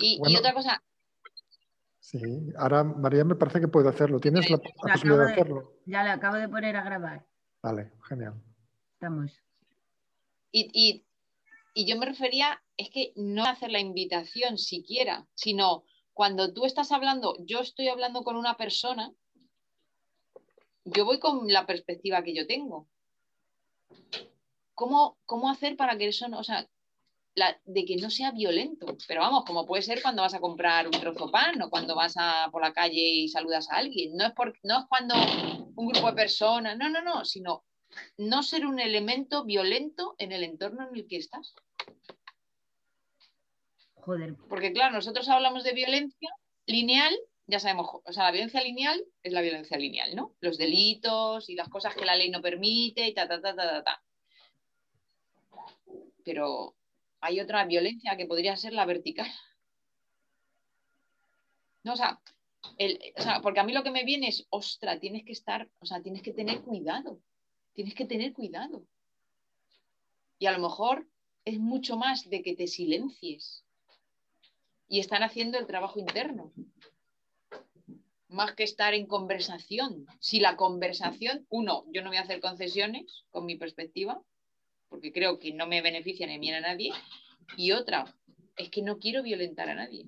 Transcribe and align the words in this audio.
y, 0.00 0.36
otra 0.36 0.54
cosa. 0.54 0.82
Sí, 1.98 2.20
ahora 2.56 2.84
María 2.84 3.24
me 3.24 3.34
parece 3.34 3.60
que 3.60 3.68
puede 3.68 3.88
hacerlo. 3.88 4.18
¿Tienes 4.18 4.48
la, 4.50 4.58
posibilidad 4.58 5.26
de, 5.26 5.32
hacerlo? 5.32 5.80
Ya 5.86 6.02
le 6.04 6.10
acabo 6.10 6.36
de 6.36 6.48
poner 6.48 6.76
a 6.76 6.82
grabar. 6.82 7.26
Vale, 7.62 7.92
genial. 8.08 8.34
Estamos. 8.94 9.32
Y, 10.50 11.04
y 11.74 11.86
yo 11.86 11.96
me 11.96 12.06
refería, 12.06 12.60
es 12.76 12.90
que 12.90 13.12
no 13.14 13.44
hacer 13.44 13.70
la 13.70 13.78
invitación 13.78 14.58
siquiera, 14.58 15.26
sino 15.34 15.84
cuando 16.12 16.52
tú 16.52 16.64
estás 16.64 16.90
hablando, 16.90 17.36
yo 17.46 17.60
estoy 17.60 17.86
hablando 17.86 18.24
con 18.24 18.34
una 18.34 18.56
persona, 18.56 19.12
yo 20.84 21.04
voy 21.04 21.20
con 21.20 21.46
la 21.46 21.66
perspectiva 21.66 22.24
que 22.24 22.34
yo 22.34 22.48
tengo. 22.48 22.88
¿Cómo, 24.74 25.16
cómo 25.26 25.48
hacer 25.48 25.76
para 25.76 25.96
que 25.96 26.08
eso 26.08 26.26
no, 26.26 26.40
o 26.40 26.42
sea, 26.42 26.68
de 27.64 27.84
que 27.84 27.96
no 27.96 28.10
sea 28.10 28.32
violento. 28.32 28.86
Pero 29.06 29.20
vamos, 29.20 29.44
como 29.44 29.66
puede 29.66 29.82
ser 29.82 30.02
cuando 30.02 30.22
vas 30.22 30.34
a 30.34 30.40
comprar 30.40 30.86
un 30.86 30.92
trozo 30.92 31.26
de 31.26 31.32
pan 31.32 31.62
o 31.62 31.70
cuando 31.70 31.94
vas 31.94 32.14
a, 32.16 32.48
por 32.50 32.62
la 32.62 32.72
calle 32.72 33.00
y 33.00 33.28
saludas 33.28 33.70
a 33.70 33.76
alguien. 33.76 34.16
No 34.16 34.26
es, 34.26 34.32
por, 34.32 34.54
no 34.62 34.80
es 34.80 34.86
cuando 34.88 35.14
un 35.76 35.88
grupo 35.88 36.08
de 36.08 36.14
personas, 36.14 36.76
no, 36.76 36.88
no, 36.88 37.02
no, 37.02 37.24
sino 37.24 37.64
no 38.16 38.42
ser 38.42 38.66
un 38.66 38.80
elemento 38.80 39.44
violento 39.44 40.14
en 40.18 40.32
el 40.32 40.44
entorno 40.44 40.88
en 40.88 40.96
el 40.96 41.06
que 41.06 41.16
estás. 41.16 41.54
Joder. 43.94 44.36
Porque 44.48 44.72
claro, 44.72 44.94
nosotros 44.94 45.28
hablamos 45.28 45.64
de 45.64 45.72
violencia 45.72 46.30
lineal, 46.66 47.14
ya 47.46 47.60
sabemos, 47.60 47.88
o 48.04 48.12
sea, 48.12 48.24
la 48.24 48.32
violencia 48.32 48.62
lineal 48.62 49.04
es 49.22 49.32
la 49.32 49.40
violencia 49.40 49.78
lineal, 49.78 50.14
¿no? 50.14 50.34
Los 50.40 50.58
delitos 50.58 51.48
y 51.48 51.54
las 51.54 51.68
cosas 51.68 51.94
que 51.94 52.04
la 52.04 52.16
ley 52.16 52.30
no 52.30 52.42
permite 52.42 53.06
y 53.06 53.14
ta, 53.14 53.28
ta, 53.28 53.40
ta, 53.40 53.54
ta, 53.54 53.68
ta, 53.68 53.84
ta. 53.84 54.02
Pero 56.24 56.77
hay 57.20 57.40
otra 57.40 57.64
violencia 57.64 58.16
que 58.16 58.26
podría 58.26 58.56
ser 58.56 58.72
la 58.72 58.86
vertical. 58.86 59.30
No, 61.84 61.92
o 61.94 61.96
sea, 61.96 62.20
porque 63.42 63.60
a 63.60 63.64
mí 63.64 63.72
lo 63.72 63.82
que 63.82 63.90
me 63.90 64.04
viene 64.04 64.28
es, 64.28 64.46
ostra, 64.50 64.98
tienes 64.98 65.24
que 65.24 65.32
estar, 65.32 65.68
o 65.80 65.86
sea, 65.86 66.02
tienes 66.02 66.22
que 66.22 66.32
tener 66.32 66.60
cuidado, 66.62 67.20
tienes 67.72 67.94
que 67.94 68.04
tener 68.04 68.32
cuidado. 68.32 68.86
Y 70.38 70.46
a 70.46 70.52
lo 70.52 70.58
mejor 70.58 71.08
es 71.44 71.58
mucho 71.58 71.96
más 71.96 72.28
de 72.28 72.42
que 72.42 72.54
te 72.54 72.66
silencies 72.66 73.64
y 74.88 75.00
están 75.00 75.22
haciendo 75.22 75.58
el 75.58 75.66
trabajo 75.66 75.98
interno, 75.98 76.52
más 78.28 78.54
que 78.54 78.64
estar 78.64 78.94
en 78.94 79.06
conversación. 79.06 80.06
Si 80.20 80.40
la 80.40 80.56
conversación, 80.56 81.46
uno, 81.48 81.84
yo 81.92 82.02
no 82.02 82.10
voy 82.10 82.18
a 82.18 82.22
hacer 82.22 82.40
concesiones 82.40 83.24
con 83.30 83.46
mi 83.46 83.56
perspectiva, 83.56 84.22
porque 84.88 85.12
creo 85.12 85.38
que 85.38 85.52
no 85.52 85.66
me 85.66 85.82
beneficia 85.82 86.26
ni 86.26 86.50
a 86.50 86.58
a 86.58 86.60
nadie. 86.60 86.92
Y 87.56 87.72
otra, 87.72 88.04
es 88.56 88.70
que 88.70 88.82
no 88.82 88.98
quiero 88.98 89.22
violentar 89.22 89.68
a 89.68 89.74
nadie. 89.74 90.06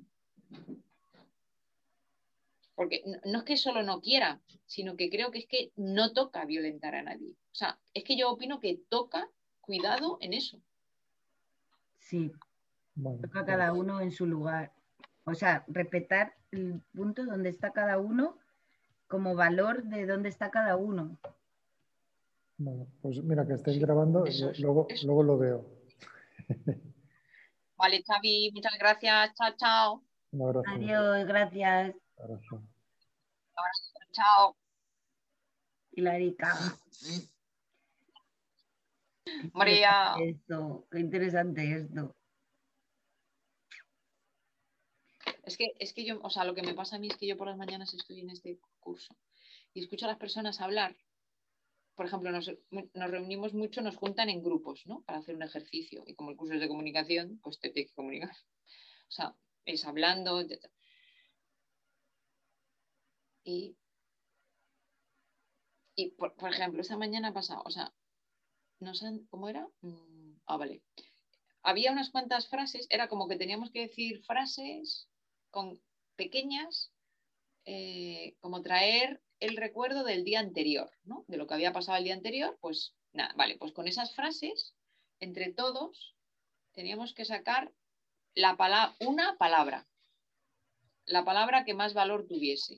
Porque 2.74 3.02
no, 3.24 3.38
es 3.38 3.44
que 3.44 3.56
solo 3.56 3.82
no 3.82 4.00
quiera, 4.00 4.40
sino 4.66 4.96
que 4.96 5.10
creo 5.10 5.30
que 5.30 5.40
es 5.40 5.46
que 5.46 5.70
no 5.76 6.12
toca 6.12 6.44
violentar 6.44 6.94
a 6.94 7.02
nadie. 7.02 7.32
O 7.52 7.54
sea, 7.54 7.78
es 7.92 8.04
que 8.04 8.16
yo 8.16 8.30
opino 8.30 8.58
que 8.60 8.80
toca 8.88 9.28
cuidado 9.60 10.18
en 10.20 10.32
eso. 10.32 10.58
Sí, 11.98 12.32
toca 13.22 13.44
cada 13.44 13.70
pues 13.70 13.80
uno 13.80 14.00
en 14.00 14.12
su 14.12 14.26
lugar. 14.26 14.72
O 15.24 15.34
sea, 15.34 15.64
respetar 15.68 16.34
el 16.50 16.80
punto 16.94 17.24
donde 17.24 17.50
está 17.50 17.72
cada 17.72 17.98
uno 17.98 18.38
como 19.06 19.34
valor 19.34 19.82
de 19.84 20.06
dónde 20.06 20.28
está 20.28 20.50
cada 20.50 20.76
uno. 20.76 21.18
Bueno, 22.62 22.86
pues 23.00 23.22
mira 23.22 23.46
que 23.46 23.54
estáis 23.54 23.78
grabando, 23.78 24.22
luego, 24.58 24.86
luego 25.02 25.22
lo 25.22 25.38
veo. 25.38 25.64
Vale, 27.78 28.02
Xavi, 28.06 28.50
muchas 28.52 28.78
gracias. 28.78 29.32
Chao, 29.34 29.56
chao. 29.56 30.04
Adiós, 30.66 31.26
gracias. 31.26 31.96
Abrazo. 32.18 32.62
Chao. 34.12 34.56
Hilarica. 35.92 36.54
María. 39.54 40.16
Esto, 40.20 40.86
qué 40.90 41.00
interesante 41.00 41.78
esto. 41.78 42.14
Es 45.44 45.56
que, 45.56 45.72
es 45.78 45.94
que 45.94 46.04
yo, 46.04 46.20
o 46.20 46.28
sea, 46.28 46.44
lo 46.44 46.54
que 46.54 46.62
me 46.62 46.74
pasa 46.74 46.96
a 46.96 46.98
mí 46.98 47.08
es 47.08 47.16
que 47.16 47.26
yo 47.26 47.38
por 47.38 47.46
las 47.46 47.56
mañanas 47.56 47.94
estoy 47.94 48.20
en 48.20 48.28
este 48.28 48.60
curso 48.80 49.16
y 49.72 49.80
escucho 49.80 50.04
a 50.04 50.08
las 50.08 50.18
personas 50.18 50.60
hablar 50.60 50.94
por 52.00 52.06
ejemplo, 52.06 52.32
nos, 52.32 52.50
reunimos 52.94 53.52
mucho, 53.52 53.82
nos 53.82 53.94
juntan 53.94 54.30
en 54.30 54.42
grupos, 54.42 54.86
¿no? 54.86 55.02
Para 55.02 55.18
hacer 55.18 55.34
un 55.36 55.42
ejercicio. 55.42 56.02
Y 56.06 56.14
como 56.14 56.30
el 56.30 56.36
curso 56.38 56.54
es 56.54 56.60
de 56.60 56.66
comunicación, 56.66 57.38
pues 57.42 57.60
te 57.60 57.68
tienes 57.68 57.90
que 57.90 57.94
comunicar. 57.94 58.30
O 59.08 59.12
sea, 59.12 59.36
es 59.66 59.84
hablando. 59.84 60.40
Y, 63.44 63.76
y 65.94 66.10
por, 66.12 66.34
ejemplo, 66.48 66.80
esta 66.80 66.96
mañana 66.96 67.34
pasado, 67.34 67.64
o 67.66 67.70
sea, 67.70 67.92
no 68.78 68.94
sé, 68.94 69.20
¿cómo 69.28 69.50
era? 69.50 69.68
Mm, 69.82 70.36
ah, 70.46 70.56
vale. 70.56 70.82
Había 71.62 71.92
unas 71.92 72.08
cuantas 72.08 72.48
frases, 72.48 72.86
era 72.88 73.10
como 73.10 73.28
que 73.28 73.36
teníamos 73.36 73.70
que 73.72 73.80
decir 73.80 74.22
frases 74.24 75.10
con 75.50 75.78
pequeñas, 76.16 76.94
eh, 77.66 78.36
como 78.40 78.62
traer 78.62 79.20
el 79.40 79.56
recuerdo 79.56 80.04
del 80.04 80.24
día 80.24 80.40
anterior, 80.40 80.90
¿no? 81.04 81.24
De 81.26 81.36
lo 81.36 81.46
que 81.46 81.54
había 81.54 81.72
pasado 81.72 81.98
el 81.98 82.04
día 82.04 82.14
anterior, 82.14 82.58
pues 82.60 82.94
nada, 83.12 83.32
vale, 83.36 83.56
pues 83.58 83.72
con 83.72 83.88
esas 83.88 84.14
frases, 84.14 84.74
entre 85.18 85.52
todos, 85.52 86.14
teníamos 86.72 87.14
que 87.14 87.24
sacar 87.24 87.72
la 88.34 88.94
una 89.00 89.36
palabra, 89.38 89.88
la 91.06 91.24
palabra 91.24 91.64
que 91.64 91.74
más 91.74 91.94
valor 91.94 92.26
tuviese. 92.28 92.76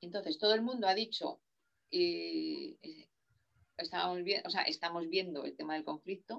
Entonces, 0.00 0.38
todo 0.38 0.54
el 0.54 0.62
mundo 0.62 0.88
ha 0.88 0.94
dicho, 0.94 1.40
eh, 1.90 2.76
estamos, 3.76 4.18
o 4.44 4.50
sea, 4.50 4.62
estamos 4.62 5.08
viendo 5.08 5.44
el 5.44 5.56
tema 5.56 5.74
del 5.74 5.84
conflicto, 5.84 6.38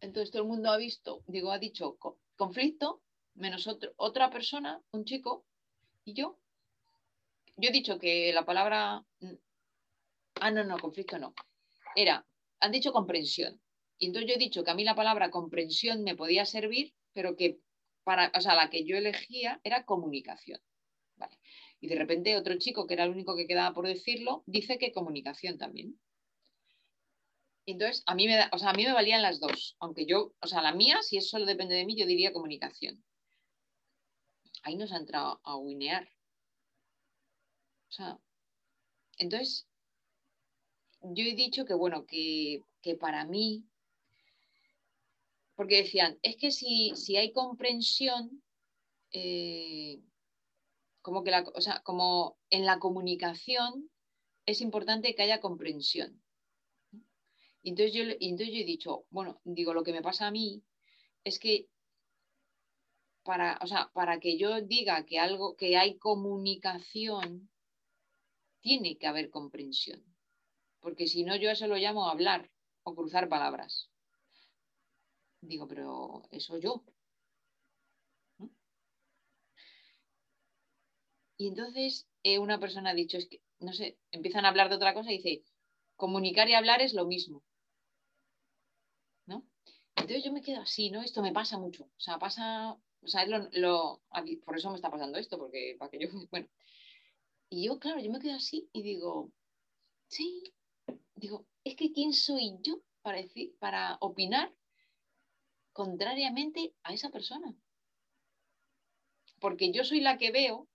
entonces 0.00 0.30
todo 0.30 0.42
el 0.42 0.48
mundo 0.48 0.70
ha 0.70 0.76
visto, 0.76 1.22
digo, 1.26 1.52
ha 1.52 1.58
dicho 1.58 1.98
conflicto, 2.36 3.02
menos 3.34 3.68
otra 3.96 4.30
persona, 4.30 4.82
un 4.90 5.04
chico, 5.04 5.44
y 6.04 6.14
yo, 6.14 6.38
yo 7.56 7.68
he 7.68 7.72
dicho 7.72 7.98
que 7.98 8.32
la 8.32 8.44
palabra. 8.44 9.04
Mm, 9.20 9.34
ah, 10.40 10.50
no, 10.50 10.64
no, 10.64 10.78
conflicto 10.78 11.18
no. 11.18 11.34
Era, 11.94 12.26
han 12.60 12.72
dicho 12.72 12.92
comprensión. 12.92 13.60
Y 13.98 14.06
entonces 14.06 14.28
yo 14.28 14.36
he 14.36 14.38
dicho 14.38 14.62
que 14.62 14.70
a 14.70 14.74
mí 14.74 14.84
la 14.84 14.94
palabra 14.94 15.30
comprensión 15.30 16.02
me 16.02 16.16
podía 16.16 16.44
servir, 16.44 16.94
pero 17.12 17.36
que 17.36 17.58
para, 18.04 18.30
o 18.36 18.40
sea, 18.40 18.54
la 18.54 18.70
que 18.70 18.84
yo 18.84 18.96
elegía 18.96 19.60
era 19.64 19.84
comunicación. 19.84 20.60
Vale. 21.16 21.38
Y 21.80 21.88
de 21.88 21.96
repente 21.96 22.36
otro 22.36 22.58
chico, 22.58 22.86
que 22.86 22.94
era 22.94 23.04
el 23.04 23.10
único 23.10 23.36
que 23.36 23.46
quedaba 23.46 23.74
por 23.74 23.86
decirlo, 23.86 24.44
dice 24.46 24.78
que 24.78 24.92
comunicación 24.92 25.58
también. 25.58 25.98
Entonces, 27.66 28.02
a 28.06 28.14
mí 28.14 28.26
me, 28.28 28.38
o 28.52 28.58
sea, 28.58 28.70
a 28.70 28.74
mí 28.74 28.84
me 28.84 28.92
valían 28.92 29.22
las 29.22 29.40
dos, 29.40 29.76
aunque 29.80 30.06
yo, 30.06 30.34
o 30.40 30.46
sea, 30.46 30.62
la 30.62 30.72
mía, 30.72 31.02
si 31.02 31.16
eso 31.16 31.30
solo 31.30 31.46
depende 31.46 31.74
de 31.74 31.84
mí, 31.84 31.96
yo 31.96 32.06
diría 32.06 32.32
comunicación. 32.32 33.02
Ahí 34.62 34.76
nos 34.76 34.92
ha 34.92 34.98
entrado 34.98 35.40
a 35.42 35.56
winear. 35.56 36.08
Sea, 37.96 38.18
entonces, 39.16 39.66
yo 41.00 41.24
he 41.24 41.34
dicho 41.34 41.64
que, 41.64 41.72
bueno, 41.72 42.04
que, 42.04 42.62
para 43.00 43.24
mí, 43.24 43.64
porque 45.54 45.82
decían, 45.82 46.18
es 46.22 46.36
que 46.36 46.50
si, 46.50 46.92
si 46.94 47.16
hay 47.16 47.32
comprensión, 47.32 48.42
eh, 49.12 50.02
como 51.00 51.24
que 51.24 51.30
la, 51.30 51.40
o 51.40 51.82
como 51.84 52.36
en 52.50 52.66
la 52.66 52.78
comunicación 52.78 53.90
es 54.44 54.60
importante 54.60 55.14
que 55.14 55.22
haya 55.22 55.40
comprensión. 55.40 56.22
Entonces 57.62 57.94
yo, 57.94 58.02
entonces 58.20 58.54
yo 58.54 58.60
he 58.60 58.64
dicho, 58.64 59.06
bueno, 59.08 59.40
digo, 59.44 59.72
lo 59.72 59.82
que 59.82 59.92
me 59.92 60.02
pasa 60.02 60.26
a 60.26 60.30
mí 60.30 60.62
es 61.24 61.38
que 61.38 61.66
para, 63.24 63.58
o 63.62 63.66
sea, 63.66 63.90
para 63.94 64.20
que 64.20 64.36
yo 64.36 64.60
diga 64.60 65.06
que 65.06 65.18
algo, 65.18 65.56
que 65.56 65.78
hay 65.78 65.96
comunicación, 65.96 67.48
tiene 68.60 68.98
que 68.98 69.06
haber 69.06 69.30
comprensión, 69.30 70.04
porque 70.80 71.06
si 71.06 71.24
no 71.24 71.36
yo 71.36 71.50
eso 71.50 71.66
lo 71.66 71.76
llamo 71.76 72.08
hablar 72.08 72.50
o 72.82 72.94
cruzar 72.94 73.28
palabras. 73.28 73.90
Digo, 75.40 75.66
pero 75.68 76.22
eso 76.30 76.58
yo. 76.58 76.84
Y 81.38 81.48
entonces 81.48 82.08
eh, 82.22 82.38
una 82.38 82.58
persona 82.58 82.90
ha 82.90 82.94
dicho, 82.94 83.18
es 83.18 83.28
que, 83.28 83.40
no 83.60 83.72
sé, 83.72 83.98
empiezan 84.10 84.44
a 84.44 84.48
hablar 84.48 84.68
de 84.68 84.76
otra 84.76 84.94
cosa 84.94 85.12
y 85.12 85.18
dice, 85.18 85.44
comunicar 85.96 86.48
y 86.48 86.54
hablar 86.54 86.80
es 86.80 86.94
lo 86.94 87.06
mismo. 87.06 87.42
¿No? 89.26 89.46
Entonces 89.96 90.24
yo 90.24 90.32
me 90.32 90.42
quedo 90.42 90.60
así, 90.60 90.90
¿no? 90.90 91.02
Esto 91.02 91.22
me 91.22 91.32
pasa 91.32 91.58
mucho. 91.58 91.84
O 91.84 92.00
sea, 92.00 92.18
pasa, 92.18 92.72
o 93.02 93.08
sea, 93.08 93.26
lo, 93.26 94.02
por 94.44 94.56
eso 94.56 94.70
me 94.70 94.76
está 94.76 94.90
pasando 94.90 95.18
esto, 95.18 95.38
porque 95.38 95.76
para 95.78 95.90
que 95.90 95.98
yo, 96.00 96.08
bueno, 96.30 96.48
y 97.48 97.66
yo, 97.66 97.78
claro, 97.78 98.00
yo 98.00 98.10
me 98.10 98.20
quedo 98.20 98.34
así 98.34 98.68
y 98.72 98.82
digo, 98.82 99.32
sí, 100.08 100.42
digo, 101.14 101.46
es 101.64 101.76
que 101.76 101.92
¿quién 101.92 102.12
soy 102.12 102.58
yo 102.62 102.82
para, 103.02 103.18
decir, 103.18 103.56
para 103.58 103.98
opinar 104.00 104.52
contrariamente 105.76 106.74
a 106.82 106.94
esa 106.94 107.10
persona. 107.10 107.54
Porque 109.38 109.70
yo 109.72 109.84
soy 109.84 110.00
la 110.00 110.16
que 110.16 110.32
veo 110.32 110.68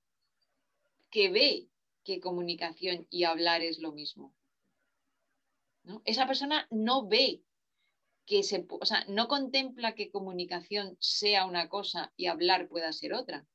que 1.09 1.29
ve 1.29 1.68
que 2.03 2.21
comunicación 2.21 3.07
y 3.09 3.23
hablar 3.23 3.63
es 3.63 3.79
lo 3.79 3.91
mismo. 3.91 4.33
Esa 6.06 6.27
persona 6.27 6.68
no 6.69 7.07
ve 7.07 7.44
que 8.27 8.44
se, 8.44 8.65
o 8.69 8.85
sea, 8.85 9.03
no 9.09 9.27
contempla 9.27 9.95
que 9.95 10.12
comunicación 10.12 10.95
sea 11.00 11.45
una 11.45 11.68
cosa 11.68 12.13
y 12.15 12.27
hablar 12.27 12.69
pueda 12.69 12.94
ser 12.94 13.13
otra. 13.13 13.47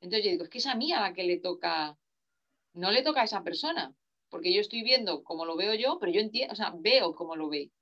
Entonces 0.00 0.24
yo 0.24 0.30
digo, 0.32 0.44
es 0.44 0.50
que 0.50 0.58
es 0.58 0.66
a 0.66 0.74
mí 0.74 0.92
a 0.92 1.00
la 1.00 1.14
que 1.14 1.24
le 1.24 1.38
toca, 1.38 1.98
no 2.74 2.90
le 2.90 3.02
toca 3.02 3.22
a 3.22 3.24
esa 3.24 3.42
persona, 3.42 3.94
porque 4.28 4.52
yo 4.52 4.60
estoy 4.60 4.82
viendo 4.82 5.22
como 5.24 5.44
lo 5.46 5.56
veo 5.56 5.74
yo, 5.74 5.98
pero 5.98 6.12
yo 6.12 6.20
entiendo, 6.20 6.52
o 6.52 6.56
sea, 6.56 6.74
veo 6.76 7.14
como 7.14 7.36
lo 7.36 7.48
ve. 7.48 7.72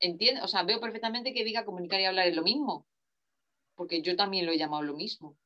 Entiendo, 0.00 0.44
o 0.44 0.48
sea, 0.48 0.64
veo 0.64 0.80
perfectamente 0.80 1.32
que 1.32 1.44
diga 1.44 1.64
comunicar 1.64 2.00
y 2.00 2.04
hablar 2.04 2.28
es 2.28 2.36
lo 2.36 2.42
mismo, 2.42 2.86
porque 3.74 4.02
yo 4.02 4.16
también 4.16 4.46
lo 4.46 4.52
he 4.52 4.58
llamado 4.58 4.82
lo 4.82 4.94
mismo. 4.94 5.36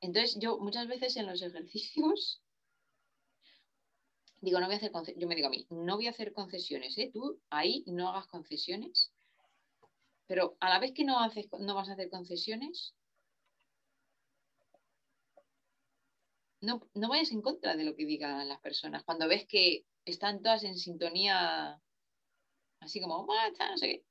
Entonces 0.00 0.36
yo 0.40 0.58
muchas 0.58 0.88
veces 0.88 1.16
en 1.16 1.26
los 1.26 1.40
ejercicios 1.42 2.42
digo, 4.42 4.58
no 4.60 4.66
voy 4.66 4.74
a 4.74 4.78
hacer 4.78 4.92
yo 5.16 5.28
me 5.28 5.36
digo 5.36 5.46
a 5.46 5.50
mí, 5.50 5.66
no 5.70 5.96
voy 5.96 6.08
a 6.08 6.10
hacer 6.10 6.32
concesiones, 6.32 6.98
¿eh? 6.98 7.10
Tú 7.12 7.40
ahí 7.48 7.84
no 7.86 8.08
hagas 8.08 8.26
concesiones, 8.26 9.12
pero 10.26 10.56
a 10.60 10.68
la 10.70 10.78
vez 10.78 10.92
que 10.92 11.04
no, 11.04 11.18
haces, 11.20 11.48
no 11.58 11.74
vas 11.74 11.88
a 11.88 11.92
hacer 11.92 12.10
concesiones, 12.10 12.94
no, 16.60 16.88
no 16.94 17.08
vayas 17.08 17.32
en 17.32 17.42
contra 17.42 17.76
de 17.76 17.84
lo 17.84 17.96
que 17.96 18.06
digan 18.06 18.48
las 18.48 18.60
personas. 18.60 19.04
Cuando 19.04 19.28
ves 19.28 19.46
que 19.46 19.84
están 20.04 20.42
todas 20.42 20.64
en 20.64 20.78
sintonía, 20.78 21.80
así 22.80 23.00
como, 23.00 23.26
no 23.26 23.76
sé 23.76 23.86
qué. 23.86 24.04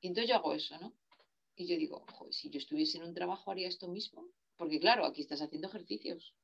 Y 0.00 0.08
entonces 0.08 0.30
yo 0.30 0.36
hago 0.36 0.54
eso, 0.54 0.78
¿no? 0.78 0.94
Y 1.56 1.66
yo 1.66 1.76
digo, 1.76 2.06
si 2.30 2.48
yo 2.48 2.58
estuviese 2.58 2.96
en 2.98 3.04
un 3.04 3.14
trabajo 3.14 3.50
haría 3.50 3.68
esto 3.68 3.86
mismo. 3.88 4.26
Porque 4.56 4.80
claro, 4.80 5.04
aquí 5.04 5.20
estás 5.20 5.42
haciendo 5.42 5.68
ejercicios. 5.68 6.34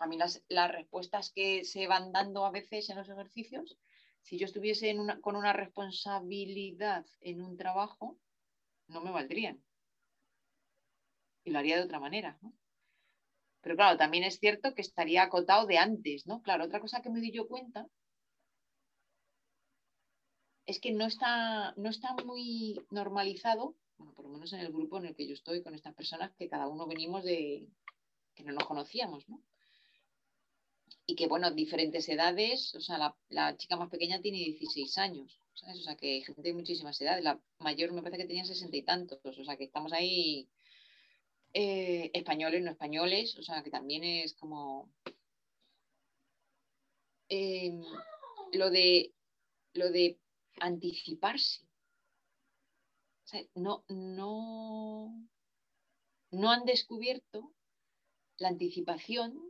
a 0.00 0.06
mí 0.06 0.16
las, 0.16 0.42
respuestas 0.72 1.30
que 1.30 1.64
se 1.64 1.86
van 1.86 2.10
dando 2.10 2.44
a 2.44 2.50
veces 2.50 2.88
en 2.88 2.96
los 2.96 3.08
ejercicios, 3.08 3.76
si 4.22 4.38
yo 4.38 4.46
estuviese 4.46 4.94
con 5.20 5.36
una 5.36 5.52
responsabilidad 5.52 7.04
en 7.20 7.42
un 7.42 7.56
trabajo, 7.56 8.18
no 8.88 9.00
me 9.00 9.10
valdrían. 9.10 9.62
Y 11.44 11.50
lo 11.50 11.58
haría 11.58 11.76
de 11.76 11.84
otra 11.84 12.00
manera, 12.00 12.38
Pero 13.62 13.76
claro, 13.76 13.96
también 13.98 14.24
es 14.24 14.38
cierto 14.38 14.74
que 14.74 14.82
estaría 14.82 15.22
acotado 15.22 15.66
de 15.66 15.78
antes, 15.78 16.26
¿no? 16.26 16.42
Claro, 16.42 16.64
otra 16.64 16.80
cosa 16.80 17.02
que 17.02 17.10
me 17.10 17.20
di 17.20 17.30
yo 17.32 17.46
cuenta 17.48 17.86
es 20.66 20.80
que 20.80 20.92
no 20.92 21.06
está, 21.06 21.74
no 21.76 21.90
está 21.90 22.14
muy 22.24 22.80
normalizado, 22.90 23.76
bueno, 23.98 24.14
por 24.14 24.24
lo 24.24 24.30
menos 24.30 24.52
en 24.52 24.60
el 24.60 24.72
grupo 24.72 24.98
en 24.98 25.06
el 25.06 25.16
que 25.16 25.26
yo 25.26 25.34
estoy 25.34 25.62
con 25.62 25.74
estas 25.74 25.94
personas, 25.94 26.32
que 26.38 26.48
cada 26.48 26.68
uno 26.68 26.86
venimos 26.86 27.24
de 27.24 27.68
que 28.34 28.44
no 28.44 28.52
nos 28.52 28.64
conocíamos, 28.66 29.28
¿no? 29.28 29.42
Y 31.10 31.16
que, 31.16 31.26
bueno, 31.26 31.50
diferentes 31.50 32.08
edades, 32.08 32.72
o 32.76 32.80
sea, 32.80 33.16
la, 33.30 33.56
chica 33.56 33.76
más 33.76 33.90
pequeña 33.90 34.20
tiene 34.20 34.38
16 34.38 34.96
años. 34.98 35.40
O 35.54 35.74
sea, 35.74 35.96
que 35.96 36.22
gente 36.24 36.42
de 36.42 36.54
muchísimas 36.54 37.00
edades, 37.00 37.24
la 37.24 37.40
mayor 37.58 37.92
me 37.92 38.00
parece 38.00 38.22
que 38.22 38.28
tenía 38.28 38.44
60 38.44 38.76
y 38.76 38.82
tantos, 38.82 39.18
o 39.24 39.44
sea, 39.44 39.56
que 39.56 39.64
estamos 39.64 39.92
ahí 39.92 40.48
eh, 41.52 42.12
españoles, 42.14 42.62
no 42.62 42.70
españoles, 42.70 43.36
o 43.36 43.42
sea, 43.42 43.62
que 43.64 43.70
también 43.70 44.04
es 44.04 44.34
como... 44.34 44.88
Em, 47.28 47.82
lo 48.52 48.70
de 48.70 49.12
lo 49.74 49.90
de 49.90 50.16
anticiparse. 50.60 51.64
O 53.24 53.28
sea, 53.30 53.42
no, 53.54 53.84
no, 53.88 55.28
no 56.30 56.50
han 56.50 56.64
descubierto 56.64 57.52
la 58.38 58.48
anticipación 58.48 59.49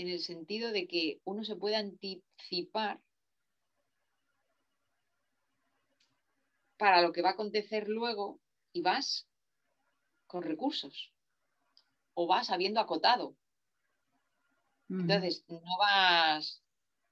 en 0.00 0.08
el 0.08 0.20
sentido 0.20 0.72
de 0.72 0.86
que 0.86 1.20
uno 1.24 1.44
se 1.44 1.56
puede 1.56 1.76
anticipar 1.76 3.00
para 6.78 7.02
lo 7.02 7.12
que 7.12 7.20
va 7.20 7.30
a 7.30 7.32
acontecer 7.32 7.86
luego 7.88 8.40
y 8.72 8.80
vas 8.80 9.28
con 10.26 10.42
recursos 10.42 11.12
o 12.14 12.26
vas 12.26 12.48
habiendo 12.48 12.80
acotado. 12.80 13.36
Entonces, 14.88 15.44
no 15.48 15.60
vas 15.78 16.64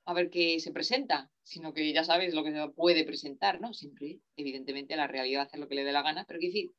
a 0.05 0.15
ver 0.15 0.31
qué 0.31 0.59
se 0.59 0.73
presenta, 0.73 1.31
sino 1.43 1.73
que 1.75 1.93
ya 1.93 2.03
sabes 2.03 2.35
lo 2.35 2.43
que 2.43 2.53
se 2.53 2.69
puede 2.71 3.05
presentar, 3.05 3.61
¿no? 3.61 3.73
Siempre, 3.73 4.21
evidentemente, 4.37 4.97
la 4.97 5.07
realidad 5.07 5.43
hace 5.43 5.59
lo 5.59 5.69
que 5.69 5.77
le 5.77 5.85
dé 5.85 5.93
la 5.93 6.03
gana, 6.03 6.25
pero 6.25 6.41
quiero 6.41 6.55
decir, 6.55 6.75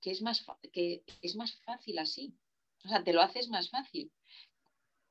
que, 0.00 0.10
es 0.10 0.20
más, 0.20 0.44
que 0.72 1.04
es 1.22 1.36
más 1.36 1.54
fácil 1.64 1.98
así. 2.00 2.34
O 2.84 2.88
sea, 2.88 3.04
te 3.04 3.12
lo 3.12 3.22
haces 3.22 3.48
más 3.48 3.70
fácil. 3.70 4.12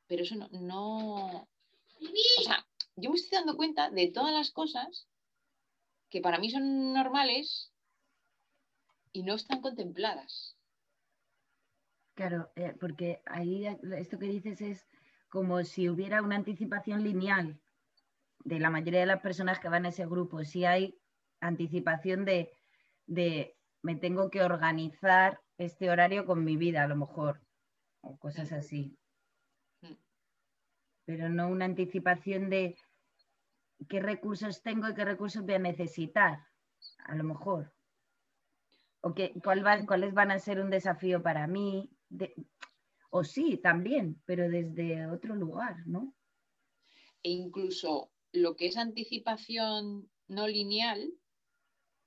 Pero 0.08 0.24
eso 0.24 0.36
no, 0.36 0.48
O 0.48 2.44
sea, 2.44 2.66
yo 2.96 3.10
me 3.10 3.16
estoy 3.16 3.38
dando 3.38 3.56
cuenta 3.56 3.90
de 3.90 4.12
todas 4.12 4.34
las 4.34 4.52
cosas 4.52 5.08
que 6.10 6.22
para 6.22 6.38
mí 6.38 6.52
son 6.52 6.94
normales 6.94 7.72
y 9.14 9.24
no 9.24 9.36
están 9.36 9.62
contempladas. 9.62 10.58
Claro, 12.14 12.52
eh, 12.56 12.76
porque 12.80 13.22
ahí 13.26 13.66
esto 13.98 14.20
que 14.20 14.26
dices 14.26 14.60
es 14.62 14.86
como 15.30 15.64
si 15.64 15.90
hubiera 15.90 16.22
una 16.22 16.36
anticipación 16.36 17.04
lineal 17.04 17.62
de 18.44 18.60
la 18.60 18.70
mayoría 18.70 19.00
de 19.00 19.06
las 19.06 19.22
personas 19.22 19.60
que 19.60 19.70
van 19.70 19.86
a 19.86 19.90
ese 19.90 20.06
grupo. 20.06 20.44
Si 20.44 20.66
hay 20.66 21.00
anticipación 21.40 22.26
de, 22.26 22.52
de 23.06 23.56
me 23.82 23.96
tengo 23.96 24.30
que 24.30 24.44
organizar 24.44 25.42
este 25.58 25.90
horario 25.90 26.26
con 26.26 26.44
mi 26.44 26.58
vida, 26.58 26.84
a 26.84 26.88
lo 26.88 26.98
mejor 26.98 27.42
o 28.02 28.18
cosas 28.18 28.52
así. 28.52 28.98
Mm. 29.82 29.96
Pero 31.06 31.30
no 31.30 31.48
una 31.48 31.66
anticipación 31.66 32.50
de 32.50 32.76
qué 33.88 34.00
recursos 34.00 34.62
tengo 34.62 34.90
y 34.90 34.94
qué 34.94 35.06
recursos 35.06 35.44
voy 35.44 35.56
a 35.56 35.60
necesitar, 35.60 36.46
a 37.06 37.16
lo 37.16 37.24
mejor. 37.24 37.74
O 39.02 39.14
que, 39.14 39.34
cuál 39.44 39.64
cuáles 39.88 40.14
van 40.14 40.32
a 40.32 40.40
ser 40.40 40.60
un 40.60 40.70
desafío 40.70 41.24
para 41.24 41.48
mí. 41.48 41.90
o 43.10 43.24
sí, 43.24 43.58
también, 43.58 44.22
pero 44.26 44.50
desde 44.50 45.08
otro 45.08 45.36
lugar, 45.36 45.76
¿no? 45.88 46.14
E 47.24 47.30
incluso 47.30 48.12
lo 48.32 48.56
que 48.56 48.68
es 48.68 48.78
anticipación 48.78 50.10
no 50.28 50.48
lineal 50.48 51.14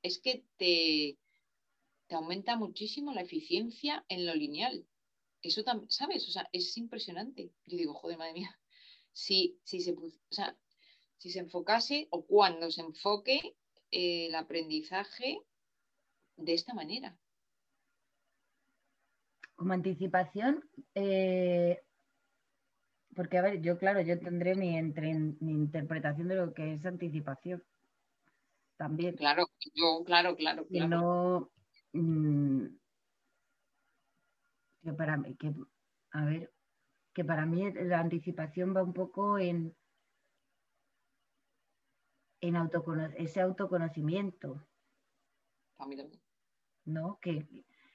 es 0.03 0.19
que 0.19 0.45
te, 0.57 1.19
te 2.07 2.15
aumenta 2.15 2.57
muchísimo 2.57 3.13
la 3.13 3.23
eficiencia 3.23 4.05
en 4.09 4.27
lo 4.27 4.35
lineal. 4.35 4.87
Eso 5.45 5.63
también, 5.63 5.91
¿sabes? 5.91 6.27
O 6.29 6.31
sea, 6.31 6.49
es 6.53 6.77
impresionante. 6.77 7.53
Yo 7.67 7.77
digo, 7.77 7.95
joder, 7.95 8.19
madre 8.19 8.33
mía, 8.33 8.59
si, 9.13 9.61
si, 9.63 9.81
se, 9.81 9.95
si 11.19 11.31
se 11.31 11.39
enfocase 11.39 12.09
o 12.11 12.25
cuando 12.25 12.71
se 12.71 12.81
enfoque 12.81 13.57
eh, 13.91 14.27
el 14.27 14.35
aprendizaje 14.35 15.39
de 16.37 16.55
esta 16.55 16.75
manera. 16.75 17.17
Como 19.55 19.73
anticipación, 19.73 20.69
eh, 20.95 21.81
porque 23.15 23.39
a 23.39 23.43
ver, 23.43 23.61
yo 23.61 23.79
claro, 23.79 24.01
yo 24.01 24.19
tendré 24.19 24.57
mi, 24.57 24.81
mi 24.83 25.53
interpretación 25.53 26.27
de 26.27 26.35
lo 26.35 26.53
que 26.53 26.75
es 26.75 26.85
anticipación. 26.85 27.63
También. 28.77 29.15
Claro, 29.17 29.47
yo, 29.75 30.03
claro, 30.05 30.35
claro, 30.35 30.67
claro. 30.67 30.89
no, 30.89 31.53
mm, 31.93 32.67
que 34.85 34.93
para 34.93 35.17
mí, 35.17 35.35
que, 35.37 35.53
a 36.13 36.25
ver, 36.25 36.53
que 37.15 37.25
para 37.25 37.47
mí 37.47 37.73
la 37.73 38.01
anticipación 38.01 38.77
va 38.77 38.83
un 38.83 38.93
poco 38.93 39.39
en, 39.39 39.75
en 42.41 42.71
ese 43.17 43.41
autoconocimiento. 43.41 44.69
A 45.79 45.87
mí 45.87 45.97
también. 45.97 46.23
¿No? 46.85 47.19
Que, 47.21 47.49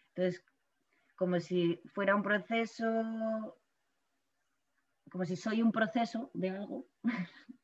entonces, 0.09 0.43
como 1.15 1.39
si 1.39 1.79
fuera 1.93 2.15
un 2.15 2.23
proceso, 2.23 3.61
como 5.11 5.25
si 5.25 5.35
soy 5.35 5.61
un 5.61 5.71
proceso 5.71 6.31
de 6.33 6.49
algo. 6.49 6.87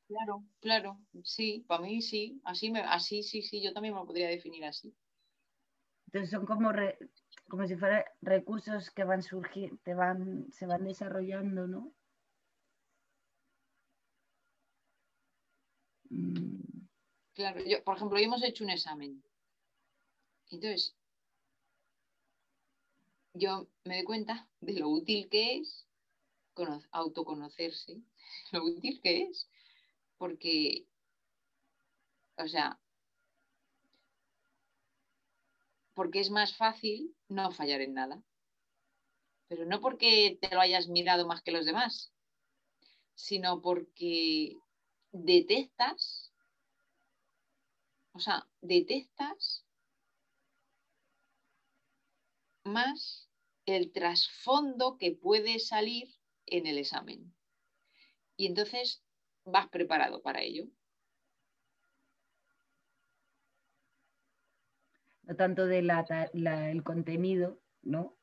Claro, 0.07 0.43
claro, 0.59 0.99
sí, 1.23 1.65
para 1.67 1.81
mí 1.81 1.99
sí, 1.99 2.39
así, 2.45 2.69
me, 2.69 2.81
así 2.81 3.23
sí, 3.23 3.41
sí, 3.41 3.63
yo 3.63 3.73
también 3.73 3.95
me 3.95 3.99
lo 3.99 4.05
podría 4.05 4.29
definir 4.29 4.63
así. 4.65 4.95
Entonces 6.05 6.29
son 6.29 6.45
como 6.45 6.71
como 7.47 7.67
si 7.67 7.75
fueran 7.75 8.03
recursos 8.21 8.91
que 8.91 9.03
van 9.03 9.23
surgiendo, 9.23 9.79
van, 9.95 10.51
se 10.51 10.65
van 10.65 10.83
desarrollando, 10.83 11.67
¿no? 11.67 11.93
Mm. 16.09 16.87
Claro, 17.33 17.61
yo, 17.65 17.83
por 17.83 17.97
ejemplo, 17.97 18.17
hoy 18.17 18.23
hemos 18.23 18.43
hecho 18.43 18.63
un 18.63 18.69
examen. 18.69 19.23
Entonces, 20.49 20.95
yo 23.33 23.67
me 23.83 23.97
doy 23.97 24.03
cuenta 24.05 24.47
de 24.61 24.73
lo 24.79 24.89
útil 24.89 25.29
que 25.29 25.57
es 25.57 25.85
autoconocerse, 26.91 28.01
lo 28.51 28.63
útil 28.63 29.01
que 29.01 29.23
es, 29.23 29.49
porque, 30.17 30.87
o 32.37 32.47
sea, 32.47 32.79
porque 35.95 36.19
es 36.19 36.29
más 36.29 36.55
fácil 36.55 37.15
no 37.29 37.51
fallar 37.51 37.81
en 37.81 37.95
nada. 37.95 38.21
Pero 39.47 39.65
no 39.65 39.79
porque 39.79 40.37
te 40.39 40.53
lo 40.53 40.61
hayas 40.61 40.87
mirado 40.87 41.25
más 41.25 41.41
que 41.41 41.51
los 41.51 41.65
demás, 41.65 42.13
sino 43.15 43.61
porque 43.61 44.57
detectas, 45.11 46.33
o 48.13 48.19
sea, 48.19 48.47
detectas 48.61 49.65
más 52.65 53.29
el 53.65 53.91
trasfondo 53.91 54.97
que 54.97 55.11
puede 55.11 55.59
salir 55.59 56.13
en 56.45 56.67
el 56.67 56.77
examen. 56.77 57.33
Y 58.37 58.47
entonces 58.47 59.03
vas 59.45 59.69
preparado 59.69 60.21
para 60.21 60.41
ello. 60.41 60.65
No 65.27 65.35
tanto 65.35 65.65
del 65.65 65.89
el 65.89 66.83
contenido, 66.83 67.59
¿no? 67.81 68.17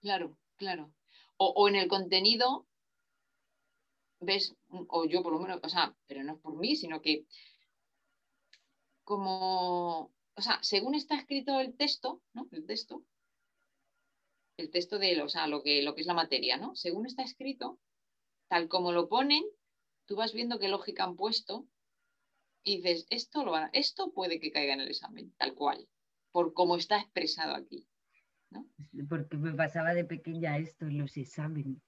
Claro, 0.00 0.36
claro. 0.56 0.92
O, 1.36 1.68
en 1.68 1.76
el 1.76 1.88
contenido 1.88 2.66
ves, 4.20 4.54
o 4.68 5.06
yo 5.06 5.22
por 5.22 5.32
lo 5.32 5.40
menos, 5.40 5.60
o 5.62 5.68
sea, 5.68 5.96
pero 6.06 6.22
no 6.22 6.34
es 6.34 6.40
por 6.40 6.56
mí, 6.56 6.76
sino 6.76 7.00
que 7.00 7.24
como, 9.04 10.12
o 10.34 10.42
sea, 10.42 10.58
según 10.62 10.94
está 10.94 11.16
escrito 11.16 11.58
el 11.60 11.76
texto, 11.76 12.22
¿no? 12.34 12.48
El 12.52 12.66
texto, 12.66 13.04
el 14.56 14.70
texto 14.70 14.98
de, 14.98 15.22
o 15.22 15.28
sea, 15.28 15.46
lo 15.46 15.62
que, 15.62 15.82
lo 15.82 15.94
que 15.94 16.02
es 16.02 16.06
la 16.06 16.14
materia, 16.14 16.56
¿no? 16.58 16.74
Según 16.74 17.06
está 17.06 17.22
escrito, 17.22 17.80
tal 18.48 18.68
como 18.68 18.92
lo 18.92 19.08
ponen, 19.08 19.42
tú 20.06 20.16
vas 20.16 20.32
viendo 20.34 20.58
qué 20.58 20.68
lógica 20.68 21.04
han 21.04 21.16
puesto 21.16 21.66
y 22.62 22.76
dices, 22.76 23.06
esto, 23.10 23.44
lo 23.44 23.54
esto 23.72 24.12
puede 24.12 24.38
que 24.38 24.52
caiga 24.52 24.74
en 24.74 24.80
el 24.80 24.88
examen, 24.88 25.32
tal 25.38 25.54
cual, 25.54 25.88
por 26.32 26.54
cómo 26.54 26.76
está 26.76 26.98
expresado 26.98 27.54
aquí. 27.54 27.86
¿no? 28.50 28.66
Porque 29.08 29.36
me 29.36 29.52
pasaba 29.52 29.94
de 29.94 30.04
pequeña 30.04 30.58
esto 30.58 30.86
en 30.86 30.98
los 30.98 31.16
exámenes. 31.16 31.78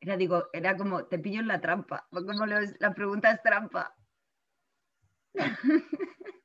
Era, 0.00 0.16
digo, 0.16 0.44
era 0.52 0.76
como, 0.76 1.06
te 1.06 1.18
pillo 1.18 1.40
en 1.40 1.48
la 1.48 1.60
trampa, 1.60 2.06
como 2.10 2.46
la 2.46 2.94
pregunta 2.94 3.30
es 3.30 3.42
trampa. 3.42 3.96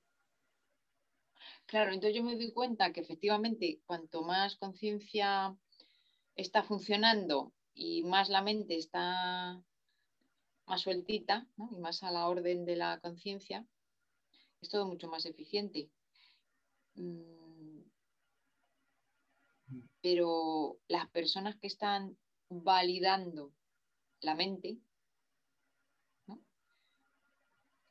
Claro, 1.72 1.94
entonces 1.94 2.18
yo 2.18 2.22
me 2.22 2.36
doy 2.36 2.52
cuenta 2.52 2.92
que 2.92 3.00
efectivamente 3.00 3.80
cuanto 3.86 4.24
más 4.24 4.58
conciencia 4.58 5.56
está 6.36 6.64
funcionando 6.64 7.54
y 7.74 8.04
más 8.04 8.28
la 8.28 8.42
mente 8.42 8.76
está 8.76 9.64
más 10.66 10.82
sueltita 10.82 11.48
y 11.72 11.78
más 11.78 12.04
a 12.04 12.12
la 12.12 12.28
orden 12.28 12.66
de 12.66 12.76
la 12.76 13.00
conciencia, 13.00 13.66
es 14.62 14.70
todo 14.70 14.88
mucho 14.88 15.08
más 15.08 15.26
eficiente. 15.26 15.90
Mm, 16.96 17.82
pero 20.02 20.80
las 20.88 21.10
personas 21.10 21.56
que 21.58 21.68
están 21.68 22.18
validando 22.50 23.54
la 24.22 24.36
mente, 24.36 24.78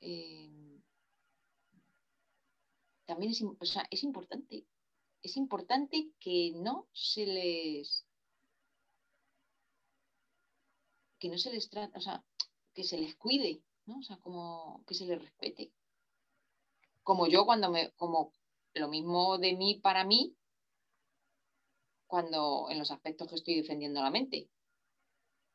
eh, 0.00 0.81
también 3.07 3.33
es, 3.33 3.43
es 3.91 4.03
importante. 4.05 4.67
Es 5.23 5.37
importante 5.37 6.11
que 6.19 6.53
no 6.57 6.89
se 6.93 7.27
les 7.27 8.07
que 11.19 11.29
no 11.29 11.37
se 11.37 11.53
les 11.53 11.69
trata, 11.69 11.99
o 11.99 12.00
sea, 12.00 12.25
que 12.75 12.83
se 12.83 12.97
les 12.97 13.15
cuide, 13.17 13.62
¿no? 13.85 13.99
O 13.99 14.03
sea, 14.03 14.17
como 14.19 14.83
que 14.87 14.95
se 14.95 15.05
les 15.05 15.21
respete. 15.21 15.71
Como 17.11 17.26
yo 17.26 17.45
cuando 17.45 17.73
me, 17.73 17.90
como 17.97 18.33
lo 18.73 18.87
mismo 18.87 19.37
de 19.37 19.57
mí 19.57 19.81
para 19.83 20.05
mí, 20.05 20.37
cuando 22.07 22.69
en 22.71 22.79
los 22.79 22.93
aspectos 22.93 23.26
que 23.26 23.35
estoy 23.35 23.57
defendiendo 23.57 24.00
la 24.00 24.12
mente. 24.12 24.49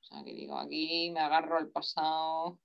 O 0.02 0.04
sea, 0.04 0.22
que 0.26 0.34
digo, 0.34 0.58
aquí 0.58 1.12
me 1.12 1.22
agarro 1.22 1.56
al 1.56 1.70
pasado 1.70 2.60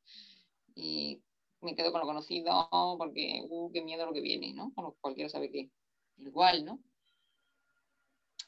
y 0.74 1.22
me 1.60 1.76
quedo 1.76 1.92
con 1.92 2.00
lo 2.00 2.06
conocido 2.08 2.68
porque, 2.98 3.46
uh, 3.48 3.70
qué 3.70 3.80
miedo 3.80 4.06
lo 4.06 4.12
que 4.12 4.22
viene, 4.22 4.54
¿no? 4.54 4.72
cualquiera 5.00 5.30
sabe 5.30 5.52
que 5.52 5.70
igual, 6.16 6.64
¿no? 6.64 6.80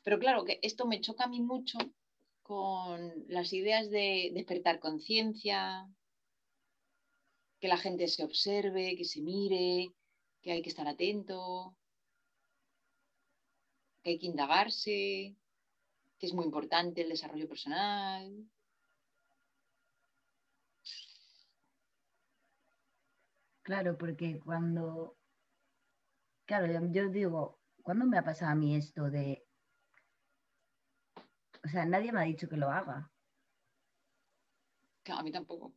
Pero 0.03 0.19
claro, 0.19 0.45
que 0.45 0.59
esto 0.63 0.87
me 0.87 1.01
choca 1.01 1.23
a 1.23 1.29
mí 1.29 1.41
mucho 1.41 1.79
con 2.43 3.15
las 3.29 3.53
ideas 3.53 3.91
de 3.91 4.33
despertar 4.35 4.81
conciencia, 4.81 5.89
que 7.61 7.69
la 7.69 7.77
gente 7.77 8.09
se 8.09 8.25
observe, 8.25 8.97
que 8.97 9.05
se 9.05 9.21
mire, 9.21 9.95
que 10.43 10.53
hay 10.53 10.63
que 10.63 10.69
estar 10.69 10.87
atento, 10.89 11.77
que 14.03 14.11
hay 14.11 14.19
que 14.19 14.27
indagarse, 14.27 15.37
que 16.19 16.27
es 16.27 16.35
muy 16.35 16.45
importante 16.45 17.03
el 17.03 17.09
desarrollo 17.09 17.49
personal, 17.49 18.51
Claro, 23.63 23.97
porque 23.97 24.41
cuando, 24.41 25.17
claro, 26.47 26.67
yo 26.91 27.09
digo, 27.09 27.61
¿cuándo 27.83 28.07
me 28.07 28.19
ha 28.19 28.25
pasado 28.25 28.51
a 28.51 28.55
mí 28.57 28.75
esto 28.75 29.09
de, 29.09 29.47
o 31.65 31.69
sea, 31.69 31.85
nadie 31.87 32.13
me 32.13 32.21
ha 32.21 32.25
dicho 32.25 32.49
que 32.49 32.57
lo 32.57 32.71
haga? 32.71 33.09
Claro, 35.05 35.21
a 35.21 35.23
mí 35.23 35.31
tampoco. 35.31 35.73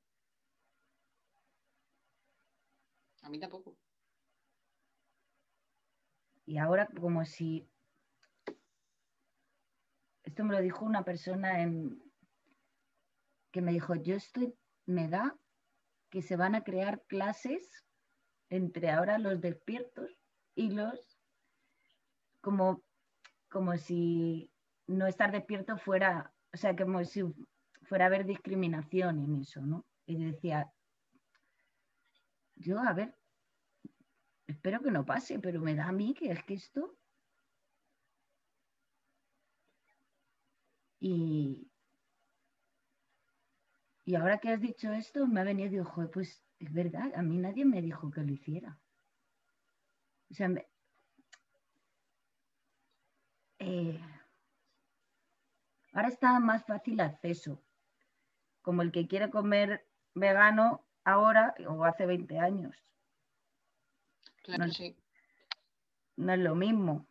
A 3.21 3.29
mí 3.29 3.39
tampoco. 3.39 3.84
Y 6.45 6.57
ahora 6.57 6.87
como 6.99 7.25
si, 7.25 7.67
esto 10.23 10.43
me 10.43 10.53
lo 10.53 10.61
dijo 10.61 10.85
una 10.85 11.03
persona 11.03 11.61
en, 11.61 12.01
que 13.51 13.61
me 13.61 13.71
dijo, 13.71 13.95
yo 13.95 14.15
estoy, 14.15 14.53
me 14.85 15.07
da 15.07 15.35
que 16.09 16.21
se 16.21 16.35
van 16.35 16.55
a 16.55 16.63
crear 16.63 17.01
clases 17.07 17.83
entre 18.49 18.91
ahora 18.91 19.17
los 19.17 19.41
despiertos 19.41 20.11
y 20.53 20.69
los 20.69 21.19
como, 22.41 22.83
como 23.49 23.75
si 23.77 24.51
no 24.87 25.07
estar 25.07 25.31
despierto 25.31 25.77
fuera, 25.77 26.31
o 26.53 26.57
sea, 26.57 26.75
como 26.75 27.03
si 27.03 27.23
fuera 27.81 28.05
a 28.05 28.07
haber 28.07 28.25
discriminación 28.25 29.19
en 29.19 29.41
eso, 29.41 29.61
¿no? 29.61 29.85
Y 30.05 30.23
decía, 30.23 30.71
yo, 32.55 32.79
a 32.79 32.93
ver, 32.93 33.15
espero 34.47 34.81
que 34.81 34.91
no 34.91 35.05
pase, 35.05 35.39
pero 35.39 35.61
me 35.61 35.75
da 35.75 35.87
a 35.87 35.91
mí 35.91 36.13
que 36.13 36.31
es 36.31 36.43
que 36.43 36.55
esto... 36.55 36.97
Y, 40.99 41.69
y 44.05 44.15
ahora 44.15 44.39
que 44.39 44.49
has 44.49 44.59
dicho 44.59 44.91
esto, 44.91 45.27
me 45.27 45.41
ha 45.41 45.43
venido 45.43 45.67
y 45.67 45.71
digo, 45.71 46.11
pues 46.11 46.43
es 46.59 46.73
verdad, 46.73 47.11
a 47.15 47.21
mí 47.21 47.37
nadie 47.37 47.65
me 47.65 47.81
dijo 47.81 48.09
que 48.09 48.21
lo 48.21 48.31
hiciera. 48.31 48.79
O 50.31 50.33
sea, 50.33 50.49
eh, 53.59 53.99
ahora 55.93 56.07
está 56.07 56.39
más 56.39 56.65
fácil 56.65 56.99
acceso, 56.99 57.61
como 58.61 58.81
el 58.81 58.91
que 58.91 59.07
quiere 59.07 59.29
comer 59.29 59.87
vegano 60.13 60.85
ahora 61.03 61.53
o 61.67 61.83
hace 61.83 62.05
20 62.05 62.39
años. 62.39 62.75
Claro, 64.45 64.71
sí. 64.71 64.95
No 66.17 66.33
es 66.33 66.39
lo 66.39 66.53
mismo. 66.53 67.07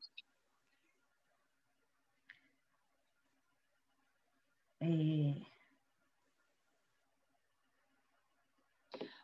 Eh, 4.79 5.43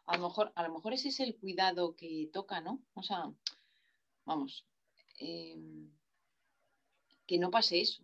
a 0.07 0.17
lo 0.17 0.25
mejor, 0.25 0.53
a 0.57 0.63
lo 0.65 0.75
mejor 0.75 0.93
ese 0.93 1.11
es 1.11 1.21
el 1.21 1.37
cuidado 1.37 1.95
que 1.95 2.29
toca, 2.33 2.61
¿no? 2.61 2.83
O 2.95 3.03
sea, 3.03 3.31
vamos, 4.25 4.67
em, 5.19 5.89
que 7.27 7.39
no 7.39 7.51
pase 7.51 7.81
eso. 7.81 8.03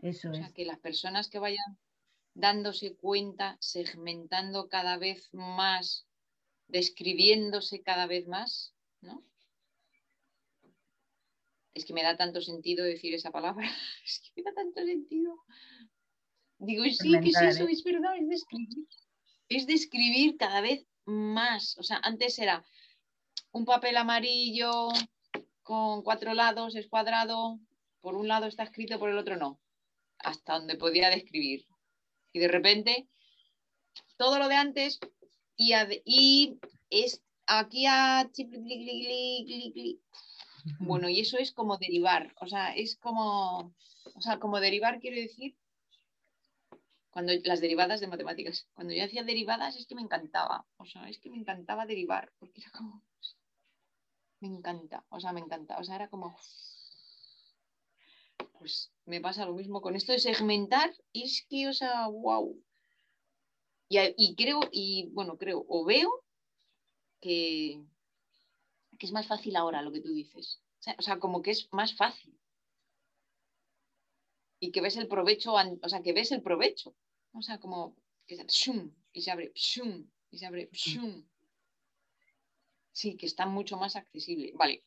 Eso 0.00 0.30
o 0.30 0.34
sea, 0.34 0.52
que 0.52 0.66
las 0.66 0.78
personas 0.80 1.30
que 1.30 1.38
vayan 1.38 1.78
dándose 2.34 2.94
cuenta, 2.94 3.56
segmentando 3.60 4.68
cada 4.68 4.98
vez 4.98 5.32
más, 5.32 6.07
describiéndose 6.68 7.82
cada 7.82 8.06
vez 8.06 8.26
más, 8.26 8.74
¿no? 9.00 9.24
Es 11.74 11.84
que 11.84 11.92
me 11.92 12.02
da 12.02 12.16
tanto 12.16 12.40
sentido 12.40 12.84
decir 12.84 13.14
esa 13.14 13.30
palabra, 13.30 13.70
es 14.04 14.20
que 14.20 14.30
me 14.36 14.42
da 14.42 14.54
tanto 14.54 14.84
sentido. 14.84 15.44
Digo, 16.58 16.84
sí, 16.84 17.12
que 17.20 17.28
es 17.28 17.40
eso, 17.40 17.68
¿eh? 17.68 17.72
es 17.72 17.84
verdad, 17.84 18.16
es 18.16 18.28
describir 18.28 18.86
es 19.48 19.66
describir 19.66 20.36
cada 20.36 20.60
vez 20.60 20.86
más. 21.04 21.76
O 21.78 21.82
sea, 21.82 22.00
antes 22.02 22.38
era 22.38 22.64
un 23.52 23.64
papel 23.64 23.96
amarillo 23.96 24.88
con 25.62 26.02
cuatro 26.02 26.34
lados, 26.34 26.76
es 26.76 26.88
cuadrado, 26.88 27.58
por 28.00 28.14
un 28.14 28.28
lado 28.28 28.46
está 28.46 28.62
escrito, 28.62 28.98
por 28.98 29.10
el 29.10 29.18
otro 29.18 29.36
no. 29.36 29.60
hasta 30.18 30.54
donde 30.54 30.76
podía 30.76 31.10
describir. 31.10 31.66
Y 32.32 32.38
de 32.38 32.48
repente, 32.48 33.08
todo 34.16 34.38
lo 34.38 34.48
de 34.48 34.56
antes 34.56 34.98
y, 35.58 35.74
y 36.04 36.58
es 36.88 37.22
aquí 37.46 37.84
a... 37.86 38.30
Bueno, 40.78 41.08
y 41.08 41.20
eso 41.20 41.36
es 41.38 41.52
como 41.52 41.76
derivar, 41.76 42.34
o 42.40 42.46
sea, 42.46 42.74
es 42.74 42.96
como, 42.96 43.74
o 44.14 44.20
sea, 44.20 44.38
como 44.38 44.60
derivar 44.60 45.00
quiero 45.00 45.16
decir, 45.16 45.56
cuando 47.10 47.32
las 47.44 47.60
derivadas 47.60 48.00
de 48.00 48.06
matemáticas, 48.06 48.68
cuando 48.74 48.92
yo 48.92 49.04
hacía 49.04 49.24
derivadas 49.24 49.76
es 49.76 49.86
que 49.86 49.94
me 49.94 50.02
encantaba, 50.02 50.66
o 50.76 50.84
sea, 50.84 51.08
es 51.08 51.18
que 51.18 51.30
me 51.30 51.38
encantaba 51.38 51.86
derivar, 51.86 52.32
porque 52.38 52.60
era 52.60 52.70
como, 52.70 53.02
me 54.40 54.48
encanta, 54.48 55.04
o 55.08 55.18
sea, 55.18 55.32
me 55.32 55.40
encanta, 55.40 55.78
o 55.78 55.84
sea, 55.84 55.96
era 55.96 56.08
como, 56.08 56.36
pues 58.58 58.92
me 59.06 59.20
pasa 59.20 59.46
lo 59.46 59.54
mismo 59.54 59.80
con 59.80 59.96
esto 59.96 60.12
de 60.12 60.18
segmentar, 60.18 60.94
es 61.12 61.46
que, 61.48 61.68
o 61.68 61.72
sea, 61.72 62.06
wow. 62.08 62.62
Y, 63.88 64.34
creo, 64.36 64.60
y 64.70 65.08
bueno, 65.12 65.38
creo, 65.38 65.64
o 65.66 65.84
veo 65.84 66.24
que, 67.20 67.82
que 68.98 69.06
es 69.06 69.12
más 69.12 69.26
fácil 69.26 69.56
ahora 69.56 69.82
lo 69.82 69.92
que 69.92 70.00
tú 70.02 70.12
dices. 70.12 70.60
O 70.98 71.02
sea, 71.02 71.18
como 71.18 71.40
que 71.42 71.52
es 71.52 71.68
más 71.72 71.96
fácil. 71.96 72.38
Y 74.60 74.72
que 74.72 74.80
ves 74.80 74.96
el 74.96 75.08
provecho, 75.08 75.54
o 75.54 75.88
sea, 75.88 76.02
que 76.02 76.12
ves 76.12 76.32
el 76.32 76.42
provecho. 76.42 76.94
O 77.32 77.42
sea, 77.42 77.58
como 77.58 77.96
que 78.26 78.36
se, 78.36 78.46
y 79.12 79.22
se 79.22 79.30
abre, 79.30 79.52
y 79.54 80.38
se 80.38 80.46
abre, 80.46 80.68
Sí, 82.92 83.16
que 83.16 83.26
está 83.26 83.46
mucho 83.46 83.76
más 83.76 83.96
accesible. 83.96 84.52
Vale, 84.54 84.84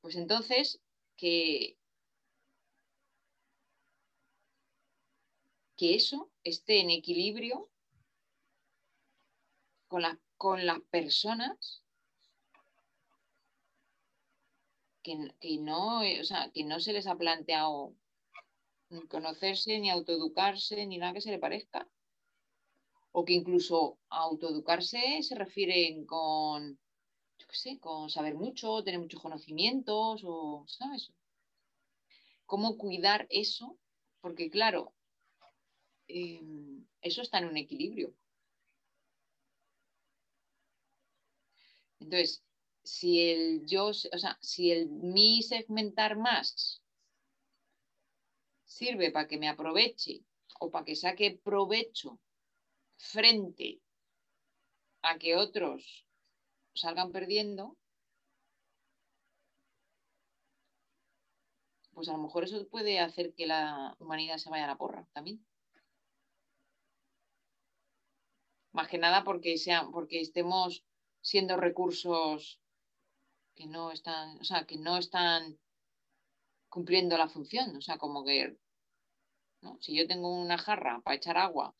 pues 0.00 0.16
entonces 0.16 0.80
que, 1.16 1.76
que 5.76 5.94
eso 5.94 6.30
esté 6.42 6.80
en 6.80 6.90
equilibrio 6.90 7.69
con, 9.90 10.02
con 10.36 10.64
las 10.64 10.80
personas 10.88 11.82
que, 15.02 15.58
no, 15.58 16.02
eh, 16.02 16.22
que 16.54 16.64
no 16.64 16.78
se 16.78 16.92
les 16.92 17.06
ha 17.08 17.16
planteado 17.16 17.94
ni 18.88 19.02
conocerse, 19.08 19.78
ni 19.78 19.90
autoeducarse, 19.90 20.86
ni 20.86 20.98
nada 20.98 21.12
que 21.14 21.20
se 21.20 21.32
le 21.32 21.38
parezca. 21.38 21.88
O 23.12 23.24
que 23.24 23.32
incluso 23.40 23.98
autoeducarse 24.08 25.22
se 25.22 25.34
refieren 25.34 26.06
con, 26.06 26.78
yo 27.38 27.46
qué 27.48 27.56
sé, 27.56 27.80
con 27.80 28.08
saber 28.08 28.34
mucho, 28.34 28.84
tener 28.84 29.00
muchos 29.00 29.20
conocimientos, 29.20 30.22
o, 30.24 30.64
¿sabes? 30.68 31.12
¿Cómo 32.46 32.78
cuidar 32.78 33.26
eso? 33.30 33.76
Porque 34.20 34.48
claro, 34.50 34.94
em, 36.06 36.86
eso 37.00 37.22
está 37.22 37.38
en 37.38 37.46
un 37.46 37.56
equilibrio. 37.56 38.14
Entonces, 42.00 42.42
si 42.82 43.30
el 43.30 43.66
yo, 43.66 43.88
o 43.88 43.92
sea, 43.92 44.38
si 44.40 44.70
el 44.72 44.88
mi 44.88 45.42
segmentar 45.42 46.16
más 46.16 46.82
sirve 48.64 49.10
para 49.10 49.28
que 49.28 49.38
me 49.38 49.48
aproveche 49.48 50.24
o 50.58 50.70
para 50.70 50.84
que 50.84 50.96
saque 50.96 51.38
provecho 51.42 52.18
frente 52.96 53.80
a 55.02 55.18
que 55.18 55.36
otros 55.36 56.06
salgan 56.74 57.12
perdiendo, 57.12 57.76
pues 61.92 62.08
a 62.08 62.12
lo 62.12 62.22
mejor 62.22 62.44
eso 62.44 62.66
puede 62.68 62.98
hacer 62.98 63.34
que 63.34 63.46
la 63.46 63.94
humanidad 63.98 64.38
se 64.38 64.50
vaya 64.50 64.64
a 64.64 64.68
la 64.68 64.78
porra 64.78 65.06
también. 65.12 65.44
Más 68.72 68.88
que 68.88 68.98
nada 68.98 69.24
porque, 69.24 69.58
sean, 69.58 69.90
porque 69.90 70.20
estemos 70.20 70.84
siendo 71.20 71.56
recursos 71.56 72.60
que 73.54 73.66
no 73.66 73.92
están, 73.92 74.38
o 74.40 74.44
sea, 74.44 74.64
que 74.64 74.78
no 74.78 74.96
están 74.96 75.58
cumpliendo 76.68 77.18
la 77.18 77.28
función. 77.28 77.76
O 77.76 77.80
sea, 77.80 77.98
como 77.98 78.24
que 78.24 78.56
si 79.80 79.94
yo 79.94 80.06
tengo 80.06 80.32
una 80.32 80.58
jarra 80.58 81.00
para 81.04 81.16
echar 81.16 81.36
agua 81.36 81.74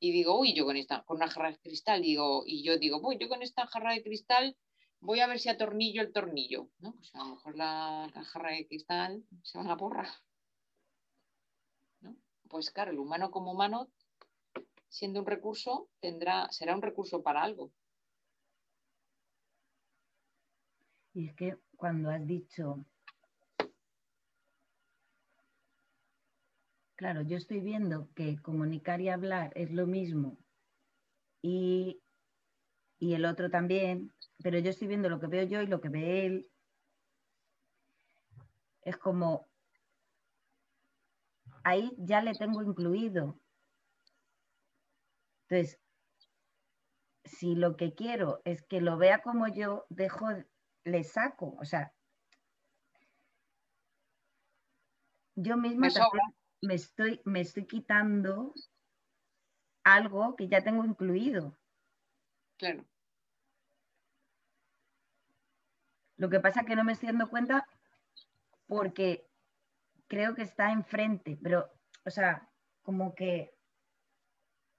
y 0.00 0.10
digo, 0.10 0.38
uy, 0.38 0.54
yo 0.54 0.64
con 0.64 0.76
esta, 0.76 1.02
con 1.04 1.18
una 1.18 1.28
jarra 1.28 1.52
de 1.52 1.58
cristal, 1.58 2.02
digo, 2.02 2.42
y 2.46 2.62
yo 2.64 2.78
digo, 2.78 3.00
voy, 3.00 3.18
yo 3.18 3.28
con 3.28 3.42
esta 3.42 3.66
jarra 3.66 3.92
de 3.92 4.02
cristal 4.02 4.56
voy 5.00 5.20
a 5.20 5.26
ver 5.26 5.38
si 5.38 5.48
atornillo 5.48 6.00
el 6.02 6.12
tornillo, 6.12 6.68
¿no? 6.78 6.94
Pues 6.94 7.14
a 7.14 7.18
lo 7.18 7.26
mejor 7.26 7.56
la, 7.56 8.10
jarra 8.24 8.52
de 8.52 8.66
cristal 8.66 9.24
se 9.42 9.58
va 9.58 9.64
a 9.64 9.68
la 9.68 9.76
porra. 9.76 10.08
Pues 12.48 12.70
claro, 12.70 12.90
el 12.90 12.98
humano 12.98 13.30
como 13.30 13.52
humano, 13.52 13.88
siendo 14.88 15.20
un 15.20 15.26
recurso, 15.26 15.88
tendrá, 16.00 16.50
será 16.50 16.74
un 16.74 16.82
recurso 16.82 17.22
para 17.22 17.42
algo. 17.42 17.72
Y 21.14 21.28
es 21.28 21.34
que 21.34 21.58
cuando 21.76 22.10
has 22.10 22.26
dicho, 22.26 22.86
claro, 26.96 27.22
yo 27.22 27.36
estoy 27.36 27.60
viendo 27.60 28.08
que 28.14 28.40
comunicar 28.40 29.00
y 29.00 29.08
hablar 29.08 29.52
es 29.54 29.70
lo 29.72 29.86
mismo 29.86 30.38
y, 31.42 32.00
y 32.98 33.14
el 33.14 33.24
otro 33.24 33.50
también, 33.50 34.12
pero 34.42 34.58
yo 34.58 34.70
estoy 34.70 34.88
viendo 34.88 35.08
lo 35.10 35.20
que 35.20 35.26
veo 35.26 35.44
yo 35.44 35.60
y 35.60 35.66
lo 35.66 35.80
que 35.80 35.88
ve 35.88 36.26
él. 36.26 36.50
Es 38.82 38.96
como, 38.96 39.48
ahí 41.64 41.92
ya 41.98 42.22
le 42.22 42.32
tengo 42.32 42.62
incluido. 42.62 43.40
Entonces, 45.48 45.80
si 47.24 47.54
lo 47.54 47.76
que 47.76 47.94
quiero 47.94 48.40
es 48.44 48.62
que 48.62 48.80
lo 48.80 48.96
vea 48.96 49.20
como 49.22 49.48
yo, 49.48 49.86
dejo 49.90 50.28
le 50.84 51.04
saco, 51.04 51.56
o 51.60 51.64
sea, 51.64 51.92
yo 55.34 55.56
misma 55.56 55.88
me, 56.60 56.74
estoy, 56.74 57.20
me 57.24 57.40
estoy 57.40 57.66
quitando 57.66 58.54
algo 59.84 60.36
que 60.36 60.48
ya 60.48 60.62
tengo 60.62 60.84
incluido. 60.84 61.56
Claro. 62.58 62.84
Lo 66.16 66.28
que 66.28 66.40
pasa 66.40 66.60
es 66.60 66.66
que 66.66 66.76
no 66.76 66.84
me 66.84 66.92
estoy 66.92 67.08
dando 67.08 67.28
cuenta 67.28 67.66
porque 68.66 69.28
creo 70.06 70.34
que 70.34 70.42
está 70.42 70.70
enfrente, 70.70 71.38
pero, 71.42 71.68
o 72.04 72.10
sea, 72.10 72.48
como 72.82 73.14
que 73.14 73.54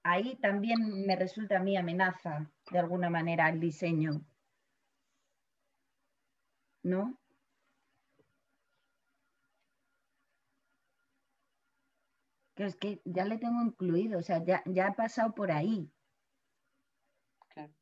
ahí 0.03 0.35
también 0.35 1.05
me 1.05 1.15
resulta 1.15 1.57
a 1.57 1.63
mí 1.63 1.75
amenaza 1.75 2.49
de 2.71 2.79
alguna 2.79 3.09
manera 3.09 3.49
el 3.49 3.59
diseño. 3.59 4.21
¿No? 6.83 7.17
Que 12.55 12.65
es 12.65 12.75
que 12.75 13.01
ya 13.05 13.25
le 13.25 13.39
tengo 13.39 13.63
incluido, 13.63 14.19
o 14.19 14.21
sea, 14.21 14.43
ya, 14.43 14.61
ya 14.65 14.87
he 14.87 14.93
pasado 14.93 15.33
por 15.33 15.51
ahí. 15.51 15.89
Claro. 17.49 17.73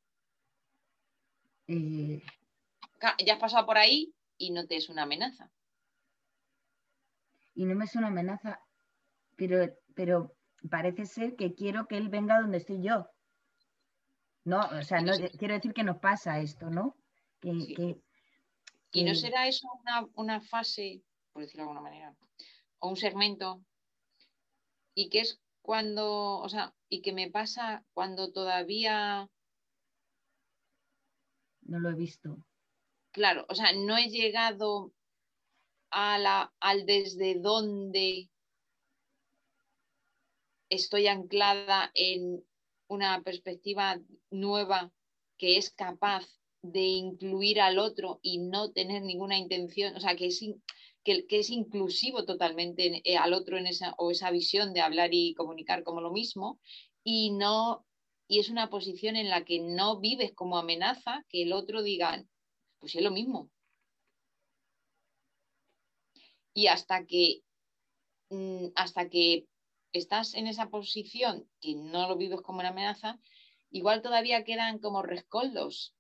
Eh, 1.67 2.21
ya 3.25 3.33
has 3.33 3.39
pasado 3.39 3.65
por 3.65 3.77
ahí 3.77 4.13
y 4.37 4.51
no 4.51 4.65
te 4.65 4.77
es 4.77 4.87
una 4.87 5.03
amenaza. 5.03 5.51
Y 7.53 7.65
no 7.65 7.75
me 7.75 7.83
es 7.83 7.95
una 7.95 8.07
amenaza, 8.07 8.61
pero, 9.35 9.75
pero 9.93 10.33
parece 10.69 11.05
ser 11.05 11.35
que 11.35 11.53
quiero 11.53 11.87
que 11.87 11.97
él 11.97 12.07
venga 12.07 12.39
donde 12.39 12.57
estoy 12.57 12.81
yo. 12.81 13.09
No, 14.45 14.61
o 14.67 14.81
sea, 14.83 15.01
no, 15.01 15.11
quiero 15.37 15.53
decir 15.53 15.73
que 15.73 15.83
nos 15.83 15.97
pasa 15.97 16.39
esto, 16.39 16.69
¿no? 16.69 16.95
que, 17.41 18.01
¿Y 18.91 19.04
no 19.04 19.15
será 19.15 19.47
eso 19.47 19.67
una, 20.15 20.41
fase, 20.41 21.01
por 21.32 21.43
decirlo 21.43 21.63
de 21.63 21.69
alguna 21.69 21.82
manera, 21.82 22.15
o 22.80 22.89
un 22.89 22.97
segmento? 22.97 23.63
Y 24.93 25.10
que 25.10 25.21
es 25.21 25.41
cuando, 25.62 26.39
o 26.39 26.49
sea, 26.49 26.75
y 26.89 27.01
que 27.01 27.13
me 27.13 27.30
pasa 27.30 27.86
cuando 27.93 28.34
todavía... 28.34 29.30
No 31.62 31.80
lo 31.80 31.89
he 31.89 31.95
visto. 31.95 32.45
Claro, 33.12 33.45
o 33.47 33.56
sea, 33.56 33.71
no 33.73 33.97
he 33.97 34.10
llegado 34.10 34.93
a 35.89 36.17
la, 36.17 36.54
al 36.60 36.86
desde 36.86 37.39
dónde 37.39 38.30
estoy 40.69 41.08
anclada 41.08 41.91
en 41.93 42.43
una 42.88 43.21
perspectiva 43.21 43.99
nueva 44.32 44.91
que 45.38 45.58
es 45.58 45.71
capaz 45.71 46.40
de 46.62 46.82
incluir 46.82 47.60
al 47.62 47.80
otro 47.80 48.19
y 48.21 48.39
no 48.39 48.71
tener 48.71 49.02
ninguna 49.04 49.38
intención, 49.38 49.95
o 49.95 50.00
sea, 50.00 50.15
que 50.15 50.28
es, 50.28 50.43
que, 51.04 51.26
es 51.30 51.50
inclusivo 51.50 52.26
totalmente 52.26 53.02
eh, 53.04 53.17
al 53.17 53.34
otro 53.34 53.58
en 53.58 53.67
esa, 53.67 53.93
o 53.97 54.12
esa 54.12 54.32
visión 54.32 54.74
de 54.74 54.82
hablar 54.82 55.10
y 55.13 55.34
comunicar 55.34 55.84
como 55.84 56.02
lo 56.02 56.12
mismo, 56.12 56.60
y 57.04 57.32
no 57.32 57.86
y 58.32 58.39
es 58.39 58.50
una 58.50 58.69
posición 58.69 59.17
en 59.17 59.30
la 59.30 59.43
que 59.43 59.60
no 59.60 60.00
vives 60.00 60.32
como 60.34 60.58
amenaza 60.58 61.26
que 61.28 61.43
el 61.43 61.52
otro 61.52 61.84
diga, 61.84 62.24
pues 62.80 62.95
es 62.95 63.02
lo 63.02 63.12
mismo. 63.12 63.52
Y 66.54 66.67
hasta 66.67 67.06
que, 67.06 67.41
mm, 68.30 68.67
hasta 68.76 69.10
que 69.10 69.47
estás 69.91 70.34
en 70.34 70.47
esa 70.47 70.69
posición 70.69 71.45
que 71.60 71.76
no 71.76 72.08
lo 72.08 72.15
vives 72.15 72.39
como 72.39 72.60
una 72.60 72.69
amenaza, 72.69 73.19
igual 73.69 74.02
todavía 74.02 74.45
quedan 74.45 74.80
como 74.80 75.02
rescoldos. 75.02 75.93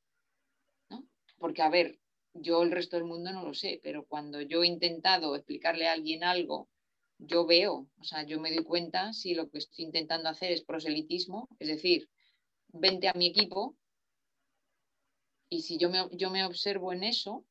Porque, 1.41 1.63
a 1.63 1.69
ver, 1.69 1.99
yo 2.35 2.61
el 2.61 2.69
resto 2.69 2.97
del 2.97 3.05
mundo 3.05 3.33
no 3.33 3.43
lo 3.43 3.55
sé, 3.55 3.79
pero 3.81 4.05
cuando 4.05 4.41
yo 4.41 4.61
he 4.61 4.67
intentado 4.67 5.35
explicarle 5.35 5.87
a 5.87 5.93
alguien 5.93 6.23
algo, 6.23 6.69
yo 7.17 7.47
veo, 7.47 7.89
o 7.97 8.03
sea, 8.03 8.23
yo 8.27 8.39
me 8.39 8.53
doy 8.53 8.63
cuenta 8.63 9.11
si 9.11 9.33
lo 9.33 9.49
que 9.49 9.57
estoy 9.57 9.85
intentando 9.85 10.29
hacer 10.29 10.51
es 10.51 10.63
proselitismo, 10.63 11.49
es 11.57 11.67
decir, 11.67 12.09
vente 12.67 13.07
a 13.07 13.13
mi 13.13 13.25
equipo, 13.25 13.75
y 15.49 15.63
si 15.63 15.79
yo 15.79 15.89
me, 15.89 16.07
yo 16.11 16.29
me 16.29 16.45
observo 16.45 16.93
en 16.93 17.03
eso, 17.03 17.43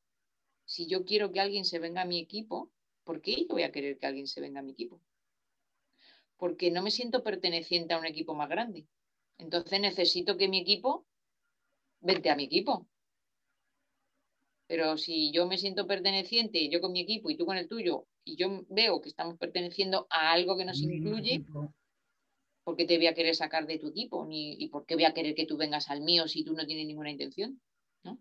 si 0.65 0.87
yo 0.87 1.05
quiero 1.05 1.33
que 1.33 1.41
alguien 1.41 1.65
se 1.65 1.81
venga 1.81 2.03
a 2.03 2.07
mi 2.13 2.21
equipo, 2.21 2.71
¿por 3.03 3.21
qué 3.21 3.35
yo 3.41 3.49
voy 3.49 3.65
a 3.65 3.73
querer 3.73 3.99
que 3.99 4.07
alguien 4.07 4.29
se 4.29 4.41
venga 4.41 4.61
a 4.61 4.63
mi 4.63 4.71
equipo? 4.71 5.03
Porque 6.37 6.71
no 6.71 6.81
me 6.81 6.93
siento 6.93 7.25
perteneciente 7.25 7.93
a 7.93 7.99
un 7.99 8.07
equipo 8.07 8.35
más 8.35 8.49
grande. 8.49 8.87
Entonces 9.37 9.81
necesito 9.81 10.37
que 10.37 10.49
mi 10.49 10.59
equipo 10.59 11.09
vente 12.01 12.31
a 12.31 12.37
mi 12.37 12.45
equipo. 12.45 12.90
Pero 14.71 14.97
si 14.97 15.33
yo 15.33 15.49
me 15.49 15.59
siento 15.59 15.89
perteneciente, 15.89 16.69
yo 16.69 16.81
con 16.81 16.93
mi 16.93 17.01
equipo 17.01 17.29
y 17.29 17.37
tú 17.37 17.45
con 17.45 17.57
el 17.57 17.67
tuyo, 17.67 18.07
y 18.25 18.37
yo 18.37 18.65
veo 18.69 19.01
que 19.01 19.09
estamos 19.09 19.37
perteneciendo 19.37 20.07
a 20.11 20.31
algo 20.31 20.57
que 20.57 20.65
nos 20.65 20.81
incluye, 20.81 21.45
¿por 22.63 22.77
qué 22.77 22.85
te 22.85 22.97
voy 22.97 23.09
a 23.09 23.15
querer 23.15 23.35
sacar 23.35 23.67
de 23.67 23.81
tu 23.81 23.89
equipo? 23.89 24.25
Ni, 24.27 24.53
¿Y 24.63 24.69
por 24.69 24.87
qué 24.87 24.95
voy 24.95 25.07
a 25.07 25.13
querer 25.13 25.35
que 25.35 25.45
tú 25.45 25.57
vengas 25.57 25.91
al 25.91 26.03
mío 26.03 26.29
si 26.29 26.45
tú 26.45 26.53
no 26.55 26.65
tienes 26.67 26.87
ninguna 26.87 27.11
intención? 27.11 27.61
¿no? 28.05 28.21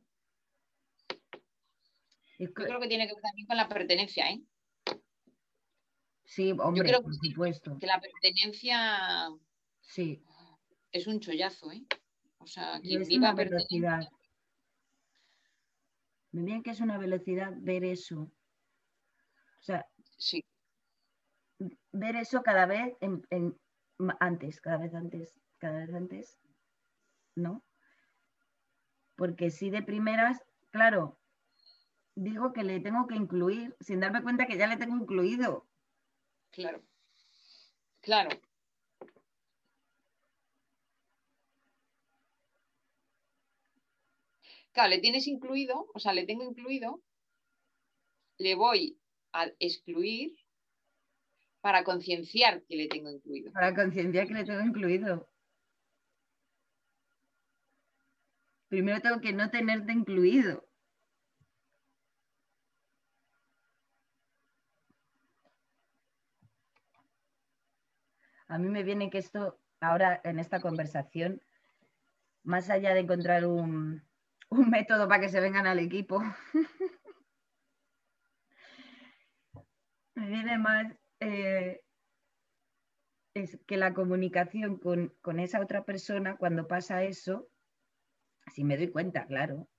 Yo 2.39 2.51
creo 2.51 2.79
que 2.79 2.87
tiene 2.87 3.05
que 3.07 3.13
ver 3.13 3.21
también 3.21 3.45
con 3.45 3.55
la 3.57 3.67
pertenencia, 3.69 4.31
¿eh? 4.31 4.41
Sí, 6.25 6.49
hombre, 6.53 6.77
Yo 6.77 6.83
creo 6.83 7.03
por 7.03 7.11
que, 7.11 7.29
supuesto. 7.29 7.77
que 7.79 7.85
la 7.85 8.01
pertenencia 8.01 9.29
Sí, 9.81 10.23
es 10.91 11.05
un 11.05 11.19
chollazo, 11.19 11.71
¿eh? 11.71 11.83
O 12.39 12.47
sea, 12.47 12.79
quien 12.81 13.03
viva 13.03 13.35
pertenencia- 13.35 14.09
Me 16.31 16.43
bien 16.43 16.63
que 16.63 16.71
es 16.71 16.79
una 16.81 16.97
velocidad 16.97 17.53
ver 17.55 17.83
eso. 17.83 18.21
O 18.21 18.31
sea, 19.61 19.85
Sí, 20.17 20.43
ver 21.91 22.15
eso 22.15 22.41
cada 22.43 22.65
vez 22.65 22.95
en, 23.01 23.25
en- 23.29 23.57
ma- 23.97 24.17
antes, 24.19 24.61
cada 24.61 24.77
vez 24.77 24.93
antes, 24.93 25.39
cada 25.57 25.79
vez 25.79 25.93
antes, 25.93 26.39
¿no? 27.35 27.63
Porque 29.15 29.51
si 29.51 29.69
de 29.69 29.83
primeras, 29.83 30.43
claro, 30.71 31.19
digo 32.15 32.53
que 32.53 32.63
le 32.63 32.79
tengo 32.79 33.07
que 33.07 33.15
incluir 33.15 33.75
sin 33.81 33.99
darme 33.99 34.23
cuenta 34.23 34.47
que 34.47 34.57
ya 34.57 34.67
le 34.67 34.77
tengo 34.77 34.97
incluido. 34.97 35.67
claro. 36.51 36.83
Claro. 38.01 38.29
Claro, 44.71 44.89
le 44.89 44.99
tienes 44.99 45.27
incluido, 45.27 45.89
o 45.93 45.99
sea, 45.99 46.13
le 46.13 46.25
tengo 46.25 46.43
incluido, 46.43 47.01
le 48.37 48.55
voy 48.55 48.99
a 49.33 49.47
excluir 49.59 50.35
para 51.61 51.83
concienciar 51.83 52.63
que 52.63 52.75
le 52.75 52.87
tengo 52.87 53.09
incluido. 53.09 53.51
Para 53.51 53.75
concienciar 53.75 54.27
que 54.27 54.33
le 54.33 54.45
tengo 54.45 54.61
incluido. 54.61 55.29
Primero 58.69 59.01
tengo 59.01 59.19
que 59.19 59.33
no 59.33 59.49
tenerte 59.49 59.91
incluido. 59.91 60.65
A 68.47 68.57
mí 68.57 68.67
me 68.69 68.83
viene 68.83 69.09
que 69.09 69.19
esto, 69.19 69.59
ahora 69.79 70.21
en 70.23 70.39
esta 70.39 70.59
conversación, 70.59 71.41
más 72.43 72.69
allá 72.69 72.93
de 72.93 73.01
encontrar 73.01 73.45
un, 73.45 74.08
un 74.49 74.69
método 74.69 75.07
para 75.07 75.21
que 75.21 75.29
se 75.29 75.39
vengan 75.39 75.67
al 75.67 75.79
equipo, 75.79 76.21
me 80.15 80.27
viene 80.27 80.57
más 80.57 80.87
eh, 81.19 81.81
es 83.33 83.59
que 83.67 83.77
la 83.77 83.93
comunicación 83.93 84.77
con, 84.77 85.15
con 85.21 85.39
esa 85.39 85.61
otra 85.61 85.83
persona, 85.83 86.37
cuando 86.37 86.67
pasa 86.67 87.03
eso, 87.03 87.47
si 88.53 88.63
me 88.63 88.77
doy 88.77 88.89
cuenta, 88.89 89.25
claro, 89.25 89.69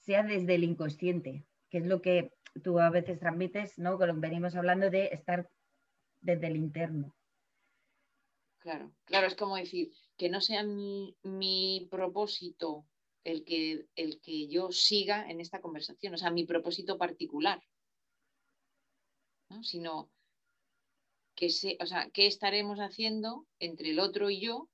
sea 0.00 0.22
desde 0.22 0.54
el 0.54 0.64
inconsciente, 0.64 1.46
que 1.70 1.78
es 1.78 1.86
lo 1.86 2.02
que 2.02 2.32
tú 2.62 2.78
a 2.78 2.90
veces 2.90 3.18
transmites, 3.18 3.78
¿no? 3.78 3.96
Cuando 3.96 4.20
venimos 4.20 4.54
hablando 4.54 4.90
de 4.90 5.06
estar 5.06 5.48
desde 6.20 6.46
el 6.46 6.56
interno. 6.56 7.16
Claro, 8.58 8.92
claro, 9.04 9.26
es 9.26 9.34
como 9.34 9.56
decir, 9.56 9.92
que 10.16 10.28
no 10.28 10.40
sea 10.40 10.62
mi, 10.62 11.88
propósito 11.90 12.86
el 13.24 13.44
que, 13.44 13.88
el 13.96 14.20
que 14.20 14.48
yo 14.48 14.70
siga 14.70 15.28
en 15.30 15.40
esta 15.40 15.60
conversación, 15.60 16.14
o 16.14 16.18
sea, 16.18 16.30
mi 16.30 16.44
propósito 16.44 16.98
particular, 16.98 17.62
¿no? 19.48 19.62
sino 19.62 20.10
que 21.34 21.50
se, 21.50 21.76
o 21.80 21.86
sea, 21.86 22.10
qué 22.10 22.26
estaremos 22.26 22.78
haciendo 22.78 23.46
entre 23.58 23.90
el 23.90 23.98
otro 23.98 24.30
y 24.30 24.40
yo 24.40 24.70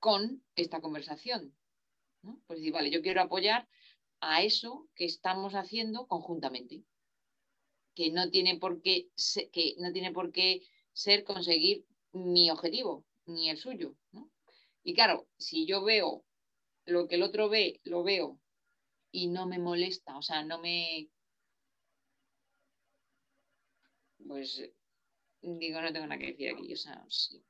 con 0.00 0.44
esta 0.56 0.80
conversación. 0.80 1.56
Pues 2.46 2.58
decir, 2.58 2.72
vale, 2.72 2.90
yo 2.90 3.02
quiero 3.02 3.20
apoyar 3.20 3.68
a 4.20 4.42
eso 4.42 4.88
que 4.94 5.04
estamos 5.04 5.54
haciendo 5.54 6.06
conjuntamente, 6.06 6.84
que 7.94 8.10
no 8.10 8.30
tiene 8.30 8.58
por 8.58 8.80
qué, 8.80 9.10
se- 9.14 9.50
que 9.50 9.74
no 9.78 9.92
tiene 9.92 10.12
por 10.12 10.32
qué 10.32 10.62
ser 10.92 11.24
conseguir 11.24 11.86
mi 12.12 12.50
objetivo 12.50 13.04
ni 13.26 13.50
el 13.50 13.58
suyo. 13.58 13.96
¿no? 14.10 14.31
Y 14.84 14.94
claro, 14.94 15.28
si 15.36 15.66
yo 15.66 15.84
veo 15.84 16.24
lo 16.84 17.06
que 17.06 17.16
el 17.16 17.22
otro 17.22 17.48
ve, 17.48 17.80
lo 17.84 18.02
veo 18.02 18.40
y 19.10 19.28
no 19.28 19.46
me 19.46 19.58
molesta, 19.58 20.16
o 20.16 20.22
sea, 20.22 20.44
no 20.44 20.60
me... 20.60 21.08
Pues 24.26 24.62
digo, 25.40 25.82
no 25.82 25.92
tengo 25.92 26.06
nada 26.06 26.18
que 26.18 26.28
decir 26.28 26.50
aquí, 26.50 26.72
o 26.72 26.76
sea, 26.76 27.04
sí. 27.08 27.44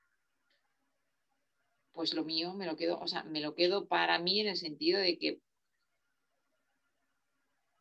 Pues 1.93 2.15
lo 2.15 2.25
mío 2.25 2.55
me 2.55 2.67
lo 2.67 2.77
quedo, 2.77 2.99
o 2.99 3.07
sea, 3.07 3.23
me 3.25 3.41
lo 3.41 3.55
quedo 3.55 3.87
para 3.87 4.19
mí 4.19 4.41
en 4.41 4.49
el 4.49 4.57
sentido 4.57 4.99
de 4.99 5.19
que 5.19 5.41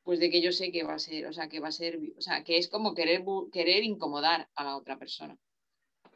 pues 0.04 0.20
de 0.20 0.30
que 0.30 0.42
yo 0.42 0.52
sé 0.52 0.72
que 0.72 0.84
va 0.84 0.96
a 0.96 1.00
ser, 1.00 1.28
o 1.28 1.34
sea, 1.34 1.48
que 1.48 1.60
va 1.60 1.68
a 1.68 1.72
ser, 1.72 2.00
o 2.18 2.22
sea, 2.22 2.44
que 2.44 2.58
es 2.58 2.68
como 2.68 2.94
querer, 2.94 3.24
querer 3.52 3.84
incomodar 3.84 4.50
a 4.56 4.64
la 4.64 4.76
otra 4.76 4.98
persona. 4.98 5.38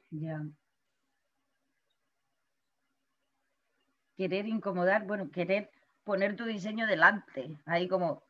Ya. 0.10 0.42
Querer 4.18 4.48
incomodar, 4.48 5.06
bueno, 5.06 5.30
querer 5.32 5.70
poner 6.04 6.36
tu 6.36 6.46
diseño 6.46 6.88
delante, 6.88 7.58
ahí 7.66 7.88
como, 7.88 8.24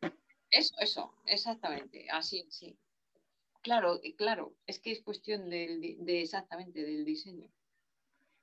Eso, 0.49 0.73
eso, 0.79 1.13
exactamente, 1.27 2.07
así, 2.09 2.47
sí. 2.49 2.79
Claro, 3.61 3.99
claro, 4.17 4.55
es 4.65 4.79
que 4.79 4.91
es 4.91 5.03
cuestión 5.03 5.49
de 5.49 6.21
exactamente 6.21 6.81
del 6.83 7.05
diseño. 7.05 7.51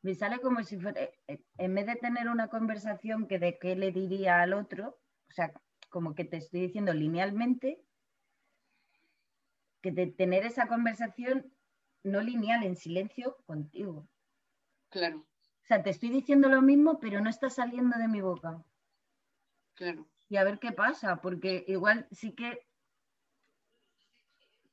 me 0.03 0.15
sale 0.15 0.41
como 0.41 0.63
si 0.63 0.79
fuera, 0.79 1.01
eh, 1.03 1.19
eh, 1.29 1.39
en 1.59 1.75
vez 1.75 1.87
de 1.87 1.97
tener 1.97 2.29
una 2.29 2.49
conversación 2.49 3.27
que 3.27 3.39
de 3.39 3.59
qué 3.59 3.75
le 3.77 3.91
diría 3.93 4.41
al 4.43 4.53
otro, 4.55 5.01
o 5.29 5.33
sea, 5.33 5.53
como 5.91 6.15
que 6.15 6.25
te 6.25 6.37
estoy 6.39 6.61
diciendo 6.63 6.93
linealmente, 6.95 7.85
que 9.83 9.91
de 9.93 10.07
tener 10.07 10.47
esa 10.47 10.67
conversación 10.67 11.53
no 12.03 12.21
lineal, 12.23 12.63
en 12.65 12.75
silencio 12.75 13.37
contigo. 13.45 14.09
Claro, 14.91 15.27
O 15.63 15.67
sea, 15.67 15.83
te 15.83 15.91
estoy 15.91 16.11
diciendo 16.11 16.49
lo 16.49 16.61
mismo, 16.61 16.99
pero 16.99 17.21
no 17.21 17.31
está 17.31 17.49
saliendo 17.49 17.97
de 17.99 18.09
mi 18.09 18.21
boca. 18.21 18.65
claro, 19.75 20.07
Y 20.29 20.37
a 20.37 20.45
ver 20.45 20.59
qué 20.59 20.73
pasa, 20.73 21.21
porque 21.21 21.65
igual 21.69 22.09
sí 22.11 22.33
que 22.33 22.67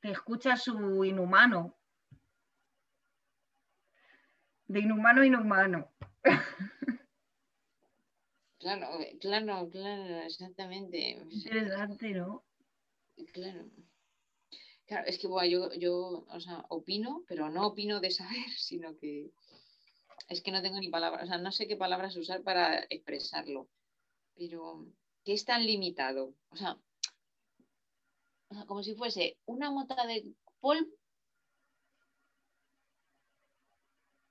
te 0.02 0.12
escucha 0.12 0.56
su 0.58 1.04
inhumano. 1.04 1.76
De 4.68 4.80
inhumano 4.80 5.22
a 5.22 5.26
inhumano. 5.26 5.92
claro, 8.60 8.88
claro, 9.20 9.70
claro, 9.70 10.20
exactamente. 10.22 11.18
Interesante, 11.30 12.14
¿no? 12.14 12.44
Claro. 13.34 13.70
Claro, 14.86 15.06
es 15.08 15.20
que 15.20 15.28
bueno, 15.28 15.48
yo, 15.48 15.74
yo, 15.76 16.26
o 16.28 16.40
sea, 16.40 16.66
opino, 16.70 17.24
pero 17.28 17.50
no 17.50 17.68
opino 17.68 18.00
de 18.00 18.10
saber, 18.10 18.50
sino 18.58 18.98
que 18.98 19.32
es 20.30 20.42
que 20.42 20.52
no 20.52 20.62
tengo 20.62 20.80
ni 20.80 20.90
palabras, 20.90 21.24
o 21.24 21.28
sea, 21.28 21.38
no 21.40 21.52
sé 21.52 21.68
qué 21.68 21.76
palabras 21.76 22.16
usar 22.16 22.44
para 22.44 22.86
expresarlo. 22.90 23.68
Pero, 24.36 24.86
¿qué 25.26 25.34
es 25.34 25.44
tan 25.44 25.66
limitado? 25.66 26.36
O 26.50 26.56
sea, 26.56 26.80
como 28.68 28.84
si 28.84 28.96
fuese 28.96 29.38
una 29.46 29.72
mota 29.72 30.06
de 30.06 30.26
polvo, 30.60 30.92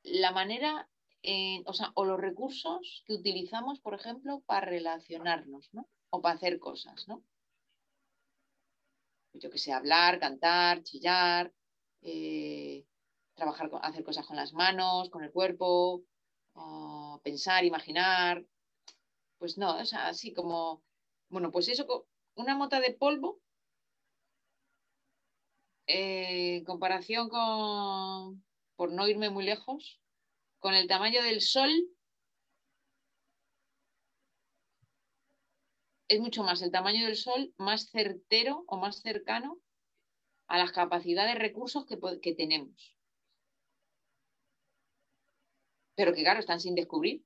la 0.05 0.31
manera, 0.33 0.89
o 1.67 1.73
sea, 1.73 1.93
o 1.95 2.05
los 2.05 2.19
recursos 2.19 3.03
que 3.07 3.15
utilizamos, 3.15 3.81
por 3.81 3.95
ejemplo, 3.95 4.41
para 4.47 4.67
relacionarnos, 4.67 5.69
¿no? 5.73 5.89
O 6.11 6.23
para 6.23 6.37
hacer 6.37 6.59
cosas, 6.59 7.07
¿no? 7.09 7.25
Yo 9.35 9.51
que 9.51 9.59
sé, 9.59 9.73
hablar, 9.73 10.19
cantar, 10.19 10.83
chillar, 10.83 11.53
eh, 12.03 12.78
trabajar, 13.39 13.71
hacer 13.83 14.05
cosas 14.05 14.27
con 14.27 14.37
las 14.37 14.53
manos, 14.53 15.09
con 15.11 15.25
el 15.25 15.33
cuerpo, 15.33 16.05
pensar, 17.23 17.65
imaginar. 17.65 18.45
Pues 19.39 19.57
no, 19.59 19.77
o 19.79 19.85
sea, 19.85 20.09
así 20.09 20.33
como, 20.35 20.85
bueno, 21.29 21.51
pues 21.53 21.69
eso, 21.69 22.09
una 22.35 22.57
mota 22.57 22.81
de 22.81 22.93
polvo, 22.93 23.41
eh, 25.87 26.57
en 26.59 26.65
comparación 26.65 27.29
con, 27.29 28.45
por 28.77 28.93
no 28.93 29.09
irme 29.09 29.31
muy 29.31 29.45
lejos, 29.45 30.01
con 30.59 30.75
el 30.75 30.89
tamaño 30.89 31.23
del 31.23 31.41
sol, 31.41 31.71
es 36.09 36.21
mucho 36.21 36.43
más 36.43 36.63
el 36.63 36.73
tamaño 36.73 37.05
del 37.07 37.17
sol 37.17 37.55
más 37.59 37.91
certero 37.91 38.65
o 38.67 38.77
más 38.77 39.03
cercano 39.03 39.61
a 40.49 40.59
las 40.59 40.73
capacidades 40.73 41.35
de 41.35 41.41
recursos 41.41 41.87
que 41.87 42.35
tenemos. 42.35 42.98
Pero 45.99 46.15
que 46.15 46.23
claro, 46.23 46.39
están 46.39 46.61
sin 46.61 46.77
descubrir. 46.77 47.25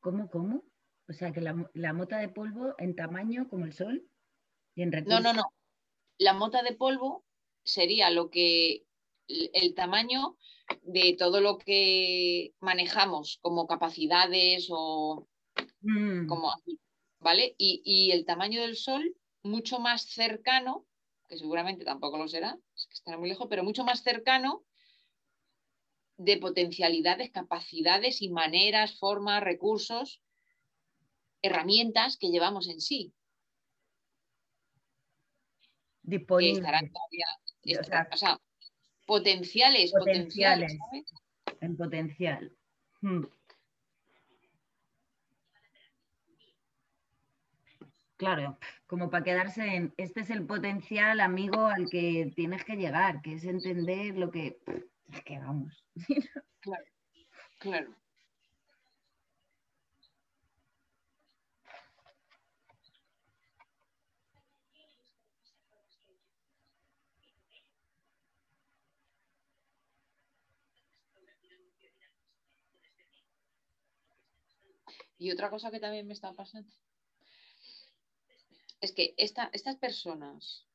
¿Cómo, 0.00 0.28
cómo? 0.28 0.64
O 1.08 1.12
sea, 1.12 1.30
que 1.30 1.40
la, 1.40 1.92
mota 1.92 2.18
de 2.18 2.28
polvo 2.28 2.74
en 2.78 2.96
tamaño 2.96 3.48
como 3.48 3.64
el 3.64 3.72
sol 3.72 4.04
y 4.74 4.82
en 4.82 4.90
No, 5.06 5.20
no, 5.20 5.32
no. 5.32 5.44
La 6.18 6.32
mota 6.32 6.64
de 6.64 6.74
polvo 6.74 7.24
sería 7.62 8.10
lo 8.10 8.28
que 8.28 8.86
el 9.28 9.74
tamaño 9.76 10.36
de 10.82 11.14
todo 11.16 11.40
lo 11.40 11.58
que 11.58 12.54
manejamos 12.58 13.38
como 13.40 13.68
capacidades 13.68 14.66
o 14.70 15.28
mm. 15.80 16.26
como 16.26 16.50
¿vale? 17.20 17.54
Y, 17.56 17.82
y, 17.84 18.10
el 18.10 18.24
tamaño 18.24 18.60
del 18.62 18.76
sol 18.76 19.14
mucho 19.44 19.78
más 19.78 20.06
cercano, 20.06 20.84
que 21.28 21.38
seguramente 21.38 21.84
tampoco 21.84 22.18
lo 22.18 22.26
será, 22.26 22.58
es 22.74 22.86
que 22.88 22.94
estará 22.94 23.16
muy 23.16 23.28
lejos, 23.28 23.46
pero 23.48 23.62
mucho 23.62 23.84
más 23.84 24.02
cercano 24.02 24.64
de 26.16 26.38
potencialidades, 26.38 27.30
capacidades 27.30 28.22
y 28.22 28.30
maneras, 28.30 28.98
formas, 28.98 29.42
recursos, 29.42 30.22
herramientas 31.42 32.16
que 32.16 32.30
llevamos 32.30 32.68
en 32.68 32.80
sí. 32.80 33.12
Disponibles. 36.02 36.90
o, 38.12 38.16
sea, 38.16 38.40
potenciales, 39.06 39.92
potenciales. 39.92 40.76
en 41.60 41.76
potencial. 41.76 42.56
Hmm. 43.00 43.24
Claro, 48.16 48.58
como 48.86 49.10
para 49.10 49.24
quedarse 49.24 49.66
en, 49.74 49.92
este 49.96 50.20
es 50.20 50.30
el 50.30 50.46
potencial 50.46 51.20
amigo 51.20 51.66
al 51.66 51.90
que 51.90 52.32
tienes 52.36 52.64
que 52.64 52.76
llegar, 52.76 53.20
que 53.22 53.34
es 53.34 53.44
entender 53.44 54.16
lo 54.16 54.30
que 54.30 54.58
es 55.12 55.22
que 55.24 55.38
vamos. 55.38 55.83
Claro, 56.60 56.84
claro. 57.58 57.94
Y 75.16 75.30
otra 75.30 75.48
cosa 75.48 75.70
que 75.70 75.80
también 75.80 76.06
me 76.06 76.12
está 76.12 76.32
pasando 76.32 76.70
es 78.80 78.92
que 78.92 79.14
estas 79.16 79.76
personas, 79.76 80.66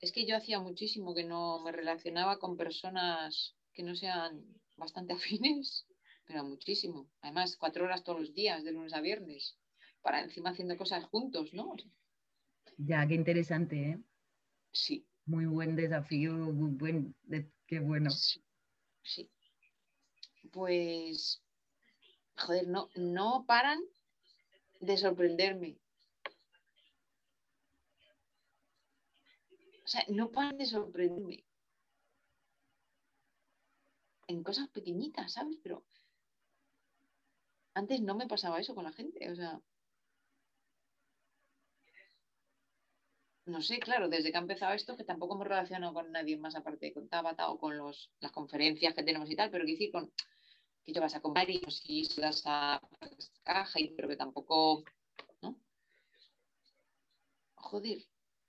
es 0.00 0.12
que 0.12 0.24
yo 0.24 0.36
hacía 0.36 0.60
muchísimo 0.60 1.14
que 1.14 1.24
no 1.24 1.58
me 1.64 1.72
relacionaba 1.72 2.38
con 2.38 2.56
personas 2.56 3.57
que 3.78 3.84
no 3.84 3.94
sean 3.94 4.44
bastante 4.76 5.12
afines, 5.14 5.86
pero 6.26 6.42
muchísimo. 6.42 7.08
Además, 7.22 7.56
cuatro 7.56 7.84
horas 7.84 8.02
todos 8.02 8.20
los 8.20 8.34
días, 8.34 8.64
de 8.64 8.72
lunes 8.72 8.92
a 8.92 9.00
viernes, 9.00 9.56
para 10.02 10.20
encima 10.20 10.50
haciendo 10.50 10.76
cosas 10.76 11.04
juntos, 11.04 11.54
¿no? 11.54 11.76
Ya, 12.76 13.06
qué 13.06 13.14
interesante, 13.14 13.76
¿eh? 13.90 13.98
Sí. 14.72 15.06
Muy 15.26 15.46
buen 15.46 15.76
desafío, 15.76 16.32
muy 16.32 16.72
buen, 16.72 17.14
qué 17.68 17.78
bueno. 17.78 18.10
Sí. 18.10 19.30
Pues, 20.50 21.40
joder, 22.36 22.66
no, 22.66 22.88
no 22.96 23.44
paran 23.46 23.78
de 24.80 24.96
sorprenderme. 24.96 25.78
O 29.84 29.88
sea, 29.88 30.04
no 30.08 30.32
paran 30.32 30.58
de 30.58 30.66
sorprenderme 30.66 31.47
en 34.28 34.42
cosas 34.42 34.68
pequeñitas, 34.68 35.32
¿sabes? 35.32 35.56
Pero 35.62 35.84
antes 37.74 38.00
no 38.00 38.14
me 38.14 38.26
pasaba 38.28 38.60
eso 38.60 38.74
con 38.74 38.84
la 38.84 38.92
gente, 38.92 39.30
o 39.30 39.34
sea. 39.34 39.60
No 43.46 43.62
sé, 43.62 43.78
claro, 43.80 44.08
desde 44.10 44.30
que 44.30 44.36
ha 44.36 44.40
empezado 44.40 44.74
esto, 44.74 44.96
que 44.96 45.04
tampoco 45.04 45.34
me 45.36 45.44
relaciono 45.44 45.94
con 45.94 46.12
nadie 46.12 46.36
más 46.36 46.54
aparte 46.54 46.92
con 46.92 47.08
Tabata 47.08 47.48
o 47.50 47.58
con 47.58 47.78
los, 47.78 48.10
las 48.20 48.30
conferencias 48.32 48.94
que 48.94 49.02
tenemos 49.02 49.30
y 49.30 49.36
tal, 49.36 49.50
pero 49.50 49.64
que 49.64 49.72
decir 49.72 49.90
con 49.90 50.12
que 50.84 50.92
yo 50.92 51.00
vas 51.00 51.14
a 51.14 51.20
comprar 51.20 51.48
y 51.48 51.60
si 51.70 52.06
das 52.20 52.42
a 52.46 52.80
caja, 53.42 53.80
y, 53.80 53.88
pero 53.94 54.08
que 54.08 54.16
tampoco, 54.16 54.84
¿no? 55.42 55.56
Joder, 57.56 57.98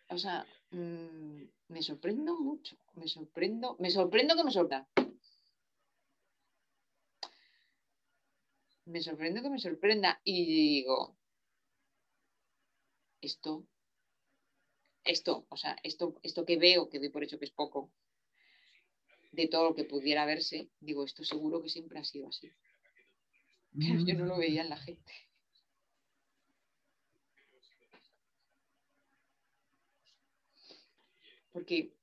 o 0.10 0.18
sea, 0.18 0.46
mm, 0.72 1.44
me 1.70 1.82
sorprendo 1.82 2.38
mucho, 2.38 2.76
me 2.96 3.08
sorprendo, 3.08 3.76
me 3.80 3.90
sorprendo 3.90 4.36
que 4.36 4.44
me 4.44 4.52
sorprenda. 4.52 5.09
Me 8.90 9.02
sorprende 9.02 9.42
que 9.42 9.50
me 9.50 9.60
sorprenda 9.60 10.20
y 10.24 10.46
digo, 10.46 11.16
esto, 13.22 13.68
esto, 15.04 15.46
o 15.50 15.58
sea, 15.58 15.76
esto, 15.84 16.16
esto 16.24 16.46
que 16.46 16.58
veo, 16.58 16.90
que 16.90 17.00
doy 17.00 17.10
por 17.10 17.24
hecho 17.24 17.38
que 17.38 17.46
es 17.46 17.52
poco, 17.52 17.92
de 19.32 19.48
todo 19.48 19.70
lo 19.70 19.76
que 19.76 19.84
pudiera 19.84 20.26
verse, 20.26 20.70
digo, 20.80 21.06
esto 21.06 21.24
seguro 21.24 21.62
que 21.62 21.70
siempre 21.70 22.00
ha 22.00 22.04
sido 22.04 22.30
así. 22.30 22.52
Pero 23.78 24.04
yo 24.04 24.16
no 24.16 24.26
lo 24.26 24.38
veía 24.38 24.64
en 24.64 24.70
la 24.70 24.78
gente. 24.78 25.14
Porque, 31.52 31.94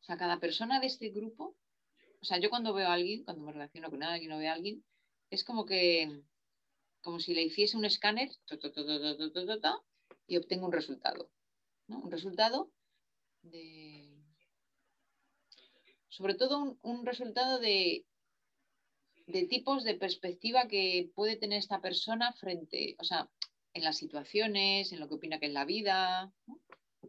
o 0.00 0.04
sea, 0.04 0.16
cada 0.16 0.40
persona 0.40 0.80
de 0.80 0.88
este 0.88 1.10
grupo, 1.10 1.56
o 2.20 2.24
sea, 2.24 2.38
yo 2.40 2.50
cuando 2.50 2.74
veo 2.74 2.88
a 2.88 2.94
alguien, 2.94 3.22
cuando 3.22 3.44
me 3.44 3.52
relaciono 3.52 3.90
con 3.90 4.02
alguien 4.02 4.32
o 4.32 4.38
veo 4.38 4.50
a 4.50 4.54
alguien, 4.54 4.84
es 5.30 5.44
como 5.44 5.64
que, 5.66 6.22
como 7.02 7.20
si 7.20 7.34
le 7.34 7.42
hiciese 7.42 7.76
un 7.76 7.84
escáner 7.84 8.30
y 10.26 10.36
obtengo 10.36 10.66
un 10.66 10.72
resultado. 10.72 11.30
Un 11.88 12.10
resultado 12.10 12.70
de. 13.42 14.16
Sobre 16.08 16.34
todo 16.34 16.76
un, 16.82 17.06
resultado 17.06 17.58
de, 17.60 18.04
de 19.26 19.46
tipos 19.46 19.84
de 19.84 19.94
perspectiva 19.94 20.66
que 20.66 21.10
puede 21.14 21.36
tener 21.36 21.58
esta 21.58 21.80
persona 21.80 22.32
frente, 22.32 22.96
o 22.98 23.04
sea, 23.04 23.30
en 23.72 23.84
las 23.84 23.98
situaciones, 23.98 24.92
en 24.92 25.00
lo 25.00 25.08
que 25.08 25.14
opina 25.14 25.38
que 25.38 25.46
es 25.46 25.52
la 25.52 25.64
vida, 25.64 26.32
¿no? 26.46 26.60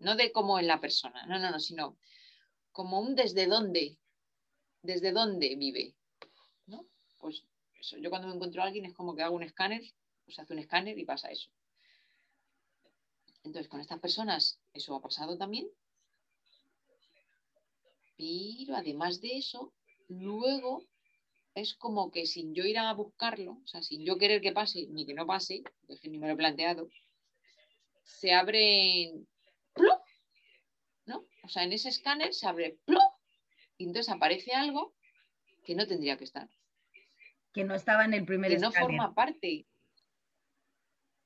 no 0.01 0.15
de 0.15 0.31
cómo 0.31 0.59
en 0.59 0.67
la 0.67 0.79
persona, 0.79 1.25
no, 1.25 1.39
no, 1.39 1.49
no, 1.49 1.59
sino 1.59 1.97
como 2.71 2.99
un 2.99 3.15
desde 3.15 3.47
dónde, 3.47 3.97
desde 4.83 5.11
dónde 5.11 5.55
vive, 5.55 5.95
¿no? 6.67 6.85
Pues 7.17 7.43
yo 7.81 8.09
cuando 8.09 8.27
me 8.27 8.35
encuentro 8.35 8.61
a 8.61 8.65
alguien 8.65 8.85
es 8.85 8.93
como 8.93 9.15
que 9.15 9.23
hago 9.23 9.35
un 9.35 9.43
escáner, 9.43 9.81
o 10.27 10.31
se 10.31 10.41
hace 10.41 10.53
un 10.53 10.59
escáner 10.59 10.97
y 10.97 11.05
pasa 11.05 11.29
eso. 11.29 11.49
Entonces, 13.43 13.69
con 13.69 13.79
estas 13.79 13.99
personas 13.99 14.59
eso 14.73 14.95
ha 14.95 15.01
pasado 15.01 15.37
también. 15.37 15.67
Pero 18.17 18.75
además 18.75 19.21
de 19.21 19.37
eso, 19.37 19.73
luego 20.09 20.83
es 21.55 21.73
como 21.73 22.11
que 22.11 22.25
sin 22.25 22.53
yo 22.53 22.65
ir 22.65 22.77
a 22.77 22.93
buscarlo, 22.93 23.53
o 23.63 23.67
sea, 23.67 23.81
sin 23.81 24.05
yo 24.05 24.17
querer 24.17 24.41
que 24.41 24.51
pase, 24.51 24.87
ni 24.89 25.05
que 25.05 25.13
no 25.13 25.25
pase, 25.25 25.63
que 26.01 26.09
ni 26.09 26.19
me 26.19 26.27
lo 26.27 26.33
he 26.33 26.37
planteado, 26.37 26.89
se 28.03 28.33
abre 28.33 29.13
¡plop! 29.73 30.01
¿no? 31.05 31.25
O 31.43 31.47
sea, 31.47 31.63
en 31.63 31.73
ese 31.73 31.89
escáner 31.89 32.33
se 32.33 32.45
abre 32.45 32.77
¡plop! 32.85 33.13
y 33.77 33.85
entonces 33.85 34.13
aparece 34.13 34.51
algo 34.51 34.93
que 35.63 35.75
no 35.75 35.87
tendría 35.87 36.17
que 36.17 36.25
estar 36.25 36.49
que 37.59 37.65
no 37.65 37.75
estaba 37.75 38.05
en 38.05 38.13
el 38.13 38.23
primer 38.23 38.51
Que 38.51 38.57
no 38.57 38.71
forma 38.71 39.13
parte. 39.13 39.67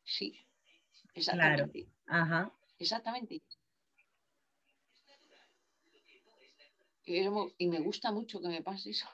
Sí, 0.04 0.36
exactamente. 1.14 1.88
Ajá. 2.08 2.52
Exactamente. 2.80 3.44
Y 7.06 7.68
me 7.68 7.80
gusta 7.82 8.12
mucho 8.12 8.42
que 8.42 8.48
me 8.48 8.64
pase 8.64 8.90
eso. 8.90 9.08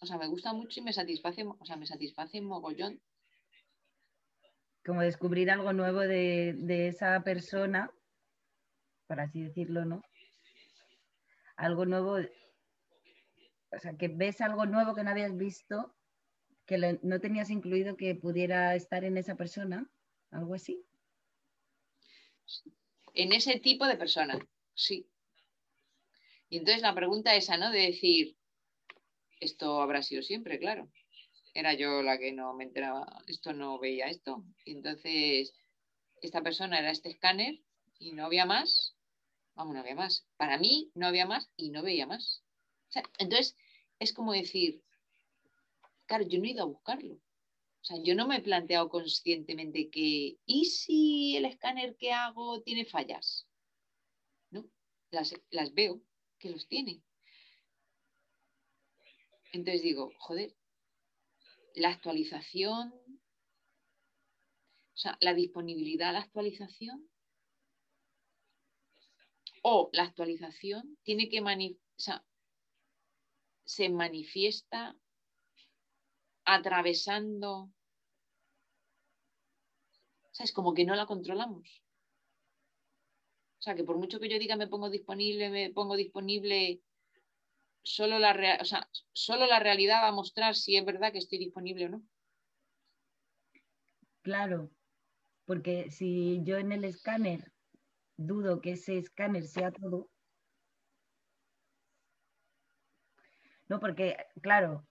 O 0.00 0.06
sea, 0.06 0.16
me 0.16 0.28
gusta 0.28 0.54
mucho 0.54 0.80
y 0.80 0.82
me 0.82 0.94
satisface, 0.94 1.44
o 1.44 1.66
sea, 1.66 1.76
me 1.76 1.84
satisface 1.84 2.40
mogollón. 2.40 3.02
Como 4.82 5.02
descubrir 5.02 5.50
algo 5.50 5.74
nuevo 5.74 6.00
de, 6.00 6.54
de 6.56 6.88
esa 6.88 7.22
persona, 7.22 7.90
por 9.06 9.20
así 9.20 9.42
decirlo, 9.42 9.84
¿no? 9.84 10.00
Algo 11.56 11.84
nuevo 11.84 12.16
o 12.16 13.78
sea, 13.78 13.94
que 13.94 14.08
ves 14.08 14.40
algo 14.40 14.64
nuevo 14.64 14.94
que 14.94 15.04
no 15.04 15.10
habías 15.10 15.36
visto, 15.36 15.94
que 16.66 16.98
no 17.02 17.20
tenías 17.20 17.50
incluido 17.50 17.96
que 17.96 18.14
pudiera 18.14 18.74
estar 18.74 19.04
en 19.04 19.16
esa 19.16 19.36
persona, 19.36 19.90
algo 20.30 20.54
así. 20.54 20.84
En 23.14 23.32
ese 23.32 23.58
tipo 23.58 23.86
de 23.86 23.96
persona, 23.96 24.38
sí. 24.74 25.06
Y 26.48 26.58
entonces 26.58 26.82
la 26.82 26.94
pregunta 26.94 27.34
esa, 27.34 27.56
¿no? 27.56 27.70
De 27.70 27.80
decir, 27.80 28.36
esto 29.40 29.80
habrá 29.80 30.02
sido 30.02 30.22
siempre, 30.22 30.58
claro. 30.58 30.88
Era 31.54 31.74
yo 31.74 32.02
la 32.02 32.18
que 32.18 32.32
no 32.32 32.54
me 32.54 32.64
enteraba, 32.64 33.22
esto 33.26 33.52
no 33.52 33.78
veía 33.78 34.06
esto. 34.06 34.44
Y 34.64 34.72
entonces, 34.72 35.52
esta 36.22 36.42
persona 36.42 36.78
era 36.78 36.90
este 36.90 37.10
escáner 37.10 37.60
y 37.98 38.12
no 38.12 38.24
había 38.24 38.46
más. 38.46 38.96
Vamos, 39.54 39.74
no 39.74 39.80
había 39.80 39.94
más. 39.94 40.26
Para 40.36 40.58
mí 40.58 40.90
no 40.94 41.06
había 41.06 41.26
más 41.26 41.50
y 41.56 41.70
no 41.70 41.82
veía 41.82 42.06
más. 42.06 42.42
entonces, 43.18 43.56
es 43.98 44.12
como 44.12 44.32
decir, 44.32 44.82
claro, 46.06 46.24
yo 46.26 46.38
no 46.38 46.44
he 46.44 46.50
ido 46.50 46.62
a 46.62 46.66
buscarlo. 46.66 47.14
O 47.14 47.84
sea, 47.84 47.96
yo 48.02 48.14
no 48.14 48.28
me 48.28 48.36
he 48.36 48.42
planteado 48.42 48.88
conscientemente 48.88 49.90
que, 49.90 50.38
¿y 50.46 50.64
si 50.66 51.36
el 51.36 51.44
escáner 51.46 51.96
que 51.96 52.12
hago 52.12 52.62
tiene 52.62 52.84
fallas? 52.84 53.48
No, 54.50 54.70
las, 55.10 55.34
las 55.50 55.74
veo 55.74 56.00
que 56.38 56.50
los 56.50 56.68
tiene. 56.68 57.02
Entonces 59.52 59.82
digo, 59.82 60.12
joder, 60.18 60.56
la 61.74 61.90
actualización, 61.90 62.92
o 64.94 64.96
sea, 64.96 65.18
la 65.20 65.34
disponibilidad 65.34 66.10
a 66.10 66.12
la 66.12 66.20
actualización 66.20 67.10
o 69.62 69.90
la 69.92 70.04
actualización 70.04 70.98
tiene 71.02 71.28
que 71.28 71.40
manifestar, 71.40 72.24
se 73.64 73.88
manifiesta 73.88 74.96
atravesando. 76.44 77.70
O 80.24 80.34
sea, 80.34 80.44
es 80.44 80.52
como 80.52 80.74
que 80.74 80.84
no 80.84 80.94
la 80.94 81.06
controlamos. 81.06 81.82
O 83.58 83.62
sea, 83.62 83.74
que 83.76 83.84
por 83.84 83.96
mucho 83.96 84.18
que 84.18 84.28
yo 84.28 84.38
diga 84.38 84.56
me 84.56 84.66
pongo 84.66 84.90
disponible, 84.90 85.48
me 85.50 85.70
pongo 85.70 85.94
disponible, 85.94 86.80
solo 87.84 88.18
la, 88.18 88.58
o 88.60 88.64
sea, 88.64 88.88
solo 89.12 89.46
la 89.46 89.60
realidad 89.60 90.02
va 90.02 90.08
a 90.08 90.12
mostrar 90.12 90.56
si 90.56 90.76
es 90.76 90.84
verdad 90.84 91.12
que 91.12 91.18
estoy 91.18 91.38
disponible 91.38 91.86
o 91.86 91.88
no. 91.90 92.02
Claro, 94.22 94.70
porque 95.44 95.90
si 95.90 96.40
yo 96.44 96.58
en 96.58 96.72
el 96.72 96.84
escáner 96.84 97.52
dudo 98.16 98.60
que 98.60 98.72
ese 98.72 98.98
escáner 98.98 99.46
sea 99.46 99.70
todo, 99.70 100.10
no, 103.68 103.80
porque, 103.80 104.16
claro, 104.42 104.86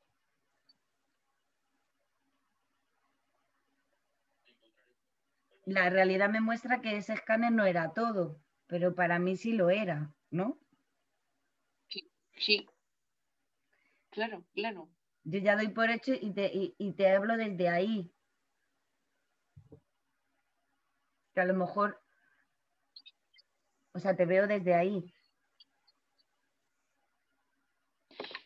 la 5.72 5.90
realidad 5.90 6.30
me 6.30 6.42
muestra 6.42 6.82
que 6.82 6.98
ese 6.98 7.14
escáner 7.14 7.52
no 7.52 7.66
era 7.66 7.94
todo, 7.94 8.42
pero 8.68 8.96
para 8.96 9.20
mí 9.20 9.36
sí 9.38 9.54
lo 9.54 9.70
era, 9.70 10.14
¿no? 10.30 10.60
Sí, 12.38 12.68
Claro, 14.10 14.44
claro. 14.54 14.90
Yo 15.24 15.40
ya 15.40 15.56
doy 15.56 15.70
por 15.70 15.90
hecho 15.90 16.14
y 16.14 16.34
te, 16.34 16.52
y, 16.54 16.94
te 16.94 17.10
hablo 17.10 17.38
desde 17.38 17.70
ahí. 17.70 18.12
Que 21.34 21.42
a 21.42 21.46
lo 21.46 21.54
mejor, 21.54 22.02
o 23.94 24.00
sea, 24.00 24.16
te 24.16 24.26
veo 24.26 24.48
desde 24.48 24.74
ahí. 24.74 25.14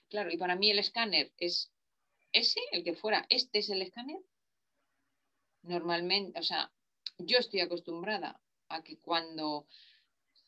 Claro, 0.10 0.30
y 0.30 0.38
para 0.38 0.56
mí 0.56 0.70
el 0.70 0.80
escáner 0.80 1.32
es 1.38 1.72
ese, 2.32 2.60
el 2.72 2.84
que 2.84 2.94
fuera, 2.94 3.26
este 3.30 3.60
es 3.60 3.70
el 3.70 3.82
escáner. 3.82 4.20
Normalmente, 5.64 6.40
o 6.40 6.44
sea, 6.44 6.72
yo 7.18 7.38
estoy 7.40 7.62
acostumbrada 7.62 8.42
a 8.70 8.84
que 8.84 8.98
cuando 9.00 9.68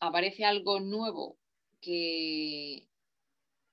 aparece 0.00 0.44
algo 0.44 0.80
nuevo 0.80 1.38
que, 1.80 2.88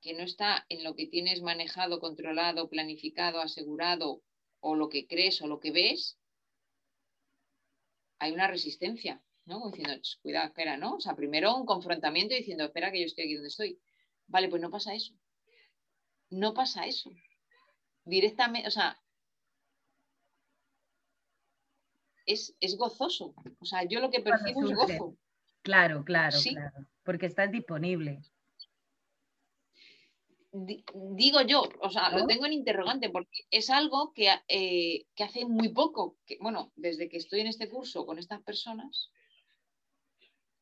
que 0.01 0.13
no 0.13 0.23
está 0.23 0.65
en 0.69 0.83
lo 0.83 0.95
que 0.95 1.07
tienes 1.07 1.41
manejado, 1.41 1.99
controlado, 1.99 2.69
planificado, 2.69 3.39
asegurado, 3.39 4.21
o 4.59 4.75
lo 4.75 4.89
que 4.89 5.05
crees 5.05 5.41
o 5.41 5.47
lo 5.47 5.59
que 5.59 5.71
ves, 5.71 6.17
hay 8.17 8.31
una 8.31 8.47
resistencia, 8.47 9.21
¿no? 9.45 9.69
diciendo, 9.69 10.01
cuidado, 10.23 10.47
espera, 10.47 10.77
¿no? 10.77 10.95
O 10.95 10.99
sea, 10.99 11.15
primero 11.15 11.55
un 11.55 11.67
confrontamiento 11.67 12.33
diciendo, 12.33 12.63
espera 12.65 12.91
que 12.91 12.99
yo 12.99 13.05
estoy 13.05 13.25
aquí 13.25 13.33
donde 13.35 13.49
estoy. 13.49 13.79
Vale, 14.25 14.49
pues 14.49 14.61
no 14.61 14.71
pasa 14.71 14.95
eso. 14.95 15.13
No 16.31 16.55
pasa 16.55 16.87
eso. 16.87 17.11
Directamente, 18.05 18.67
o 18.67 18.71
sea, 18.71 18.99
es, 22.25 22.77
gozoso. 22.77 23.33
O 23.59 23.65
sea, 23.65 23.83
yo 23.83 23.99
lo 23.99 24.09
que 24.09 24.21
percibo 24.21 24.65
es 24.67 24.75
gozo. 24.75 25.17
Claro, 25.61 26.03
claro, 26.03 26.37
claro. 26.41 26.87
Porque 27.03 27.25
estás 27.25 27.51
disponible. 27.51 28.21
digo 30.51 31.41
yo, 31.41 31.63
o 31.81 31.89
sea, 31.89 32.09
lo 32.11 32.25
tengo 32.27 32.45
en 32.45 32.53
interrogante 32.53 33.09
porque 33.09 33.45
es 33.49 33.69
algo 33.69 34.13
que, 34.13 34.29
eh, 34.47 35.05
que, 35.15 35.23
hace 35.23 35.45
muy 35.45 35.69
poco, 35.69 36.17
que, 36.25 36.37
bueno, 36.39 36.71
desde 36.75 37.09
que 37.09 37.17
estoy 37.17 37.41
en 37.41 37.47
este 37.47 37.69
curso 37.69 38.05
con 38.05 38.19
estas 38.19 38.41
personas, 38.41 39.11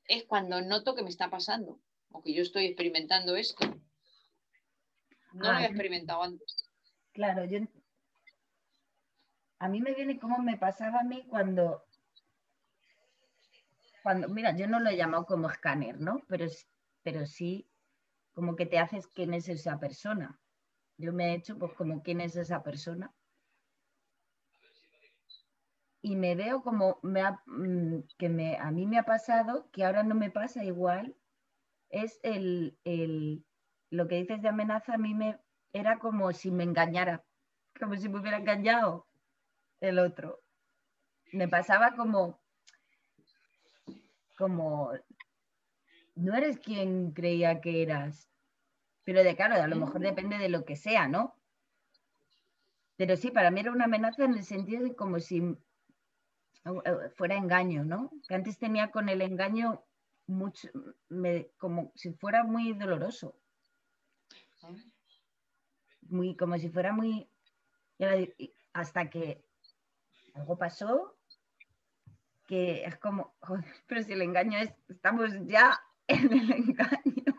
es 0.07 0.23
cuando 0.25 0.61
noto 0.61 0.95
que 0.95 1.03
me 1.03 1.09
está 1.09 1.29
pasando 1.29 1.79
o 2.11 2.21
que 2.21 2.33
yo 2.33 2.41
estoy 2.41 2.65
experimentando 2.65 3.35
esto. 3.35 3.65
No 5.33 5.51
lo 5.51 5.59
he 5.59 5.65
experimentado 5.65 6.23
antes. 6.23 6.69
Claro, 7.11 7.45
yo 7.45 7.59
a 9.63 9.69
mí 9.69 9.79
me 9.79 9.93
viene 9.93 10.19
como 10.19 10.39
me 10.39 10.57
pasaba 10.57 10.99
a 10.99 11.03
mí 11.05 11.25
cuando, 11.29 11.85
cuando, 14.03 14.27
mira, 14.27 14.53
yo 14.57 14.67
no 14.67 14.81
lo 14.81 14.89
he 14.89 14.97
llamado 14.97 15.25
como 15.25 15.49
escáner, 15.49 16.01
¿no? 16.01 16.19
Pero, 16.27 16.47
pero 17.01 17.25
sí 17.25 17.69
como 18.33 18.57
que 18.57 18.65
te 18.65 18.77
haces 18.77 19.07
quién 19.07 19.33
es 19.33 19.47
esa 19.47 19.79
persona. 19.79 20.37
Yo 20.97 21.13
me 21.13 21.27
he 21.27 21.35
hecho 21.35 21.57
pues 21.57 21.71
como 21.75 22.03
quién 22.03 22.19
es 22.19 22.35
esa 22.35 22.61
persona. 22.61 23.13
Y 26.01 26.17
me 26.17 26.35
veo 26.35 26.61
como 26.61 26.99
me 27.01 27.23
mm, 27.45 27.99
que 28.17 28.27
me, 28.27 28.57
a 28.57 28.69
mí 28.69 28.85
me 28.85 28.99
ha 28.99 29.05
pasado, 29.05 29.69
que 29.71 29.85
ahora 29.85 30.03
no 30.03 30.13
me 30.13 30.29
pasa 30.29 30.65
igual, 30.65 31.15
es 31.89 32.19
el, 32.23 32.77
el, 32.83 33.45
lo 33.91 34.09
que 34.09 34.15
dices 34.15 34.41
de 34.41 34.49
amenaza, 34.49 34.95
a 34.95 34.97
mí 34.97 35.13
me 35.13 35.39
era 35.71 35.99
como 35.99 36.33
si 36.33 36.51
me 36.51 36.65
engañara, 36.65 37.23
como 37.79 37.95
si 37.95 38.09
me 38.09 38.19
hubiera 38.19 38.39
engañado 38.39 39.07
el 39.83 39.99
otro. 39.99 40.41
Me 41.31 41.47
pasaba 41.47 41.95
como, 41.95 42.39
como, 44.37 44.91
no 46.15 46.35
eres 46.35 46.57
quien 46.59 47.11
creía 47.11 47.59
que 47.59 47.81
eras. 47.81 48.29
Pero 49.03 49.23
de 49.23 49.35
claro, 49.35 49.55
a 49.55 49.67
lo 49.67 49.75
mejor 49.75 49.99
depende 49.99 50.37
de 50.37 50.49
lo 50.49 50.63
que 50.63 50.75
sea, 50.75 51.07
¿no? 51.07 51.35
Pero 52.95 53.17
sí, 53.17 53.31
para 53.31 53.51
mí 53.51 53.59
era 53.59 53.71
una 53.71 53.85
amenaza 53.85 54.23
en 54.23 54.35
el 54.35 54.43
sentido 54.45 54.83
de 54.83 54.95
como 54.95 55.19
si 55.19 55.39
eh, 56.65 57.09
fuera 57.15 57.35
engaño, 57.35 57.83
¿no? 57.83 58.11
Que 58.27 58.35
antes 58.35 58.57
tenía 58.57 58.91
con 58.91 59.09
el 59.09 59.21
engaño 59.21 59.83
mucho, 60.27 60.69
como 61.57 61.91
si 61.95 62.13
fuera 62.13 62.43
muy 62.43 62.73
doloroso. 62.73 63.35
Muy, 66.03 66.37
como 66.37 66.57
si 66.57 66.69
fuera 66.69 66.93
muy. 66.93 67.27
Hasta 68.73 69.09
que 69.09 69.43
algo 70.33 70.57
pasó 70.57 71.15
que 72.45 72.83
es 72.83 72.97
como, 72.97 73.35
pero 73.87 74.03
si 74.03 74.13
el 74.13 74.21
engaño 74.21 74.59
es, 74.59 74.73
estamos 74.89 75.31
ya 75.45 75.79
en 76.07 76.31
el 76.33 76.51
engaño. 76.51 77.37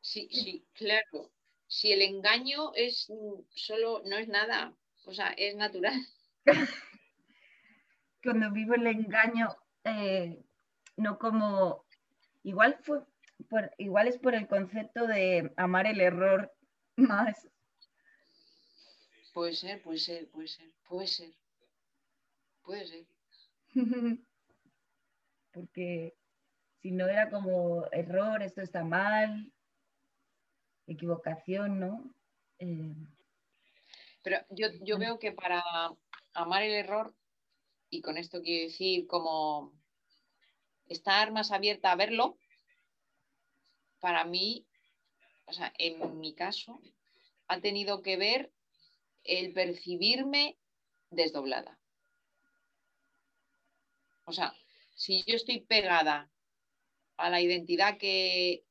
Sí, 0.00 0.28
sí, 0.30 0.64
claro. 0.74 1.32
Si 1.66 1.92
el 1.92 2.02
engaño 2.02 2.72
es 2.74 3.10
solo, 3.50 4.02
no 4.04 4.16
es 4.16 4.28
nada, 4.28 4.72
o 5.06 5.12
sea, 5.12 5.34
es 5.36 5.56
natural. 5.56 6.00
Cuando 8.22 8.52
vivo 8.52 8.74
el 8.74 8.86
engaño, 8.86 9.56
eh, 9.82 10.40
no 10.96 11.18
como, 11.18 11.84
igual 12.44 12.78
fue, 12.82 13.00
igual 13.78 14.06
es 14.06 14.18
por 14.18 14.34
el 14.34 14.46
concepto 14.46 15.06
de 15.06 15.52
amar 15.56 15.86
el 15.86 16.00
error 16.00 16.54
más 16.96 17.48
Puede 19.34 19.52
ser, 19.52 19.82
puede 19.82 19.98
ser, 19.98 20.30
puede 20.30 20.48
ser, 20.48 20.72
puede 20.88 21.06
ser. 21.06 21.34
Puede 22.62 22.86
ser. 22.86 23.06
Porque 25.52 26.16
si 26.80 26.90
no 26.92 27.06
era 27.08 27.28
como 27.28 27.84
error, 27.92 28.42
esto 28.42 28.62
está 28.62 28.84
mal, 28.84 29.52
equivocación, 30.86 31.78
¿no? 31.80 32.14
Eh, 32.58 32.94
Pero 34.22 34.38
yo, 34.50 34.68
yo 34.80 34.98
veo 34.98 35.18
que 35.18 35.32
para 35.32 35.62
amar 36.32 36.62
el 36.62 36.72
error, 36.72 37.14
y 37.90 38.00
con 38.00 38.16
esto 38.16 38.40
quiero 38.40 38.68
decir 38.68 39.06
como 39.06 39.72
estar 40.86 41.32
más 41.32 41.50
abierta 41.50 41.92
a 41.92 41.96
verlo, 41.96 42.38
para 44.00 44.24
mí 44.24 44.66
o 45.46 45.52
sea, 45.52 45.72
en 45.78 46.20
mi 46.20 46.34
caso, 46.34 46.80
ha 47.48 47.60
tenido 47.60 48.02
que 48.02 48.16
ver 48.16 48.52
el 49.24 49.52
percibirme 49.52 50.58
desdoblada. 51.10 51.80
O 54.26 54.32
sea, 54.32 54.54
si 54.94 55.22
yo 55.26 55.36
estoy 55.36 55.60
pegada 55.60 56.30
a 57.16 57.30
la 57.30 57.40
identidad 57.40 57.98
que, 57.98 58.64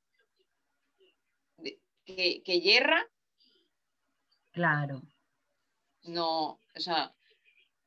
que, 2.05 2.43
que 2.43 2.61
yerra, 2.61 3.05
Claro. 4.51 5.01
no, 6.03 6.59
o 6.75 6.79
sea, 6.79 7.15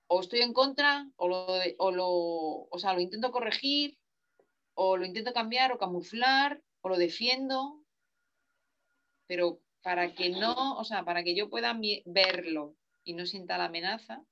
o 0.08 0.20
estoy 0.20 0.40
en 0.40 0.52
contra, 0.52 1.10
o 1.16 1.28
lo, 1.28 1.46
o 1.78 1.90
lo, 1.90 2.08
o 2.08 2.78
sea, 2.78 2.94
lo 2.94 3.00
intento 3.00 3.32
corregir, 3.32 3.98
o 4.74 4.96
lo 4.96 5.04
intento 5.04 5.32
cambiar 5.32 5.72
o 5.72 5.78
camuflar, 5.78 6.62
o 6.82 6.88
lo 6.88 6.96
defiendo, 6.96 7.84
pero 9.26 9.60
para 9.86 10.12
que 10.16 10.30
no, 10.30 10.76
o 10.78 10.82
sea, 10.82 11.04
para 11.04 11.22
que 11.22 11.36
yo 11.36 11.48
pueda 11.48 11.78
verlo 12.06 12.74
y 13.04 13.14
no 13.14 13.24
sienta 13.24 13.56
la 13.56 13.66
amenaza, 13.66 14.24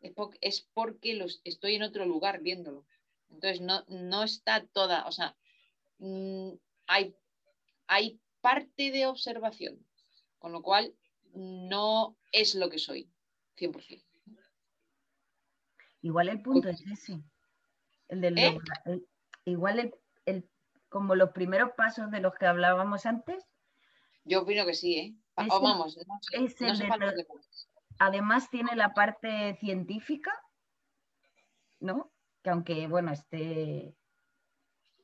es, 0.00 0.12
po- 0.12 0.32
es 0.40 0.68
porque 0.74 1.14
los, 1.14 1.40
estoy 1.44 1.76
en 1.76 1.84
otro 1.84 2.04
lugar 2.04 2.40
viéndolo. 2.40 2.84
Entonces, 3.30 3.60
no, 3.60 3.84
no 3.86 4.24
está 4.24 4.66
toda, 4.66 5.06
o 5.06 5.12
sea, 5.12 5.36
mm, 5.98 6.50
hay, 6.88 7.14
hay 7.86 8.18
parte 8.40 8.90
de 8.90 9.06
observación, 9.06 9.86
con 10.40 10.50
lo 10.50 10.62
cual 10.62 10.92
no 11.32 12.16
es 12.32 12.56
lo 12.56 12.68
que 12.68 12.80
soy, 12.80 13.08
100%. 13.56 14.02
Igual 16.02 16.28
el 16.28 16.42
punto 16.42 16.68
es 16.70 16.82
ese. 16.90 17.20
El 18.08 18.20
del 18.20 18.36
¿Eh? 18.36 18.58
el- 18.86 19.06
igual 19.44 19.78
el, 19.78 19.94
el- 20.26 20.50
como 20.88 21.14
los 21.14 21.30
primeros 21.30 21.70
pasos 21.76 22.10
de 22.10 22.18
los 22.18 22.34
que 22.34 22.46
hablábamos 22.46 23.06
antes, 23.06 23.44
Yo 24.28 24.42
opino 24.42 24.66
que 24.66 24.74
sí, 24.74 24.94
¿eh? 24.94 25.14
O 25.50 25.60
vamos, 25.60 25.96
no 25.96 26.18
sé 26.20 26.84
de 26.84 27.26
además 27.98 28.50
tiene 28.50 28.76
la 28.76 28.92
parte 28.92 29.56
científica, 29.58 30.32
¿no? 31.80 32.12
Que 32.42 32.50
aunque, 32.50 32.86
bueno, 32.86 33.12
esté... 33.12 33.96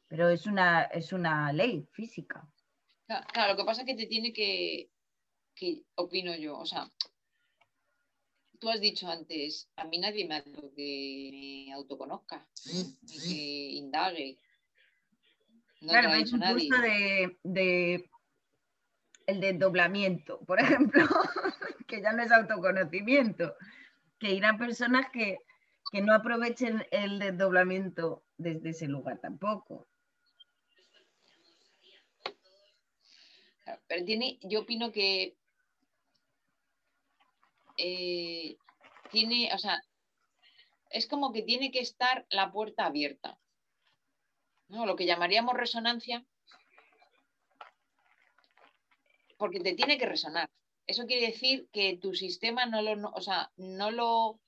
Pero 0.09 0.29
es 0.29 0.47
una, 0.47 0.83
es 0.83 1.13
una 1.13 1.53
ley 1.53 1.89
física. 1.93 2.47
Claro, 3.07 3.27
claro, 3.33 3.53
lo 3.53 3.59
que 3.59 3.65
pasa 3.65 3.81
es 3.83 3.87
que 3.87 3.95
te 3.95 4.07
tiene 4.07 4.33
que, 4.33 4.91
que, 5.55 5.83
opino 5.97 6.37
yo, 6.37 6.59
o 6.59 6.67
sea, 6.67 6.89
tú 8.61 8.69
has 8.69 8.81
dicho 8.81 9.09
antes, 9.09 9.71
a 9.77 9.85
mí 9.85 9.99
nadie 9.99 10.27
me 10.27 10.37
ha 10.37 10.43
dicho 10.43 10.73
que 10.77 11.65
me 11.67 11.73
autoconozca, 11.73 12.47
ni 12.67 13.19
que 13.19 13.71
indague. 13.77 14.39
No 15.81 15.89
claro, 15.89 16.15
es 16.15 16.33
un 16.33 16.41
curso 16.41 16.81
de, 16.81 17.39
de 17.43 18.11
el 19.27 19.41
desdoblamiento, 19.41 20.41
por 20.41 20.59
ejemplo, 20.61 21.07
que 21.87 22.01
ya 22.03 22.13
no 22.13 22.23
es 22.23 22.33
autoconocimiento, 22.33 23.57
que 24.19 24.33
irán 24.33 24.59
personas 24.59 25.11
que, 25.11 25.39
que 25.91 26.03
no 26.03 26.15
aprovechen 26.15 26.87
el 26.91 27.19
desdoblamiento 27.19 28.25
desde 28.37 28.71
ese 28.71 28.89
lugar 28.89 29.19
tampoco. 29.19 29.87
Claro, 33.65 33.81
Pero 33.87 34.05
tiene, 34.05 34.39
yo 34.43 34.61
opino 34.61 34.93
que 34.93 35.37
eh, 37.77 38.57
tiene, 39.11 39.51
o 39.55 39.59
sea, 39.59 39.83
es 40.91 41.07
como 41.07 41.33
que 41.33 41.43
tiene 41.43 41.71
que 41.71 41.81
estar 41.81 42.27
la 42.31 42.53
puerta 42.53 42.87
abierta. 42.87 43.39
¿no? 44.69 44.87
Lo 44.87 44.97
que 44.97 45.07
llamaríamos 45.07 45.55
resonancia, 45.55 46.25
porque 49.45 49.61
te 49.61 49.75
tiene 49.75 49.99
que 49.99 50.07
resonar. 50.07 50.49
Eso 50.87 51.05
quiere 51.05 51.27
decir 51.27 51.69
que 51.71 51.99
tu 51.99 52.15
sistema 52.15 52.65
no 52.65 52.81
lo, 52.81 52.97
no- 52.97 53.11
o 53.15 53.21
sea, 53.21 53.53
no 53.59 53.91
lo 53.91 54.41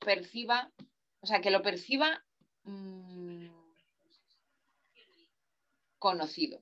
perciba, 0.00 0.72
o 1.20 1.26
sea, 1.28 1.40
que 1.40 1.52
lo 1.52 1.62
perciba 1.62 2.24
mm, 2.64 3.46
conocido. 6.00 6.60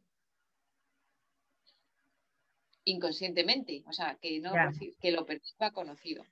Inconscientemente, 2.85 3.83
o 3.87 3.93
sea, 3.95 4.17
que, 4.21 4.39
no 4.39 4.53
que 5.01 5.11
lo 5.13 5.25
perciba 5.25 5.71
conocido. 5.71 6.23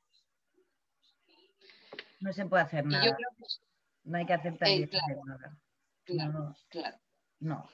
No 2.21 2.35
se 2.35 2.45
puede 2.45 2.65
hacer 2.65 2.85
yo 2.85 2.91
nada, 2.91 3.17
creo 3.17 3.29
que 3.39 3.45
es- 3.45 3.63
no 4.05 4.19
hay 4.19 4.27
que 4.27 4.35
aceptar 4.35 4.69
Eh, 4.69 4.85
hacer 4.93 5.19
nada. 5.25 5.59
claro, 6.05 6.33
No, 6.33 6.57
claro. 6.69 6.99
no, 7.41 7.71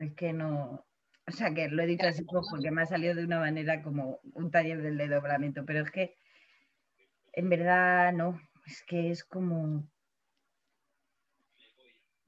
es 0.00 0.14
que 0.14 0.32
no. 0.32 0.84
O 1.28 1.30
sea, 1.30 1.52
que 1.52 1.68
lo 1.68 1.82
he 1.82 1.86
dicho 1.86 2.06
así 2.06 2.24
porque 2.24 2.70
me 2.70 2.82
ha 2.82 2.86
salido 2.86 3.14
de 3.14 3.24
una 3.24 3.38
manera 3.38 3.82
como 3.82 4.18
un 4.32 4.50
taller 4.50 4.80
del 4.80 4.96
desdoblamiento, 4.96 5.64
pero 5.66 5.82
es 5.82 5.90
que 5.90 6.16
en 7.32 7.50
verdad 7.50 8.12
no, 8.14 8.40
es 8.66 8.82
que 8.84 9.10
es 9.10 9.24
como. 9.24 9.86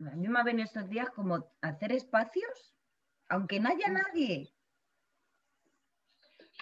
A 0.01 0.16
mí 0.16 0.28
me 0.28 0.38
ha 0.38 0.44
venido 0.44 0.64
estos 0.64 0.88
días 0.90 1.09
como 1.11 1.51
hacer 1.62 1.92
espacios, 1.92 2.74
aunque 3.28 3.59
no 3.59 3.70
haya 3.70 3.88
nadie, 3.88 4.53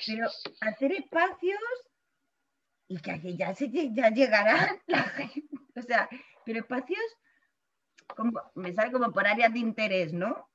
pero 0.06 0.28
hacer 0.60 0.92
espacios 0.92 1.60
y 2.86 2.98
que 3.00 3.36
ya, 3.36 3.52
se, 3.54 3.68
ya 3.92 4.10
llegará 4.10 4.80
la 4.86 5.02
gente. 5.02 5.56
O 5.74 5.82
sea, 5.82 6.08
pero 6.44 6.60
espacios 6.60 7.02
como, 8.14 8.40
me 8.54 8.72
sale 8.72 8.92
como 8.92 9.12
por 9.12 9.26
áreas 9.26 9.52
de 9.52 9.58
interés, 9.58 10.12
¿no? 10.12 10.47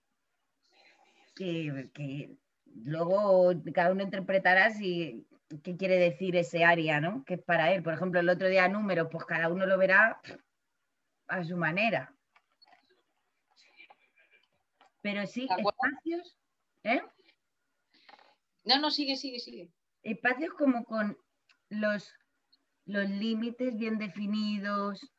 Que, 1.35 1.89
que 1.93 2.37
luego 2.65 3.53
cada 3.73 3.91
uno 3.91 4.03
interpretará 4.03 4.71
si 4.71 5.25
qué 5.61 5.77
quiere 5.77 5.97
decir 5.97 6.35
ese 6.35 6.63
área, 6.63 6.99
¿no? 6.99 7.23
Que 7.25 7.35
es 7.35 7.43
para 7.43 7.73
él. 7.73 7.83
Por 7.83 7.93
ejemplo, 7.93 8.19
el 8.19 8.29
otro 8.29 8.47
día 8.47 8.67
números, 8.67 9.07
pues 9.11 9.25
cada 9.25 9.49
uno 9.49 9.65
lo 9.65 9.77
verá 9.77 10.19
a 11.27 11.43
su 11.43 11.57
manera. 11.57 12.15
Pero 15.01 15.27
sí, 15.27 15.47
espacios, 15.49 16.37
¿eh? 16.83 17.01
No, 18.63 18.79
no, 18.79 18.89
sigue, 18.89 19.17
sigue, 19.17 19.39
sigue. 19.39 19.69
espacios 20.03 20.53
como 20.53 20.85
con 20.85 21.17
los, 21.69 22.13
los 22.85 23.09
límites 23.09 23.75
bien 23.75 23.97
definidos, 23.97 25.13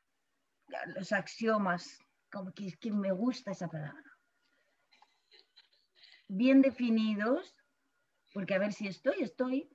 los 0.95 1.13
axiomas, 1.13 1.99
como 2.33 2.53
que 2.53 2.69
es 2.69 2.77
que 2.79 2.91
me 2.91 3.13
gusta 3.13 3.51
esa 3.51 3.69
palabra. 3.69 4.14
Bien 6.29 6.63
definidos, 6.63 7.55
porque 8.33 8.55
a 8.55 8.59
ver 8.59 8.73
si 8.73 8.89
estoy, 8.89 9.23
estoy, 9.23 9.69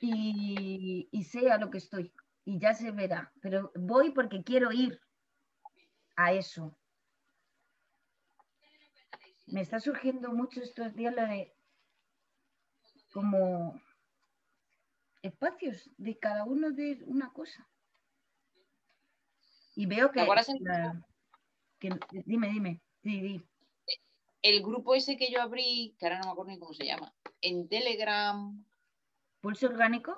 y, 0.00 1.08
y 1.10 1.24
sé 1.24 1.50
a 1.50 1.58
lo 1.58 1.70
que 1.70 1.78
estoy, 1.78 2.12
y 2.44 2.58
ya 2.58 2.74
se 2.74 2.90
verá, 2.90 3.32
pero 3.40 3.72
voy 3.74 4.10
porque 4.10 4.42
quiero 4.42 4.72
ir 4.72 5.00
a 6.16 6.32
eso. 6.32 6.76
Me 9.46 9.60
está 9.62 9.80
surgiendo 9.80 10.32
mucho 10.32 10.60
estos 10.60 10.94
días 10.94 11.14
lo 11.14 11.22
de 11.22 11.54
como 13.12 13.80
espacios 15.22 15.90
de 15.96 16.18
cada 16.18 16.44
uno 16.44 16.70
de 16.70 17.02
una 17.06 17.32
cosa. 17.32 17.66
Y 19.74 19.86
veo 19.86 20.08
que, 20.10 20.20
¿Te 20.20 20.22
acuerdas 20.22 20.48
en- 20.48 20.64
la- 20.64 21.06
que- 21.78 21.98
dime, 22.26 22.48
dime, 22.50 22.82
sí. 23.02 23.42
El 24.42 24.62
grupo 24.62 24.94
ese 24.94 25.16
que 25.16 25.30
yo 25.30 25.40
abrí, 25.42 25.96
que 25.98 26.06
ahora 26.06 26.18
no 26.20 26.26
me 26.26 26.30
acuerdo 26.32 26.50
ni 26.52 26.58
cómo 26.58 26.72
se 26.72 26.84
llama, 26.86 27.14
en 27.40 27.68
Telegram. 27.68 28.64
pulso 29.40 29.66
orgánico. 29.66 30.12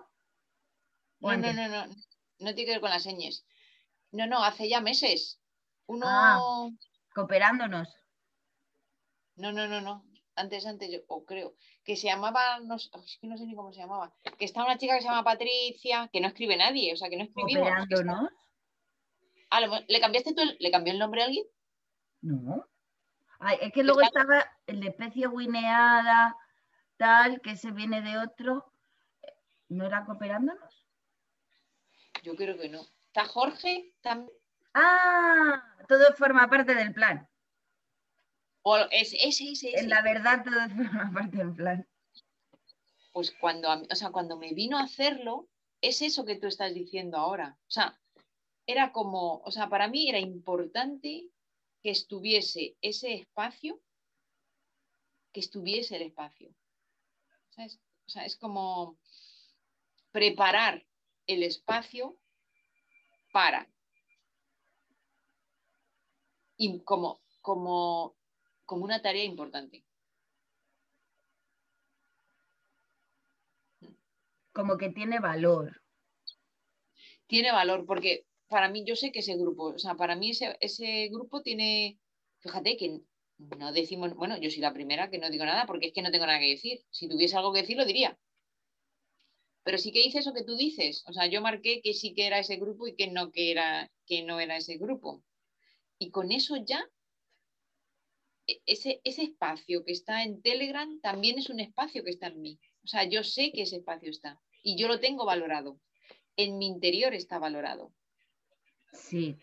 ¿O 1.20 1.32
No, 1.32 1.38
no, 1.38 1.52
no, 1.52 1.68
no, 1.68 1.86
no 1.86 2.54
tiene 2.54 2.64
que 2.64 2.70
ver 2.72 2.80
con 2.80 2.90
las 2.90 3.02
señas. 3.02 3.44
No, 4.12 4.26
no, 4.26 4.42
hace 4.42 4.68
ya 4.68 4.80
meses. 4.80 5.40
Uno. 5.86 6.06
Ah. 6.08 6.68
Cooperándonos. 7.14 7.88
No, 9.36 9.52
no, 9.52 9.66
no, 9.68 9.80
no. 9.80 10.06
Antes, 10.36 10.64
antes, 10.66 10.90
yo 10.90 11.00
o 11.08 11.24
creo. 11.24 11.54
Que 11.84 11.96
se 11.96 12.06
llamaba, 12.06 12.60
no, 12.60 12.78
sé- 12.78 12.90
es 13.04 13.18
que 13.20 13.26
no 13.26 13.36
sé 13.36 13.44
ni 13.46 13.54
cómo 13.54 13.72
se 13.72 13.80
llamaba. 13.80 14.14
Que 14.38 14.44
está 14.44 14.64
una 14.64 14.78
chica 14.78 14.94
que 14.96 15.02
se 15.02 15.08
llama 15.08 15.24
Patricia, 15.24 16.08
que 16.12 16.20
no 16.20 16.28
escribe 16.28 16.56
nadie, 16.56 16.92
o 16.92 16.96
sea, 16.96 17.08
que 17.10 17.16
no 17.16 17.24
escribimos. 17.24 17.62
Cooperándonos. 17.68 18.30
Ah, 19.50 19.60
¿le 19.88 20.00
cambiaste 20.00 20.34
tú, 20.34 20.42
el- 20.42 20.56
le 20.60 20.70
cambió 20.70 20.92
el 20.92 20.98
nombre 20.98 21.22
a 21.22 21.26
alguien? 21.26 21.44
No. 22.22 22.66
Ay, 23.40 23.58
es 23.62 23.72
que 23.72 23.82
luego 23.82 24.02
estaba 24.02 24.44
el 24.66 24.80
de 24.80 24.88
especie 24.88 25.26
guineada, 25.28 26.36
tal, 26.96 27.40
que 27.40 27.56
se 27.56 27.70
viene 27.72 28.02
de 28.02 28.18
otro. 28.18 28.72
¿No 29.68 29.86
era 29.86 30.04
cooperándonos? 30.04 30.86
Yo 32.22 32.36
creo 32.36 32.58
que 32.58 32.68
no. 32.68 32.82
¿Está 33.06 33.24
Jorge? 33.24 33.94
también? 34.02 34.30
Ah, 34.74 35.64
todo 35.88 36.12
forma 36.14 36.48
parte 36.48 36.74
del 36.74 36.92
plan. 36.92 37.28
O 38.62 38.76
es 38.76 39.14
ese, 39.18 39.50
ese. 39.52 39.78
En 39.78 39.88
la 39.88 40.02
verdad, 40.02 40.44
todo 40.44 40.54
forma 40.76 41.10
parte 41.12 41.38
del 41.38 41.54
plan. 41.54 41.88
pues 43.12 43.32
cuando, 43.40 43.70
a 43.70 43.76
mí- 43.78 43.88
o 43.90 43.94
sea, 43.94 44.10
cuando 44.10 44.36
me 44.36 44.52
vino 44.52 44.76
a 44.78 44.82
hacerlo, 44.82 45.48
es 45.80 46.02
eso 46.02 46.24
que 46.26 46.36
tú 46.36 46.46
estás 46.46 46.74
diciendo 46.74 47.16
ahora. 47.16 47.56
O 47.66 47.70
sea, 47.70 47.98
era 48.66 48.92
como, 48.92 49.38
o 49.38 49.50
sea, 49.50 49.68
para 49.70 49.88
mí 49.88 50.08
era 50.08 50.18
importante 50.18 51.30
que 51.82 51.90
estuviese 51.90 52.76
ese 52.80 53.14
espacio, 53.14 53.80
que 55.32 55.40
estuviese 55.40 55.96
el 55.96 56.02
espacio. 56.02 56.54
O 57.50 58.08
sea, 58.08 58.24
es 58.24 58.36
como 58.36 58.98
preparar 60.10 60.86
el 61.26 61.42
espacio 61.42 62.18
para. 63.32 63.70
Y 66.56 66.82
como, 66.82 67.22
como, 67.40 68.16
como 68.66 68.84
una 68.84 69.00
tarea 69.00 69.24
importante. 69.24 69.84
Como 74.52 74.76
que 74.76 74.90
tiene 74.90 75.20
valor. 75.20 75.80
Tiene 77.26 77.52
valor, 77.52 77.86
porque 77.86 78.26
para 78.50 78.68
mí, 78.68 78.84
yo 78.84 78.96
sé 78.96 79.12
que 79.12 79.20
ese 79.20 79.36
grupo, 79.36 79.66
o 79.66 79.78
sea, 79.78 79.94
para 79.94 80.16
mí 80.16 80.30
ese, 80.30 80.56
ese 80.60 81.08
grupo 81.08 81.40
tiene, 81.40 81.98
fíjate 82.40 82.76
que 82.76 83.00
no 83.38 83.72
decimos, 83.72 84.14
bueno, 84.14 84.36
yo 84.38 84.50
soy 84.50 84.60
la 84.60 84.74
primera 84.74 85.08
que 85.08 85.18
no 85.18 85.30
digo 85.30 85.44
nada 85.44 85.66
porque 85.66 85.86
es 85.86 85.92
que 85.92 86.02
no 86.02 86.10
tengo 86.10 86.26
nada 86.26 86.40
que 86.40 86.50
decir. 86.50 86.80
Si 86.90 87.08
tuviese 87.08 87.36
algo 87.36 87.52
que 87.52 87.60
decir, 87.60 87.76
lo 87.76 87.86
diría. 87.86 88.18
Pero 89.62 89.78
sí 89.78 89.92
que 89.92 90.02
hice 90.02 90.18
eso 90.18 90.34
que 90.34 90.42
tú 90.44 90.56
dices. 90.56 91.04
O 91.06 91.12
sea, 91.12 91.26
yo 91.26 91.40
marqué 91.40 91.80
que 91.80 91.94
sí 91.94 92.12
que 92.12 92.26
era 92.26 92.40
ese 92.40 92.56
grupo 92.56 92.88
y 92.88 92.96
que 92.96 93.06
no, 93.08 93.30
que 93.30 93.52
era, 93.52 93.90
que 94.04 94.22
no 94.22 94.40
era 94.40 94.56
ese 94.56 94.78
grupo. 94.78 95.22
Y 95.98 96.10
con 96.10 96.32
eso 96.32 96.56
ya, 96.56 96.84
e, 98.48 98.60
ese, 98.66 99.00
ese 99.04 99.22
espacio 99.22 99.84
que 99.84 99.92
está 99.92 100.24
en 100.24 100.42
Telegram 100.42 101.00
también 101.00 101.38
es 101.38 101.50
un 101.50 101.60
espacio 101.60 102.02
que 102.02 102.10
está 102.10 102.26
en 102.26 102.40
mí. 102.42 102.58
O 102.84 102.88
sea, 102.88 103.04
yo 103.04 103.22
sé 103.22 103.52
que 103.52 103.62
ese 103.62 103.76
espacio 103.76 104.10
está 104.10 104.40
y 104.62 104.76
yo 104.76 104.88
lo 104.88 104.98
tengo 104.98 105.24
valorado. 105.24 105.78
En 106.36 106.58
mi 106.58 106.66
interior 106.66 107.14
está 107.14 107.38
valorado. 107.38 107.92
Sí, 108.92 109.38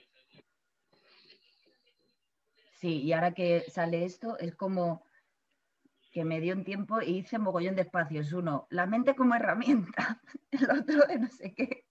Sí, 2.79 3.01
y 3.01 3.13
ahora 3.13 3.33
que 3.33 3.65
sale 3.69 4.05
esto, 4.05 4.37
es 4.37 4.55
como 4.55 5.03
que 6.11 6.23
me 6.23 6.39
dio 6.39 6.53
un 6.53 6.63
tiempo 6.63 7.01
y 7.01 7.17
hice 7.17 7.39
mogollón 7.39 7.75
de 7.75 7.81
espacios. 7.81 8.31
Uno, 8.33 8.67
la 8.69 8.85
mente 8.85 9.15
como 9.15 9.33
herramienta, 9.33 10.21
el 10.51 10.69
otro 10.69 11.05
de 11.07 11.19
no 11.19 11.27
sé 11.27 11.53
qué. 11.55 11.85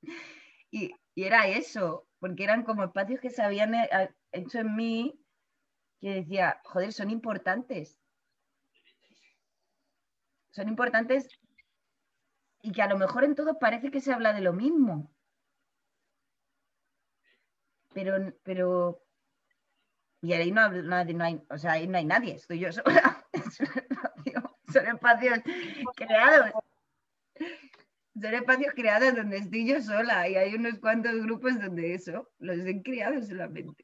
Y, 0.70 0.92
era 1.16 1.48
eso, 1.48 2.06
porque 2.20 2.44
eran 2.44 2.62
como 2.62 2.84
espacios 2.84 3.20
que 3.20 3.30
se 3.30 3.42
habían 3.42 3.74
eh, 3.74 3.88
hecho 4.32 4.58
en 4.58 4.76
mí 4.76 5.18
que 6.00 6.10
decía, 6.14 6.60
joder, 6.64 6.92
son 6.92 7.10
importantes. 7.10 7.98
Son 10.50 10.68
importantes 10.68 11.28
y 12.62 12.72
que 12.72 12.82
a 12.82 12.88
lo 12.88 12.98
mejor 12.98 13.24
en 13.24 13.34
todo 13.34 13.58
parece 13.58 13.90
que 13.90 14.00
se 14.00 14.12
habla 14.12 14.34
de 14.34 14.42
lo 14.42 14.52
mismo. 14.52 15.10
Pero, 17.96 18.12
pero 18.42 19.02
y 20.20 20.34
ahí 20.34 20.52
no, 20.52 20.68
no, 20.68 21.24
hay, 21.24 21.40
o 21.48 21.56
sea, 21.56 21.72
ahí 21.72 21.88
no 21.88 21.96
hay 21.96 22.04
nadie, 22.04 22.34
estoy 22.34 22.58
yo 22.58 22.70
sola. 22.70 23.26
Son 24.70 24.86
espacios 24.86 25.38
creados. 25.94 26.50
Son 28.20 28.34
espacios 28.34 28.74
creados 28.74 29.16
donde 29.16 29.38
estoy 29.38 29.66
yo 29.66 29.80
sola 29.80 30.28
y 30.28 30.34
hay 30.34 30.54
unos 30.54 30.78
cuantos 30.78 31.14
grupos 31.22 31.58
donde 31.58 31.94
eso, 31.94 32.28
los 32.38 32.58
he 32.66 32.82
creado 32.82 33.22
solamente. 33.22 33.82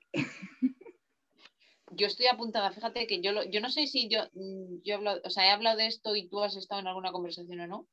Yo 1.92 2.06
estoy 2.06 2.26
apuntada, 2.26 2.70
fíjate 2.70 3.06
que 3.06 3.22
yo, 3.22 3.44
yo 3.44 3.62
no 3.62 3.70
sé 3.70 3.86
si 3.86 4.10
yo, 4.10 4.24
mm, 4.34 4.82
yo 4.84 4.96
hablo, 4.96 5.22
o 5.24 5.30
sea, 5.30 5.46
he 5.46 5.50
hablado 5.50 5.78
de 5.78 5.86
esto 5.86 6.14
y 6.16 6.28
tú 6.28 6.42
has 6.42 6.54
estado 6.56 6.82
en 6.82 6.88
alguna 6.88 7.12
conversación 7.12 7.60
o 7.60 7.66
no. 7.66 7.88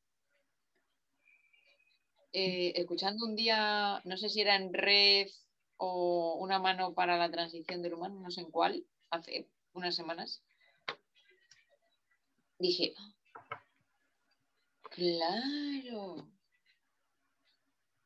Eh, 2.34 2.74
escuchando 2.76 3.26
un 3.26 3.38
día, 3.38 4.02
no 4.04 4.18
sé 4.18 4.28
si 4.28 4.42
era 4.42 4.58
en 4.58 4.74
red 4.74 5.30
o 5.80 6.36
una 6.36 6.60
mano 6.60 6.94
para 6.94 7.18
la 7.18 7.32
transición 7.32 7.82
del 7.82 7.94
humano, 7.94 8.20
no 8.20 8.30
sé 8.30 8.42
en 8.42 8.52
cuál, 8.52 8.86
hace 9.10 9.48
unas 9.74 9.96
semanas, 9.96 10.44
dije, 12.60 12.94
claro, 14.92 16.28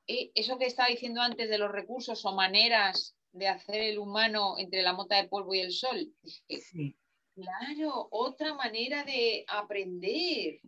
eh, 0.05 0.31
eso 0.35 0.59
que 0.59 0.67
estaba 0.67 0.89
diciendo 0.89 1.21
antes 1.21 1.49
de 1.49 1.57
los 1.57 1.71
recursos 1.71 2.23
o 2.25 2.33
maneras 2.33 3.15
de 3.31 3.47
hacer 3.47 3.81
el 3.81 3.97
humano 3.97 4.59
entre 4.59 4.83
la 4.83 4.93
mota 4.93 5.15
de 5.15 5.27
polvo 5.27 5.55
y 5.55 5.61
el 5.61 5.71
sol, 5.71 6.13
dije, 6.21 6.95
claro, 7.33 8.07
otra 8.11 8.53
manera 8.53 9.03
de 9.03 9.45
aprender. 9.47 10.59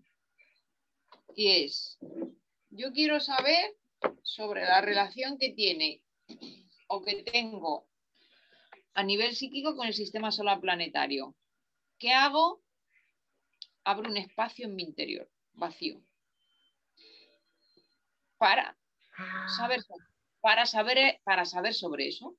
Y 1.36 1.66
es, 1.66 1.99
yo 2.72 2.91
quiero 2.93 3.20
saber 3.20 3.76
sobre 4.24 4.62
la 4.62 4.82
relación 4.82 5.38
que 5.38 5.51
tiene 5.51 6.01
o 6.88 7.02
que 7.02 7.24
tengo 7.24 7.88
a 8.94 9.04
nivel 9.04 9.36
psíquico 9.36 9.76
con 9.76 9.88
el 9.88 9.94
sistema 9.94 10.32
solar 10.32 10.62
planetario. 10.62 11.36
¿Qué 12.00 12.14
hago? 12.14 12.64
Abro 13.84 14.10
un 14.10 14.18
espacio 14.18 14.66
en 14.66 14.76
mi 14.76 14.84
interior, 14.84 15.30
vacío. 15.54 16.02
Para 18.38 18.78
saber, 19.58 19.82
para 20.42 20.66
saber, 20.66 21.22
para 21.24 21.46
saber 21.46 21.74
sobre 21.74 22.08
eso. 22.08 22.38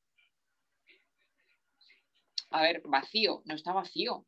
A 2.50 2.62
ver, 2.62 2.82
vacío, 2.84 3.42
no 3.44 3.54
está 3.54 3.72
vacío. 3.72 4.26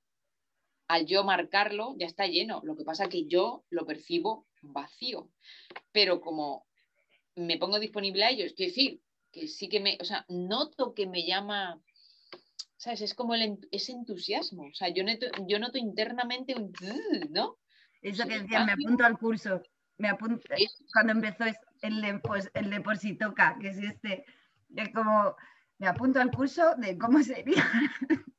Al 0.87 1.07
yo 1.07 1.25
marcarlo 1.25 1.95
ya 1.99 2.07
está 2.07 2.27
lleno. 2.27 2.61
Lo 2.65 2.77
que 2.77 2.85
pasa 2.85 3.05
es 3.05 3.11
que 3.11 3.27
yo 3.27 3.65
lo 3.71 3.87
percibo 3.87 4.47
vacío. 4.63 5.31
Pero 5.93 6.21
como 6.21 6.67
me 7.37 7.59
pongo 7.59 7.79
disponible 7.79 8.25
a 8.25 8.31
ello, 8.31 8.45
es 8.45 8.57
decir, 8.57 9.01
que 9.39 9.49
sí 9.49 9.69
que 9.69 9.81
me, 9.81 9.99
o 10.01 10.05
sea, 10.05 10.25
noto 10.29 10.95
que 10.95 11.07
me 11.07 11.27
llama, 11.27 11.81
¿sabes? 12.77 13.01
Es 13.03 13.15
como 13.15 13.35
el, 13.35 13.59
ese 13.71 13.93
entusiasmo, 13.93 14.65
o 14.65 14.75
sea, 14.75 14.89
yo 14.89 15.05
noto, 15.05 15.27
yo 15.47 15.59
noto 15.59 15.79
internamente 15.79 16.55
un, 16.55 16.73
¿no? 17.31 17.57
Eso 18.03 18.27
que 18.27 18.41
decía, 18.41 18.65
me 18.65 18.73
apunto 18.73 19.05
al 19.05 19.19
curso, 19.19 19.63
me 19.97 20.09
apunto, 20.09 20.43
cuando 20.93 21.13
empezó 21.13 21.45
el 21.83 22.01
de, 22.01 22.19
pues, 22.21 22.51
el 22.55 22.71
de 22.71 22.81
por 22.81 22.97
si 22.97 23.17
toca, 23.17 23.57
que 23.61 23.69
es 23.69 23.79
este, 23.79 24.25
es 24.77 24.89
como, 24.93 25.35
me 25.79 25.89
apunto 25.89 26.21
al 26.21 26.31
curso 26.31 26.75
de 26.77 26.99
cómo 26.99 27.23
sería. 27.23 27.55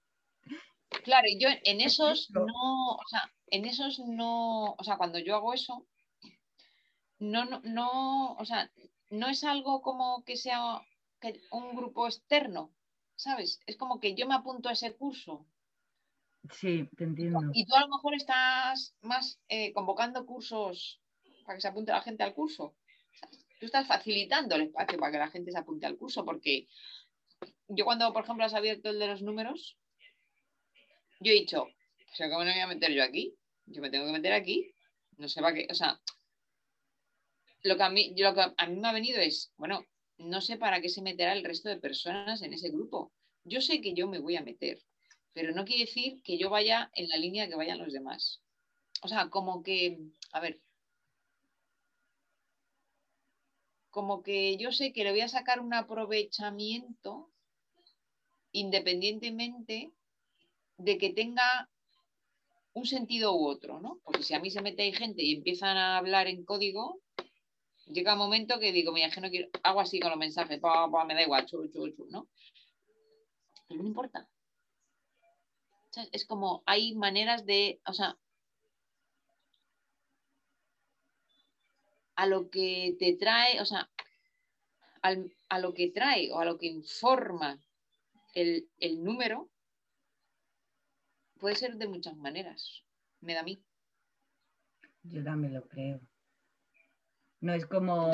Claro, 1.03 1.27
yo 1.39 1.49
en 1.63 1.81
esos 1.81 2.31
no, 2.31 2.93
o 2.93 3.07
sea, 3.07 3.31
en 3.47 3.65
esos 3.65 3.99
no, 3.99 4.73
o 4.73 4.83
sea, 4.83 4.97
cuando 4.97 5.19
yo 5.19 5.35
hago 5.35 5.53
eso, 5.53 5.85
no, 7.19 7.45
no, 7.45 7.61
no, 7.63 8.33
o 8.33 8.45
sea, 8.45 8.69
no 9.09 9.27
es 9.27 9.43
algo 9.43 9.81
como 9.81 10.23
que 10.23 10.35
sea 10.35 10.81
un 11.51 11.75
grupo 11.75 12.07
externo, 12.07 12.73
¿sabes? 13.15 13.59
Es 13.65 13.77
como 13.77 13.99
que 13.99 14.15
yo 14.15 14.27
me 14.27 14.35
apunto 14.35 14.69
a 14.69 14.73
ese 14.73 14.95
curso. 14.95 15.45
Sí, 16.51 16.87
te 16.97 17.03
entiendo. 17.03 17.39
Y 17.53 17.65
tú 17.65 17.75
a 17.75 17.81
lo 17.81 17.89
mejor 17.89 18.15
estás 18.15 18.95
más 19.01 19.39
eh, 19.49 19.73
convocando 19.73 20.25
cursos 20.25 21.01
para 21.45 21.57
que 21.57 21.61
se 21.61 21.67
apunte 21.67 21.91
la 21.91 22.01
gente 22.01 22.23
al 22.23 22.33
curso. 22.33 22.75
tú 23.59 23.65
estás 23.65 23.87
facilitando 23.87 24.55
el 24.55 24.63
espacio 24.63 24.97
para 24.97 25.11
que 25.11 25.17
la 25.17 25.29
gente 25.29 25.51
se 25.51 25.57
apunte 25.57 25.85
al 25.85 25.97
curso, 25.97 26.23
porque 26.23 26.67
yo 27.67 27.85
cuando, 27.85 28.11
por 28.13 28.23
ejemplo, 28.23 28.45
has 28.45 28.53
abierto 28.53 28.89
el 28.89 28.99
de 28.99 29.07
los 29.07 29.21
números, 29.21 29.77
yo 31.19 31.31
he 31.31 31.35
dicho, 31.35 31.63
o 31.63 32.15
sea, 32.15 32.29
¿cómo 32.29 32.39
no 32.39 32.45
me 32.45 32.53
voy 32.53 32.61
a 32.61 32.67
meter 32.67 32.93
yo 32.93 33.03
aquí? 33.03 33.35
Yo 33.65 33.81
me 33.81 33.89
tengo 33.89 34.05
que 34.05 34.13
meter 34.13 34.33
aquí. 34.33 34.73
No 35.17 35.27
sé 35.27 35.41
para 35.41 35.53
qué, 35.53 35.67
o 35.69 35.75
sea, 35.75 35.99
lo 37.63 37.75
que, 37.75 37.83
a 37.83 37.89
mí, 37.89 38.15
lo 38.17 38.33
que 38.33 38.41
a 38.55 38.67
mí 38.67 38.79
me 38.79 38.87
ha 38.87 38.93
venido 38.93 39.19
es, 39.19 39.51
bueno, 39.57 39.85
no 40.19 40.41
sé 40.41 40.57
para 40.57 40.81
qué 40.81 40.89
se 40.89 41.01
meterá 41.01 41.33
el 41.33 41.43
resto 41.43 41.69
de 41.69 41.77
personas 41.77 42.41
en 42.41 42.53
ese 42.53 42.69
grupo. 42.69 43.11
Yo 43.43 43.61
sé 43.61 43.81
que 43.81 43.93
yo 43.93 44.07
me 44.07 44.19
voy 44.19 44.35
a 44.35 44.43
meter, 44.43 44.79
pero 45.33 45.53
no 45.53 45.65
quiere 45.65 45.85
decir 45.85 46.21
que 46.23 46.37
yo 46.37 46.49
vaya 46.49 46.91
en 46.93 47.07
la 47.09 47.17
línea 47.17 47.47
que 47.47 47.55
vayan 47.55 47.79
los 47.79 47.93
demás. 47.93 48.41
O 49.01 49.07
sea, 49.07 49.29
como 49.29 49.63
que, 49.63 49.97
a 50.33 50.39
ver, 50.41 50.61
como 53.89 54.21
que 54.21 54.57
yo 54.57 54.71
sé 54.71 54.93
que 54.93 55.03
le 55.03 55.11
voy 55.11 55.21
a 55.21 55.29
sacar 55.29 55.59
un 55.61 55.73
aprovechamiento 55.73 57.31
independientemente 58.51 59.91
de 60.77 60.97
que 60.97 61.11
tenga 61.11 61.69
un 62.73 62.85
sentido 62.85 63.35
u 63.35 63.47
otro, 63.47 63.79
¿no? 63.79 63.99
Porque 64.03 64.23
si 64.23 64.33
a 64.33 64.39
mí 64.39 64.51
se 64.51 64.61
mete 64.61 64.83
ahí 64.83 64.93
gente 64.93 65.23
y 65.23 65.35
empiezan 65.35 65.77
a 65.77 65.97
hablar 65.97 66.27
en 66.27 66.45
código, 66.45 67.01
llega 67.89 68.13
un 68.13 68.19
momento 68.19 68.59
que 68.59 68.71
digo, 68.71 68.91
mira, 68.91 69.09
que 69.09 69.21
no 69.21 69.29
quiero, 69.29 69.49
hago 69.63 69.81
así 69.81 69.99
con 69.99 70.11
los 70.11 70.19
mensajes, 70.19 70.61
me 70.61 71.13
da 71.15 71.21
igual, 71.21 71.45
chu, 71.45 71.67
chu, 71.69 71.89
chu, 71.89 72.07
¿no? 72.09 72.27
Pero 73.67 73.81
no 73.81 73.87
importa. 73.87 74.27
es 76.11 76.25
como 76.25 76.63
hay 76.65 76.95
maneras 76.95 77.45
de, 77.45 77.81
o 77.85 77.93
sea, 77.93 78.17
a 82.15 82.25
lo 82.25 82.49
que 82.49 82.95
te 82.99 83.13
trae, 83.13 83.61
o 83.61 83.65
sea, 83.65 83.89
a 85.01 85.59
lo 85.59 85.73
que 85.73 85.89
trae 85.89 86.31
o 86.31 86.39
a 86.39 86.45
lo 86.45 86.57
que 86.57 86.67
informa 86.67 87.59
el, 88.33 88.69
el 88.79 89.03
número, 89.03 89.49
puede 91.39 91.55
ser 91.55 91.77
de 91.77 91.87
muchas 91.87 92.17
maneras, 92.17 92.83
me 93.21 93.33
da 93.33 93.41
a 93.41 93.43
mí. 93.43 93.63
Yo 95.03 95.23
también 95.23 95.53
lo 95.53 95.67
creo. 95.67 96.01
No 97.41 97.53
es 97.53 97.65
como... 97.65 98.11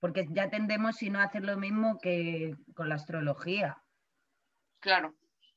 Porque 0.00 0.26
ya 0.30 0.50
tendemos, 0.50 0.96
si 0.96 1.08
no, 1.08 1.18
a 1.18 1.24
hacer 1.24 1.44
lo 1.44 1.56
mismo 1.56 1.98
que 1.98 2.54
con 2.74 2.88
la 2.88 2.96
astrología. 2.96 3.82
Claro. 4.80 5.14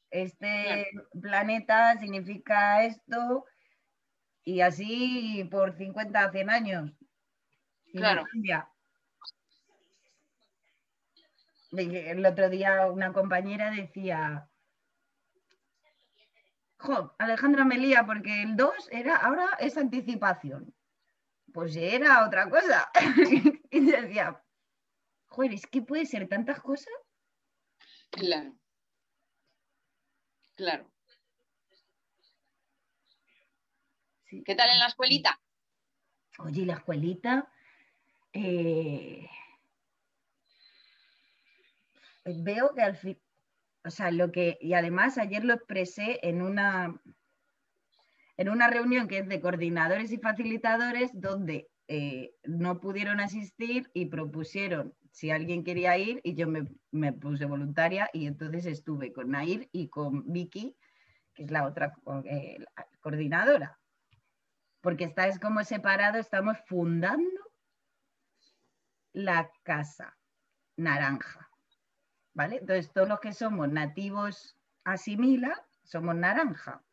Este 0.10 0.88
planeta 1.22 1.98
significa 1.98 2.84
esto 2.84 3.46
Y 4.46 4.62
así 4.62 5.46
por 5.52 5.76
50 5.76 6.32
100 6.32 6.50
años. 6.50 6.94
Y 7.92 7.98
Claro. 7.98 8.24
cambia. 8.32 8.70
El 11.74 12.26
otro 12.26 12.50
día 12.50 12.88
una 12.88 13.12
compañera 13.12 13.72
decía, 13.72 14.50
jo, 16.78 17.16
Alejandra 17.18 17.66
me 17.66 17.78
lía 17.78 18.06
porque 18.06 18.44
el 18.44 18.56
2 18.56 18.90
era, 18.92 19.18
ahora 19.18 19.58
es 19.60 19.78
anticipación. 19.78 20.74
Pues 21.54 21.76
era 21.76 22.26
otra 22.26 22.50
cosa. 22.50 22.92
y 23.72 23.80
decía, 23.86 24.44
joder, 25.28 25.54
es 25.54 25.66
que 25.68 25.82
puede 25.82 26.06
ser 26.06 26.28
tantas 26.28 26.60
cosas. 26.62 26.94
Claro. 28.12 28.58
Claro. 30.56 30.92
Sí. 34.26 34.44
¿Qué 34.44 34.56
tal 34.56 34.70
en 34.70 34.80
la 34.80 34.88
escuelita? 34.88 35.40
Oye, 36.40 36.66
la 36.66 36.74
escuelita, 36.74 37.52
eh, 38.34 39.28
veo 42.26 42.74
que 42.76 42.82
al 42.82 42.96
fin, 42.96 43.20
o 43.88 43.90
sea, 43.90 44.12
lo 44.12 44.32
que, 44.32 44.58
y 44.62 44.74
además 44.74 45.18
ayer 45.18 45.44
lo 45.44 45.54
expresé 45.54 46.20
en 46.22 46.42
una, 46.42 47.00
en 48.38 48.50
una 48.50 48.70
reunión 48.70 49.08
que 49.08 49.20
es 49.20 49.28
de 49.28 49.42
coordinadores 49.42 50.12
y 50.12 50.18
facilitadores 50.18 51.12
donde 51.14 51.70
eh, 51.88 52.32
no 52.44 52.80
pudieron 52.80 53.20
asistir 53.20 53.90
y 53.94 54.08
propusieron 54.08 54.94
si 55.12 55.32
alguien 55.32 55.64
quería 55.64 55.98
ir 55.98 56.20
y 56.24 56.36
yo 56.36 56.48
me, 56.48 56.68
me 56.92 57.14
puse 57.14 57.46
voluntaria 57.46 58.10
y 58.14 58.28
entonces 58.28 58.66
estuve 58.66 59.14
con 59.14 59.32
Nair 59.32 59.70
y 59.72 59.88
con 59.88 60.32
Vicky, 60.32 60.76
que 61.34 61.44
es 61.44 61.52
la 61.52 61.66
otra 61.66 61.96
eh, 62.26 62.58
coordinadora 63.00 63.80
porque 64.82 65.04
estáis 65.04 65.38
como 65.40 65.64
separado, 65.64 66.18
estamos 66.18 66.58
fundando 66.66 67.42
la 69.12 69.52
casa 69.64 70.16
naranja. 70.78 71.47
Entonces, 72.38 72.92
todos 72.92 73.08
los 73.08 73.20
que 73.20 73.34
somos 73.34 73.70
nativos 73.70 74.58
asimila, 74.84 75.66
somos 75.84 76.16
naranja. 76.16 76.84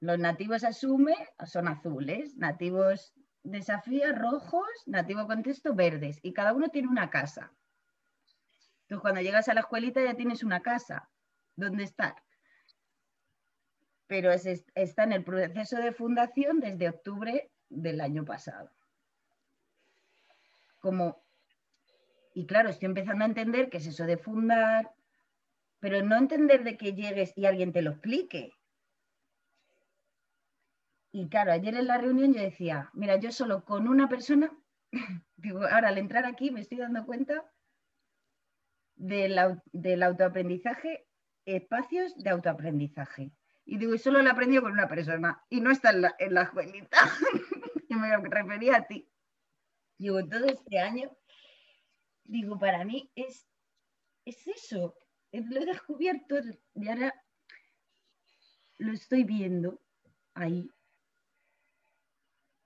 Los 0.00 0.18
nativos 0.18 0.64
asume 0.64 1.14
son 1.46 1.68
azules, 1.68 2.36
nativos 2.36 3.14
desafía 3.42 4.12
rojos, 4.12 4.68
nativo 4.86 5.26
contexto 5.26 5.74
verdes. 5.74 6.18
Y 6.22 6.32
cada 6.32 6.52
uno 6.52 6.68
tiene 6.68 6.88
una 6.88 7.10
casa. 7.10 7.52
Entonces, 8.82 9.00
cuando 9.00 9.20
llegas 9.20 9.48
a 9.48 9.54
la 9.54 9.60
escuelita 9.60 10.02
ya 10.02 10.14
tienes 10.14 10.42
una 10.42 10.60
casa 10.60 11.08
donde 11.56 11.84
estar 11.84 12.14
pero 14.10 14.32
es- 14.32 14.44
es- 14.44 14.66
está 14.74 15.04
en 15.04 15.12
el 15.12 15.22
proceso 15.22 15.76
de 15.76 15.92
fundación 15.92 16.58
desde 16.58 16.88
octubre 16.88 17.52
del 17.68 18.00
año 18.00 18.24
pasado. 18.24 18.68
Como, 20.80 21.22
y 22.34 22.46
claro, 22.46 22.68
estoy 22.68 22.86
empezando 22.86 23.24
a 23.24 23.28
entender 23.28 23.70
qué 23.70 23.78
es 23.78 23.86
eso 23.86 24.04
de 24.04 24.16
fundar, 24.16 24.92
pero 25.80 26.02
no 26.02 26.16
entender 26.16 26.64
de 26.64 26.76
que 26.76 26.94
llegues 26.94 27.32
y 27.36 27.46
alguien 27.46 27.72
te 27.72 27.82
lo 27.82 27.92
explique. 27.92 28.52
Y 31.12 31.28
claro, 31.28 31.52
ayer 31.52 31.74
en 31.74 31.86
la 31.86 31.98
reunión 31.98 32.32
yo 32.32 32.40
decía, 32.40 32.90
mira, 32.92 33.16
yo 33.16 33.32
solo 33.32 33.64
con 33.64 33.88
una 33.88 34.08
persona, 34.08 34.52
digo, 35.36 35.60
ahora 35.66 35.88
al 35.88 35.98
entrar 35.98 36.24
aquí 36.24 36.50
me 36.50 36.60
estoy 36.60 36.78
dando 36.78 37.04
cuenta 37.04 37.44
del, 38.94 39.60
del 39.72 40.02
autoaprendizaje, 40.02 41.08
espacios 41.46 42.16
de 42.16 42.30
autoaprendizaje. 42.30 43.32
Y 43.64 43.78
digo, 43.78 43.94
y 43.94 43.98
solo 43.98 44.22
lo 44.22 44.28
he 44.28 44.32
aprendido 44.32 44.62
con 44.62 44.72
una 44.72 44.88
persona 44.88 45.44
y 45.48 45.60
no 45.60 45.70
está 45.70 45.90
en 45.90 46.02
la, 46.02 46.14
en 46.18 46.36
escuelita. 46.38 46.98
y 47.88 47.94
me 47.94 48.16
refería 48.16 48.76
a 48.76 48.86
ti. 48.86 49.08
Digo, 49.98 50.24
todo 50.26 50.46
este 50.46 50.78
año, 50.78 51.10
digo, 52.30 52.58
para 52.58 52.84
mí 52.84 53.10
es, 53.14 53.48
es 54.24 54.46
eso. 54.46 54.94
Es- 55.32 55.46
Lo 55.46 55.60
he 55.60 55.66
descubierto 55.66 56.36
y 56.74 56.88
ahora 56.88 57.12
lo 58.78 58.92
estoy 58.92 59.24
viendo 59.24 59.80
ahí. 60.34 60.70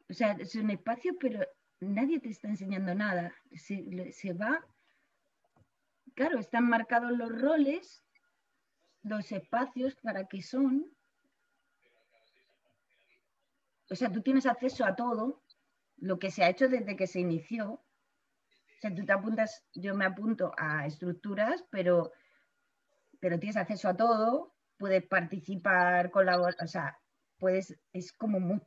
O 0.09 0.15
sea, 0.15 0.33
es 0.33 0.55
un 0.55 0.71
espacio, 0.71 1.17
pero 1.19 1.41
nadie 1.81 2.21
te 2.21 2.29
está 2.29 2.49
enseñando 2.49 2.95
nada. 2.95 3.35
Se, 3.53 4.13
se 4.13 4.33
va. 4.33 4.65
Claro, 6.15 6.39
están 6.39 6.69
marcados 6.69 7.13
los 7.13 7.31
roles 7.41 8.05
los 9.03 9.33
espacios 9.33 9.97
para 9.97 10.27
qué 10.27 10.41
son. 10.43 10.91
O 13.91 13.95
sea, 13.95 14.11
tú 14.11 14.23
tienes 14.23 14.47
acceso 14.47 14.85
a 14.85 14.97
todo, 14.97 15.43
lo 15.99 16.19
que 16.19 16.31
se 16.31 16.43
ha 16.43 16.49
hecho 16.49 16.69
desde 16.69 16.97
que 16.97 17.07
se 17.07 17.21
inició. 17.21 17.84
Sea, 18.85 18.95
tú 18.95 19.07
te 19.07 19.13
apuntas, 19.15 19.65
yo 19.73 19.95
me 19.95 20.05
apunto 20.05 20.53
a 20.59 20.85
estructuras, 20.85 21.65
pero, 21.71 22.13
pero 23.19 23.39
tienes 23.39 23.57
acceso 23.57 23.89
a 23.89 23.97
todo, 23.97 24.53
puedes 24.77 25.07
participar, 25.07 26.11
colaborar, 26.11 26.55
o 26.63 26.67
sea, 26.67 27.01
puedes, 27.39 27.81
es 27.95 28.13
como 28.13 28.41
muy, 28.41 28.61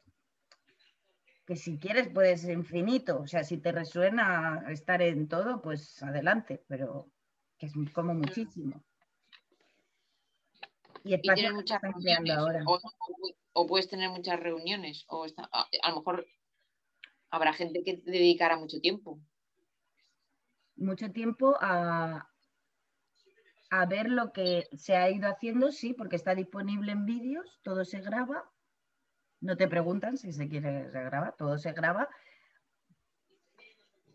que 1.45 1.55
si 1.55 1.78
quieres 1.78 2.09
puedes 2.11 2.45
infinito, 2.45 3.20
o 3.20 3.28
sea, 3.28 3.43
si 3.43 3.59
te 3.59 3.72
resuena 3.72 4.65
estar 4.70 5.03
en 5.03 5.28
todo, 5.28 5.61
pues 5.61 6.01
adelante, 6.01 6.63
pero 6.68 7.11
que 7.59 7.68
es 7.68 7.74
como 7.93 8.15
muchísimo. 8.15 8.84
Y 11.03 11.13
Y 11.13 11.22
tienes 11.22 11.53
muchas 11.53 11.80
reuniones. 11.80 12.36
ahora. 12.36 12.63
O, 12.65 12.80
o 13.53 13.68
puedes 13.68 13.88
tener 13.88 14.09
muchas 14.09 14.39
reuniones. 14.39 15.05
O 15.09 15.26
está- 15.26 15.47
a, 15.53 15.68
a 15.84 15.89
lo 15.91 15.97
mejor 15.97 16.26
habrá 17.30 17.53
gente 17.53 17.84
que 17.84 17.97
te 17.97 18.09
dedicará 18.09 18.57
mucho 18.57 18.80
tiempo. 18.82 19.20
Mucho 20.78 21.11
tiempo 21.11 21.57
a, 21.59 22.30
a 23.69 23.86
ver 23.86 24.09
lo 24.09 24.32
que 24.32 24.67
se 24.78 24.95
ha 24.95 25.09
ido 25.09 25.28
haciendo, 25.30 25.71
sí, 25.71 25.93
porque 25.93 26.15
está 26.15 26.36
disponible 26.36 26.91
en 26.91 27.05
vídeos, 27.05 27.59
todo 27.63 27.84
se 27.86 27.99
graba. 28.01 28.49
No 29.39 29.55
te 29.55 29.67
preguntan 29.67 30.17
si 30.17 30.34
se 30.34 30.49
quiere, 30.49 30.89
se 30.91 31.03
graba, 31.03 31.34
todo 31.34 31.57
se 31.57 31.71
graba. 31.73 32.09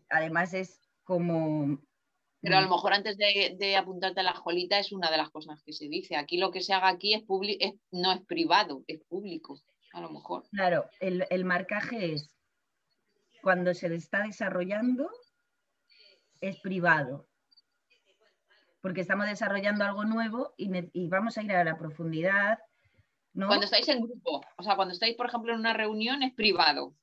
Además 0.09 0.53
es 0.53 0.81
como... 1.03 1.81
Pero 2.41 2.57
a 2.57 2.61
lo 2.61 2.69
mejor 2.69 2.93
antes 2.93 3.17
de, 3.17 3.55
de 3.57 3.77
apuntarte 3.77 4.19
a 4.19 4.23
la 4.23 4.31
escuelita 4.31 4.77
es 4.77 4.91
una 4.91 5.09
de 5.09 5.15
las 5.15 5.29
cosas 5.29 5.63
que 5.63 5.71
se 5.71 5.87
dice. 5.87 6.17
Aquí 6.17 6.37
lo 6.37 6.51
que 6.51 6.59
se 6.59 6.73
haga 6.73 6.89
aquí 6.89 7.13
es 7.13 7.23
es, 7.59 7.73
no 7.91 8.11
es 8.11 8.21
privado, 8.25 8.83
es 8.87 9.01
público, 9.05 9.57
a 9.93 10.01
lo 10.01 10.09
mejor. 10.09 10.43
Claro, 10.51 10.89
el, 10.99 11.25
el 11.29 11.45
marcaje 11.45 12.13
es 12.13 12.35
cuando 13.41 13.73
se 13.73 13.93
está 13.95 14.23
desarrollando, 14.23 15.09
es 16.43 16.59
privado. 16.59 17.27
Porque 18.81 19.01
estamos 19.01 19.27
desarrollando 19.27 19.85
algo 19.85 20.03
nuevo 20.03 20.53
y, 20.57 21.07
vamos 21.07 21.37
a 21.37 21.43
ir 21.43 21.53
a 21.53 21.63
la 21.63 21.77
profundidad. 21.77 22.59
¿no? 23.33 23.47
Cuando 23.47 23.65
estáis 23.65 23.87
en 23.87 24.01
grupo, 24.01 24.41
o 24.57 24.63
sea, 24.63 24.75
cuando 24.75 24.93
estáis, 24.93 25.15
por 25.15 25.27
ejemplo, 25.27 25.53
en 25.53 25.59
una 25.59 25.73
reunión 25.73 26.21
es 26.21 26.33
privado. 26.33 26.93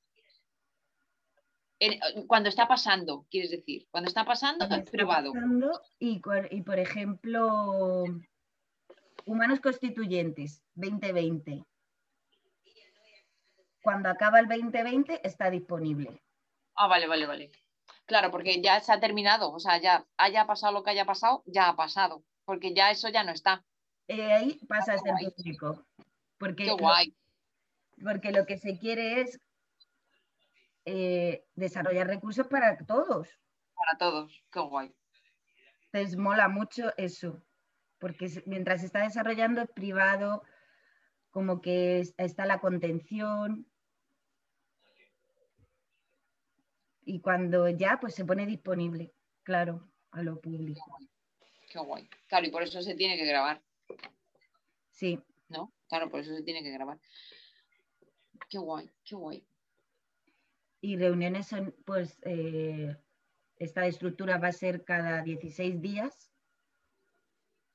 En- 1.79 2.27
cuando 2.27 2.49
está 2.49 2.67
pasando, 2.67 3.25
quieres 3.31 3.49
decir, 3.49 3.87
cuando 3.89 4.07
está 4.07 4.23
pasando 4.23 4.59
Cuando 4.59 4.75
es 4.75 4.81
está 4.83 4.91
privado. 4.91 5.33
pasando 5.33 5.81
Y, 5.97 6.21
y, 6.51 6.61
por 6.61 6.77
ejemplo, 6.77 8.05
Humanos 9.25 9.59
Constituyentes 9.59 10.63
2020. 10.75 11.65
Cuando 13.81 14.09
acaba 14.09 14.39
el 14.39 14.47
2020 14.47 15.19
está 15.27 15.49
disponible. 15.49 16.21
Ah, 16.75 16.85
vale, 16.87 17.07
vale, 17.07 17.25
vale. 17.25 17.51
Claro, 18.11 18.29
porque 18.29 18.61
ya 18.61 18.77
se 18.81 18.91
ha 18.91 18.99
terminado, 18.99 19.53
o 19.53 19.59
sea, 19.61 19.77
ya 19.79 20.05
haya 20.17 20.45
pasado 20.45 20.73
lo 20.73 20.83
que 20.83 20.89
haya 20.89 21.05
pasado, 21.05 21.43
ya 21.45 21.69
ha 21.69 21.77
pasado, 21.77 22.25
porque 22.43 22.73
ya 22.73 22.91
eso 22.91 23.07
ya 23.07 23.23
no 23.23 23.31
está. 23.31 23.63
Eh, 24.09 24.33
ahí 24.33 24.59
pasa 24.67 24.95
a 24.95 24.97
ser 24.97 25.13
público. 25.33 25.85
Porque, 26.37 26.65
Qué 26.65 26.71
lo- 26.71 26.77
guay. 26.77 27.15
porque 28.03 28.33
lo 28.33 28.45
que 28.45 28.57
se 28.57 28.77
quiere 28.77 29.21
es 29.21 29.39
eh, 30.83 31.45
desarrollar 31.55 32.07
recursos 32.07 32.47
para 32.47 32.77
todos. 32.85 33.29
Para 33.75 33.97
todos, 33.97 34.43
qué 34.51 34.59
guay. 34.59 34.93
Entonces 35.93 36.17
mola 36.17 36.49
mucho 36.49 36.91
eso, 36.97 37.41
porque 37.97 38.43
mientras 38.45 38.81
se 38.81 38.87
está 38.87 39.03
desarrollando 39.03 39.61
es 39.61 39.69
privado, 39.71 40.43
como 41.29 41.61
que 41.61 42.01
es- 42.01 42.13
está 42.17 42.45
la 42.45 42.59
contención. 42.59 43.70
Y 47.11 47.19
cuando 47.19 47.67
ya, 47.67 47.97
pues 47.99 48.15
se 48.15 48.23
pone 48.23 48.45
disponible, 48.45 49.13
claro, 49.43 49.91
a 50.11 50.23
lo 50.23 50.39
público. 50.39 50.97
Qué 51.69 51.77
guay. 51.77 52.07
Claro, 52.27 52.45
y 52.47 52.51
por 52.51 52.63
eso 52.63 52.81
se 52.81 52.95
tiene 52.95 53.17
que 53.17 53.25
grabar, 53.25 53.61
Sí, 54.91 55.19
¿no? 55.49 55.73
Claro, 55.89 56.09
por 56.09 56.21
eso 56.21 56.33
se 56.33 56.41
tiene 56.41 56.63
que 56.63 56.71
grabar. 56.71 57.01
Qué 58.49 58.59
guay, 58.59 58.89
qué 59.03 59.15
guay. 59.15 59.45
y 60.79 60.95
reuniones 60.95 61.47
son, 61.47 61.75
pues, 61.85 62.17
eh, 62.23 62.95
esta 63.57 63.85
estructura 63.87 64.37
va 64.37 64.47
a 64.47 64.53
ser 64.53 64.85
cada 64.85 65.21
16 65.21 65.81
días. 65.81 66.31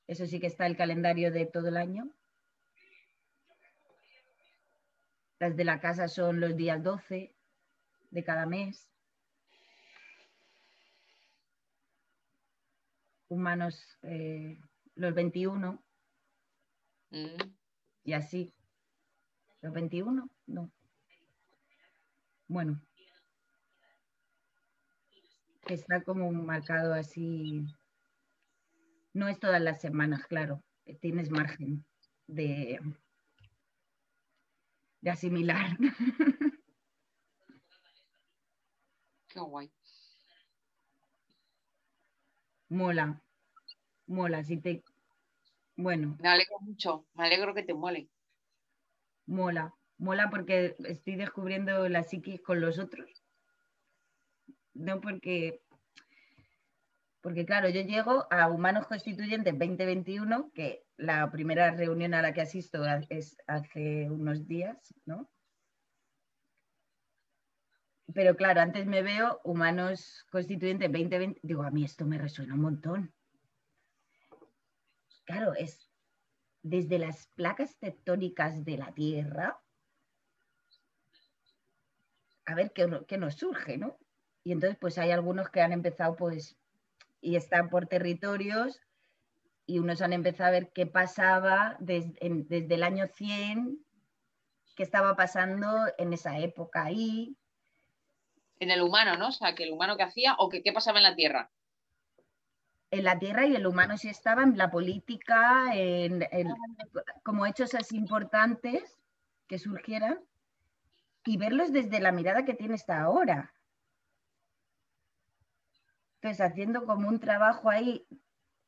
Eso 0.07 0.25
sí 0.25 0.39
que 0.39 0.47
está 0.47 0.65
el 0.65 0.75
calendario 0.75 1.31
de 1.31 1.45
todo 1.45 1.67
el 1.67 1.77
año. 1.77 2.11
Las 5.37 5.55
de 5.55 5.63
la 5.63 5.79
casa 5.79 6.07
son 6.07 6.39
los 6.39 6.57
días 6.57 6.81
12 6.81 7.35
de 8.09 8.23
cada 8.23 8.47
mes. 8.47 8.96
Humanos 13.29 13.97
eh, 14.03 14.59
los 14.95 15.13
21 15.13 15.83
Mm. 17.09 17.37
y 18.03 18.13
así. 18.13 18.53
¿Los 19.61 19.73
21? 19.73 20.29
No. 20.47 20.71
Bueno. 22.47 22.81
Está 25.67 26.03
como 26.03 26.31
marcado 26.31 26.93
así. 26.93 27.65
No 29.13 29.27
es 29.27 29.39
todas 29.39 29.61
las 29.61 29.81
semanas, 29.81 30.25
claro. 30.27 30.63
Tienes 31.01 31.29
margen 31.29 31.85
de, 32.27 32.79
de 35.01 35.09
asimilar. 35.09 35.77
Qué 39.27 39.39
guay. 39.39 39.71
Mola. 42.69 43.21
Mola. 44.07 44.43
Si 44.43 44.57
te. 44.57 44.83
Bueno, 45.75 46.17
Me 46.19 46.29
alegro 46.29 46.59
mucho. 46.61 47.05
Me 47.13 47.25
alegro 47.25 47.53
que 47.53 47.63
te 47.63 47.73
mole. 47.73 48.09
mola. 49.25 49.73
Mola 49.99 50.29
porque 50.29 50.75
estoy 50.85 51.15
descubriendo 51.15 51.87
la 51.89 52.03
psiquis 52.03 52.41
con 52.41 52.61
los 52.61 52.79
otros. 52.79 53.23
No 54.73 55.01
porque. 55.01 55.61
Porque, 57.21 57.45
claro, 57.45 57.67
yo 57.69 57.81
llego 57.81 58.25
a 58.31 58.47
Humanos 58.47 58.87
Constituyentes 58.87 59.57
2021, 59.57 60.51
que 60.53 60.85
la 60.97 61.29
primera 61.31 61.71
reunión 61.71 62.13
a 62.13 62.21
la 62.21 62.31
que 62.31 62.41
asisto 62.41 62.83
es 63.09 63.35
hace 63.47 64.09
unos 64.09 64.47
días, 64.47 64.93
¿no? 65.05 65.29
Pero 68.13 68.35
claro, 68.35 68.61
antes 68.61 68.85
me 68.85 69.01
veo 69.01 69.41
Humanos 69.43 70.25
Constituyentes 70.31 70.91
2020, 70.91 71.39
digo, 71.43 71.63
a 71.63 71.71
mí 71.71 71.83
esto 71.83 72.05
me 72.05 72.17
resuena 72.17 72.53
un 72.53 72.61
montón. 72.61 73.13
Claro, 75.25 75.53
es 75.53 75.91
desde 76.63 76.99
las 76.99 77.27
placas 77.27 77.77
tectónicas 77.79 78.63
de 78.65 78.77
la 78.77 78.93
Tierra, 78.93 79.59
a 82.45 82.55
ver 82.55 82.71
qué, 82.73 82.87
qué 83.07 83.17
nos 83.17 83.35
surge, 83.35 83.77
¿no? 83.77 83.97
Y 84.43 84.53
entonces, 84.53 84.77
pues 84.79 84.97
hay 84.97 85.11
algunos 85.11 85.49
que 85.49 85.61
han 85.61 85.73
empezado, 85.73 86.15
pues, 86.15 86.57
y 87.19 87.35
están 87.35 87.69
por 87.69 87.87
territorios, 87.87 88.79
y 89.65 89.79
unos 89.79 90.01
han 90.01 90.13
empezado 90.13 90.49
a 90.49 90.51
ver 90.51 90.71
qué 90.73 90.85
pasaba 90.87 91.75
des- 91.79 92.13
en- 92.21 92.47
desde 92.47 92.75
el 92.75 92.83
año 92.83 93.07
100, 93.07 93.85
qué 94.75 94.83
estaba 94.83 95.15
pasando 95.15 95.67
en 95.97 96.13
esa 96.13 96.39
época 96.39 96.85
ahí, 96.85 97.37
En 98.59 98.69
el 98.69 98.83
humano, 98.83 99.17
¿no? 99.17 99.29
O 99.29 99.31
sea, 99.31 99.55
que 99.55 99.63
el 99.63 99.73
humano 99.73 99.97
que 99.97 100.03
hacía 100.03 100.35
o 100.37 100.47
que 100.47 100.61
qué 100.61 100.71
pasaba 100.71 100.99
en 100.99 101.03
la 101.05 101.15
Tierra. 101.15 101.49
en 102.91 103.03
la 103.05 103.17
Tierra 103.19 103.45
y 103.45 103.55
el 103.55 103.65
humano 103.67 103.97
sí 103.97 104.09
estaba 104.09 104.43
en 104.43 104.57
la 104.57 104.69
política, 104.71 105.67
en, 105.73 106.23
en- 106.31 106.53
como 107.23 107.45
hechos 107.45 107.73
así 107.75 107.95
importantes 107.97 108.97
que 109.47 109.57
surgieran 109.59 110.19
y 111.25 111.37
verlos 111.37 111.71
desde 111.71 111.99
la 111.99 112.11
mirada 112.11 112.43
que 112.43 112.55
tiene 112.55 112.73
hasta 112.73 112.99
ahora. 113.01 113.53
Entonces, 116.21 116.41
haciendo 116.45 116.85
como 116.85 117.07
un 117.09 117.19
trabajo 117.19 117.69
ahí 117.69 118.07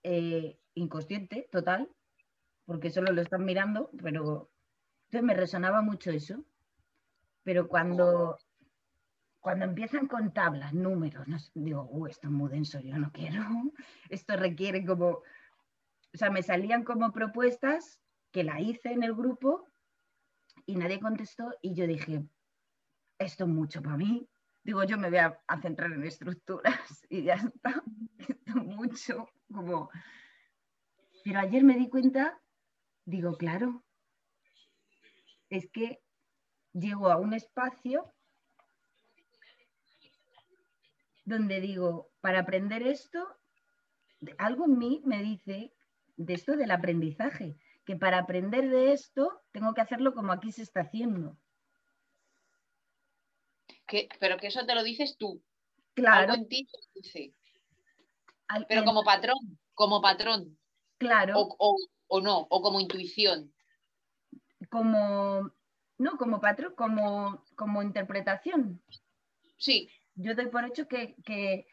eh, 0.04 0.60
inconsciente, 0.76 1.48
total, 1.52 1.90
porque 2.66 2.92
solo 2.92 3.14
lo 3.14 3.22
están 3.22 3.46
mirando, 3.46 3.92
pero 4.04 4.52
entonces 5.06 5.24
me 5.24 5.36
resonaba 5.36 5.82
mucho 5.82 6.12
eso. 6.12 6.46
Pero 7.44 7.68
cuando, 7.68 8.38
cuando 9.50 9.66
empiezan 9.66 10.06
con 10.06 10.32
tablas, 10.32 10.76
números, 10.76 11.28
no 11.28 11.38
digo, 11.56 11.88
"Uh, 11.90 12.06
esto 12.06 12.28
es 12.28 12.32
muy 12.32 12.52
denso, 12.52 12.80
yo 12.82 12.96
no 13.00 13.12
quiero. 13.12 13.42
Esto 14.12 14.38
requiere 14.38 14.86
como, 14.86 15.08
o 15.08 15.24
sea, 16.14 16.30
me 16.30 16.44
salían 16.44 16.84
como 16.84 17.12
propuestas 17.12 18.00
que 18.32 18.44
la 18.44 18.62
hice 18.62 18.92
en 18.92 19.02
el 19.02 19.16
grupo 19.16 19.66
y 20.68 20.76
nadie 20.76 21.00
contestó 21.00 21.52
y 21.64 21.74
yo 21.74 21.88
dije, 21.88 22.24
esto 23.18 23.46
es 23.46 23.50
mucho 23.50 23.82
para 23.82 23.98
mí. 23.98 24.30
Digo, 24.64 24.84
yo 24.84 25.00
me 25.00 25.10
voy 25.10 25.18
a, 25.18 25.42
a 25.48 25.60
centrar 25.60 25.94
en 25.94 26.04
estructuras 26.04 27.04
y 27.10 27.24
ya 27.24 27.34
está. 27.34 27.84
Esto 28.20 28.52
es 28.60 28.64
mucho, 28.64 29.30
como... 29.52 29.90
Pero 31.24 31.40
ayer 31.40 31.64
me 31.64 31.76
di 31.76 31.90
cuenta, 31.90 32.40
digo, 33.04 33.36
claro, 33.36 33.84
es 35.50 35.68
que 35.72 36.04
llego 36.72 37.10
a 37.10 37.18
un 37.18 37.34
espacio 37.34 38.14
donde 41.30 41.62
digo, 41.62 42.12
para 42.22 42.40
aprender 42.40 42.84
esto, 42.84 43.38
algo 44.38 44.66
en 44.66 44.78
mí 44.78 45.02
me 45.06 45.24
dice 45.24 45.74
de 46.18 46.34
esto 46.34 46.58
del 46.58 46.72
aprendizaje, 46.72 47.58
que 47.86 47.96
para 47.96 48.20
aprender 48.20 48.70
de 48.70 48.92
esto 48.94 49.42
tengo 49.52 49.74
que 49.74 49.82
hacerlo 49.82 50.14
como 50.14 50.34
aquí 50.34 50.52
se 50.52 50.64
está 50.64 50.82
haciendo. 50.82 51.38
Que- 53.88 54.10
pero 54.20 54.38
que 54.38 54.48
eso 54.48 54.66
te 54.66 54.76
lo 54.76 54.84
dices 54.84 55.18
tú. 55.18 55.44
Claro, 55.94 56.32
Algo 56.34 56.44
en 56.44 56.50
ti 56.50 56.68
te 56.68 57.00
dice. 57.00 57.34
al- 58.48 58.66
Pero 58.68 58.82
en- 58.82 58.86
como 58.86 59.04
patrón, 59.04 59.60
como 59.74 60.02
patrón. 60.02 60.58
claro, 60.98 61.40
O, 61.40 61.56
o- 61.58 61.88
o 62.08 62.22
no, 62.22 62.48
o 62.50 62.62
como 62.62 62.80
intuición. 62.80 63.54
como, 64.70 65.50
no, 65.98 66.18
como 66.18 66.42
patrón, 66.42 66.76
como, 66.76 67.44
como 67.56 67.82
interpretación. 67.82 68.84
Sí, 69.58 69.90
Yo 70.22 70.36
doy 70.36 70.48
por 70.48 70.66
hecho 70.66 70.88
que, 70.88 71.16
que- 71.24 71.66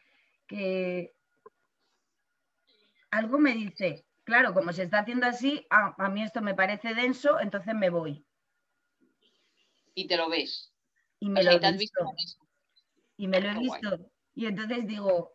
que 0.47 1.13
algo 3.11 3.37
me 3.39 3.53
dice, 3.53 4.05
claro, 4.23 4.53
como 4.53 4.71
se 4.71 4.83
está 4.83 4.99
haciendo 4.99 5.25
así, 5.27 5.65
a, 5.69 5.93
a 5.97 6.09
mí 6.09 6.23
esto 6.23 6.41
me 6.41 6.55
parece 6.55 6.93
denso, 6.93 7.39
entonces 7.41 7.75
me 7.75 7.89
voy. 7.89 8.25
y 9.93 10.07
te 10.07 10.15
lo 10.15 10.29
ves. 10.29 10.71
Y 11.19 11.27
O 11.27 11.31
me 11.31 11.43
sea, 11.43 11.53
lo 11.57 11.61
he 11.67 11.71
visto. 11.73 12.05
Y 13.17 13.27
me 13.27 13.41
lo 13.41 13.49
he 13.49 13.53
guay. 13.55 13.63
visto. 13.81 14.11
Y 14.35 14.45
entonces 14.45 14.87
digo, 14.87 15.33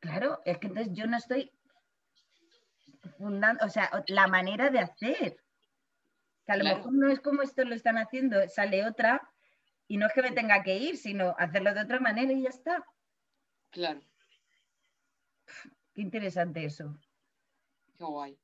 claro, 0.00 0.42
es 0.44 0.58
que 0.58 0.66
entonces 0.66 0.92
yo 0.92 1.06
no 1.06 1.16
estoy 1.16 1.50
fundando, 3.16 3.64
o 3.64 3.68
sea, 3.70 3.90
la 4.08 4.26
manera 4.26 4.68
de 4.68 4.80
hacer. 4.80 5.36
Que 6.44 6.52
a 6.52 6.56
lo 6.56 6.62
Claro. 6.64 6.76
mejor 6.78 6.92
no 6.92 7.08
es 7.08 7.20
como 7.20 7.42
esto 7.42 7.64
lo 7.64 7.74
están 7.74 7.96
haciendo, 7.96 8.46
sale 8.48 8.84
otra, 8.86 9.32
y 9.88 9.96
no 9.96 10.06
es 10.06 10.12
que 10.14 10.22
me 10.22 10.32
tenga 10.32 10.62
que 10.62 10.76
ir, 10.76 10.96
sino 10.96 11.34
hacerlo 11.38 11.74
de 11.74 11.82
otra 11.82 12.00
manera 12.00 12.32
y 12.32 12.42
ya 12.42 12.50
está. 12.50 12.84
Claro, 13.70 14.00
Qué 15.94 16.02
interesante 16.02 16.64
eso. 16.64 16.98
qué 17.96 18.04
guay. 18.04 18.38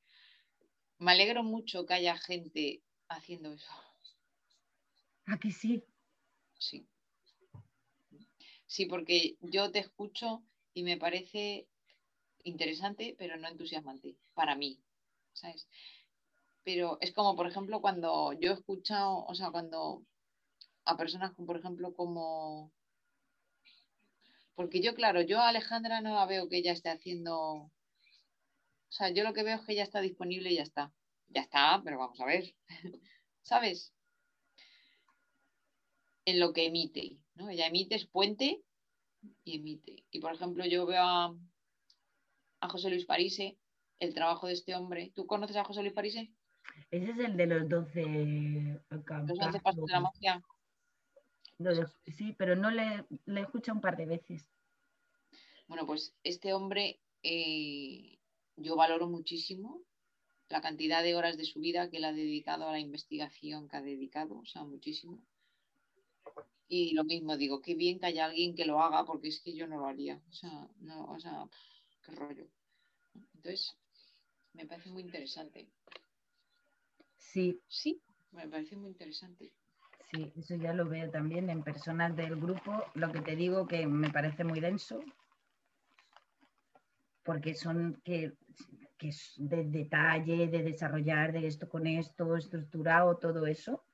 Me 0.98 1.10
alegro 1.10 1.42
mucho 1.42 1.84
que 1.84 1.94
haya 1.94 2.16
gente 2.16 2.84
haciendo 3.08 3.52
eso. 3.52 3.72
Aquí 5.26 5.50
sí. 5.50 5.82
Sí. 6.58 6.86
Sí, 8.66 8.86
porque 8.86 9.36
yo 9.40 9.70
te 9.72 9.80
escucho 9.80 10.44
y 10.74 10.82
me 10.84 10.96
parece 10.96 11.68
interesante, 12.44 13.14
pero 13.18 13.36
no 13.36 13.48
entusiasmante 13.48 14.16
para 14.34 14.54
mí, 14.56 14.80
¿sabes? 15.32 15.68
Pero 16.64 16.98
es 17.00 17.12
como, 17.12 17.36
por 17.36 17.46
ejemplo, 17.46 17.80
cuando 17.80 18.32
yo 18.34 18.52
he 18.52 18.54
escuchado, 18.54 19.24
o 19.26 19.34
sea, 19.34 19.50
cuando 19.50 20.06
a 20.90 20.96
personas, 20.96 21.32
como, 21.32 21.46
por 21.46 21.56
ejemplo, 21.56 21.94
como... 21.94 22.72
Porque 24.54 24.82
yo, 24.82 24.94
claro, 24.94 25.22
yo 25.22 25.40
a 25.40 25.48
Alejandra 25.48 26.00
no 26.00 26.14
la 26.14 26.26
veo 26.26 26.48
que 26.48 26.58
ella 26.58 26.72
esté 26.72 26.90
haciendo... 26.90 27.32
O 27.32 28.92
sea, 28.92 29.10
yo 29.10 29.22
lo 29.22 29.32
que 29.32 29.42
veo 29.42 29.56
es 29.56 29.62
que 29.62 29.72
ella 29.72 29.84
está 29.84 30.00
disponible 30.00 30.50
y 30.50 30.56
ya 30.56 30.62
está. 30.62 30.92
Ya 31.28 31.42
está, 31.42 31.80
pero 31.84 31.98
vamos 31.98 32.20
a 32.20 32.26
ver. 32.26 32.54
¿Sabes? 33.42 33.94
En 36.24 36.40
lo 36.40 36.52
que 36.52 36.66
emite, 36.66 37.16
¿no? 37.34 37.48
Ella 37.48 37.66
emite, 37.68 37.94
es 37.94 38.06
puente 38.06 38.60
y 39.44 39.56
emite. 39.56 40.04
Y 40.10 40.20
por 40.20 40.34
ejemplo, 40.34 40.66
yo 40.66 40.86
veo 40.86 41.02
a, 41.02 41.34
a 42.60 42.68
José 42.68 42.90
Luis 42.90 43.06
Parise, 43.06 43.56
el 44.00 44.14
trabajo 44.14 44.48
de 44.48 44.54
este 44.54 44.74
hombre. 44.74 45.12
¿Tú 45.14 45.26
conoces 45.26 45.56
a 45.56 45.64
José 45.64 45.82
Luis 45.82 45.94
Parise? 45.94 46.32
Ese 46.90 47.10
es 47.10 47.18
el 47.18 47.36
de 47.36 47.46
los 47.46 47.68
12 47.68 48.80
Los 48.90 49.38
11 49.38 49.60
pasos 49.60 49.86
de 49.86 49.92
la 49.92 50.00
magia. 50.00 50.42
Lo 51.60 51.72
de- 51.74 51.86
sí, 52.10 52.34
pero 52.36 52.56
no 52.56 52.70
le, 52.72 53.06
le 53.26 53.40
he 53.40 53.42
escuchado 53.44 53.76
un 53.76 53.80
par 53.82 53.96
de 53.96 54.06
veces. 54.06 54.50
Bueno, 55.68 55.86
pues 55.86 56.16
este 56.24 56.52
hombre 56.54 57.00
eh, 57.22 58.18
yo 58.56 58.76
valoro 58.76 59.08
muchísimo 59.08 59.82
la 60.48 60.60
cantidad 60.62 61.02
de 61.02 61.16
horas 61.16 61.36
de 61.38 61.44
su 61.44 61.60
vida 61.60 61.90
que 61.90 61.98
él 61.98 62.04
ha 62.04 62.12
dedicado 62.12 62.68
a 62.68 62.72
la 62.72 62.80
investigación 62.80 63.68
que 63.68 63.76
ha 63.78 63.82
dedicado, 63.82 64.38
o 64.38 64.46
sea, 64.46 64.64
muchísimo. 64.64 65.22
Y 66.68 66.94
lo 66.94 67.04
mismo 67.04 67.36
digo, 67.36 67.60
qué 67.60 67.74
bien 67.74 67.98
que 68.00 68.06
haya 68.06 68.24
alguien 68.26 68.54
que 68.54 68.64
lo 68.64 68.80
haga, 68.80 69.04
porque 69.04 69.28
es 69.28 69.40
que 69.42 69.54
yo 69.54 69.66
no 69.66 69.78
lo 69.78 69.86
haría. 69.86 70.22
O 70.30 70.32
sea, 70.32 70.68
no, 70.80 71.04
o 71.06 71.20
sea, 71.20 71.48
qué 72.02 72.12
rollo. 72.12 72.46
Entonces, 73.34 73.76
me 74.54 74.66
parece 74.66 74.90
muy 74.90 75.02
interesante. 75.02 75.72
Sí, 77.18 77.62
Sí, 77.68 78.02
me 78.32 78.46
parece 78.48 78.76
muy 78.76 78.90
interesante. 78.90 79.54
Sí, 80.10 80.32
eso 80.36 80.56
ya 80.56 80.72
lo 80.72 80.88
veo 80.88 81.08
también 81.10 81.50
en 81.50 81.62
personas 81.62 82.16
del 82.16 82.34
grupo. 82.36 82.84
Lo 82.94 83.12
que 83.12 83.20
te 83.20 83.36
digo 83.36 83.66
que 83.66 83.86
me 83.86 84.10
parece 84.10 84.42
muy 84.42 84.58
denso, 84.58 85.00
porque 87.22 87.54
son 87.54 88.00
que, 88.04 88.32
que 88.98 89.08
es 89.08 89.34
de 89.36 89.64
detalle, 89.64 90.48
de 90.48 90.62
desarrollar 90.64 91.32
de 91.32 91.46
esto 91.46 91.68
con 91.68 91.86
esto, 91.86 92.36
estructurado, 92.36 93.18
todo 93.18 93.46
eso. 93.46 93.84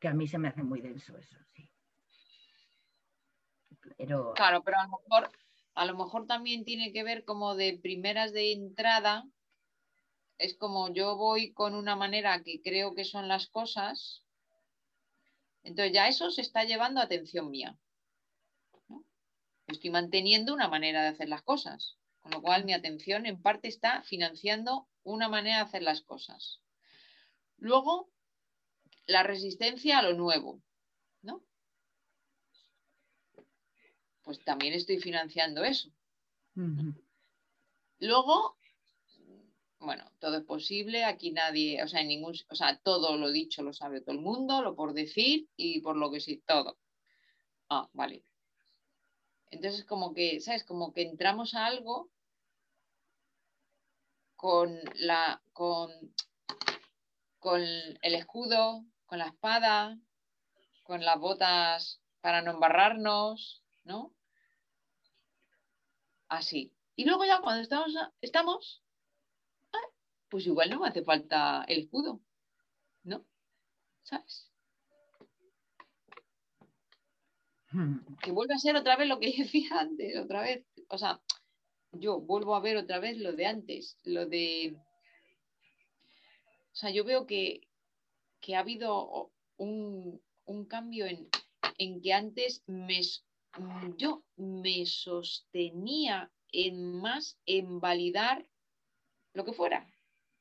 Que 0.00 0.08
a 0.08 0.14
mí 0.14 0.26
se 0.26 0.38
me 0.38 0.48
hace 0.48 0.64
muy 0.64 0.80
denso 0.80 1.16
eso, 1.16 1.38
sí. 1.54 1.70
Claro, 4.34 4.62
pero 4.64 4.78
a 4.78 4.86
lo 4.86 4.90
mejor, 4.90 5.30
a 5.74 5.84
lo 5.84 5.96
mejor 5.96 6.26
también 6.26 6.64
tiene 6.64 6.92
que 6.92 7.04
ver 7.04 7.24
como 7.24 7.54
de 7.54 7.78
primeras 7.80 8.32
de 8.32 8.52
entrada, 8.52 9.24
es 10.38 10.56
como 10.56 10.92
yo 10.92 11.16
voy 11.16 11.52
con 11.52 11.74
una 11.74 11.96
manera 11.96 12.42
que 12.42 12.60
creo 12.62 12.94
que 12.94 13.04
son 13.04 13.28
las 13.28 13.48
cosas, 13.48 14.24
entonces 15.62 15.92
ya 15.92 16.08
eso 16.08 16.30
se 16.30 16.42
está 16.42 16.64
llevando 16.64 17.00
atención 17.00 17.50
mía. 17.50 17.78
Estoy 19.66 19.90
manteniendo 19.90 20.52
una 20.52 20.68
manera 20.68 21.02
de 21.02 21.08
hacer 21.08 21.28
las 21.28 21.42
cosas, 21.42 21.96
con 22.20 22.32
lo 22.32 22.42
cual 22.42 22.64
mi 22.64 22.74
atención 22.74 23.26
en 23.26 23.40
parte 23.40 23.68
está 23.68 24.02
financiando 24.02 24.88
una 25.04 25.28
manera 25.28 25.56
de 25.56 25.62
hacer 25.62 25.82
las 25.82 26.02
cosas. 26.02 26.60
Luego, 27.56 28.10
la 29.06 29.22
resistencia 29.22 29.98
a 29.98 30.02
lo 30.02 30.14
nuevo, 30.14 30.62
¿no? 31.22 31.42
Pues 34.22 34.42
también 34.44 34.74
estoy 34.74 34.98
financiando 34.98 35.64
eso. 35.64 35.90
Luego, 37.98 38.58
bueno, 39.84 40.10
todo 40.18 40.38
es 40.38 40.44
posible, 40.44 41.04
aquí 41.04 41.30
nadie, 41.32 41.82
o 41.82 41.88
sea, 41.88 42.00
en 42.00 42.08
ningún, 42.08 42.34
o 42.50 42.54
sea, 42.54 42.78
todo 42.78 43.16
lo 43.16 43.30
dicho 43.30 43.62
lo 43.62 43.72
sabe 43.72 44.00
todo 44.00 44.14
el 44.14 44.20
mundo, 44.20 44.62
lo 44.62 44.74
por 44.74 44.92
decir 44.94 45.48
y 45.56 45.80
por 45.80 45.96
lo 45.96 46.10
que 46.10 46.20
sí, 46.20 46.42
todo. 46.46 46.78
Ah, 47.68 47.88
vale. 47.92 48.24
Entonces, 49.50 49.84
como 49.84 50.14
que, 50.14 50.40
¿sabes? 50.40 50.64
Como 50.64 50.92
que 50.92 51.02
entramos 51.02 51.54
a 51.54 51.66
algo 51.66 52.10
con 54.36 54.78
la, 54.96 55.42
con, 55.52 55.90
con 57.38 57.62
el 57.62 58.14
escudo, 58.14 58.84
con 59.06 59.18
la 59.18 59.28
espada, 59.28 59.98
con 60.82 61.04
las 61.04 61.18
botas 61.18 62.00
para 62.20 62.42
no 62.42 62.52
embarrarnos, 62.52 63.62
¿no? 63.84 64.12
Así. 66.28 66.72
Y 66.96 67.04
luego 67.04 67.24
ya 67.24 67.40
cuando 67.40 67.62
estamos, 67.62 67.92
estamos 68.20 68.83
pues 70.34 70.48
igual 70.48 70.68
no 70.68 70.80
me 70.80 70.88
hace 70.88 71.04
falta 71.04 71.62
el 71.68 71.82
escudo, 71.82 72.20
¿no? 73.04 73.24
¿Sabes? 74.02 74.50
Hmm. 77.70 77.98
Que 78.20 78.32
vuelve 78.32 78.54
a 78.54 78.58
ser 78.58 78.74
otra 78.74 78.96
vez 78.96 79.06
lo 79.06 79.20
que 79.20 79.26
decía 79.38 79.78
antes, 79.78 80.18
otra 80.18 80.40
vez. 80.40 80.66
O 80.88 80.98
sea, 80.98 81.20
yo 81.92 82.18
vuelvo 82.18 82.56
a 82.56 82.60
ver 82.60 82.76
otra 82.76 82.98
vez 82.98 83.16
lo 83.18 83.32
de 83.32 83.46
antes, 83.46 83.96
lo 84.02 84.26
de... 84.26 84.76
O 86.72 86.74
sea, 86.74 86.90
yo 86.90 87.04
veo 87.04 87.28
que, 87.28 87.60
ha 88.56 88.58
habido 88.58 89.30
un, 89.56 90.20
cambio 90.68 91.06
en, 91.06 91.28
en, 91.78 92.02
que 92.02 92.12
antes 92.12 92.64
me, 92.66 93.02
yo 93.96 94.24
me 94.34 94.84
sostenía 94.84 96.32
en 96.50 97.00
más 97.00 97.38
en 97.46 97.78
validar 97.78 98.44
lo 99.32 99.44
que 99.44 99.52
fuera 99.52 99.93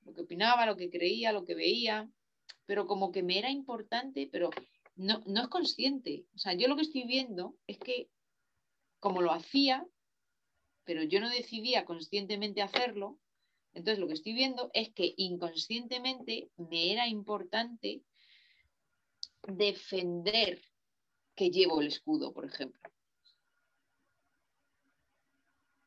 lo 0.06 0.14
que 0.14 0.22
opinaba, 0.22 0.66
lo 0.66 0.78
que 0.78 0.90
creía, 0.90 1.32
lo 1.32 1.46
que 1.46 1.56
veía, 1.56 2.10
pero 2.66 2.88
como 2.88 3.12
que 3.12 3.24
me 3.24 3.40
era 3.40 3.52
importante, 3.52 4.30
pero 4.32 4.50
no, 4.96 5.22
no 5.26 5.42
es 5.42 5.48
consciente. 5.48 6.26
O 6.36 6.38
sea, 6.38 6.54
yo 6.54 6.68
lo 6.68 6.76
que 6.76 6.84
estoy 6.84 7.04
viendo 7.04 7.56
es 7.68 7.78
que 7.78 8.10
como 9.00 9.22
lo 9.22 9.32
hacía, 9.32 9.86
pero 10.86 11.04
yo 11.04 11.20
no 11.20 11.30
decidía 11.30 11.86
conscientemente 11.86 12.62
hacerlo, 12.62 13.20
entonces 13.74 14.00
lo 14.00 14.08
que 14.08 14.14
estoy 14.14 14.34
viendo 14.34 14.70
es 14.74 14.94
que 14.94 15.14
inconscientemente 15.18 16.52
me 16.58 16.92
era 16.92 17.08
importante 17.08 18.04
defender 19.48 20.62
que 21.36 21.50
llevo 21.50 21.82
el 21.82 21.88
escudo, 21.88 22.34
por 22.34 22.46
ejemplo. 22.46 22.82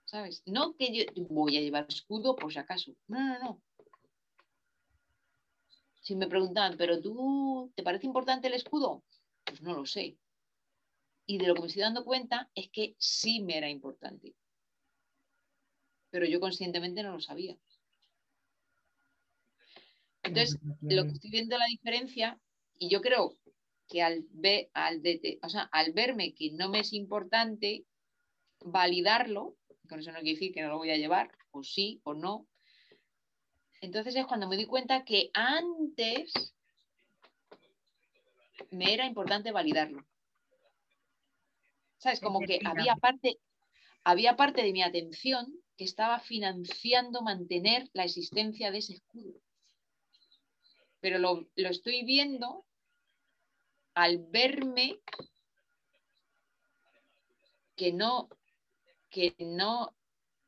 ¿Sabes? 0.04 0.42
No 0.46 0.76
que 0.76 0.92
yo 0.92 1.04
voy 1.28 1.56
a 1.56 1.60
llevar 1.60 1.86
escudo 1.88 2.36
por 2.36 2.52
si 2.52 2.58
acaso. 2.58 2.92
No, 3.08 3.18
no, 3.18 3.38
no 3.38 3.62
si 6.06 6.14
me 6.14 6.28
preguntan, 6.28 6.76
¿pero 6.78 7.00
tú 7.00 7.72
te 7.74 7.82
parece 7.82 8.06
importante 8.06 8.46
el 8.46 8.54
escudo? 8.54 9.02
Pues 9.44 9.60
no 9.60 9.74
lo 9.74 9.84
sé. 9.84 10.16
Y 11.26 11.36
de 11.38 11.48
lo 11.48 11.54
que 11.54 11.62
me 11.62 11.66
estoy 11.66 11.82
dando 11.82 12.04
cuenta 12.04 12.48
es 12.54 12.70
que 12.70 12.94
sí 12.96 13.40
me 13.40 13.58
era 13.58 13.68
importante. 13.68 14.36
Pero 16.10 16.24
yo 16.26 16.38
conscientemente 16.38 17.02
no 17.02 17.10
lo 17.10 17.20
sabía. 17.20 17.58
Entonces, 20.22 20.60
lo 20.80 21.02
que 21.02 21.10
estoy 21.10 21.30
viendo 21.30 21.58
la 21.58 21.66
diferencia, 21.66 22.40
y 22.78 22.88
yo 22.88 23.00
creo 23.00 23.36
que 23.88 24.00
al, 24.02 24.26
ver, 24.30 24.70
al, 24.74 25.02
al 25.72 25.92
verme 25.92 26.34
que 26.34 26.52
no 26.52 26.68
me 26.68 26.80
es 26.80 26.92
importante 26.92 27.84
validarlo, 28.60 29.56
con 29.88 29.98
eso 29.98 30.12
no 30.12 30.20
quiere 30.20 30.34
decir 30.34 30.54
que 30.54 30.62
no 30.62 30.68
lo 30.68 30.78
voy 30.78 30.90
a 30.90 30.98
llevar, 30.98 31.36
o 31.50 31.64
sí 31.64 32.00
o 32.04 32.14
no, 32.14 32.46
entonces 33.80 34.16
es 34.16 34.26
cuando 34.26 34.48
me 34.48 34.56
di 34.56 34.66
cuenta 34.66 35.04
que 35.04 35.30
antes 35.34 36.32
me 38.70 38.92
era 38.92 39.06
importante 39.06 39.52
validarlo. 39.52 40.04
¿Sabes? 41.98 42.20
Como 42.20 42.40
que 42.40 42.60
había 42.64 42.96
parte, 42.96 43.38
había 44.04 44.36
parte 44.36 44.62
de 44.62 44.72
mi 44.72 44.82
atención 44.82 45.52
que 45.76 45.84
estaba 45.84 46.20
financiando 46.20 47.22
mantener 47.22 47.88
la 47.92 48.04
existencia 48.04 48.70
de 48.70 48.78
ese 48.78 48.94
escudo. 48.94 49.40
Pero 51.00 51.18
lo, 51.18 51.46
lo 51.54 51.68
estoy 51.68 52.04
viendo 52.04 52.64
al 53.94 54.18
verme 54.18 55.00
que 57.76 57.92
no, 57.92 58.28
que 59.10 59.34
no, 59.38 59.94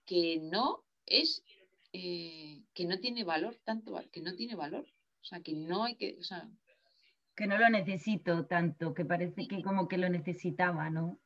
que 0.05 0.39
no 0.41 0.85
es 1.07 1.43
eh, 2.01 2.62
que 2.74 2.84
no 2.86 3.01
tiene 3.01 3.24
valor, 3.24 3.57
tanto 3.64 4.01
que 4.12 4.20
no 4.20 4.34
tiene 4.36 4.55
valor. 4.55 4.86
O 5.20 5.24
sea, 5.24 5.40
que 5.40 5.53
no 5.53 5.82
hay 5.84 5.96
que, 5.96 6.16
o 6.20 6.22
sea, 6.22 6.49
que 7.34 7.46
no 7.46 7.59
lo 7.59 7.68
necesito 7.70 8.46
tanto, 8.46 8.94
que 8.94 9.05
parece 9.05 9.49
que 9.49 9.62
como 9.62 9.88
que 9.88 9.99
lo 9.99 10.09
necesitaba, 10.09 10.90
¿no? 10.90 11.18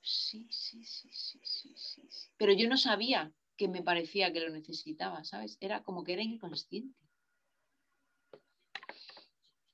Sí, 0.00 0.46
sí, 0.50 0.82
sí, 0.84 1.10
sí, 1.12 1.40
sí, 1.42 1.74
sí, 1.74 2.06
sí. 2.08 2.30
Pero 2.38 2.52
yo 2.52 2.68
no 2.68 2.76
sabía 2.78 3.32
que 3.56 3.68
me 3.68 3.82
parecía 3.82 4.32
que 4.32 4.40
lo 4.40 4.50
necesitaba, 4.50 5.24
¿sabes? 5.24 5.58
Era 5.60 5.82
como 5.82 6.04
que 6.04 6.14
era 6.14 6.22
inconsciente. 6.22 6.98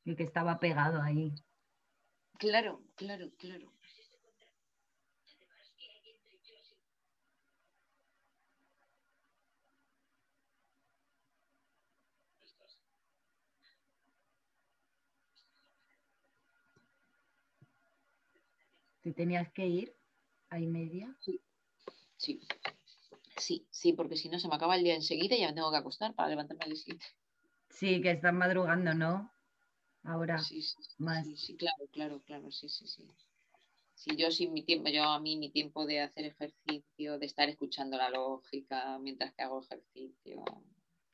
Y 0.05 0.17
que 0.17 0.25
estaba 0.25 0.59
pegado 0.59 1.01
ahí. 1.01 1.33
Claro, 2.39 2.83
claro, 2.97 3.31
claro. 3.37 3.73
¿Te 19.03 19.13
tenías 19.13 19.53
que 19.53 19.67
ir 19.67 19.97
a 20.49 20.59
y 20.59 20.67
media? 20.67 21.15
Sí. 21.21 21.41
Sí. 22.17 22.41
Sí, 23.37 23.67
sí, 23.71 23.93
porque 23.95 24.17
si 24.17 24.29
no 24.29 24.39
se 24.39 24.49
me 24.49 24.55
acaba 24.55 24.77
el 24.77 24.85
día 24.85 24.95
enseguida 24.95 25.35
y 25.35 25.41
ya 25.41 25.49
me 25.49 25.55
tengo 25.55 25.71
que 25.71 25.79
acostar 25.79 26.15
para 26.15 26.29
levantarme 26.29 26.65
al 26.65 26.77
siguiente. 26.77 27.07
Sí, 27.71 28.01
que 28.01 28.13
están 28.13 28.37
madrugando, 28.37 28.95
¿no? 28.95 29.33
Ahora. 30.05 30.39
Sí, 30.39 30.63
sí, 30.63 30.77
más. 30.99 31.27
sí, 31.37 31.57
claro, 31.57 31.89
claro, 31.91 32.23
claro, 32.23 32.53
sí, 32.53 32.69
sí, 32.69 32.87
sí. 32.87 33.09
Sí, 33.95 34.17
yo 34.17 34.31
sin 34.31 34.53
mi 34.53 34.63
tiempo, 34.63 34.89
yo 34.89 35.05
a 35.05 35.21
mí 35.21 35.37
mi 35.37 35.51
tiempo 35.51 35.87
de 35.87 36.01
hacer 36.01 36.27
ejercicio, 36.27 37.19
de 37.19 37.27
estar 37.27 37.49
escuchando 37.49 37.97
la 37.97 38.11
lógica 38.11 38.99
mientras 38.99 39.33
que 39.33 39.43
hago 39.43 39.63
ejercicio. 39.63 40.45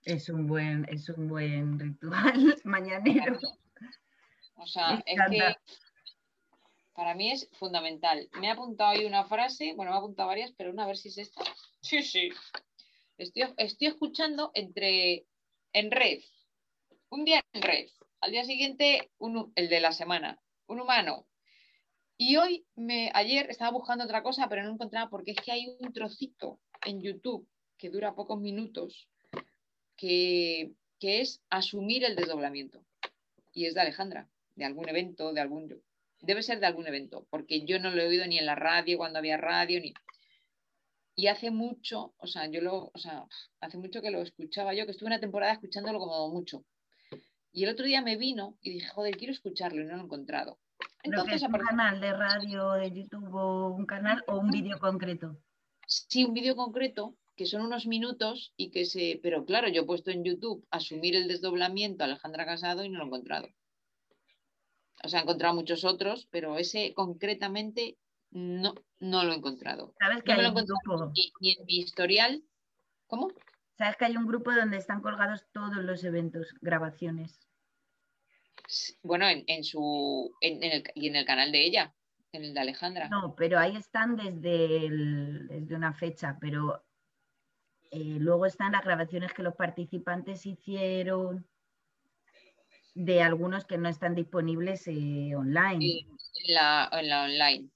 Es 0.05 0.29
un 0.29 0.47
buen, 0.47 0.87
es 0.89 1.09
un 1.09 1.29
buen 1.29 1.79
ritual 1.79 2.57
mañanero. 2.65 3.39
O 4.57 4.67
sea, 4.67 5.03
es 5.07 5.19
que 5.31 5.55
para 6.99 7.15
mí 7.15 7.31
es 7.31 7.49
fundamental. 7.53 8.29
Me 8.41 8.49
ha 8.49 8.55
apuntado 8.55 8.91
ahí 8.91 9.05
una 9.05 9.25
frase, 9.25 9.73
bueno, 9.77 9.93
me 9.93 9.97
ha 9.97 10.01
apuntado 10.01 10.27
varias, 10.27 10.51
pero 10.57 10.73
una 10.73 10.83
a 10.83 10.89
ver 10.89 10.97
si 10.97 11.11
es 11.11 11.19
esta. 11.19 11.45
Sí, 11.81 12.03
sí. 12.03 12.31
Estoy, 13.17 13.87
escuchando 13.87 14.51
entre 14.53 15.25
en 15.73 15.93
red, 15.93 16.19
un 17.11 17.25
día 17.25 17.41
en 17.53 17.63
red, 17.63 17.89
al 18.21 18.33
día 18.33 18.43
siguiente 18.43 19.13
el 19.55 19.69
de 19.69 19.79
la 19.79 19.93
semana, 19.93 20.43
un 20.67 20.81
humano. 20.81 21.29
Y 22.17 22.37
hoy, 22.37 22.67
me, 22.75 23.13
ayer 23.15 23.49
estaba 23.49 23.71
buscando 23.71 24.03
otra 24.03 24.25
cosa, 24.25 24.49
pero 24.49 24.65
no 24.65 24.73
encontraba 24.73 25.09
porque 25.09 25.31
es 25.31 25.37
que 25.37 25.53
hay 25.53 25.69
un 25.79 25.93
trocito 25.93 26.59
en 26.85 27.01
YouTube 27.01 27.49
que 27.77 27.91
dura 27.91 28.17
pocos 28.17 28.41
minutos 28.41 29.09
que, 29.97 30.73
que 30.99 31.21
es 31.21 31.45
asumir 31.49 32.03
el 32.03 32.17
desdoblamiento. 32.17 32.85
y 33.53 33.67
es 33.67 33.75
de 33.75 33.83
Alejandra, 33.83 34.29
de 34.57 34.65
algún 34.65 34.89
evento, 34.89 35.33
de 35.33 35.41
algún... 35.41 35.81
Debe 36.21 36.43
ser 36.43 36.61
de 36.61 36.67
algún 36.67 36.87
evento, 36.87 37.27
porque 37.31 37.65
yo 37.65 37.79
no 37.79 37.91
lo 37.91 38.03
he 38.03 38.09
oído 38.09 38.27
ni 38.27 38.39
en 38.39 38.47
la 38.47 38.55
radio, 38.55 38.99
cuando 38.99 39.19
había 39.19 39.37
radio, 39.37 39.81
ni... 39.81 39.95
Y 41.15 41.27
hace 41.27 41.51
mucho, 41.51 42.15
o 42.19 42.27
sea, 42.27 42.47
yo 42.47 42.61
lo, 42.61 42.91
o 42.95 42.99
sea, 42.99 43.25
hace 43.61 43.77
mucho 43.77 44.01
que 44.01 44.11
lo 44.11 44.23
escuchaba 44.23 44.75
yo, 44.75 44.85
que 44.85 44.93
estuve 44.93 45.09
una 45.09 45.21
temporada 45.21 45.53
escuchándolo 45.53 45.99
como 45.99 46.29
mucho. 46.29 46.65
Y 47.53 47.65
el 47.65 47.71
otro 47.71 47.87
día 47.87 48.03
me 48.03 48.17
vino 48.17 48.57
y 48.61 48.75
dije, 48.75 48.89
joder, 48.89 49.17
quiero 49.17 49.33
escucharlo 49.33 49.83
y 49.83 49.85
no 49.85 49.97
lo 49.97 50.03
he 50.03 50.05
encontrado. 50.05 50.61
Entonces, 51.03 51.43
¿Un 51.43 51.53
canal 51.53 52.01
de 52.01 52.13
radio, 52.13 52.73
de 52.73 52.93
YouTube 52.93 53.35
o 53.35 53.69
un 53.69 53.87
canal 53.87 54.23
o 54.29 54.39
un 54.39 54.51
vídeo 54.51 54.79
concreto? 54.79 55.37
Sí, 55.87 56.25
un 56.25 56.35
vídeo 56.35 56.55
concreto 56.55 57.17
que 57.35 57.47
son 57.47 57.63
unos 57.63 57.87
minutos 57.87 58.53
y 58.57 58.71
que 58.71 58.85
se... 58.85 59.21
Pero 59.23 59.45
claro, 59.45 59.69
yo 59.69 59.83
he 59.83 59.87
puesto 59.87 60.11
en 60.11 60.25
YouTube 60.25 60.67
asumir 60.71 61.15
el 61.15 61.29
desdoblamiento 61.29 62.05
Alejandra 62.05 62.45
Casado 62.45 62.85
y 62.85 62.89
no 62.89 62.99
lo 62.99 63.05
he 63.05 63.07
encontrado. 63.07 63.49
O 65.05 65.09
sea, 65.09 65.21
he 65.21 65.23
encontrado 65.23 65.55
muchos 65.55 65.85
otros, 65.85 66.27
pero 66.31 66.59
ese 66.59 66.93
concretamente 66.95 67.97
no, 68.31 68.75
no 69.01 69.25
lo 69.25 69.33
he 69.33 69.37
encontrado. 69.37 69.95
¿Sabes 69.99 70.23
que 70.23 70.33
hay 70.33 70.47
un 70.47 70.55
grupo? 70.55 71.13
Ni, 71.41 71.53
en 71.53 71.65
mi 71.67 71.79
historial. 71.79 72.43
¿Cómo? 73.07 73.29
¿Sabes 73.77 73.97
que 73.97 74.07
hay 74.07 74.17
un 74.17 74.27
grupo 74.27 74.53
donde 74.53 74.77
están 74.77 75.01
colgados 75.01 75.47
todos 75.53 75.77
los 75.77 76.03
eventos, 76.05 76.55
grabaciones? 76.61 77.39
Bueno, 79.03 79.27
en, 79.29 79.65
su. 79.65 80.35
el, 80.41 80.85
y 80.95 81.09
en 81.09 81.17
el 81.17 81.25
canal 81.25 81.53
de 81.53 81.65
ella, 81.65 81.95
en 82.33 82.45
el 82.45 82.55
de 82.55 82.61
Alejandra. 82.61 83.09
No, 83.09 83.35
pero 83.35 83.59
ahí 83.59 83.77
están 83.77 84.17
desde, 84.17 84.91
desde 84.91 85.75
una 85.75 85.95
fecha, 85.95 86.37
pero 86.41 86.85
eh, 87.91 88.19
luego 88.19 88.45
están 88.45 88.73
las 88.73 88.85
grabaciones 88.85 89.33
que 89.33 89.43
los 89.43 89.55
participantes 89.55 90.45
hicieron 90.45 91.47
de 92.99 93.23
algunos 93.23 93.65
que 93.65 93.79
no 93.79 93.89
están 93.89 94.17
disponibles 94.17 94.89
eh, 94.89 95.33
online. 95.37 96.05
En 96.47 96.55
la, 96.55 96.91
online. 96.93 97.71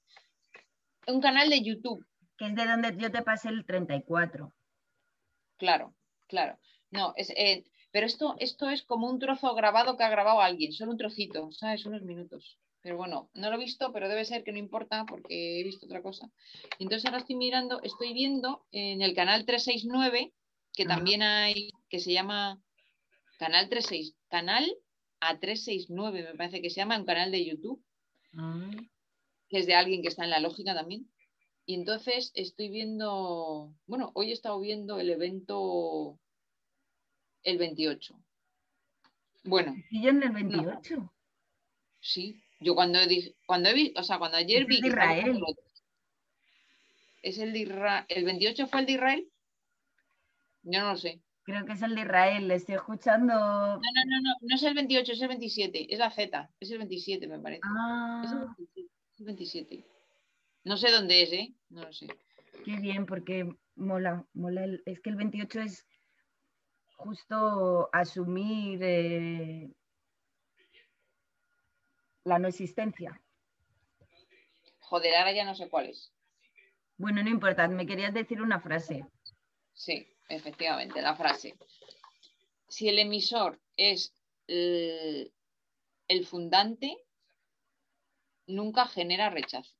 Un 1.07 1.21
canal 1.21 1.49
de 1.49 1.63
YouTube. 1.63 2.05
Que 2.37 2.47
es 2.47 2.55
de 2.55 2.65
donde 2.65 2.93
yo 2.97 3.09
te 3.09 3.21
pasé 3.21 3.47
el 3.47 3.65
34. 3.65 4.53
Claro, 5.57 5.95
claro. 6.27 6.59
No, 6.91 7.13
es, 7.15 7.29
eh, 7.37 7.63
pero 7.91 8.05
esto, 8.05 8.35
esto 8.39 8.69
es 8.69 8.83
como 8.83 9.09
un 9.09 9.19
trozo 9.19 9.55
grabado 9.55 9.95
que 9.95 10.03
ha 10.03 10.09
grabado 10.09 10.41
alguien, 10.41 10.73
solo 10.73 10.91
un 10.91 10.97
trocito, 10.97 11.53
¿sabes? 11.53 11.85
Unos 11.85 12.01
minutos. 12.01 12.59
Pero 12.81 12.97
bueno, 12.97 13.29
no 13.33 13.49
lo 13.49 13.55
he 13.55 13.59
visto, 13.59 13.93
pero 13.93 14.09
debe 14.09 14.25
ser 14.25 14.43
que 14.43 14.51
no 14.51 14.57
importa 14.57 15.05
porque 15.05 15.61
he 15.61 15.63
visto 15.63 15.85
otra 15.85 16.01
cosa. 16.01 16.29
Entonces 16.79 17.05
ahora 17.05 17.19
estoy 17.19 17.37
mirando, 17.37 17.81
estoy 17.81 18.11
viendo 18.11 18.65
en 18.73 19.01
el 19.01 19.15
canal 19.15 19.45
369, 19.45 20.33
que 20.73 20.85
también 20.85 21.21
hay, 21.21 21.69
que 21.87 21.99
se 21.99 22.11
llama 22.11 22.61
Canal 23.39 23.69
36, 23.69 24.15
Canal 24.27 24.69
A369, 25.31 26.11
me 26.11 26.35
parece 26.35 26.61
que 26.61 26.69
se 26.69 26.77
llama, 26.77 26.97
un 26.97 27.05
canal 27.05 27.31
de 27.31 27.45
YouTube, 27.45 27.83
ah. 28.37 28.69
que 29.49 29.59
es 29.59 29.65
de 29.65 29.75
alguien 29.75 30.01
que 30.01 30.07
está 30.07 30.23
en 30.23 30.31
la 30.31 30.39
lógica 30.39 30.73
también. 30.73 31.09
Y 31.65 31.75
entonces 31.75 32.31
estoy 32.35 32.69
viendo, 32.69 33.73
bueno, 33.85 34.11
hoy 34.15 34.31
he 34.31 34.33
estado 34.33 34.59
viendo 34.59 34.99
el 34.99 35.09
evento 35.09 36.19
el 37.43 37.57
28. 37.57 38.19
Bueno. 39.45 39.75
¿Y 39.89 40.07
en 40.07 40.23
el 40.23 40.31
28? 40.31 41.13
Sí, 41.99 42.41
yo 42.59 42.75
cuando, 42.75 42.99
cuando 43.45 43.69
he 43.69 43.73
visto, 43.73 43.99
o 43.99 44.03
sea, 44.03 44.19
cuando 44.19 44.37
ayer 44.37 44.65
vi... 44.65 44.75
Es 44.75 44.81
de 44.81 44.87
Israel. 44.89 45.41
¿Es 47.21 47.37
el 47.37 47.53
de 47.53 47.59
Israel? 47.59 48.05
¿El 48.09 48.25
28 48.25 48.67
fue 48.67 48.81
el 48.81 48.85
de 48.85 48.91
Israel? 48.93 49.31
Yo 50.63 50.79
no 50.81 50.91
lo 50.91 50.97
sé. 50.97 51.21
Creo 51.43 51.65
que 51.65 51.73
es 51.73 51.81
el 51.81 51.93
de 51.95 52.01
Israel, 52.01 52.47
le 52.47 52.55
estoy 52.55 52.75
escuchando. 52.75 53.33
No, 53.33 53.75
no, 53.75 53.79
no, 53.79 54.21
no, 54.21 54.35
no 54.41 54.55
es 54.55 54.63
el 54.63 54.73
28, 54.73 55.11
es 55.11 55.21
el 55.21 55.27
27, 55.27 55.93
es 55.93 55.99
la 55.99 56.09
Z, 56.09 56.49
es 56.59 56.71
el 56.71 56.77
27 56.77 57.27
me 57.27 57.39
parece. 57.39 57.61
Ah. 57.65 58.21
Es 59.13 59.19
el 59.19 59.25
27, 59.25 59.85
No 60.63 60.77
sé 60.77 60.89
dónde 60.91 61.21
es, 61.21 61.33
¿eh? 61.33 61.53
No 61.69 61.83
lo 61.83 61.91
sé. 61.91 62.07
Qué 62.63 62.77
bien, 62.77 63.05
porque 63.05 63.49
mola, 63.75 64.25
mola. 64.33 64.65
es 64.85 65.01
que 65.01 65.09
el 65.09 65.17
28 65.17 65.61
es 65.61 65.85
justo 66.95 67.89
asumir 67.91 68.79
eh, 68.81 69.69
la 72.23 72.39
no 72.39 72.47
existencia. 72.47 73.21
Joder, 74.79 75.15
ahora 75.15 75.33
ya 75.33 75.43
no 75.43 75.55
sé 75.55 75.69
cuál 75.69 75.87
es. 75.87 76.13
Bueno, 76.97 77.21
no 77.21 77.29
importa, 77.29 77.67
me 77.67 77.85
querías 77.85 78.13
decir 78.13 78.41
una 78.41 78.61
frase. 78.61 79.05
Sí, 79.73 80.07
efectivamente, 80.35 81.01
la 81.01 81.15
frase. 81.15 81.55
Si 82.67 82.89
el 82.89 82.99
emisor 82.99 83.59
es 83.77 84.13
el, 84.47 85.31
fundante, 86.25 86.97
nunca 88.47 88.87
genera 88.87 89.29
rechazo. 89.29 89.73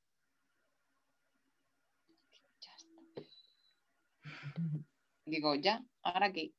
Digo, 5.25 5.55
ya, 5.55 5.83
¿ahora 6.01 6.31
qué? 6.31 6.53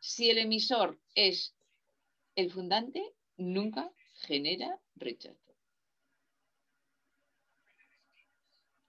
Si 0.00 0.30
el 0.30 0.38
emisor 0.38 0.98
es 1.14 1.54
el 2.36 2.52
fundante 2.52 3.02
nunca 3.36 3.90
genera 4.14 4.80
rechazo. 4.94 5.45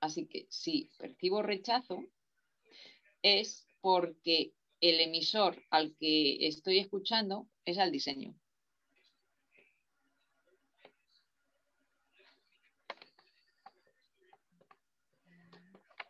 Así 0.08 0.26
que 0.26 0.48
si 0.50 0.90
percibo 0.98 1.42
rechazo 1.42 2.02
es 3.22 3.68
porque 3.82 4.54
el 4.80 5.02
emisor 5.02 5.62
al 5.70 5.98
que 5.98 6.48
estoy 6.48 6.80
escuchando 6.80 7.50
es 7.66 7.78
al 7.78 7.92
diseño. 7.92 8.34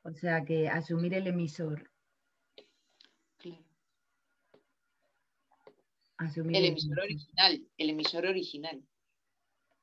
O 0.03 0.13
sea 0.13 0.45
que 0.45 0.67
asumir 0.67 1.15
el 1.15 1.25
emisor 1.25 1.89
el 6.19 6.65
emisor 6.65 6.99
original, 6.99 7.67
el 7.77 7.89
emisor 7.89 8.25
original. 8.27 8.83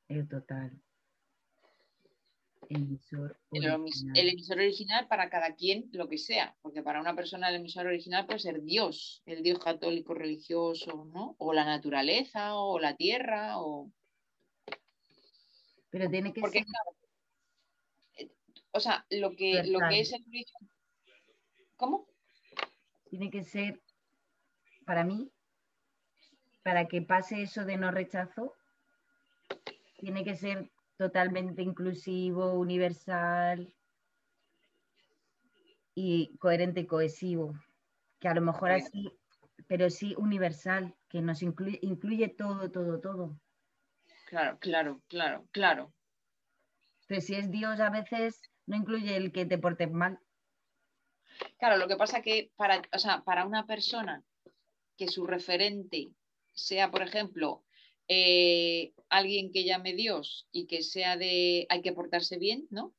El 0.07 0.29
total. 0.29 0.84
El 2.69 2.83
emisor, 2.83 3.37
original. 3.51 4.19
el 4.19 4.29
emisor 4.29 4.59
original 4.59 5.07
para 5.09 5.29
cada 5.29 5.55
quien 5.55 5.89
lo 5.93 6.09
que 6.09 6.19
sea, 6.19 6.57
porque 6.63 6.83
para 6.83 7.01
una 7.01 7.15
persona 7.15 7.49
el 7.49 7.57
emisor 7.57 7.87
original 7.87 8.27
puede 8.27 8.39
ser 8.39 8.63
Dios, 8.63 9.23
el 9.27 9.43
Dios 9.43 9.59
católico 9.59 10.15
religioso, 10.15 11.05
¿no? 11.13 11.37
O 11.39 11.53
la 11.53 11.65
naturaleza, 11.65 12.57
o 12.57 12.79
la 12.79 12.97
tierra, 12.97 13.61
o... 13.61 13.91
Pero 15.91 16.09
tiene 16.09 16.33
que 16.33 16.41
ser... 16.43 16.65
Eh, 18.19 18.31
o 18.73 18.81
sea, 18.81 19.07
lo 19.11 19.35
que, 19.37 19.63
lo 19.65 19.81
que 19.89 20.01
es 20.01 20.13
el 20.13 20.25
origen... 20.27 20.69
¿Cómo? 21.77 22.07
Tiene 23.11 23.31
que 23.31 23.45
ser, 23.45 23.81
para 24.85 25.05
mí, 25.05 25.31
para 26.63 26.87
que 26.89 27.03
pase 27.03 27.43
eso 27.43 27.65
de 27.65 27.77
no 27.77 27.91
rechazo, 27.91 28.55
tiene 29.99 30.25
que 30.25 30.35
ser 30.35 30.71
totalmente 31.05 31.61
inclusivo, 31.61 32.55
universal 32.55 33.75
y 35.95 36.35
coherente 36.39 36.81
y 36.81 36.87
cohesivo. 36.87 37.55
Que 38.19 38.29
a 38.29 38.35
lo 38.35 38.41
mejor 38.41 38.71
así, 38.71 39.13
pero 39.67 39.91
sí 39.91 40.15
universal, 40.17 40.95
que 41.11 41.21
nos 41.21 41.43
incluye, 41.43 41.79
incluye 41.83 42.29
todo, 42.29 42.71
todo, 42.71 43.01
todo. 43.01 43.39
Claro, 44.27 44.59
claro, 44.61 45.03
claro, 45.09 45.47
claro. 45.53 45.93
Entonces, 47.03 47.27
si 47.27 47.35
es 47.35 47.51
Dios, 47.51 47.79
a 47.81 47.91
veces 47.91 48.41
no 48.65 48.77
incluye 48.77 49.15
el 49.15 49.31
que 49.31 49.45
te 49.45 49.59
portes 49.59 49.91
mal. 49.91 50.19
Claro, 51.59 51.77
lo 51.77 51.87
que 51.87 51.97
pasa 51.97 52.23
que 52.23 52.51
para, 52.57 52.81
para 53.27 53.45
una 53.45 53.67
persona 53.67 54.25
que 54.97 55.09
su 55.09 55.27
referente 55.27 56.15
sea, 56.55 56.91
por 56.91 57.03
ejemplo, 57.03 57.63
eh, 58.09 58.93
alguien 59.09 59.53
que 59.53 59.65
llame 59.65 59.95
Dios 59.95 60.47
y 60.53 60.67
que 60.67 60.83
sea 60.83 61.17
de 61.17 61.67
hay 61.69 61.83
que 61.83 61.93
portarse 61.93 62.39
bien, 62.39 62.67
¿no? 62.71 62.95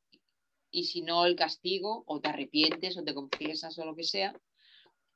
Y 0.71 0.85
si 0.85 1.01
no, 1.01 1.25
el 1.25 1.35
castigo, 1.35 2.03
o 2.07 2.19
te 2.19 2.29
arrepientes, 2.29 2.97
o 2.97 3.03
te 3.03 3.13
confiesas, 3.13 3.77
o 3.79 3.85
lo 3.85 3.95
que 3.95 4.03
sea, 4.03 4.39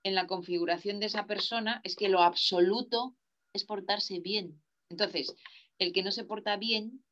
en 0.03 0.15
la 0.15 0.27
configuración 0.27 0.99
de 0.99 1.07
esa 1.07 1.25
persona 1.25 1.81
es 1.83 1.95
que 1.95 2.09
lo 2.09 2.21
absoluto 2.21 3.15
es 3.53 3.65
portarse 3.65 4.19
bien. 4.19 4.61
Entonces, 4.89 5.35
el 5.79 5.91
que 5.91 6.03
no 6.03 6.11
se 6.11 6.23
porta 6.23 6.55
bien, 6.57 7.03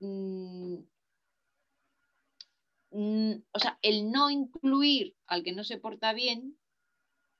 mm, 0.00 0.78
mm, 2.90 3.32
o 3.52 3.58
sea, 3.58 3.78
el 3.82 4.10
no 4.10 4.30
incluir 4.30 5.16
al 5.26 5.42
que 5.42 5.52
no 5.52 5.64
se 5.64 5.78
porta 5.78 6.12
bien 6.12 6.58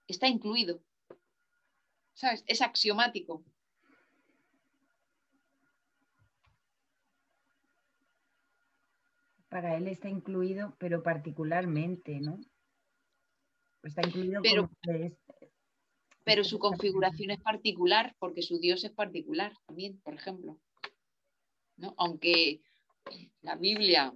está 0.09 0.29
incluido. 0.29 0.83
¿sabes? 2.19 2.43
Es 2.49 2.63
axiomático. 2.63 3.45
Para 9.49 9.77
él 9.77 9.89
está 9.89 10.09
incluido, 10.09 10.77
pero 10.79 11.03
particularmente, 11.03 12.21
¿no? 12.21 12.41
Está 13.83 14.03
incluido 14.07 14.43
pero, 14.43 14.71
pero 16.25 16.45
su 16.45 16.59
configuración 16.59 17.31
es 17.31 17.41
particular 17.41 18.15
porque 18.19 18.43
su 18.43 18.59
Dios 18.59 18.85
es 18.85 18.91
particular 18.91 19.53
también, 19.67 19.99
por 20.01 20.15
ejemplo. 20.15 20.59
¿no? 21.77 21.95
Aunque 21.97 22.61
la 23.41 23.57
Biblia 23.57 24.13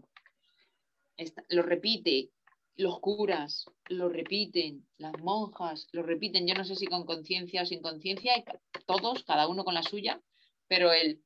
lo 1.48 1.62
repite, 1.62 2.30
los 2.76 3.00
curas 3.00 3.66
lo 3.88 4.08
repiten, 4.08 4.86
las 4.98 5.18
monjas 5.20 5.88
lo 5.92 6.02
repiten, 6.02 6.46
yo 6.46 6.54
no 6.54 6.64
sé 6.64 6.74
si 6.74 6.86
con 6.86 7.06
conciencia 7.06 7.62
o 7.62 7.66
sin 7.66 7.80
conciencia, 7.80 8.44
todos, 8.86 9.24
cada 9.24 9.48
uno 9.48 9.64
con 9.64 9.74
la 9.74 9.82
suya, 9.82 10.20
pero 10.66 10.92
el 10.92 11.22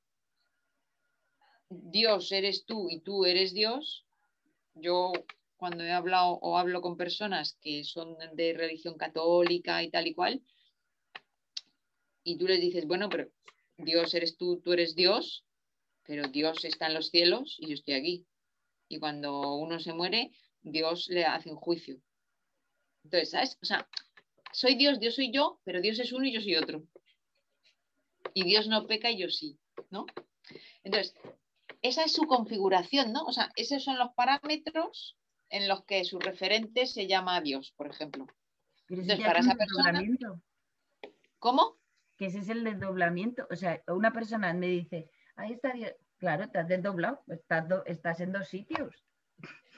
Dios 1.68 2.30
eres 2.32 2.64
tú 2.64 2.88
y 2.90 3.00
tú 3.00 3.24
eres 3.24 3.52
Dios, 3.52 4.06
yo 4.74 5.12
cuando 5.56 5.84
he 5.84 5.90
hablado 5.90 6.38
o 6.42 6.58
hablo 6.58 6.80
con 6.80 6.96
personas 6.96 7.56
que 7.60 7.84
son 7.84 8.16
de 8.34 8.52
religión 8.52 8.96
católica 8.96 9.82
y 9.82 9.90
tal 9.90 10.06
y 10.06 10.14
cual, 10.14 10.42
y 12.22 12.36
tú 12.38 12.46
les 12.46 12.60
dices, 12.60 12.86
bueno, 12.86 13.08
pero 13.08 13.30
Dios 13.76 14.14
eres 14.14 14.36
tú, 14.36 14.60
tú 14.60 14.72
eres 14.72 14.94
Dios, 14.94 15.44
pero 16.04 16.28
Dios 16.28 16.64
está 16.64 16.86
en 16.86 16.94
los 16.94 17.08
cielos 17.08 17.56
y 17.58 17.68
yo 17.68 17.74
estoy 17.74 17.94
aquí. 17.94 18.26
Y 18.88 18.98
cuando 18.98 19.54
uno 19.54 19.80
se 19.80 19.92
muere, 19.92 20.32
Dios 20.62 21.08
le 21.08 21.24
hace 21.24 21.50
un 21.50 21.56
juicio. 21.56 22.00
Entonces, 23.04 23.30
¿sabes? 23.30 23.58
O 23.62 23.66
sea, 23.66 23.88
soy 24.52 24.74
Dios, 24.74 24.98
Dios 24.98 25.14
soy 25.14 25.30
yo, 25.30 25.60
pero 25.64 25.80
Dios 25.80 25.98
es 25.98 26.12
uno 26.12 26.26
y 26.26 26.32
yo 26.32 26.40
soy 26.40 26.56
otro. 26.56 26.82
Y 28.34 28.44
Dios 28.44 28.68
no 28.68 28.86
peca 28.86 29.10
y 29.10 29.18
yo 29.18 29.30
sí, 29.30 29.58
¿no? 29.90 30.06
Entonces, 30.82 31.14
esa 31.88 32.04
es 32.04 32.12
su 32.12 32.26
configuración, 32.26 33.12
¿no? 33.12 33.24
O 33.24 33.32
sea, 33.32 33.50
esos 33.56 33.84
son 33.84 33.98
los 33.98 34.12
parámetros 34.14 35.16
en 35.48 35.68
los 35.68 35.84
que 35.84 36.04
su 36.04 36.18
referente 36.18 36.86
se 36.86 37.06
llama 37.06 37.40
Dios, 37.40 37.72
por 37.76 37.88
ejemplo. 37.88 38.26
Entonces, 38.88 39.20
para 39.20 39.40
esa 39.40 39.54
persona. 39.54 40.02
¿Cómo? 41.38 41.78
Que 42.16 42.26
ese 42.26 42.38
es 42.38 42.48
el 42.48 42.64
desdoblamiento. 42.64 43.46
O 43.50 43.56
sea, 43.56 43.82
una 43.88 44.12
persona 44.12 44.52
me 44.54 44.68
dice, 44.68 45.10
ahí 45.36 45.52
está 45.52 45.72
Dios. 45.72 45.92
Claro, 46.18 46.44
estás 46.44 46.66
desdoblado, 46.66 47.22
estás, 47.28 47.66
estás 47.86 48.20
en 48.20 48.32
dos 48.32 48.48
sitios. 48.48 49.04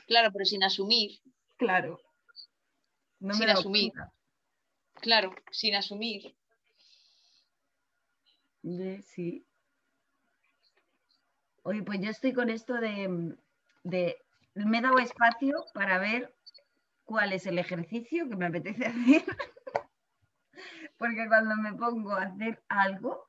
Claro, 0.06 0.30
pero 0.32 0.44
sin 0.44 0.62
asumir. 0.62 1.20
Claro. 1.56 2.00
No 3.18 3.34
sin 3.34 3.50
asumir. 3.50 3.92
Claro, 4.94 5.34
sin 5.50 5.74
asumir. 5.74 6.36
Sí. 8.62 9.47
Oye, 11.68 11.82
pues 11.82 12.00
yo 12.00 12.08
estoy 12.08 12.32
con 12.32 12.48
esto 12.48 12.72
de, 12.80 13.36
me 13.84 14.78
he 14.78 14.80
dado 14.80 14.98
espacio 15.00 15.66
para 15.74 15.98
ver 15.98 16.34
cuál 17.04 17.34
es 17.34 17.44
el 17.44 17.58
ejercicio 17.58 18.26
que 18.26 18.36
me 18.36 18.46
apetece 18.46 18.86
hacer. 18.86 19.22
Porque 20.96 21.28
cuando 21.28 21.56
me 21.56 21.74
pongo 21.74 22.12
a 22.12 22.22
hacer 22.22 22.64
algo, 22.70 23.28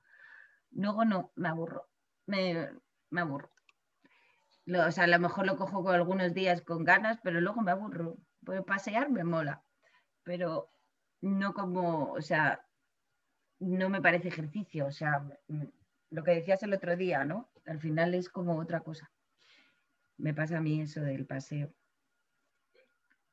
luego 0.71 1.03
no, 1.03 1.33
me 1.35 1.49
aburro. 1.49 1.89
Me, 2.27 2.69
me 3.09 3.19
aburro. 3.19 3.51
o 4.67 4.91
sea, 4.93 5.03
a 5.03 5.07
lo 5.07 5.19
mejor 5.19 5.45
lo 5.45 5.57
cojo 5.57 5.83
con 5.83 5.93
algunos 5.93 6.33
días 6.33 6.61
con 6.61 6.85
ganas, 6.85 7.19
pero 7.21 7.41
luego 7.41 7.59
me 7.59 7.71
aburro. 7.71 8.15
Puedo 8.45 8.63
pasear 8.63 9.09
me 9.09 9.25
mola, 9.25 9.61
pero 10.23 10.71
no 11.19 11.53
como, 11.53 12.13
o 12.13 12.21
sea, 12.21 12.65
no 13.59 13.89
me 13.89 14.01
parece 14.01 14.29
ejercicio. 14.29 14.85
O 14.85 14.91
sea, 14.91 15.27
lo 16.09 16.23
que 16.23 16.35
decías 16.35 16.63
el 16.63 16.73
otro 16.73 16.95
día, 16.95 17.25
¿no? 17.25 17.49
Al 17.69 17.79
final 17.79 18.15
es 18.15 18.29
como 18.29 18.57
otra 18.59 18.79
cosa. 18.79 19.11
Me 20.17 20.33
pasa 20.33 20.57
a 20.57 20.61
mí 20.61 20.81
eso 20.81 21.01
del 21.01 21.27
paseo. 21.27 21.71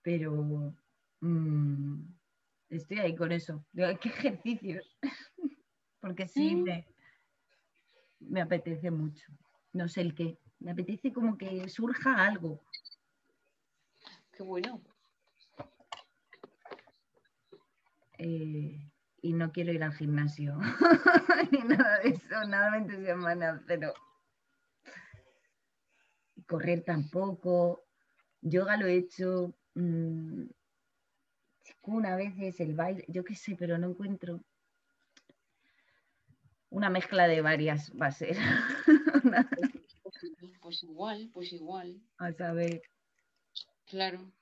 Pero 0.03 0.75
mm, 1.21 2.03
estoy 2.69 2.99
ahí 2.99 3.17
con 3.17 3.33
eso. 3.33 3.65
¿Qué 3.75 4.09
ejercicios? 4.11 4.99
Porque 6.01 6.29
sí 6.29 6.55
mm. 6.55 6.63
me, 6.63 6.87
me 8.21 8.43
apetece 8.43 8.91
mucho. 8.91 9.27
No 9.73 9.89
sé 9.89 10.03
el 10.03 10.15
qué. 10.15 10.39
Me 10.59 10.73
apetece 10.73 11.15
como 11.15 11.39
que 11.39 11.67
surja 11.71 12.27
algo. 12.27 12.61
Qué 14.33 14.43
bueno. 14.43 14.83
Eh, 18.19 18.93
y 19.23 19.33
no 19.33 19.51
quiero 19.51 19.73
ir 19.73 19.83
al 19.83 19.93
gimnasio 19.93 20.59
ni 21.51 21.59
nada 21.59 21.99
de 21.99 22.11
eso, 22.11 22.45
nada 22.49 22.71
me 22.71 22.79
entusiasma, 22.79 23.63
pero 23.67 23.93
correr 26.47 26.82
tampoco, 26.82 27.85
yoga 28.40 28.77
lo 28.77 28.86
he 28.86 28.97
hecho 28.97 29.55
mm, 29.74 30.44
una 31.82 32.16
vez 32.16 32.35
es 32.39 32.60
el 32.60 32.74
baile, 32.74 33.05
yo 33.09 33.24
qué 33.24 33.35
sé, 33.35 33.56
pero 33.56 33.78
no 33.78 33.89
encuentro 33.89 34.40
una 36.70 36.90
mezcla 36.90 37.27
de 37.28 37.40
varias 37.40 37.93
va 38.01 38.06
a 38.06 38.12
ser. 38.12 38.36
Pues, 40.02 40.23
pues, 40.60 40.82
igual, 40.85 41.31
pues 41.32 41.52
igual. 41.52 42.01
A 42.18 42.32
saber. 42.32 42.81
Claro. 43.86 44.32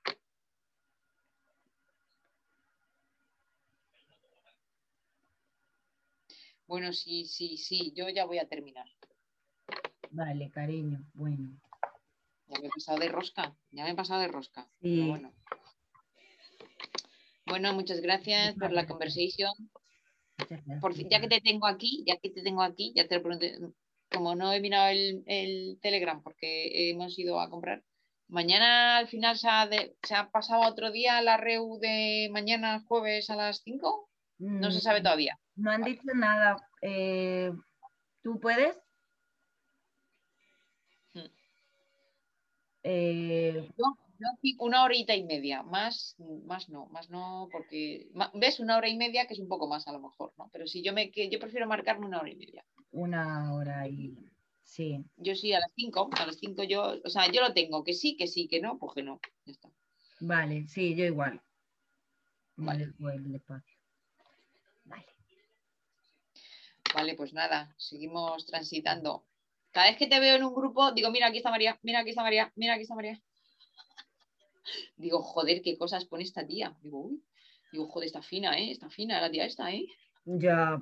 Bueno, 6.67 6.93
sí, 6.93 7.25
sí, 7.25 7.57
sí, 7.57 7.93
yo 7.95 8.09
ya 8.09 8.25
voy 8.25 8.39
a 8.39 8.47
terminar. 8.47 8.85
Vale, 10.11 10.49
cariño, 10.51 11.03
bueno. 11.13 11.59
Ya 12.47 12.59
me 12.59 12.67
he 12.67 12.69
pasado 12.69 12.99
de 12.99 13.09
rosca, 13.09 13.55
ya 13.71 13.83
me 13.83 13.91
he 13.91 13.95
pasado 13.95 14.21
de 14.21 14.27
rosca. 14.27 14.67
Sí. 14.81 15.07
Bueno. 15.07 15.33
bueno. 17.45 17.73
muchas 17.73 18.01
gracias 18.01 18.55
por 18.55 18.71
la 18.71 18.85
conversación. 18.85 19.51
Por, 20.81 20.93
ya 20.93 21.21
que 21.21 21.27
te 21.27 21.41
tengo 21.41 21.65
aquí, 21.65 22.03
ya 22.05 22.17
que 22.17 22.29
te 22.29 22.43
tengo 22.43 22.61
aquí, 22.61 22.93
ya 22.95 23.07
te 23.07 23.15
lo 23.15 23.23
pregunté, 23.23 23.57
como 24.11 24.35
no 24.35 24.51
he 24.53 24.59
mirado 24.59 24.89
el, 24.89 25.79
Telegram 25.81 26.21
porque 26.21 26.89
hemos 26.89 27.17
ido 27.17 27.39
a 27.39 27.49
comprar, 27.49 27.83
mañana 28.27 28.97
al 28.97 29.07
final 29.07 29.37
se 29.37 29.47
ha, 29.47 29.69
se 30.03 30.15
ha 30.15 30.29
pasado 30.29 30.67
otro 30.67 30.91
día 30.91 31.21
la 31.21 31.37
REU 31.37 31.79
de 31.79 32.29
mañana 32.31 32.83
jueves 32.87 33.29
a 33.29 33.35
las 33.35 33.61
5. 33.63 34.09
No 34.37 34.69
se 34.69 34.81
sabe 34.81 34.99
mm, 34.99 35.03
todavía. 35.03 35.39
No 35.55 35.71
han 35.71 35.83
dicho 35.83 36.03
nada. 36.13 36.57
Eh, 36.81 37.51
¿Tú 38.21 38.39
puedes? 38.39 38.77
Eh, 42.87 43.67
una 44.59 44.83
horita 44.83 45.15
y 45.15 45.23
media, 45.23 45.63
más, 45.63 46.15
más 46.45 46.69
no, 46.69 46.85
más 46.87 47.09
no, 47.09 47.49
porque 47.51 48.07
ves 48.35 48.59
una 48.59 48.77
hora 48.77 48.87
y 48.87 48.95
media 48.95 49.25
que 49.25 49.33
es 49.33 49.39
un 49.39 49.47
poco 49.47 49.67
más 49.67 49.87
a 49.87 49.91
lo 49.91 49.99
mejor, 49.99 50.33
¿no? 50.37 50.49
Pero 50.53 50.67
si 50.67 50.83
yo 50.83 50.93
me 50.93 51.09
que 51.09 51.27
yo 51.27 51.39
prefiero 51.39 51.67
marcarme 51.67 52.05
una 52.05 52.19
hora 52.19 52.29
y 52.29 52.35
media. 52.35 52.63
Una 52.91 53.55
hora 53.55 53.87
y 53.87 54.15
sí. 54.63 55.03
Yo 55.17 55.33
sí 55.33 55.51
a 55.53 55.59
las 55.59 55.71
cinco, 55.75 56.11
a 56.15 56.27
las 56.27 56.37
cinco 56.37 56.63
yo, 56.63 57.01
o 57.03 57.09
sea, 57.09 57.31
yo 57.31 57.41
lo 57.41 57.55
tengo, 57.55 57.83
que 57.83 57.93
sí, 57.93 58.15
que 58.15 58.27
sí, 58.27 58.47
que 58.47 58.61
no, 58.61 58.77
pues 58.77 58.93
que 58.93 59.01
no, 59.01 59.19
ya 59.45 59.53
está. 59.53 59.69
Vale, 60.19 60.67
sí, 60.67 60.95
yo 60.95 61.05
igual. 61.05 61.41
Vale. 62.55 62.93
el 63.15 63.35
espacio. 63.35 63.77
Vale. 64.83 65.05
Vale, 66.93 67.15
pues 67.15 67.33
nada, 67.33 67.73
seguimos 67.77 68.45
transitando. 68.45 69.25
Cada 69.75 69.89
vez 69.89 69.97
que 69.97 70.07
te 70.07 70.21
veo 70.21 70.37
en 70.37 70.45
un 70.45 70.55
grupo, 70.55 70.93
digo, 70.93 71.11
mira, 71.11 71.27
aquí 71.27 71.39
está 71.39 71.49
María, 71.49 71.77
mira, 71.83 71.99
aquí 71.99 72.11
está 72.11 72.23
María, 72.23 72.49
mira, 72.55 72.75
aquí 72.75 72.83
está 72.83 72.95
María. 72.95 73.19
Digo, 74.95 75.21
joder, 75.21 75.61
qué 75.61 75.77
cosas 75.77 76.05
pone 76.05 76.23
esta 76.23 76.47
tía. 76.47 76.77
Digo, 76.81 77.01
uy, 77.01 77.21
digo, 77.73 77.89
joder, 77.89 78.07
está 78.07 78.21
fina, 78.21 78.57
¿eh? 78.57 78.71
Está 78.71 78.89
fina 78.89 79.19
la 79.19 79.29
tía 79.29 79.43
esta, 79.43 79.69
¿eh? 79.73 79.85
Ya, 80.23 80.79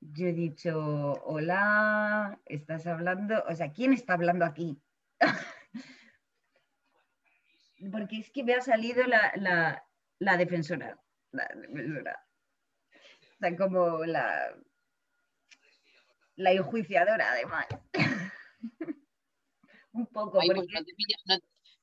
Yo 0.00 0.26
he 0.26 0.32
dicho, 0.32 0.78
hola, 1.24 2.40
estás 2.44 2.86
hablando, 2.86 3.42
o 3.48 3.56
sea, 3.56 3.72
¿quién 3.72 3.92
está 3.92 4.12
hablando 4.12 4.44
aquí? 4.44 4.80
Porque 7.90 8.20
es 8.20 8.30
que 8.30 8.44
me 8.44 8.54
ha 8.54 8.60
salido 8.60 9.02
la, 9.02 9.32
la, 9.34 9.84
la 10.20 10.36
defensora. 10.36 10.96
La 11.32 11.48
defensora. 11.56 12.24
O 13.40 13.56
como 13.56 14.04
la, 14.04 14.54
la 16.38 16.52
enjuiciadora, 16.52 17.32
además. 17.32 17.66
Un 19.92 20.06
poco. 20.06 20.38
Pues 20.38 20.48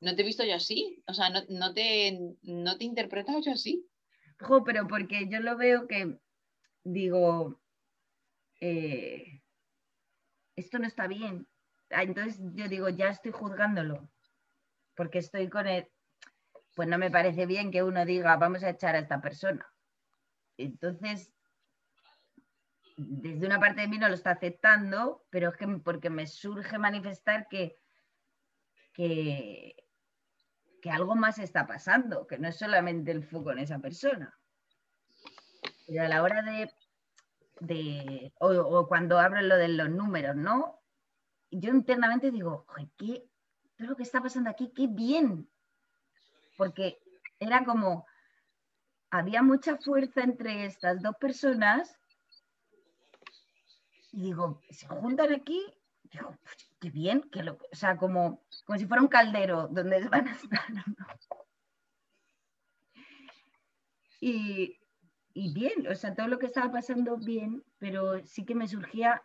no, 0.02 0.16
te, 0.16 0.22
he 0.22 0.26
visto 0.26 0.44
yo 0.44 0.56
así. 0.56 1.04
O 1.08 1.14
sea, 1.14 1.30
no, 1.30 1.74
te, 1.74 2.18
no 2.44 2.78
te 2.78 2.84
he 2.84 2.88
interpretado 2.88 3.42
yo 3.42 3.52
así. 3.52 3.86
pero 4.66 4.88
porque 4.88 5.28
yo 5.30 5.42
lo 5.42 5.58
veo 5.58 5.88
que 5.88 6.18
digo, 6.84 7.62
eh, 8.62 9.42
esto 10.56 10.80
no 10.80 10.88
está 10.88 11.08
bien. 11.08 11.48
Ah, 11.90 12.04
entonces 12.04 12.42
yo 12.54 12.70
digo, 12.70 12.88
ya 12.90 13.10
estoy 13.10 13.34
juzgándolo. 13.34 14.10
Porque 14.96 15.20
estoy 15.20 15.50
con 15.50 15.68
él. 15.68 15.92
Pues 16.76 16.88
no 16.88 16.98
me 16.98 17.12
parece 17.12 17.46
bien 17.46 17.72
que 17.72 17.84
uno 17.84 18.06
diga, 18.06 18.38
vamos 18.38 18.64
a 18.64 18.70
echar 18.70 18.96
a 18.96 19.00
esta 19.00 19.20
persona. 19.22 19.68
Entonces, 20.58 21.35
desde 22.98 23.46
una 23.46 23.60
parte 23.60 23.82
de 23.82 23.88
mí 23.88 23.98
no 23.98 24.08
lo 24.08 24.16
está 24.16 24.32
aceptando, 24.32 25.26
pero 25.30 25.50
es 25.50 25.58
que 25.58 25.68
porque 25.84 26.10
me 26.10 26.28
surge 26.28 26.78
manifestar 26.78 27.48
que, 27.48 27.78
que, 28.94 29.76
que 30.82 30.90
algo 30.90 31.16
más 31.16 31.40
está 31.40 31.68
pasando, 31.68 32.26
que 32.28 32.38
no 32.38 32.48
es 32.48 32.58
solamente 32.58 33.12
el 33.12 33.24
foco 33.24 33.52
en 33.52 33.60
esa 33.60 33.80
persona. 33.80 34.38
Pero 35.88 36.04
a 36.04 36.08
la 36.08 36.24
hora 36.24 36.42
de, 36.42 36.72
de 37.60 38.34
o, 38.40 38.88
cuando 38.88 39.20
abro 39.20 39.42
lo 39.42 39.58
de 39.58 39.68
los 39.70 39.90
números, 39.90 40.36
¿no? 40.36 40.82
Yo 41.52 41.72
internamente 41.72 42.32
digo, 42.32 42.66
¿qué, 42.98 43.24
es 43.78 43.88
lo 43.88 43.96
que 43.96 44.04
está 44.04 44.22
pasando 44.22 44.50
aquí? 44.50 44.72
¡Qué 44.76 44.88
bien! 44.88 45.50
Porque 46.58 47.00
era 47.40 47.66
como, 47.66 48.06
había 49.10 49.42
mucha 49.42 49.78
fuerza 49.78 50.24
entre 50.24 50.66
estas 50.66 51.02
dos 51.02 51.16
personas 51.18 51.98
y 54.16 54.22
digo, 54.22 54.62
se 54.70 54.88
juntan 54.88 55.34
aquí, 55.34 55.62
digo, 56.04 56.38
qué 56.80 56.90
bien, 56.90 57.22
que 57.30 57.44
lo, 57.44 57.54
o 57.54 57.76
sea, 57.76 57.98
como, 57.98 58.46
como 58.64 58.80
si 58.80 58.86
fuera 58.86 59.04
un 59.04 59.10
caldero 59.10 59.68
donde 59.68 60.00
van 60.10 60.30
a 60.30 60.32
estar. 60.32 60.66
Y, 64.22 64.80
y 65.34 65.54
bien, 65.54 65.86
o 65.88 65.96
sea, 65.96 66.16
todo 66.16 66.30
lo 66.30 66.40
que 66.40 66.46
estaba 66.46 66.72
pasando 66.72 67.18
bien, 67.18 67.62
pero 67.78 68.26
sí 68.26 68.46
que 68.46 68.56
me 68.56 68.70
surgía 68.70 69.22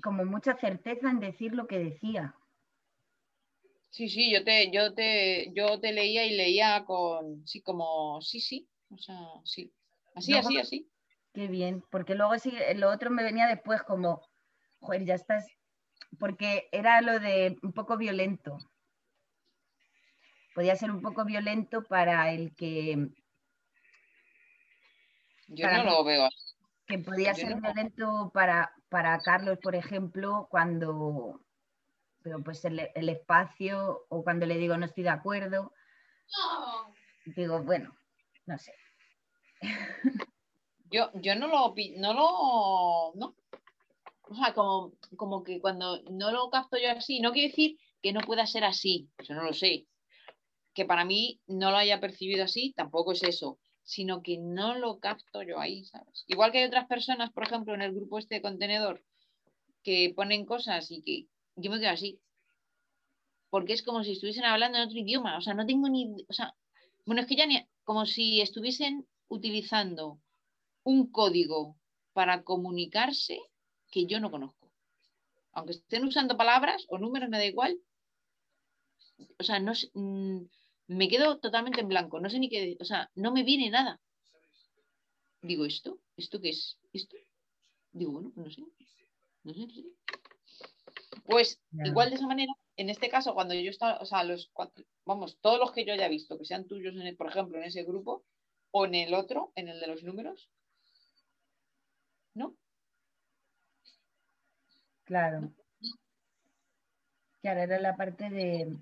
como 0.00 0.24
mucha 0.24 0.56
certeza 0.56 1.10
en 1.10 1.18
decir 1.18 1.52
lo 1.52 1.66
que 1.66 1.80
decía. 1.80 2.36
Sí, 3.90 4.08
sí, 4.08 4.32
yo 4.32 4.44
te, 4.44 4.70
yo 4.70 4.94
te, 4.94 5.52
yo 5.52 5.80
te 5.80 5.92
leía 5.92 6.24
y 6.26 6.36
leía 6.36 6.84
con, 6.84 7.44
sí, 7.44 7.60
como, 7.60 8.20
sí, 8.22 8.40
sí, 8.40 8.68
o 8.90 8.98
sea, 8.98 9.18
sí, 9.44 9.72
así, 10.14 10.34
así, 10.34 10.58
así. 10.58 10.90
Qué 11.36 11.48
bien, 11.48 11.84
porque 11.90 12.14
luego 12.14 12.38
sí, 12.38 12.56
lo 12.76 12.90
otro 12.90 13.10
me 13.10 13.22
venía 13.22 13.46
después 13.46 13.82
como, 13.82 14.22
joder, 14.80 15.04
ya 15.04 15.14
estás, 15.16 15.46
porque 16.18 16.66
era 16.72 17.02
lo 17.02 17.20
de 17.20 17.58
un 17.62 17.74
poco 17.74 17.98
violento. 17.98 18.56
Podía 20.54 20.74
ser 20.76 20.90
un 20.90 21.02
poco 21.02 21.26
violento 21.26 21.84
para 21.84 22.32
el 22.32 22.54
que 22.56 23.10
yo 25.48 25.70
no 25.70 25.84
lo 25.84 26.04
veo 26.04 26.24
así. 26.24 26.56
Que 26.86 27.00
podía 27.00 27.34
ser 27.34 27.60
violento 27.60 28.30
para, 28.32 28.72
para 28.88 29.20
Carlos, 29.20 29.58
por 29.58 29.74
ejemplo, 29.74 30.48
cuando 30.50 31.42
pero 32.22 32.42
pues 32.42 32.64
el, 32.64 32.80
espacio 33.10 34.06
o 34.08 34.24
cuando 34.24 34.46
le 34.46 34.56
digo 34.56 34.78
no 34.78 34.86
estoy 34.86 35.04
de 35.04 35.10
acuerdo, 35.10 35.74
digo, 37.26 37.62
bueno, 37.62 37.94
no 38.46 38.56
sé. 38.56 38.72
Yo, 40.90 41.10
yo 41.14 41.34
no 41.34 41.48
lo, 41.48 41.74
no 41.96 42.12
lo, 42.14 43.12
no. 43.14 43.34
O 44.28 44.34
sea, 44.34 44.54
como, 44.54 44.92
como 45.16 45.42
que 45.42 45.60
cuando 45.60 46.02
no 46.10 46.32
lo 46.32 46.50
capto 46.50 46.78
yo 46.78 46.90
así, 46.90 47.20
no 47.20 47.32
quiere 47.32 47.48
decir 47.48 47.78
que 48.02 48.12
no 48.12 48.20
pueda 48.20 48.46
ser 48.46 48.64
así, 48.64 49.08
eso 49.18 49.34
no 49.34 49.42
lo 49.42 49.52
sé. 49.52 49.86
Que 50.74 50.84
para 50.84 51.04
mí 51.04 51.40
no 51.46 51.70
lo 51.70 51.76
haya 51.76 52.00
percibido 52.00 52.44
así, 52.44 52.72
tampoco 52.76 53.12
es 53.12 53.22
eso 53.22 53.58
sino 53.86 54.20
que 54.20 54.36
no 54.36 54.74
lo 54.74 54.98
capto 54.98 55.42
yo 55.42 55.60
ahí, 55.60 55.84
¿sabes? 55.84 56.24
Igual 56.26 56.50
que 56.50 56.58
hay 56.58 56.64
otras 56.64 56.88
personas, 56.88 57.30
por 57.32 57.44
ejemplo, 57.44 57.72
en 57.72 57.82
el 57.82 57.94
grupo 57.94 58.18
este 58.18 58.34
de 58.34 58.42
contenedor, 58.42 59.04
que 59.84 60.12
ponen 60.14 60.44
cosas 60.44 60.90
y 60.90 61.02
que 61.02 61.28
yo 61.54 61.70
me 61.70 61.78
quedo 61.78 61.90
así. 61.90 62.20
Porque 63.48 63.74
es 63.74 63.84
como 63.84 64.02
si 64.02 64.12
estuviesen 64.12 64.44
hablando 64.44 64.78
en 64.78 64.84
otro 64.88 64.98
idioma, 64.98 65.38
o 65.38 65.40
sea, 65.40 65.54
no 65.54 65.64
tengo 65.64 65.88
ni, 65.88 66.12
o 66.28 66.32
sea, 66.32 66.52
bueno, 67.04 67.22
es 67.22 67.28
que 67.28 67.36
ya 67.36 67.46
ni, 67.46 67.64
como 67.84 68.06
si 68.06 68.40
estuviesen 68.40 69.06
utilizando 69.28 70.18
un 70.86 71.10
código 71.10 71.76
para 72.12 72.44
comunicarse 72.44 73.38
que 73.90 74.06
yo 74.06 74.20
no 74.20 74.30
conozco. 74.30 74.70
Aunque 75.52 75.72
estén 75.72 76.04
usando 76.04 76.36
palabras 76.36 76.86
o 76.88 76.96
números, 76.96 77.28
me 77.28 77.38
da 77.38 77.44
igual. 77.44 77.76
O 79.40 79.42
sea, 79.42 79.58
no, 79.58 79.72
mm, 79.94 80.42
me 80.86 81.08
quedo 81.08 81.38
totalmente 81.40 81.80
en 81.80 81.88
blanco, 81.88 82.20
no 82.20 82.30
sé 82.30 82.38
ni 82.38 82.48
qué, 82.48 82.76
o 82.78 82.84
sea, 82.84 83.10
no 83.16 83.32
me 83.32 83.42
viene 83.42 83.68
nada. 83.68 84.00
Digo, 85.42 85.64
¿esto? 85.64 85.98
¿Esto 86.16 86.40
qué 86.40 86.50
es? 86.50 86.78
¿Esto? 86.92 87.16
Digo, 87.90 88.12
bueno, 88.12 88.32
no 88.36 88.48
sé. 88.48 88.62
No 89.42 89.54
sé, 89.54 89.66
Pues 91.24 91.60
igual 91.84 92.10
de 92.10 92.16
esa 92.16 92.26
manera, 92.28 92.52
en 92.76 92.90
este 92.90 93.08
caso, 93.08 93.34
cuando 93.34 93.54
yo 93.54 93.70
estaba, 93.70 93.98
o 93.98 94.06
sea, 94.06 94.22
los 94.22 94.52
vamos, 95.04 95.38
todos 95.40 95.58
los 95.58 95.72
que 95.72 95.84
yo 95.84 95.94
haya 95.94 96.08
visto, 96.08 96.38
que 96.38 96.44
sean 96.44 96.68
tuyos, 96.68 96.94
en 96.94 97.02
el, 97.02 97.16
por 97.16 97.28
ejemplo, 97.28 97.58
en 97.58 97.64
ese 97.64 97.82
grupo, 97.82 98.24
o 98.70 98.86
en 98.86 98.94
el 98.94 99.14
otro, 99.14 99.52
en 99.56 99.68
el 99.68 99.80
de 99.80 99.86
los 99.88 100.04
números, 100.04 100.48
¿no? 102.36 102.54
Claro. 105.04 105.52
Claro, 107.40 107.60
era 107.60 107.78
la 107.78 107.96
parte 107.96 108.28
de, 108.28 108.76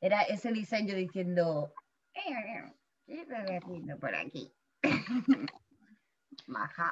era 0.00 0.22
ese 0.22 0.52
diseño 0.52 0.94
diciendo, 0.94 1.72
por 4.00 4.14
aquí. 4.14 4.52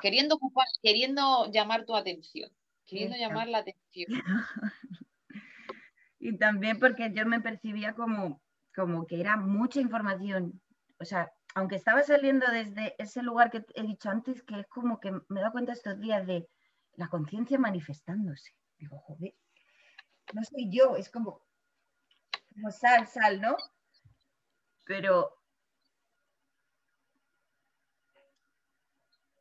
Queriendo 0.03 0.37
ocupar, 0.37 0.67
queriendo 0.83 1.51
llamar 1.51 1.85
tu 1.85 1.97
atención, 1.97 2.51
queriendo 2.87 3.17
llamar 3.17 3.49
la 3.49 3.59
atención. 3.59 4.07
y 6.21 6.37
también 6.37 6.79
porque 6.79 7.13
yo 7.13 7.27
me 7.27 7.41
percibía 7.41 7.95
como, 7.95 8.41
como 8.75 9.07
que 9.07 9.21
era 9.21 9.37
mucha 9.37 9.81
información. 9.81 10.61
O 11.01 11.05
sea, 11.05 11.33
aunque 11.55 11.77
estaba 11.77 12.03
saliendo 12.03 12.47
desde 12.51 12.95
ese 12.99 13.23
lugar 13.23 13.51
que 13.51 13.65
he 13.75 13.83
dicho 13.83 14.11
antes, 14.11 14.43
que 14.43 14.61
es 14.61 14.67
como 14.69 15.01
que 15.01 15.13
me 15.13 15.41
he 15.41 15.41
dado 15.41 15.53
cuenta 15.53 15.73
estos 15.73 15.99
días 15.99 16.27
de 16.27 16.49
la 16.95 17.09
conciencia 17.09 17.59
manifestándose. 17.59 18.53
Digo, 18.77 18.99
joder, 18.99 19.35
no 20.33 20.43
soy 20.45 20.69
yo, 20.71 20.97
es 20.97 21.11
como, 21.11 21.43
como 22.55 22.71
sal, 22.71 23.07
sal, 23.07 23.41
¿no? 23.41 23.57
Pero, 24.85 25.39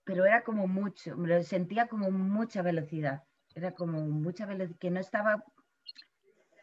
pero 0.03 0.25
era 0.25 0.43
como 0.43 0.67
mucho, 0.67 1.15
me 1.17 1.27
lo 1.27 1.43
sentía 1.43 1.87
como 1.87 2.11
mucha 2.11 2.61
velocidad, 2.61 3.23
era 3.53 3.73
como 3.73 4.01
mucha 4.01 4.45
velocidad, 4.45 4.79
que 4.79 4.91
no 4.91 4.99
estaba 4.99 5.43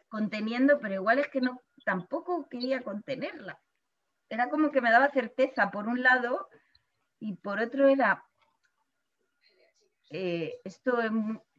conteniendo, 0.08 0.78
pero 0.80 0.94
igual 0.94 1.18
es 1.18 1.28
que 1.28 1.40
no, 1.40 1.60
tampoco 1.84 2.48
quería 2.48 2.82
contenerla. 2.82 3.60
Era 4.34 4.50
como 4.50 4.72
que 4.72 4.80
me 4.80 4.90
daba 4.90 5.12
certeza 5.12 5.70
por 5.70 5.86
un 5.86 6.02
lado 6.02 6.48
y 7.20 7.34
por 7.34 7.60
otro 7.60 7.86
era 7.86 8.24
eh, 10.10 10.60
esto 10.64 10.98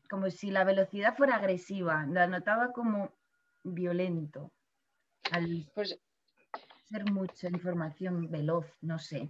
como 0.09 0.29
si 0.29 0.51
la 0.51 0.65
velocidad 0.65 1.15
fuera 1.15 1.37
agresiva, 1.37 2.05
la 2.05 2.27
notaba 2.27 2.73
como 2.73 3.13
violento 3.63 4.51
al 5.31 5.71
pues, 5.73 5.97
ser 6.89 7.09
mucha 7.09 7.47
información 7.47 8.29
veloz, 8.29 8.65
no 8.81 8.99
sé 8.99 9.29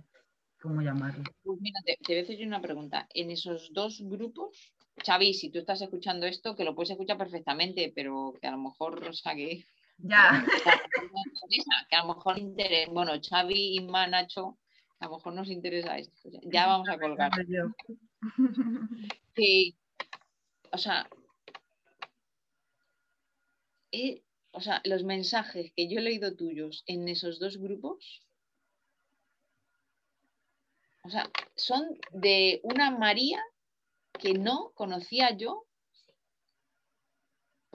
cómo 0.59 0.81
llamarlo. 0.81 1.23
Pues 1.43 1.61
mira, 1.61 1.79
te, 1.85 1.97
voy 2.07 2.17
a 2.17 2.21
hacer 2.23 2.47
una 2.47 2.61
pregunta. 2.61 3.07
En 3.13 3.29
esos 3.29 3.71
dos 3.73 4.01
grupos, 4.01 4.73
Xavi, 5.05 5.35
si 5.35 5.51
tú 5.51 5.59
estás 5.59 5.83
escuchando 5.83 6.25
esto, 6.25 6.55
que 6.55 6.63
lo 6.63 6.73
puedes 6.73 6.89
escuchar 6.89 7.19
perfectamente, 7.19 7.93
pero 7.95 8.33
que 8.41 8.47
a 8.47 8.51
lo 8.51 8.57
mejor, 8.57 9.07
o 9.07 9.13
sea, 9.13 9.35
que... 9.35 9.67
Ya. 9.97 10.45
Que 11.89 11.95
a 11.95 12.05
lo 12.05 12.15
mejor 12.15 12.37
interesa, 12.37 12.91
bueno, 12.91 13.13
Xavi, 13.21 13.77
y 13.77 13.79
Nacho, 13.81 14.57
a 14.99 15.05
lo 15.05 15.15
mejor 15.15 15.33
nos 15.33 15.49
interesa 15.49 15.97
esto. 15.97 16.29
Ya 16.43 16.67
vamos 16.67 16.89
a 16.89 16.97
colgar. 16.97 17.31
Que, 19.35 19.71
o 20.71 20.77
sea, 20.77 21.09
eh, 23.91 24.23
o 24.51 24.61
sea, 24.61 24.81
los 24.85 25.03
mensajes 25.03 25.73
que 25.75 25.89
yo 25.89 25.99
he 25.99 26.01
leído 26.01 26.35
tuyos 26.35 26.83
en 26.87 27.09
esos 27.09 27.39
dos 27.39 27.57
grupos, 27.57 28.23
o 31.03 31.09
sea, 31.09 31.29
son 31.55 31.99
de 32.13 32.61
una 32.63 32.89
María 32.91 33.43
que 34.17 34.33
no 34.33 34.71
conocía 34.73 35.35
yo, 35.35 35.65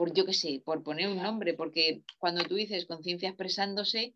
por 0.01 0.14
yo 0.14 0.24
qué 0.24 0.32
sé, 0.32 0.62
por 0.64 0.82
poner 0.82 1.09
un 1.09 1.22
nombre, 1.22 1.52
porque 1.52 2.02
cuando 2.18 2.43
tú 2.44 2.55
dices 2.55 2.86
conciencia 2.86 3.28
expresándose, 3.28 4.14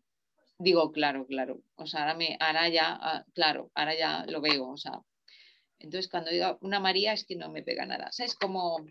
digo, 0.57 0.91
claro, 0.91 1.27
claro, 1.27 1.61
o 1.75 1.85
sea, 1.85 1.99
ahora, 1.99 2.15
me, 2.15 2.37
ahora 2.39 2.67
ya, 2.69 2.97
ah, 2.99 3.23
claro, 3.35 3.69
ahora 3.75 3.95
ya 3.95 4.25
lo 4.25 4.41
veo, 4.41 4.67
o 4.67 4.77
sea, 4.77 4.99
entonces 5.77 6.09
cuando 6.09 6.31
digo 6.31 6.57
una 6.61 6.79
María 6.79 7.13
es 7.13 7.23
que 7.23 7.35
no 7.35 7.51
me 7.51 7.61
pega 7.61 7.85
nada, 7.85 8.07
o 8.07 8.11
sea, 8.11 8.25
es 8.25 8.33
como 8.33 8.83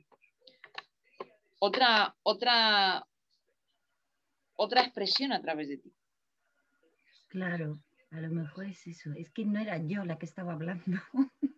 otra, 1.58 2.14
otra, 2.22 3.04
otra 4.54 4.82
expresión 4.82 5.32
a 5.32 5.42
través 5.42 5.70
de 5.70 5.78
ti. 5.78 5.92
Claro, 7.26 7.82
a 8.12 8.20
lo 8.20 8.30
mejor 8.30 8.66
es 8.66 8.86
eso. 8.86 9.10
Es 9.16 9.30
que 9.30 9.44
no 9.44 9.58
era 9.58 9.78
yo 9.78 10.04
la 10.04 10.16
que 10.16 10.26
estaba 10.26 10.52
hablando. 10.52 11.00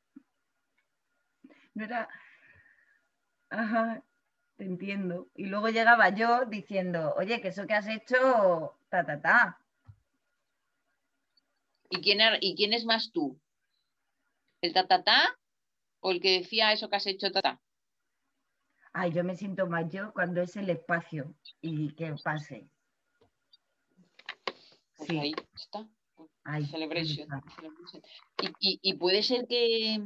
no 1.74 1.84
era... 1.84 2.08
Ajá, 3.50 4.02
te 4.56 4.64
entiendo. 4.64 5.28
Y 5.34 5.46
luego 5.46 5.68
llegaba 5.68 6.08
yo 6.10 6.44
diciendo, 6.46 7.14
oye, 7.16 7.40
que 7.40 7.48
eso 7.48 7.66
que 7.66 7.74
has 7.74 7.86
hecho, 7.88 8.78
ta, 8.88 9.04
ta, 9.04 9.20
ta. 9.20 9.60
¿Y 11.90 12.00
quién, 12.00 12.18
¿Y 12.40 12.56
quién 12.56 12.72
es 12.72 12.84
más 12.84 13.12
tú? 13.12 13.38
¿El 14.60 14.72
ta, 14.72 14.86
ta, 14.86 15.04
ta? 15.04 15.38
¿O 16.00 16.10
el 16.10 16.20
que 16.20 16.38
decía 16.40 16.72
eso 16.72 16.88
que 16.88 16.96
has 16.96 17.06
hecho, 17.06 17.30
ta, 17.30 17.42
ta? 17.42 17.60
Ay, 18.92 19.12
yo 19.12 19.22
me 19.24 19.36
siento 19.36 19.66
más 19.66 19.90
yo 19.92 20.12
cuando 20.14 20.40
es 20.40 20.56
el 20.56 20.70
espacio 20.70 21.34
y 21.60 21.94
que 21.94 22.14
pase 22.24 22.68
Pues 24.96 25.08
Sí. 25.08 25.18
ahí 25.18 25.34
está. 25.54 25.86
Ahí, 26.44 26.64
Celebration. 26.66 27.20
está. 27.30 27.42
celebration. 27.56 28.02
Y, 28.40 28.46
y- 28.60 28.78
y 28.82 28.94
puede 28.94 29.22
ser 29.22 29.46
que. 29.46 30.00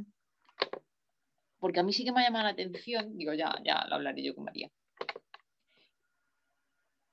Porque 1.61 1.79
a 1.79 1.83
mí 1.83 1.93
sí 1.93 2.03
que 2.03 2.11
me 2.11 2.19
ha 2.19 2.25
llamado 2.25 2.43
la 2.43 2.51
atención, 2.51 3.17
digo, 3.17 3.33
ya, 3.33 3.55
ya 3.63 3.85
lo 3.87 3.95
hablaré 3.95 4.23
yo 4.23 4.35
con 4.35 4.43
María. 4.43 4.69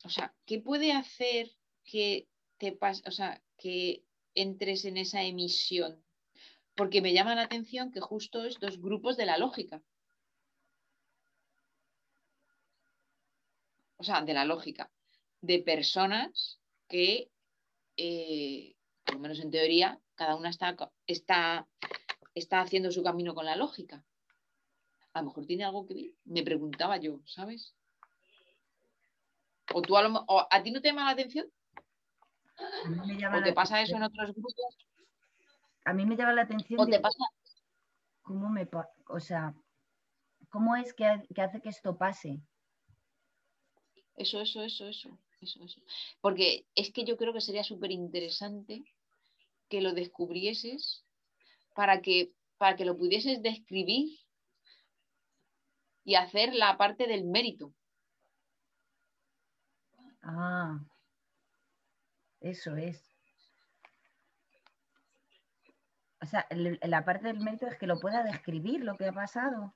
O 0.03 0.09
sea, 0.09 0.35
¿qué 0.47 0.59
puede 0.59 0.93
hacer 0.93 1.51
que 1.85 2.27
te 2.59 2.73
pase, 2.73 3.03
o 3.07 3.13
sea, 3.13 3.41
que 3.57 4.03
entres 4.35 4.85
en 4.85 4.97
esa 4.97 5.23
emisión? 5.23 6.03
Porque 6.75 7.01
me 7.01 7.13
llama 7.13 7.37
la 7.37 7.43
atención 7.43 7.93
que 7.93 8.01
justo 8.01 8.45
es 8.45 8.59
dos 8.59 8.81
grupos 8.81 9.17
de 9.17 9.27
la 9.27 9.39
lógica. 9.39 9.83
O 13.99 14.03
sea, 14.03 14.23
de 14.23 14.35
la 14.35 14.45
lógica. 14.45 14.91
De 15.41 15.59
personas 15.61 16.59
que 16.89 17.31
eh, 17.99 18.77
por 19.05 19.15
lo 19.15 19.21
menos 19.21 19.41
en 19.41 19.51
teoría, 19.51 19.99
cada 20.15 20.37
una 20.37 20.51
está, 20.51 20.77
está, 21.07 21.67
está 22.35 22.61
haciendo 22.61 22.93
su 22.93 23.03
camino 23.03 23.35
con 23.35 23.47
la 23.47 23.57
lógica. 23.57 24.05
A 25.19 25.23
lo 25.23 25.29
mejor 25.29 25.47
tiene 25.47 25.65
algo 25.65 25.85
que 25.87 25.95
ver. 25.95 26.15
Me 26.25 26.43
preguntaba 26.43 26.97
yo, 26.97 27.21
¿sabes? 27.27 27.75
O 29.75 29.83
tú 29.83 29.97
a, 29.97 30.03
lo 30.03 30.25
o 30.29 30.47
a 30.51 30.63
ti 30.63 30.71
no 30.71 30.81
te 30.81 30.89
llama 30.89 31.05
la 31.05 31.11
atención, 31.11 31.47
A 32.85 32.89
mí 32.89 33.01
me 33.07 33.19
llama 33.19 33.37
porque 33.37 33.51
la 33.51 33.55
pasa 33.55 33.83
eso 33.83 33.97
en 33.97 34.03
otros 34.05 34.33
grupos, 34.33 34.55
A 35.85 35.93
mí 35.93 36.07
me 36.07 36.17
llama 36.17 36.33
la 36.33 36.43
atención 36.43 36.81
o 36.81 36.87
te 36.87 37.01
pasa. 37.01 37.19
cómo 38.23 38.49
me, 38.49 38.69
o 39.09 39.21
sea, 39.21 39.55
cómo 40.49 40.77
es 40.77 40.95
que, 40.95 41.05
que 41.35 41.43
hace 41.43 41.61
que 41.61 41.69
esto 41.69 41.97
pase. 41.99 42.41
Eso, 44.17 44.41
eso, 44.41 44.63
eso, 44.63 44.89
eso, 44.89 45.19
eso, 45.41 45.65
eso. 45.65 45.81
Porque 46.21 46.67
es 46.75 46.93
que 46.93 47.05
yo 47.05 47.17
creo 47.17 47.33
que 47.33 47.41
sería 47.41 47.65
súper 47.65 47.91
interesante 47.91 48.85
que 49.69 49.81
lo 49.81 49.93
descubrieses 49.93 51.05
para 51.75 52.01
que, 52.01 52.33
para 52.57 52.77
que 52.77 52.85
lo 52.85 52.97
pudieses 52.97 53.43
describir 53.43 54.19
y 56.09 56.15
hacer 56.15 56.55
la 56.55 56.79
parte 56.79 57.07
del 57.07 57.27
mérito. 57.27 57.75
Ah, 60.23 60.81
eso 62.41 62.77
es. 62.77 63.15
O 66.23 66.25
sea, 66.25 66.47
la 66.51 67.05
parte 67.05 67.27
del 67.27 67.41
mérito 67.41 67.67
es 67.67 67.77
que 67.77 67.87
lo 67.87 68.01
pueda 68.01 68.23
describir 68.23 68.85
lo 68.85 68.97
que 68.97 69.05
ha 69.05 69.13
pasado. 69.13 69.75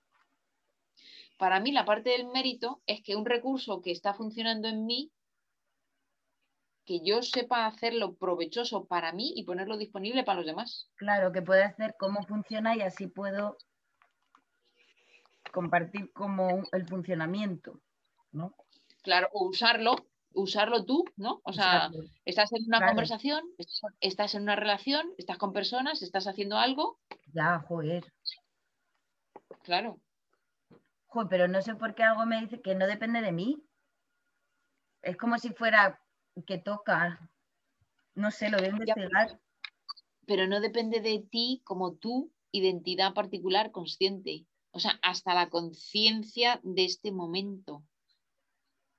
Para 1.36 1.60
mí 1.60 1.70
la 1.70 1.84
parte 1.84 2.08
del 2.08 2.26
mérito 2.28 2.80
es 2.86 3.02
que 3.02 3.14
un 3.14 3.26
recurso 3.26 3.82
que 3.82 3.90
está 3.90 4.14
funcionando 4.14 4.68
en 4.68 4.86
mí, 4.86 5.12
que 6.86 7.04
yo 7.04 7.22
sepa 7.22 7.66
hacerlo 7.66 8.14
provechoso 8.14 8.86
para 8.86 9.12
mí 9.12 9.34
y 9.36 9.44
ponerlo 9.44 9.76
disponible 9.76 10.24
para 10.24 10.38
los 10.38 10.46
demás. 10.46 10.88
Claro, 10.94 11.30
que 11.30 11.42
pueda 11.42 11.66
hacer 11.66 11.94
cómo 11.98 12.22
funciona 12.22 12.74
y 12.74 12.80
así 12.80 13.06
puedo 13.06 13.58
compartir 15.52 16.12
como 16.12 16.62
el 16.72 16.86
funcionamiento, 16.88 17.80
¿no? 18.32 18.56
Claro, 19.02 19.28
o 19.32 19.46
usarlo, 19.48 19.94
usarlo 20.32 20.84
tú, 20.84 21.04
¿no? 21.16 21.40
O 21.44 21.52
sea, 21.52 21.88
Usarlo. 21.90 22.04
estás 22.24 22.52
en 22.52 22.64
una 22.66 22.78
Claro. 22.78 22.90
conversación, 22.92 23.44
estás- 23.58 23.92
estás 24.00 24.34
en 24.34 24.42
una 24.42 24.56
relación, 24.56 25.12
estás 25.18 25.38
con 25.38 25.52
personas, 25.52 26.02
estás 26.02 26.26
haciendo 26.26 26.56
algo, 26.58 26.98
Ya, 27.32 27.60
joder. 27.68 28.04
claro. 29.62 30.00
Joder, 31.06 31.28
pero 31.28 31.48
no 31.48 31.60
sé 31.62 31.74
por 31.74 31.94
qué 31.94 32.02
algo 32.02 32.24
me 32.26 32.40
dice 32.40 32.60
que 32.62 32.74
no 32.74 32.86
depende 32.86 33.20
de 33.20 33.32
mí. 33.32 33.62
Es 35.02 35.16
como 35.16 35.38
si 35.38 35.50
fuera 35.50 36.00
que 36.46 36.58
toca. 36.58 37.30
No 38.14 38.30
sé, 38.30 38.48
lo 38.50 38.56
voy 38.58 38.66
a 38.66 38.70
investigar. 38.70 39.40
pero 40.24 40.46
no 40.46 40.60
depende 40.60 41.00
de 41.00 41.18
ti 41.30 41.60
como 41.64 41.96
tu 41.96 42.32
identidad 42.52 43.12
particular 43.12 43.72
consciente. 43.72 44.46
O 44.72 44.80
sea, 44.80 44.98
hasta 45.02 45.34
la 45.34 45.48
conciencia 45.50 46.60
de 46.62 46.84
este 46.84 47.12
momento. 47.12 47.84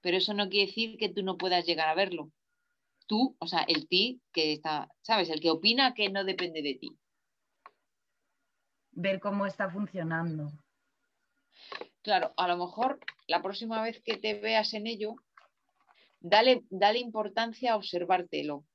Pero 0.01 0.17
eso 0.17 0.33
no 0.33 0.49
quiere 0.49 0.67
decir 0.67 0.97
que 0.97 1.09
tú 1.09 1.23
no 1.23 1.37
puedas 1.37 1.65
llegar 1.65 1.89
a 1.89 1.95
verlo. 1.95 2.31
Tú, 3.07 3.35
o 3.39 3.47
sea, 3.47 3.61
el 3.67 3.87
ti 3.87 4.21
que 4.31 4.53
está, 4.53 4.89
¿sabes? 5.01 5.29
El 5.29 5.41
que 5.41 5.51
opina 5.51 5.93
que 5.93 6.09
no 6.09 6.23
depende 6.23 6.61
de 6.61 6.75
ti. 6.75 6.97
Ver 8.91 9.19
cómo 9.19 9.45
está 9.45 9.69
funcionando. 9.69 10.51
Claro, 12.03 12.33
a 12.37 12.47
lo 12.47 12.57
mejor 12.57 12.99
la 13.27 13.41
próxima 13.41 13.81
vez 13.81 14.01
que 14.03 14.17
te 14.17 14.35
veas 14.35 14.73
en 14.73 14.87
ello, 14.87 15.15
dale, 16.19 16.65
dale 16.69 16.99
importancia 16.99 17.73
a 17.73 17.77
observártelo. 17.77 18.65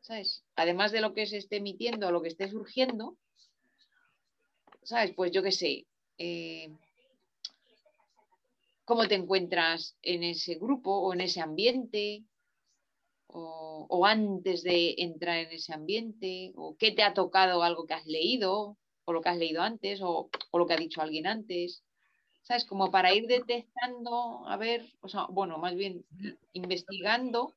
¿Sabes? 0.00 0.44
Además 0.54 0.92
de 0.92 1.00
lo 1.00 1.12
que 1.12 1.26
se 1.26 1.38
esté 1.38 1.56
emitiendo 1.56 2.06
o 2.06 2.12
lo 2.12 2.22
que 2.22 2.28
esté 2.28 2.48
surgiendo, 2.48 3.16
¿sabes? 4.88 5.12
Pues 5.14 5.30
yo 5.32 5.42
qué 5.42 5.52
sé. 5.52 5.86
eh, 6.16 6.70
¿Cómo 8.86 9.06
te 9.06 9.16
encuentras 9.16 9.96
en 10.00 10.24
ese 10.24 10.54
grupo 10.54 10.90
o 10.90 11.12
en 11.12 11.20
ese 11.20 11.42
ambiente? 11.42 12.24
O, 13.26 13.86
o 13.90 14.06
antes 14.06 14.62
de 14.62 14.94
entrar 14.96 15.36
en 15.40 15.50
ese 15.52 15.74
ambiente, 15.74 16.52
o 16.56 16.74
qué 16.78 16.92
te 16.92 17.02
ha 17.02 17.12
tocado 17.12 17.62
algo 17.62 17.84
que 17.84 17.92
has 17.92 18.06
leído, 18.06 18.78
o 19.04 19.12
lo 19.12 19.20
que 19.20 19.28
has 19.28 19.36
leído 19.36 19.60
antes, 19.60 20.00
o, 20.00 20.30
o 20.50 20.58
lo 20.58 20.66
que 20.66 20.72
ha 20.72 20.78
dicho 20.78 21.02
alguien 21.02 21.26
antes. 21.26 21.82
¿Sabes? 22.42 22.64
Como 22.64 22.90
para 22.90 23.12
ir 23.12 23.26
detectando, 23.26 24.48
a 24.48 24.56
ver, 24.56 24.90
o 25.02 25.08
sea, 25.08 25.26
bueno, 25.28 25.58
más 25.58 25.74
bien 25.74 26.06
investigando 26.54 27.52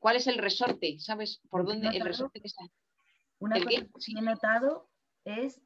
cuál 0.00 0.16
es 0.16 0.26
el 0.26 0.38
resorte, 0.38 0.98
¿sabes? 0.98 1.40
Por 1.48 1.64
dónde 1.64 1.86
el 1.96 2.04
resorte 2.04 2.40
que 2.40 2.48
está. 2.48 2.64
Una 3.38 3.58
¿El 3.58 3.64
cosa 3.64 3.80
que 3.80 4.00
Sí. 4.00 4.14
he 4.18 4.22
notado 4.22 4.88
es 5.24 5.60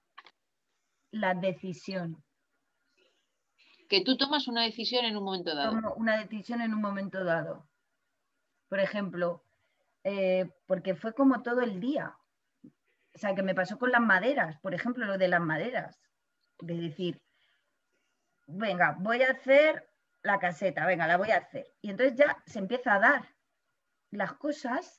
la 1.10 1.34
decisión. 1.34 2.22
Que 3.88 4.02
tú 4.04 4.16
tomas 4.16 4.46
una 4.46 4.62
decisión 4.62 5.04
en 5.04 5.16
un 5.16 5.24
momento 5.24 5.54
dado. 5.54 5.72
Tomo 5.72 5.94
una 5.94 6.18
decisión 6.18 6.60
en 6.60 6.74
un 6.74 6.80
momento 6.80 7.24
dado. 7.24 7.68
Por 8.68 8.78
ejemplo, 8.78 9.44
eh, 10.04 10.48
porque 10.66 10.94
fue 10.94 11.12
como 11.12 11.42
todo 11.42 11.60
el 11.62 11.80
día. 11.80 12.16
O 12.62 13.18
sea, 13.18 13.34
que 13.34 13.42
me 13.42 13.54
pasó 13.54 13.78
con 13.78 13.90
las 13.90 14.00
maderas, 14.00 14.58
por 14.60 14.74
ejemplo, 14.74 15.04
lo 15.06 15.18
de 15.18 15.28
las 15.28 15.40
maderas. 15.40 16.00
De 16.60 16.74
decir, 16.74 17.20
venga, 18.46 18.96
voy 19.00 19.22
a 19.22 19.32
hacer 19.32 19.90
la 20.22 20.38
caseta, 20.38 20.86
venga, 20.86 21.06
la 21.06 21.16
voy 21.16 21.30
a 21.30 21.38
hacer. 21.38 21.66
Y 21.80 21.90
entonces 21.90 22.16
ya 22.16 22.42
se 22.46 22.60
empieza 22.60 22.94
a 22.94 23.00
dar 23.00 23.34
las 24.10 24.34
cosas. 24.34 24.98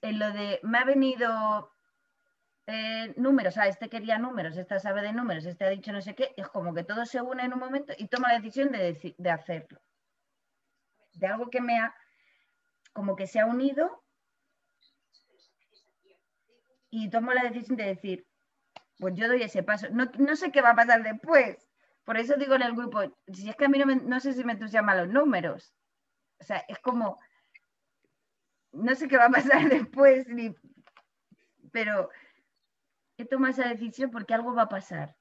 En 0.00 0.18
lo 0.18 0.32
de, 0.32 0.60
me 0.62 0.78
ha 0.78 0.84
venido 0.84 1.72
eh, 2.72 3.12
números, 3.16 3.56
ah, 3.58 3.66
este 3.66 3.88
quería 3.88 4.18
números, 4.18 4.56
esta 4.56 4.78
sabe 4.78 5.02
de 5.02 5.12
números, 5.12 5.44
este 5.44 5.64
ha 5.64 5.70
dicho 5.70 5.92
no 5.92 6.00
sé 6.02 6.14
qué, 6.14 6.26
es 6.36 6.48
como 6.48 6.72
que 6.74 6.84
todo 6.84 7.04
se 7.04 7.20
une 7.20 7.42
en 7.44 7.52
un 7.54 7.58
momento 7.58 7.92
y 7.98 8.06
toma 8.08 8.28
la 8.28 8.38
decisión 8.38 8.70
de, 8.70 8.80
deci- 8.94 9.16
de 9.18 9.30
hacerlo. 9.30 9.80
De 11.20 11.26
algo 11.26 11.50
que 11.50 11.60
me 11.60 11.76
ha, 11.78 11.94
como 12.92 13.16
que 13.16 13.26
se 13.26 13.40
ha 13.40 13.46
unido 13.46 14.02
y 16.90 17.10
tomo 17.10 17.32
la 17.32 17.42
decisión 17.44 17.76
de 17.76 17.84
decir, 17.84 18.26
pues 18.98 19.14
yo 19.16 19.28
doy 19.28 19.42
ese 19.42 19.62
paso. 19.64 19.88
No, 19.92 20.06
no 20.18 20.36
sé 20.36 20.52
qué 20.52 20.62
va 20.62 20.70
a 20.70 20.76
pasar 20.76 21.02
después. 21.04 21.68
Por 22.04 22.18
eso 22.18 22.36
digo 22.36 22.54
en 22.56 22.62
el 22.62 22.74
grupo, 22.76 23.02
si 23.32 23.50
es 23.50 23.56
que 23.56 23.66
a 23.66 23.68
mí 23.68 23.78
no, 23.78 23.86
me- 23.86 23.96
no 23.96 24.20
sé 24.20 24.32
si 24.34 24.44
me 24.44 24.54
entusiasman 24.54 24.98
los 24.98 25.08
números. 25.08 25.74
O 26.40 26.44
sea, 26.44 26.64
es 26.68 26.78
como, 26.80 27.18
no 28.72 28.94
sé 28.94 29.08
qué 29.08 29.18
va 29.18 29.26
a 29.26 29.30
pasar 29.30 29.68
después, 29.68 30.26
pero 31.72 32.08
he 33.18 33.24
tomado 33.26 33.52
esa 33.52 33.68
decisión 33.68 34.10
porque 34.10 34.34
algo 34.34 34.54
va 34.54 34.62
a 34.62 34.68
pasar. 34.68 35.16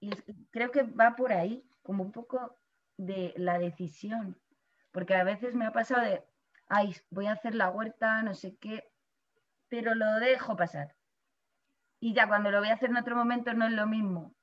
Y 0.00 0.10
creo 0.50 0.70
que 0.70 0.82
va 0.82 1.16
por 1.16 1.32
ahí, 1.32 1.64
como 1.82 2.02
un 2.04 2.12
poco 2.12 2.58
de 2.96 3.32
la 3.36 3.58
decisión. 3.58 4.40
Porque 4.92 5.14
a 5.14 5.24
veces 5.24 5.54
me 5.54 5.66
ha 5.66 5.72
pasado 5.72 6.02
de, 6.02 6.24
ay, 6.68 6.94
voy 7.10 7.26
a 7.26 7.32
hacer 7.32 7.54
la 7.54 7.70
huerta, 7.70 8.22
no 8.22 8.34
sé 8.34 8.56
qué, 8.56 8.92
pero 9.68 9.94
lo 9.94 10.06
dejo 10.20 10.56
pasar. 10.56 10.96
Y 12.00 12.12
ya 12.14 12.26
cuando 12.28 12.50
lo 12.50 12.58
voy 12.60 12.68
a 12.68 12.74
hacer 12.74 12.90
en 12.90 12.96
otro 12.96 13.16
momento 13.16 13.54
no 13.54 13.66
es 13.66 13.72
lo 13.72 13.86
mismo. 13.86 14.34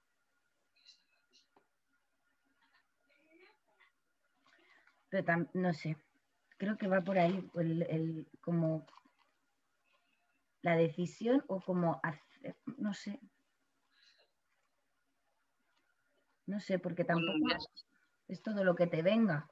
Pero 5.10 5.48
no 5.54 5.74
sé, 5.74 5.98
creo 6.58 6.78
que 6.78 6.88
va 6.88 7.02
por 7.02 7.18
ahí 7.18 7.50
el- 7.56 8.28
como 8.42 8.86
la 10.66 10.76
decisión 10.76 11.46
o 11.48 11.62
como 11.62 12.00
hacer, 12.02 12.58
no 12.78 12.92
sé. 12.96 13.20
No 16.48 16.60
sé, 16.60 16.80
porque 16.80 17.04
tampoco 17.04 17.38
es 18.28 18.42
todo 18.42 18.64
lo 18.64 18.74
que 18.76 18.88
te 18.88 19.04
venga. 19.04 19.48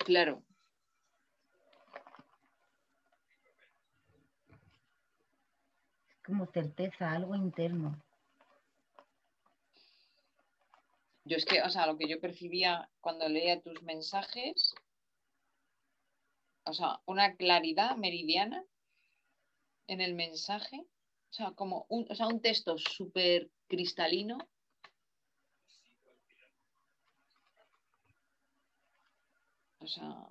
Claro. 0.00 0.42
Es 6.10 6.22
como 6.22 6.44
certeza, 6.44 7.10
algo 7.12 7.34
interno. 7.34 7.98
Yo 11.24 11.38
es 11.38 11.46
que, 11.46 11.62
o 11.62 11.70
sea, 11.70 11.86
lo 11.86 11.96
que 11.96 12.06
yo 12.06 12.20
percibía 12.20 12.90
cuando 13.00 13.26
leía 13.30 13.62
tus 13.62 13.82
mensajes 13.82 14.74
o 16.64 16.74
sea, 16.74 17.00
una 17.06 17.34
claridad 17.36 17.96
meridiana 17.96 18.62
en 19.88 20.00
el 20.00 20.14
mensaje, 20.14 20.86
o 21.30 21.32
sea, 21.32 21.52
como 21.52 21.86
un, 21.88 22.06
o 22.08 22.14
sea, 22.14 22.28
un 22.28 22.40
texto 22.40 22.78
súper 22.78 23.50
cristalino. 23.66 24.38
O 29.80 29.86
sea, 29.86 30.28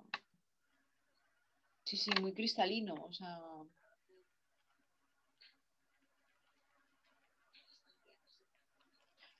sí, 1.84 1.96
sí, 1.96 2.10
muy 2.20 2.32
cristalino, 2.32 2.94
o 2.94 3.12
sea. 3.12 3.40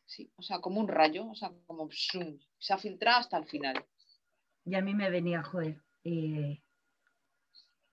Sí, 0.07 0.33
o 0.37 0.43
sea, 0.43 0.61
como 0.61 0.81
un 0.81 0.89
rayo, 0.89 1.29
o 1.29 1.35
sea, 1.37 1.53
como 1.67 1.89
se 1.93 2.73
ha 2.73 2.79
filtrado 2.79 3.21
hasta 3.21 3.37
el 3.37 3.47
final. 3.47 3.87
Y 4.65 4.75
a 4.75 4.83
mí 4.83 4.95
me 4.95 5.11
venía, 5.11 5.45
joder, 5.45 5.81
eh, 6.03 6.61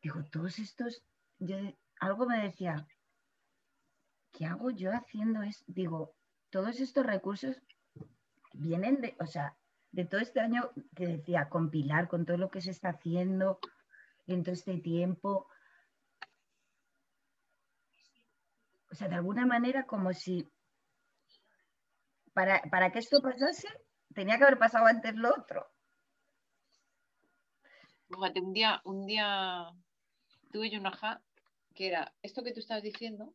digo, 0.01 0.23
todos 0.31 0.57
estos, 0.57 1.03
yo, 1.37 1.57
algo 1.99 2.25
me 2.25 2.41
decía, 2.41 2.87
¿qué 4.31 4.45
hago 4.45 4.71
yo 4.71 4.91
haciendo 4.91 5.41
es 5.43 5.63
Digo, 5.67 6.13
todos 6.49 6.79
estos 6.79 7.05
recursos 7.05 7.55
vienen 8.53 9.01
de, 9.01 9.15
o 9.19 9.25
sea, 9.25 9.55
de 9.91 10.05
todo 10.05 10.21
este 10.21 10.39
año 10.39 10.71
que 10.95 11.07
decía, 11.07 11.49
compilar 11.49 12.07
con 12.07 12.25
todo 12.25 12.37
lo 12.37 12.49
que 12.49 12.61
se 12.61 12.71
está 12.71 12.89
haciendo 12.89 13.59
en 14.27 14.43
todo 14.43 14.53
este 14.53 14.77
tiempo. 14.77 15.47
O 18.91 18.95
sea, 18.95 19.07
de 19.07 19.15
alguna 19.15 19.45
manera 19.45 19.85
como 19.85 20.13
si 20.13 20.49
para, 22.33 22.61
para 22.69 22.91
que 22.91 22.99
esto 22.99 23.21
pasase 23.21 23.67
tenía 24.13 24.37
que 24.37 24.43
haber 24.43 24.57
pasado 24.57 24.85
antes 24.85 25.15
lo 25.15 25.29
otro. 25.29 25.67
Fíjate, 28.09 28.39
un 28.39 28.53
día, 28.53 28.81
un 28.85 29.05
día 29.05 29.71
tuve 30.51 30.69
yo 30.69 30.79
una 30.79 30.91
ja 30.91 31.21
que 31.75 31.87
era 31.87 32.15
esto 32.23 32.43
que 32.43 32.53
tú 32.53 32.61
estás 32.61 32.81
diciendo, 32.81 33.33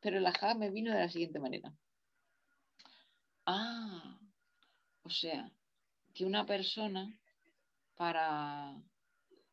pero 0.00 0.20
la 0.20 0.32
ja 0.32 0.54
me 0.54 0.70
vino 0.70 0.92
de 0.92 1.00
la 1.00 1.08
siguiente 1.08 1.40
manera. 1.40 1.74
Ah, 3.46 4.20
o 5.02 5.10
sea, 5.10 5.50
que 6.14 6.24
una 6.24 6.46
persona 6.46 7.18
para 7.96 8.76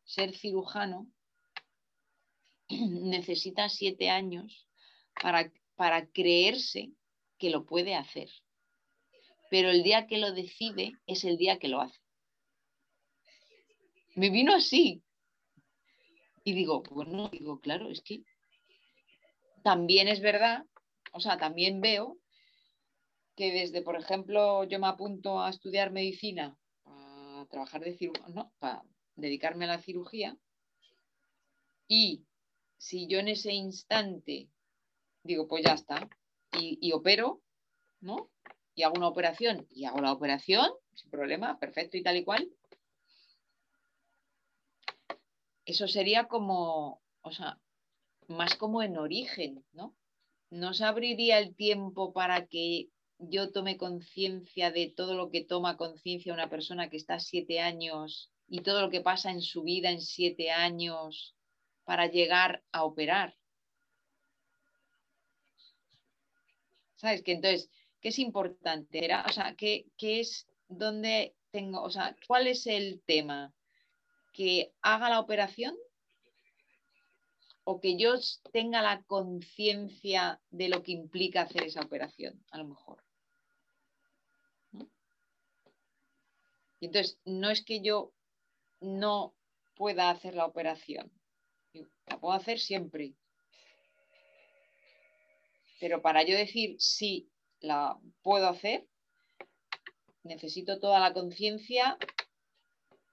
ser 0.04 0.36
cirujano 0.36 1.10
necesita 2.70 3.70
siete 3.70 4.10
años 4.10 4.68
para, 5.22 5.52
para 5.76 6.08
creerse 6.08 6.92
que 7.38 7.50
lo 7.50 7.66
puede 7.66 7.96
hacer. 7.96 8.30
Pero 9.50 9.70
el 9.70 9.84
día 9.84 10.08
que 10.08 10.18
lo 10.18 10.32
decide 10.34 10.94
es 11.06 11.24
el 11.24 11.38
día 11.38 11.60
que 11.60 11.68
lo 11.68 11.82
hace. 11.82 12.00
Me 14.16 14.30
vino 14.30 14.54
así. 14.54 15.04
Y 16.44 16.54
digo, 16.54 16.84
bueno, 16.92 17.30
digo, 17.30 17.60
claro, 17.60 17.90
es 17.90 18.02
que 18.02 18.24
también 19.64 20.08
es 20.08 20.22
verdad, 20.22 20.66
o 21.14 21.20
sea, 21.20 21.38
también 21.38 21.80
veo 21.80 22.18
que 23.36 23.52
desde, 23.52 23.82
por 23.82 23.96
ejemplo, 23.96 24.64
yo 24.66 24.80
me 24.80 24.88
apunto 24.88 25.42
a 25.42 25.50
estudiar 25.50 25.92
medicina, 25.92 26.58
a 26.86 27.46
trabajar 27.50 27.82
de 27.82 27.98
cirujano, 27.98 28.34
no, 28.34 28.54
para 28.60 28.84
dedicarme 29.16 29.66
a 29.66 29.70
la 29.70 29.82
cirugía, 29.82 30.38
y 31.88 32.26
si 32.78 33.08
yo 33.08 33.20
en 33.20 33.30
ese 33.30 33.54
instante 33.54 34.50
digo, 35.24 35.48
pues 35.48 35.64
ya 35.64 35.74
está, 35.74 36.10
y, 36.60 36.78
y 36.82 36.92
opero, 36.92 37.42
¿no? 38.02 38.30
Y 38.76 38.84
hago 38.84 38.96
una 38.98 39.08
operación, 39.08 39.68
y 39.72 39.86
hago 39.86 40.02
la 40.02 40.12
operación, 40.12 40.70
sin 40.94 41.10
problema, 41.10 41.58
perfecto 41.60 41.96
y 41.98 42.04
tal 42.04 42.18
y 42.18 42.24
cual, 42.24 42.50
eso 45.66 45.88
sería 45.88 46.28
como, 46.28 47.02
o 47.22 47.32
sea, 47.32 47.60
más 48.28 48.56
como 48.56 48.82
en 48.84 48.98
origen, 48.98 49.66
¿no? 49.72 49.96
No 50.50 50.74
se 50.74 50.86
abriría 50.86 51.40
el 51.40 51.56
tiempo 51.56 52.14
para 52.14 52.48
que 52.48 52.90
yo 53.18 53.52
tome 53.52 53.78
conciencia 53.78 54.72
de 54.72 54.88
todo 54.96 55.16
lo 55.16 55.30
que 55.30 55.44
toma 55.44 55.78
conciencia 55.78 56.34
una 56.34 56.50
persona 56.50 56.90
que 56.90 56.98
está 56.98 57.20
siete 57.20 57.60
años 57.60 58.32
y 58.48 58.62
todo 58.62 58.82
lo 58.82 58.90
que 58.90 59.02
pasa 59.02 59.32
en 59.32 59.42
su 59.42 59.64
vida 59.64 59.90
en 59.90 60.02
siete 60.02 60.52
años 60.52 61.36
para 61.86 62.08
llegar 62.08 62.64
a 62.72 62.84
operar. 62.84 63.36
¿Sabes? 66.96 67.22
Que 67.24 67.34
entonces, 67.34 67.70
¿qué 68.00 68.10
es 68.10 68.20
importante? 68.20 69.10
O 69.28 69.34
sea, 69.34 69.56
¿qué, 69.56 69.86
¿qué, 69.98 70.22
es 70.22 70.48
donde 70.68 71.36
tengo, 71.52 71.82
o 71.82 71.90
sea, 71.90 72.16
cuál 72.28 72.48
es 72.48 72.68
el 72.68 73.02
tema? 73.06 73.54
Que 74.34 74.74
haga 74.82 75.10
la 75.10 75.20
operación 75.20 75.76
o 77.64 77.80
que 77.80 77.98
yo 77.98 78.16
tenga 78.52 78.82
la 78.82 79.04
conciencia 79.04 80.42
de 80.50 80.68
lo 80.68 80.84
que 80.84 80.92
implica 80.92 81.44
hacer 81.44 81.64
esa 81.64 81.82
operación, 81.82 82.44
a 82.52 82.58
lo 82.58 82.66
mejor. 82.66 83.04
Y 86.80 86.88
entonces, 86.88 87.18
no 87.24 87.50
es 87.50 87.64
que 87.64 87.80
yo 87.82 88.12
no 88.82 89.34
pueda 89.76 90.10
hacer 90.10 90.36
la 90.36 90.46
operación, 90.46 91.10
la 92.08 92.20
puedo 92.20 92.34
hacer 92.34 92.60
siempre. 92.60 93.14
Pero 95.80 96.02
para 96.02 96.24
yo 96.24 96.36
decir 96.36 96.76
si 96.80 97.30
la 97.62 97.98
puedo 98.22 98.50
hacer, 98.50 98.86
necesito 100.24 100.80
toda 100.80 101.00
la 101.00 101.14
conciencia 101.14 101.98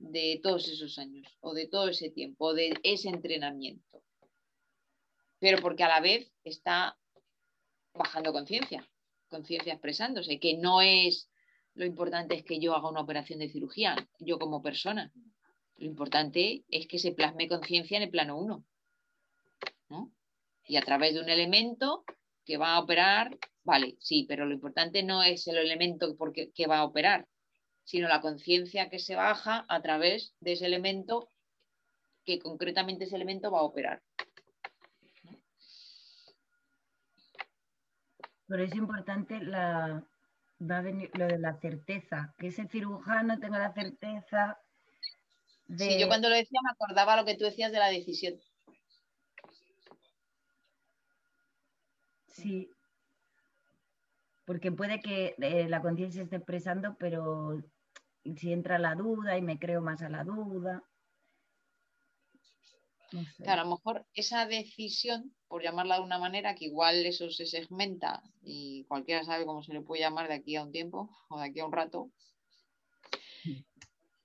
de 0.00 0.40
todos 0.42 0.66
esos 0.66 0.98
años 0.98 1.28
o 1.40 1.54
de 1.54 1.68
todo 1.68 1.88
ese 1.88 2.10
tiempo 2.10 2.46
o 2.46 2.54
de 2.54 2.74
ese 2.82 3.08
entrenamiento. 3.08 4.02
Pero 5.38 5.60
porque 5.62 5.84
a 5.84 5.88
la 5.88 6.00
vez 6.00 6.32
está 6.42 6.98
bajando 7.94 8.32
conciencia, 8.32 8.88
conciencia 9.28 9.74
expresándose, 9.74 10.40
que 10.40 10.56
no 10.56 10.80
es 10.80 11.30
lo 11.74 11.84
importante 11.84 12.34
es 12.34 12.44
que 12.44 12.58
yo 12.58 12.74
haga 12.74 12.90
una 12.90 13.00
operación 13.00 13.38
de 13.38 13.48
cirugía, 13.48 13.96
yo 14.18 14.38
como 14.38 14.62
persona. 14.62 15.12
Lo 15.76 15.86
importante 15.86 16.64
es 16.68 16.86
que 16.86 16.98
se 16.98 17.12
plasme 17.12 17.48
conciencia 17.48 17.96
en 17.96 18.02
el 18.02 18.10
plano 18.10 18.38
1. 18.38 18.64
Y 20.66 20.76
a 20.76 20.82
través 20.82 21.14
de 21.14 21.20
un 21.20 21.28
elemento 21.28 22.04
que 22.44 22.56
va 22.56 22.74
a 22.74 22.80
operar, 22.80 23.36
vale, 23.64 23.96
sí, 23.98 24.24
pero 24.28 24.46
lo 24.46 24.54
importante 24.54 25.02
no 25.02 25.22
es 25.22 25.46
el 25.46 25.56
elemento 25.56 26.16
porque, 26.16 26.50
que 26.52 26.66
va 26.66 26.78
a 26.78 26.84
operar, 26.84 27.26
sino 27.84 28.08
la 28.08 28.20
conciencia 28.20 28.88
que 28.88 28.98
se 28.98 29.16
baja 29.16 29.64
a 29.68 29.80
través 29.82 30.34
de 30.40 30.52
ese 30.52 30.66
elemento 30.66 31.28
que 32.24 32.38
concretamente 32.38 33.04
ese 33.04 33.16
elemento 33.16 33.50
va 33.50 33.60
a 33.60 33.64
operar. 33.64 34.02
Pero 38.46 38.64
es 38.64 38.74
importante 38.74 39.40
la, 39.40 40.04
va 40.60 40.78
a 40.78 40.82
venir 40.82 41.10
lo 41.14 41.26
de 41.26 41.38
la 41.38 41.58
certeza, 41.60 42.34
que 42.38 42.48
ese 42.48 42.66
cirujano 42.68 43.38
tenga 43.38 43.58
la 43.58 43.72
certeza 43.72 44.60
de... 45.66 45.84
Sí, 45.84 46.00
yo 46.00 46.08
cuando 46.08 46.28
lo 46.28 46.34
decía 46.34 46.60
me 46.62 46.70
acordaba 46.70 47.16
lo 47.16 47.24
que 47.24 47.36
tú 47.36 47.44
decías 47.44 47.72
de 47.72 47.78
la 47.78 47.88
decisión. 47.88 48.34
Sí, 52.26 52.70
porque 54.50 54.72
puede 54.72 54.98
que 54.98 55.36
eh, 55.40 55.68
la 55.68 55.80
conciencia 55.80 56.24
esté 56.24 56.34
expresando, 56.34 56.96
pero 56.98 57.62
si 58.36 58.52
entra 58.52 58.80
la 58.80 58.96
duda 58.96 59.38
y 59.38 59.42
me 59.42 59.60
creo 59.60 59.80
más 59.80 60.02
a 60.02 60.08
la 60.08 60.24
duda. 60.24 60.82
a 63.46 63.56
lo 63.56 63.70
mejor 63.70 64.04
esa 64.12 64.46
decisión, 64.46 65.32
por 65.46 65.62
llamarla 65.62 65.98
de 65.98 66.02
una 66.02 66.18
manera, 66.18 66.56
que 66.56 66.64
igual 66.64 67.06
eso 67.06 67.30
se 67.30 67.46
segmenta 67.46 68.24
y 68.42 68.86
cualquiera 68.88 69.22
sabe 69.22 69.46
cómo 69.46 69.62
se 69.62 69.72
le 69.72 69.82
puede 69.82 70.02
llamar 70.02 70.26
de 70.26 70.34
aquí 70.34 70.56
a 70.56 70.64
un 70.64 70.72
tiempo 70.72 71.16
o 71.28 71.38
de 71.38 71.46
aquí 71.46 71.60
a 71.60 71.66
un 71.66 71.72
rato, 71.72 72.10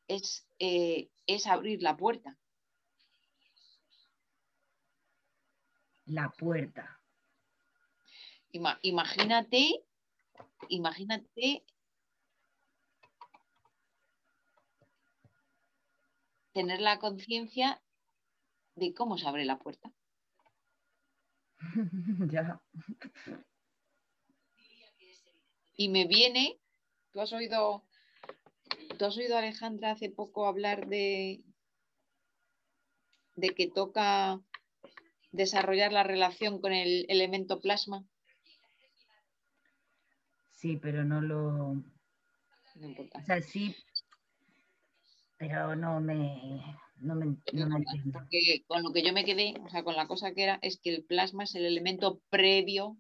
es, 0.08 0.48
eh, 0.58 1.12
es 1.28 1.46
abrir 1.46 1.84
la 1.84 1.98
puerta. 1.98 2.36
La 6.08 6.32
puerta. 6.32 7.00
imagínate, 8.82 9.86
imagínate 10.70 11.66
tener 16.54 16.80
la 16.80 17.00
conciencia 17.00 17.82
de 18.76 18.94
cómo 18.94 19.18
se 19.18 19.28
abre 19.28 19.46
la 19.46 19.60
puerta. 19.60 19.92
ya. 22.32 22.62
Y 25.78 25.90
me 25.90 26.06
viene, 26.06 26.58
tú 27.12 27.20
has 27.20 27.34
oído, 27.34 27.84
tú 28.98 29.06
has 29.06 29.18
oído 29.18 29.36
a 29.36 29.40
Alejandra 29.40 29.92
hace 29.92 30.10
poco 30.10 30.48
hablar 30.48 30.88
de, 30.88 31.44
de 33.36 33.50
que 33.50 33.68
toca 33.68 34.40
desarrollar 35.32 35.92
la 35.92 36.04
relación 36.04 36.62
con 36.62 36.72
el 36.72 37.06
elemento 37.10 37.60
plasma. 37.60 38.06
Sí, 40.66 40.78
pero 40.78 41.04
no 41.04 41.22
lo. 41.22 41.76
No 41.76 42.88
importa. 42.88 43.20
O 43.20 43.22
sea, 43.24 43.40
sí, 43.40 43.76
pero 45.38 45.76
no 45.76 46.00
me... 46.00 46.60
No 46.98 47.14
me, 47.14 47.38
no 47.54 47.70
me 47.70 47.76
entiendo. 47.76 48.18
Porque 48.18 48.64
con 48.66 48.82
lo 48.82 48.92
que 48.92 49.04
yo 49.04 49.14
me 49.14 49.26
quedé, 49.26 49.54
o 49.64 49.70
sea, 49.70 49.84
con 49.84 49.96
la 49.96 50.08
cosa 50.08 50.34
que 50.34 50.42
era, 50.42 50.58
es 50.64 50.80
que 50.80 50.90
el 50.90 51.04
plasma 51.04 51.44
es 51.44 51.54
el 51.54 51.66
elemento 51.68 52.20
previo 52.32 52.98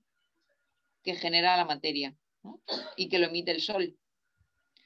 que 1.01 1.15
genera 1.15 1.57
la 1.57 1.65
materia 1.65 2.15
¿no? 2.43 2.61
y 2.97 3.09
que 3.09 3.17
lo 3.17 3.25
emite 3.25 3.49
el 3.49 3.61
sol. 3.61 3.97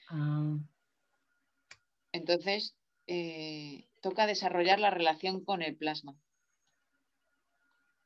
Ah, 0.07 0.57
Entonces, 2.13 2.77
eh, 3.07 3.89
toca 3.99 4.25
desarrollar 4.25 4.79
la 4.79 4.91
relación 4.91 5.43
con 5.43 5.63
el 5.63 5.75
plasma, 5.75 6.15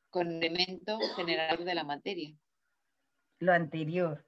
con 0.10 0.32
el 0.32 0.38
elemento 0.38 0.98
generador 1.16 1.64
de 1.64 1.76
la 1.76 1.84
materia, 1.84 2.36
lo 3.44 3.54
anterior. 3.54 4.26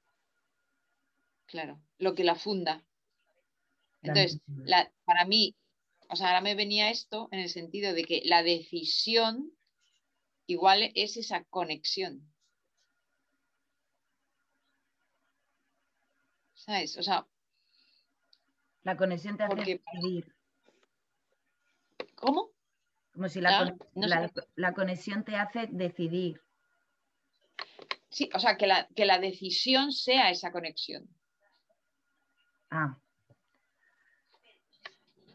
Claro, 1.45 1.81
lo 1.97 2.15
que 2.15 2.23
la 2.23 2.35
funda. 2.35 2.83
Entonces, 4.01 4.39
la- 4.47 4.91
para 5.05 5.25
mí, 5.25 5.55
o 6.09 6.15
sea, 6.15 6.27
ahora 6.27 6.41
me 6.41 6.55
venía 6.55 6.89
esto 6.91 7.27
en 7.31 7.39
el 7.39 7.49
sentido 7.49 7.93
de 7.93 8.03
que 8.03 8.21
la 8.25 8.43
decisión 8.43 9.51
igual 10.47 10.91
es 10.95 11.17
esa 11.17 11.43
conexión. 11.45 12.31
¿Sabes? 16.53 16.97
O 16.97 17.03
sea, 17.03 17.27
La 18.83 18.95
conexión 18.97 19.35
te 19.35 19.43
hace 19.43 19.55
Porque- 19.55 19.81
decidir. 19.93 20.35
¿cómo? 22.15 22.51
Como 23.13 23.29
si 23.29 23.41
la, 23.41 23.65
no 23.95 24.07
la- 24.07 24.31
la 24.55 24.73
conexión 24.73 25.23
te 25.25 25.35
hace 25.35 25.67
decidir. 25.71 26.39
Sí, 28.09 28.29
o 28.33 28.39
sea, 28.39 28.57
que 28.57 28.67
la, 28.67 28.87
que 28.95 29.05
la 29.05 29.17
decisión 29.19 29.91
sea 29.91 30.29
esa 30.29 30.51
conexión. 30.51 31.09
Ah, 32.75 32.97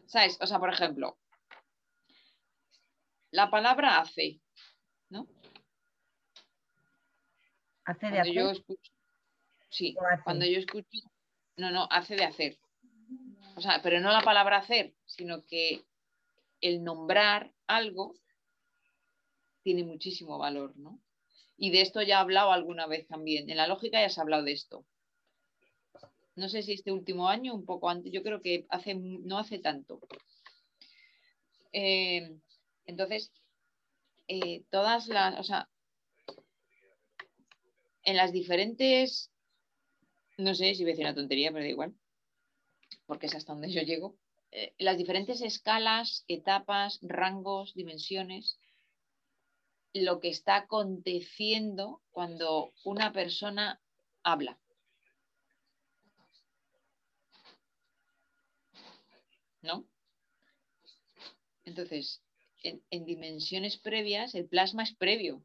¿Sabes? 0.05 0.37
O 0.41 0.45
sea, 0.45 0.59
por 0.59 0.71
ejemplo, 0.71 1.17
la 3.31 3.49
palabra 3.49 3.99
hace, 3.99 4.39
¿no? 5.09 5.27
hace 7.85 8.05
de 8.07 8.11
Cuando 8.11 8.21
hacer. 8.21 8.33
yo 8.33 8.51
escucho, 8.51 8.91
sí, 9.69 9.95
cuando 10.23 10.45
yo 10.45 10.59
escucho, 10.59 10.99
no, 11.57 11.71
no, 11.71 11.87
hace 11.89 12.15
de 12.15 12.25
hacer. 12.25 12.59
O 13.55 13.61
sea, 13.61 13.81
pero 13.81 13.99
no 13.99 14.11
la 14.11 14.21
palabra 14.21 14.57
hacer, 14.57 14.93
sino 15.05 15.43
que 15.45 15.83
el 16.61 16.83
nombrar 16.83 17.53
algo 17.65 18.13
tiene 19.63 19.83
muchísimo 19.83 20.37
valor, 20.37 20.77
¿no? 20.77 20.99
Y 21.57 21.71
de 21.71 21.81
esto 21.81 22.03
ya 22.03 22.17
he 22.17 22.21
hablado 22.21 22.51
alguna 22.51 22.85
vez 22.85 23.07
también. 23.07 23.49
En 23.49 23.57
la 23.57 23.67
lógica 23.67 23.99
ya 23.99 24.09
se 24.09 24.19
ha 24.19 24.23
hablado 24.23 24.43
de 24.43 24.51
esto. 24.53 24.85
No 26.41 26.49
sé 26.49 26.63
si 26.63 26.71
este 26.73 26.91
último 26.91 27.29
año, 27.29 27.53
un 27.53 27.65
poco 27.65 27.87
antes, 27.87 28.11
yo 28.11 28.23
creo 28.23 28.41
que 28.41 28.65
hace, 28.69 28.95
no 28.95 29.37
hace 29.37 29.59
tanto. 29.59 29.99
Eh, 31.71 32.35
entonces, 32.85 33.31
eh, 34.27 34.63
todas 34.71 35.07
las, 35.07 35.39
o 35.39 35.43
sea, 35.43 35.69
en 38.01 38.17
las 38.17 38.31
diferentes, 38.31 39.29
no 40.39 40.55
sé 40.55 40.73
si 40.73 40.81
voy 40.81 40.89
a 40.89 40.93
decir 40.93 41.05
una 41.05 41.13
tontería, 41.13 41.51
pero 41.51 41.63
da 41.63 41.69
igual, 41.69 41.93
porque 43.05 43.27
es 43.27 43.35
hasta 43.35 43.53
donde 43.53 43.71
yo 43.71 43.83
llego, 43.83 44.17
eh, 44.49 44.73
las 44.79 44.97
diferentes 44.97 45.41
escalas, 45.41 46.25
etapas, 46.27 46.97
rangos, 47.03 47.75
dimensiones, 47.75 48.57
lo 49.93 50.19
que 50.19 50.29
está 50.29 50.55
aconteciendo 50.55 52.01
cuando 52.09 52.73
una 52.83 53.13
persona 53.13 53.79
habla. 54.23 54.60
¿No? 59.61 59.85
Entonces, 61.65 62.21
en, 62.63 62.81
en 62.89 63.05
dimensiones 63.05 63.77
previas, 63.77 64.35
el 64.35 64.47
plasma 64.47 64.83
es 64.83 64.95
previo. 64.95 65.43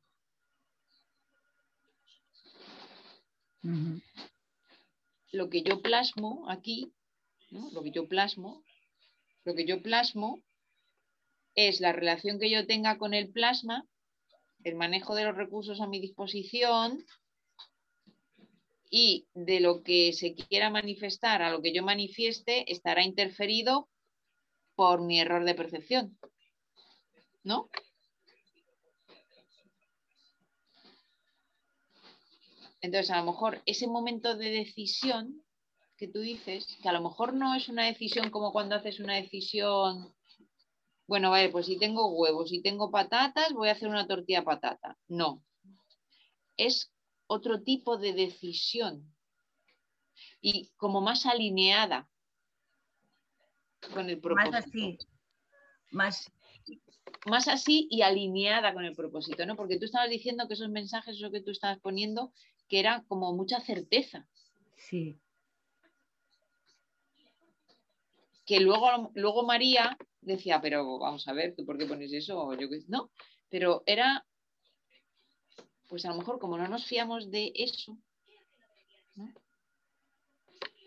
Lo 5.33 5.51
que 5.51 5.63
yo 5.63 5.83
plasmo 5.83 6.49
aquí, 6.49 6.93
¿no? 7.51 7.69
lo 7.73 7.83
que 7.83 7.91
yo 7.91 8.09
plasmo, 8.09 8.63
lo 9.45 9.55
que 9.55 9.67
yo 9.67 9.83
plasmo 9.83 10.41
es 11.55 11.81
la 11.81 11.93
relación 11.93 12.39
que 12.39 12.51
yo 12.51 12.67
tenga 12.67 12.97
con 12.97 13.13
el 13.13 13.31
plasma, 13.31 13.85
el 14.63 14.77
manejo 14.77 15.15
de 15.15 15.25
los 15.25 15.37
recursos 15.37 15.81
a 15.81 15.89
mi 15.89 16.01
disposición 16.01 17.05
y 18.89 19.27
de 19.35 19.61
lo 19.61 19.83
que 19.83 20.13
se 20.13 20.35
quiera 20.35 20.71
manifestar 20.71 21.43
a 21.43 21.51
lo 21.51 21.61
que 21.61 21.75
yo 21.75 21.83
manifieste 21.83 22.71
estará 22.71 23.03
interferido 23.03 23.89
por 24.77 25.01
mi 25.01 25.21
error 25.21 25.45
de 25.45 25.55
percepción. 25.55 26.17
¿No? 27.43 27.69
Entonces, 32.81 33.11
a 33.11 33.19
lo 33.19 33.25
mejor 33.25 33.63
ese 33.67 33.89
momento 33.89 34.37
de 34.37 34.51
decisión 34.51 35.43
que 35.97 36.07
tú 36.07 36.21
dices, 36.21 36.79
que 36.83 36.89
a 36.89 36.93
lo 36.93 37.01
mejor 37.01 37.35
no 37.35 37.55
es 37.55 37.69
una 37.69 37.87
decisión 37.87 38.31
como 38.31 38.53
cuando 38.53 38.77
haces 38.77 39.01
una 39.01 39.15
decisión, 39.15 40.15
bueno, 41.07 41.31
vale, 41.31 41.49
pues 41.49 41.67
si 41.67 41.79
tengo 41.79 42.13
huevos, 42.13 42.51
si 42.51 42.61
tengo 42.61 42.91
patatas, 42.91 43.53
voy 43.55 43.69
a 43.69 43.73
hacer 43.73 43.89
una 43.89 44.07
tortilla 44.07 44.45
patata. 44.45 44.99
No, 45.09 45.43
es 46.57 46.93
otro 47.27 47.63
tipo 47.63 47.97
de 47.97 48.13
decisión 48.13 49.15
y 50.41 50.71
como 50.77 51.01
más 51.01 51.27
alineada 51.27 52.09
con 53.93 54.09
el 54.11 54.21
propósito. 54.21 54.51
Más 54.53 54.67
así. 54.67 54.99
Más, 55.91 56.33
más 57.27 57.49
así 57.49 57.89
y 57.91 58.03
alineada 58.03 58.73
con 58.75 58.85
el 58.85 58.95
propósito, 58.95 59.47
¿no? 59.47 59.57
Porque 59.57 59.79
tú 59.79 59.85
estabas 59.85 60.11
diciendo 60.11 60.47
que 60.49 60.55
esos 60.55 60.69
mensajes, 60.69 61.17
eso 61.17 61.31
que 61.31 61.41
tú 61.41 61.51
estabas 61.51 61.79
poniendo, 61.79 62.33
que 62.69 62.81
era 62.81 63.05
como 63.09 63.33
mucha 63.35 63.61
certeza, 63.61 64.27
sí. 64.77 65.19
que 68.47 68.61
luego, 68.61 69.11
luego 69.15 69.45
María 69.45 69.99
decía, 70.21 70.61
pero 70.61 70.99
vamos 70.99 71.27
a 71.29 71.33
ver, 71.33 71.55
¿tú 71.55 71.67
por 71.67 71.77
qué 71.77 71.87
pones 71.87 72.13
eso? 72.13 72.41
O 72.41 72.55
yo 72.55 72.69
qué. 72.71 72.81
No, 72.89 73.11
pero 73.49 73.83
era, 73.87 74.25
pues 75.89 76.05
a 76.05 76.11
lo 76.11 76.17
mejor 76.17 76.39
como 76.39 76.57
no 76.57 76.69
nos 76.69 76.87
fiamos 76.87 77.31
de 77.31 77.53
eso, 77.55 77.99
¿no? 79.17 79.33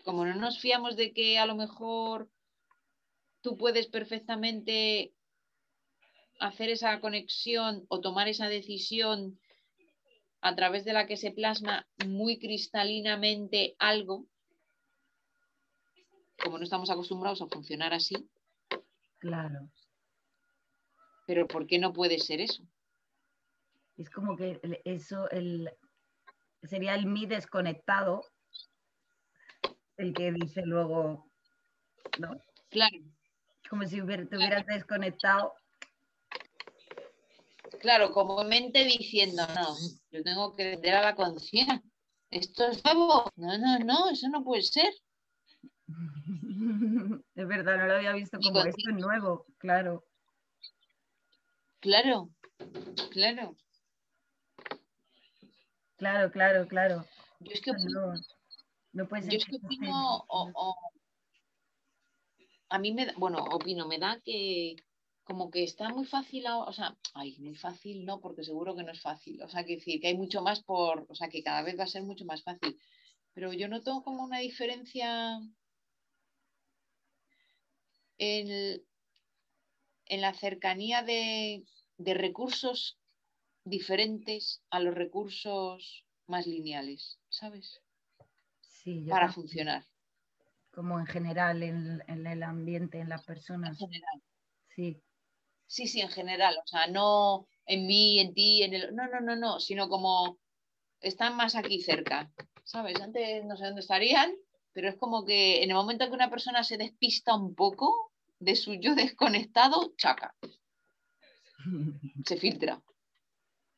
como 0.04 0.24
no 0.24 0.34
nos 0.34 0.58
fiamos 0.58 0.96
de 0.96 1.12
que 1.12 1.38
a 1.38 1.46
lo 1.46 1.54
mejor 1.54 2.28
tú 3.42 3.56
puedes 3.56 3.86
perfectamente 3.86 5.14
hacer 6.40 6.70
esa 6.70 7.00
conexión 7.00 7.84
o 7.88 8.00
tomar 8.00 8.28
esa 8.28 8.48
decisión 8.48 9.38
a 10.40 10.54
través 10.56 10.84
de 10.84 10.94
la 10.94 11.06
que 11.06 11.16
se 11.16 11.32
plasma 11.32 11.86
muy 12.06 12.38
cristalinamente 12.38 13.76
algo, 13.78 14.26
como 16.42 16.56
no 16.56 16.64
estamos 16.64 16.90
acostumbrados 16.90 17.42
a 17.42 17.46
funcionar 17.46 17.92
así, 17.92 18.16
Claro. 19.18 19.70
pero 21.26 21.46
¿por 21.46 21.66
qué 21.66 21.78
no 21.78 21.92
puede 21.92 22.18
ser 22.18 22.40
eso? 22.40 22.62
Es 23.98 24.08
como 24.08 24.34
que 24.34 24.58
eso 24.84 25.28
el, 25.30 25.70
sería 26.62 26.94
el 26.94 27.04
mí 27.04 27.26
desconectado, 27.26 28.22
el 29.98 30.14
que 30.14 30.32
dice 30.32 30.62
luego, 30.64 31.30
¿no? 32.18 32.42
Claro, 32.70 32.96
Como 33.70 33.86
si 33.86 34.00
hubiera- 34.02 34.26
te 34.26 34.36
hubieras 34.36 34.66
desconectado. 34.66 35.54
claro, 37.80 38.10
como 38.12 38.42
mente 38.44 38.84
diciendo, 38.84 39.46
no, 39.54 39.74
yo 40.10 40.22
tengo 40.24 40.54
que 40.54 40.64
vender 40.72 40.94
a 40.96 41.02
la 41.02 41.14
conciencia. 41.14 41.80
Esto 42.30 42.66
es 42.66 42.84
nuevo. 42.84 43.30
No, 43.36 43.56
no, 43.58 43.78
no, 43.78 44.10
eso 44.10 44.28
no 44.28 44.42
puede 44.44 44.62
ser. 44.62 44.92
Es 47.34 47.46
verdad, 47.48 47.78
no 47.78 47.86
lo 47.86 47.94
había 47.94 48.12
visto 48.12 48.38
como 48.40 48.60
esto 48.64 48.90
es 48.90 48.96
nuevo, 48.96 49.46
claro. 49.58 50.04
Claro, 51.80 52.30
claro. 53.12 53.56
Claro, 55.96 56.30
claro, 56.30 56.66
claro. 56.68 57.06
Yo 57.40 57.52
es 57.52 57.60
que 57.60 57.72
No, 57.72 58.14
no 58.92 59.08
puede 59.08 59.22
ser 59.22 59.32
Yo 59.32 59.38
es 59.38 59.44
que 59.46 59.56
opino, 59.56 59.86
esté- 59.86 60.24
o- 60.28 60.50
o- 60.54 60.92
a 62.70 62.78
mí 62.78 62.92
me 62.94 63.06
da, 63.06 63.14
bueno, 63.24 63.38
opino, 63.56 63.86
me 63.88 63.98
da 64.04 64.20
que 64.26 64.76
como 65.28 65.50
que 65.52 65.62
está 65.64 65.86
muy 65.90 66.06
fácil, 66.06 66.46
ahora- 66.46 66.70
o 66.70 66.72
sea, 66.72 66.88
ay, 67.14 67.30
muy 67.40 67.54
fácil 67.56 68.04
no, 68.06 68.20
porque 68.20 68.44
seguro 68.44 68.74
que 68.76 68.82
no 68.84 68.92
es 68.92 69.00
fácil, 69.02 69.42
o 69.42 69.48
sea, 69.48 69.64
que 69.64 69.76
decir 69.76 70.00
que 70.00 70.08
hay 70.08 70.16
mucho 70.16 70.42
más 70.42 70.62
por, 70.64 71.06
o 71.08 71.14
sea, 71.14 71.28
que 71.28 71.42
cada 71.42 71.62
vez 71.62 71.78
va 71.78 71.84
a 71.84 71.94
ser 71.94 72.02
mucho 72.04 72.24
más 72.24 72.42
fácil, 72.42 72.80
pero 73.34 73.52
yo 73.52 73.68
noto 73.68 74.02
como 74.04 74.24
una 74.24 74.40
diferencia 74.40 75.40
en, 78.18 78.82
en 80.04 80.20
la 80.20 80.34
cercanía 80.34 81.02
de, 81.02 81.64
de 81.96 82.12
recursos 82.14 83.00
diferentes 83.64 84.64
a 84.70 84.80
los 84.80 84.94
recursos 84.94 86.06
más 86.26 86.46
lineales, 86.46 87.20
¿sabes? 87.30 87.82
Sí, 88.62 89.04
Para 89.08 89.28
también, 89.28 89.36
funcionar. 89.36 89.84
Como 90.70 90.98
en 91.00 91.06
general 91.06 91.62
en, 91.62 92.02
en 92.06 92.26
el 92.26 92.42
ambiente, 92.42 92.98
en 93.00 93.08
las 93.08 93.22
En 93.22 93.26
personas. 93.26 93.78
general. 93.78 94.22
Sí. 94.76 95.02
Sí, 95.66 95.86
sí, 95.86 96.00
en 96.00 96.08
general. 96.10 96.56
O 96.62 96.66
sea, 96.66 96.86
no 96.88 97.46
en 97.66 97.86
mí, 97.86 98.18
en 98.18 98.34
ti, 98.34 98.62
en 98.62 98.74
el. 98.74 98.94
No, 98.94 99.06
no, 99.08 99.20
no, 99.20 99.36
no, 99.36 99.60
sino 99.60 99.88
como 99.88 100.38
están 101.00 101.36
más 101.36 101.56
aquí 101.56 101.80
cerca. 101.82 102.32
¿Sabes? 102.64 103.00
Antes 103.00 103.44
no 103.44 103.56
sé 103.56 103.64
dónde 103.66 103.80
estarían, 103.80 104.32
pero 104.72 104.88
es 104.88 104.96
como 104.96 105.24
que 105.24 105.62
en 105.62 105.70
el 105.70 105.76
momento 105.76 106.06
que 106.06 106.14
una 106.14 106.30
persona 106.30 106.64
se 106.64 106.76
despista 106.78 107.34
un 107.36 107.54
poco 107.54 108.12
de 108.38 108.56
su 108.56 108.74
yo 108.74 108.94
desconectado, 108.94 109.92
chaca. 109.96 110.34
Se 112.26 112.36
filtra. 112.36 112.82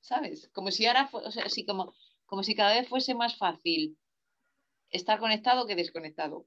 ¿Sabes? 0.00 0.50
Como 0.52 0.70
si 0.70 0.86
ahora, 0.86 1.08
o 1.12 1.30
sea, 1.30 1.44
así 1.44 1.64
como, 1.64 1.94
como 2.26 2.42
si 2.42 2.54
cada 2.54 2.74
vez 2.74 2.88
fuese 2.88 3.14
más 3.14 3.36
fácil 3.36 3.98
estar 4.90 5.18
conectado 5.18 5.66
que 5.66 5.76
desconectado. 5.76 6.46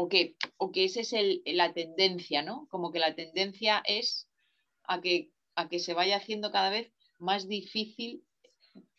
O 0.00 0.08
que, 0.08 0.36
o 0.58 0.70
que 0.70 0.84
esa 0.84 1.00
es 1.00 1.12
el, 1.12 1.42
la 1.44 1.72
tendencia, 1.72 2.40
¿no? 2.42 2.68
Como 2.68 2.92
que 2.92 3.00
la 3.00 3.16
tendencia 3.16 3.82
es 3.84 4.30
a 4.84 5.00
que, 5.00 5.32
a 5.56 5.68
que 5.68 5.80
se 5.80 5.92
vaya 5.92 6.18
haciendo 6.18 6.52
cada 6.52 6.70
vez 6.70 6.92
más 7.18 7.48
difícil 7.48 8.24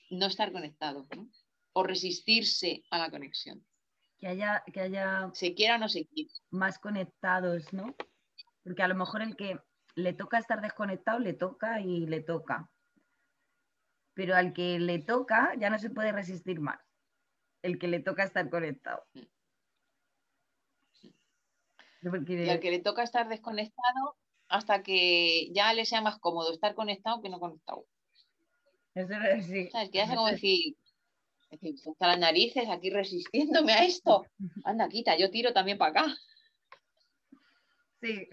no 0.10 0.26
estar 0.26 0.52
conectado, 0.52 1.08
¿no? 1.16 1.30
O 1.72 1.84
resistirse 1.84 2.84
a 2.92 2.98
la 2.98 3.10
conexión. 3.10 3.66
Que 4.18 4.28
haya, 4.28 4.62
que 4.74 4.82
haya 4.82 5.32
se 5.34 5.56
quiera 5.56 5.76
o 5.76 5.78
no 5.78 5.88
se 5.88 6.06
quiera. 6.06 6.34
Más 6.50 6.80
conectados, 6.80 7.72
¿no? 7.72 7.96
Porque 8.62 8.84
a 8.84 8.90
lo 8.90 8.96
mejor 8.96 9.22
el 9.22 9.38
que 9.38 9.58
le 9.96 10.12
toca 10.12 10.38
estar 10.38 10.60
desconectado, 10.60 11.20
le 11.20 11.32
toca 11.32 11.80
y 11.80 12.08
le 12.08 12.20
toca. 12.20 12.70
Pero 14.16 14.36
al 14.36 14.52
que 14.52 14.80
le 14.80 15.00
toca 15.00 15.54
ya 15.58 15.70
no 15.70 15.80
se 15.80 15.92
puede 15.92 16.12
resistir 16.12 16.60
más. 16.60 16.82
El 17.62 17.80
que 17.80 17.88
le 17.88 18.02
toca 18.02 18.26
estar 18.26 18.50
conectado. 18.50 19.06
Y 22.02 22.50
al 22.50 22.60
que 22.60 22.72
le 22.72 22.80
toca 22.80 23.04
estar 23.04 23.28
desconectado 23.28 24.16
hasta 24.48 24.82
que 24.84 25.52
ya 25.52 25.74
le 25.74 25.86
sea 25.86 26.02
más 26.02 26.18
cómodo 26.20 26.52
estar 26.52 26.74
conectado 26.74 27.22
que 27.22 27.30
no 27.30 27.40
conectado. 27.40 27.86
Eso 28.96 29.14
es 29.14 29.46
sí. 29.46 29.70
¿Sabes? 29.70 29.90
Que 29.92 30.02
hace 30.02 30.16
como 30.16 30.28
decir, 30.28 30.76
decir 31.52 31.76
hasta 31.90 32.08
las 32.08 32.20
narices 32.20 32.70
aquí 32.70 32.90
resistiéndome 32.90 33.74
a 33.74 33.86
esto. 33.86 34.26
Anda, 34.66 34.88
quita, 34.88 35.18
yo 35.18 35.30
tiro 35.30 35.54
también 35.54 35.78
para 35.78 35.92
acá. 35.92 36.16
Sí, 38.02 38.28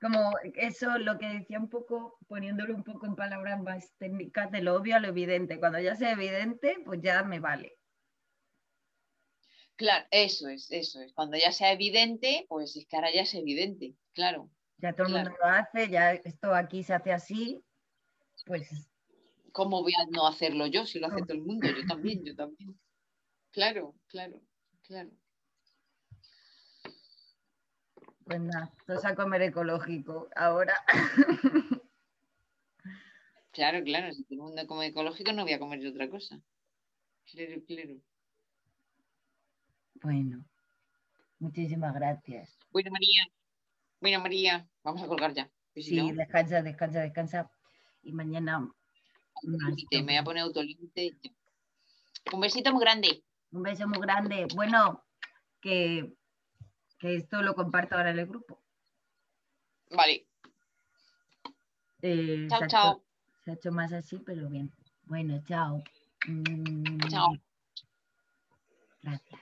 como 0.00 0.32
eso, 0.54 0.98
lo 0.98 1.18
que 1.18 1.26
decía 1.26 1.58
un 1.58 1.68
poco, 1.68 2.18
poniéndolo 2.28 2.74
un 2.74 2.84
poco 2.84 3.06
en 3.06 3.16
palabras 3.16 3.60
más 3.60 3.92
técnicas, 3.98 4.50
de 4.50 4.60
lo 4.60 4.76
obvio 4.76 4.96
a 4.96 5.00
lo 5.00 5.08
evidente. 5.08 5.58
Cuando 5.58 5.80
ya 5.80 5.96
sea 5.96 6.12
evidente, 6.12 6.76
pues 6.84 7.00
ya 7.00 7.24
me 7.24 7.40
vale. 7.40 7.76
Claro, 9.76 10.06
eso 10.10 10.48
es, 10.48 10.70
eso 10.70 11.00
es. 11.02 11.12
Cuando 11.12 11.36
ya 11.36 11.52
sea 11.52 11.72
evidente, 11.72 12.46
pues 12.48 12.76
es 12.76 12.86
que 12.86 12.96
ahora 12.96 13.12
ya 13.12 13.22
es 13.22 13.34
evidente, 13.34 13.94
claro. 14.14 14.50
Ya 14.78 14.94
todo 14.94 15.06
el 15.06 15.12
mundo 15.12 15.30
lo 15.38 15.46
hace, 15.46 15.88
ya 15.88 16.12
esto 16.12 16.54
aquí 16.54 16.82
se 16.82 16.94
hace 16.94 17.12
así, 17.12 17.62
pues... 18.46 18.90
¿Cómo 19.52 19.82
voy 19.82 19.92
a 19.94 20.04
no 20.10 20.26
hacerlo 20.26 20.66
yo 20.66 20.84
si 20.84 20.98
lo 20.98 21.06
hace 21.06 21.22
todo 21.22 21.32
el 21.32 21.42
mundo? 21.42 21.66
Yo 21.68 21.86
también, 21.86 22.22
yo 22.24 22.34
también. 22.34 22.78
Claro, 23.52 23.94
claro, 24.08 24.42
claro. 24.82 25.10
Pues 28.24 28.40
nada, 28.40 28.74
todos 28.86 29.04
a 29.04 29.14
comer 29.14 29.42
ecológico 29.42 30.28
ahora. 30.34 30.74
Claro, 33.52 33.82
claro, 33.84 34.12
si 34.12 34.24
todo 34.24 34.34
el 34.34 34.40
mundo 34.40 34.66
come 34.66 34.86
ecológico 34.88 35.32
no 35.32 35.44
voy 35.44 35.54
a 35.54 35.58
comer 35.58 35.86
otra 35.86 36.10
cosa. 36.10 36.38
Claro, 37.24 37.62
claro. 37.66 37.94
Bueno, 40.06 40.44
muchísimas 41.40 41.92
gracias. 41.92 42.56
Bueno, 42.70 42.92
María. 42.92 43.26
Bueno, 44.00 44.20
María, 44.20 44.70
vamos 44.84 45.02
a 45.02 45.08
colgar 45.08 45.34
ya. 45.34 45.50
Sí, 45.74 46.12
descansa, 46.12 46.62
descansa, 46.62 47.00
descansa. 47.00 47.50
Y 48.04 48.12
mañana. 48.12 48.70
me 49.42 50.02
voy 50.02 50.14
a 50.14 50.22
poner 50.22 50.44
autolímite. 50.44 51.18
Un 52.32 52.40
besito 52.40 52.72
muy 52.72 52.82
grande. 52.82 53.24
Un 53.50 53.64
beso 53.64 53.88
muy 53.88 53.98
grande. 53.98 54.46
Bueno, 54.54 55.04
que 55.60 56.14
que 57.00 57.16
esto 57.16 57.42
lo 57.42 57.56
comparto 57.56 57.96
ahora 57.96 58.10
en 58.10 58.20
el 58.20 58.26
grupo. 58.26 58.62
Vale. 59.90 60.28
Eh, 62.02 62.46
chao, 62.48 62.66
chao. 62.68 63.02
se 63.44 63.50
ha 63.50 63.54
hecho 63.54 63.72
más 63.72 63.92
así, 63.92 64.20
pero 64.20 64.48
bien. 64.48 64.70
Bueno, 65.02 65.42
chao. 65.48 65.82
Mm, 66.28 67.08
chao. 67.08 67.36
Gracias. 69.02 69.40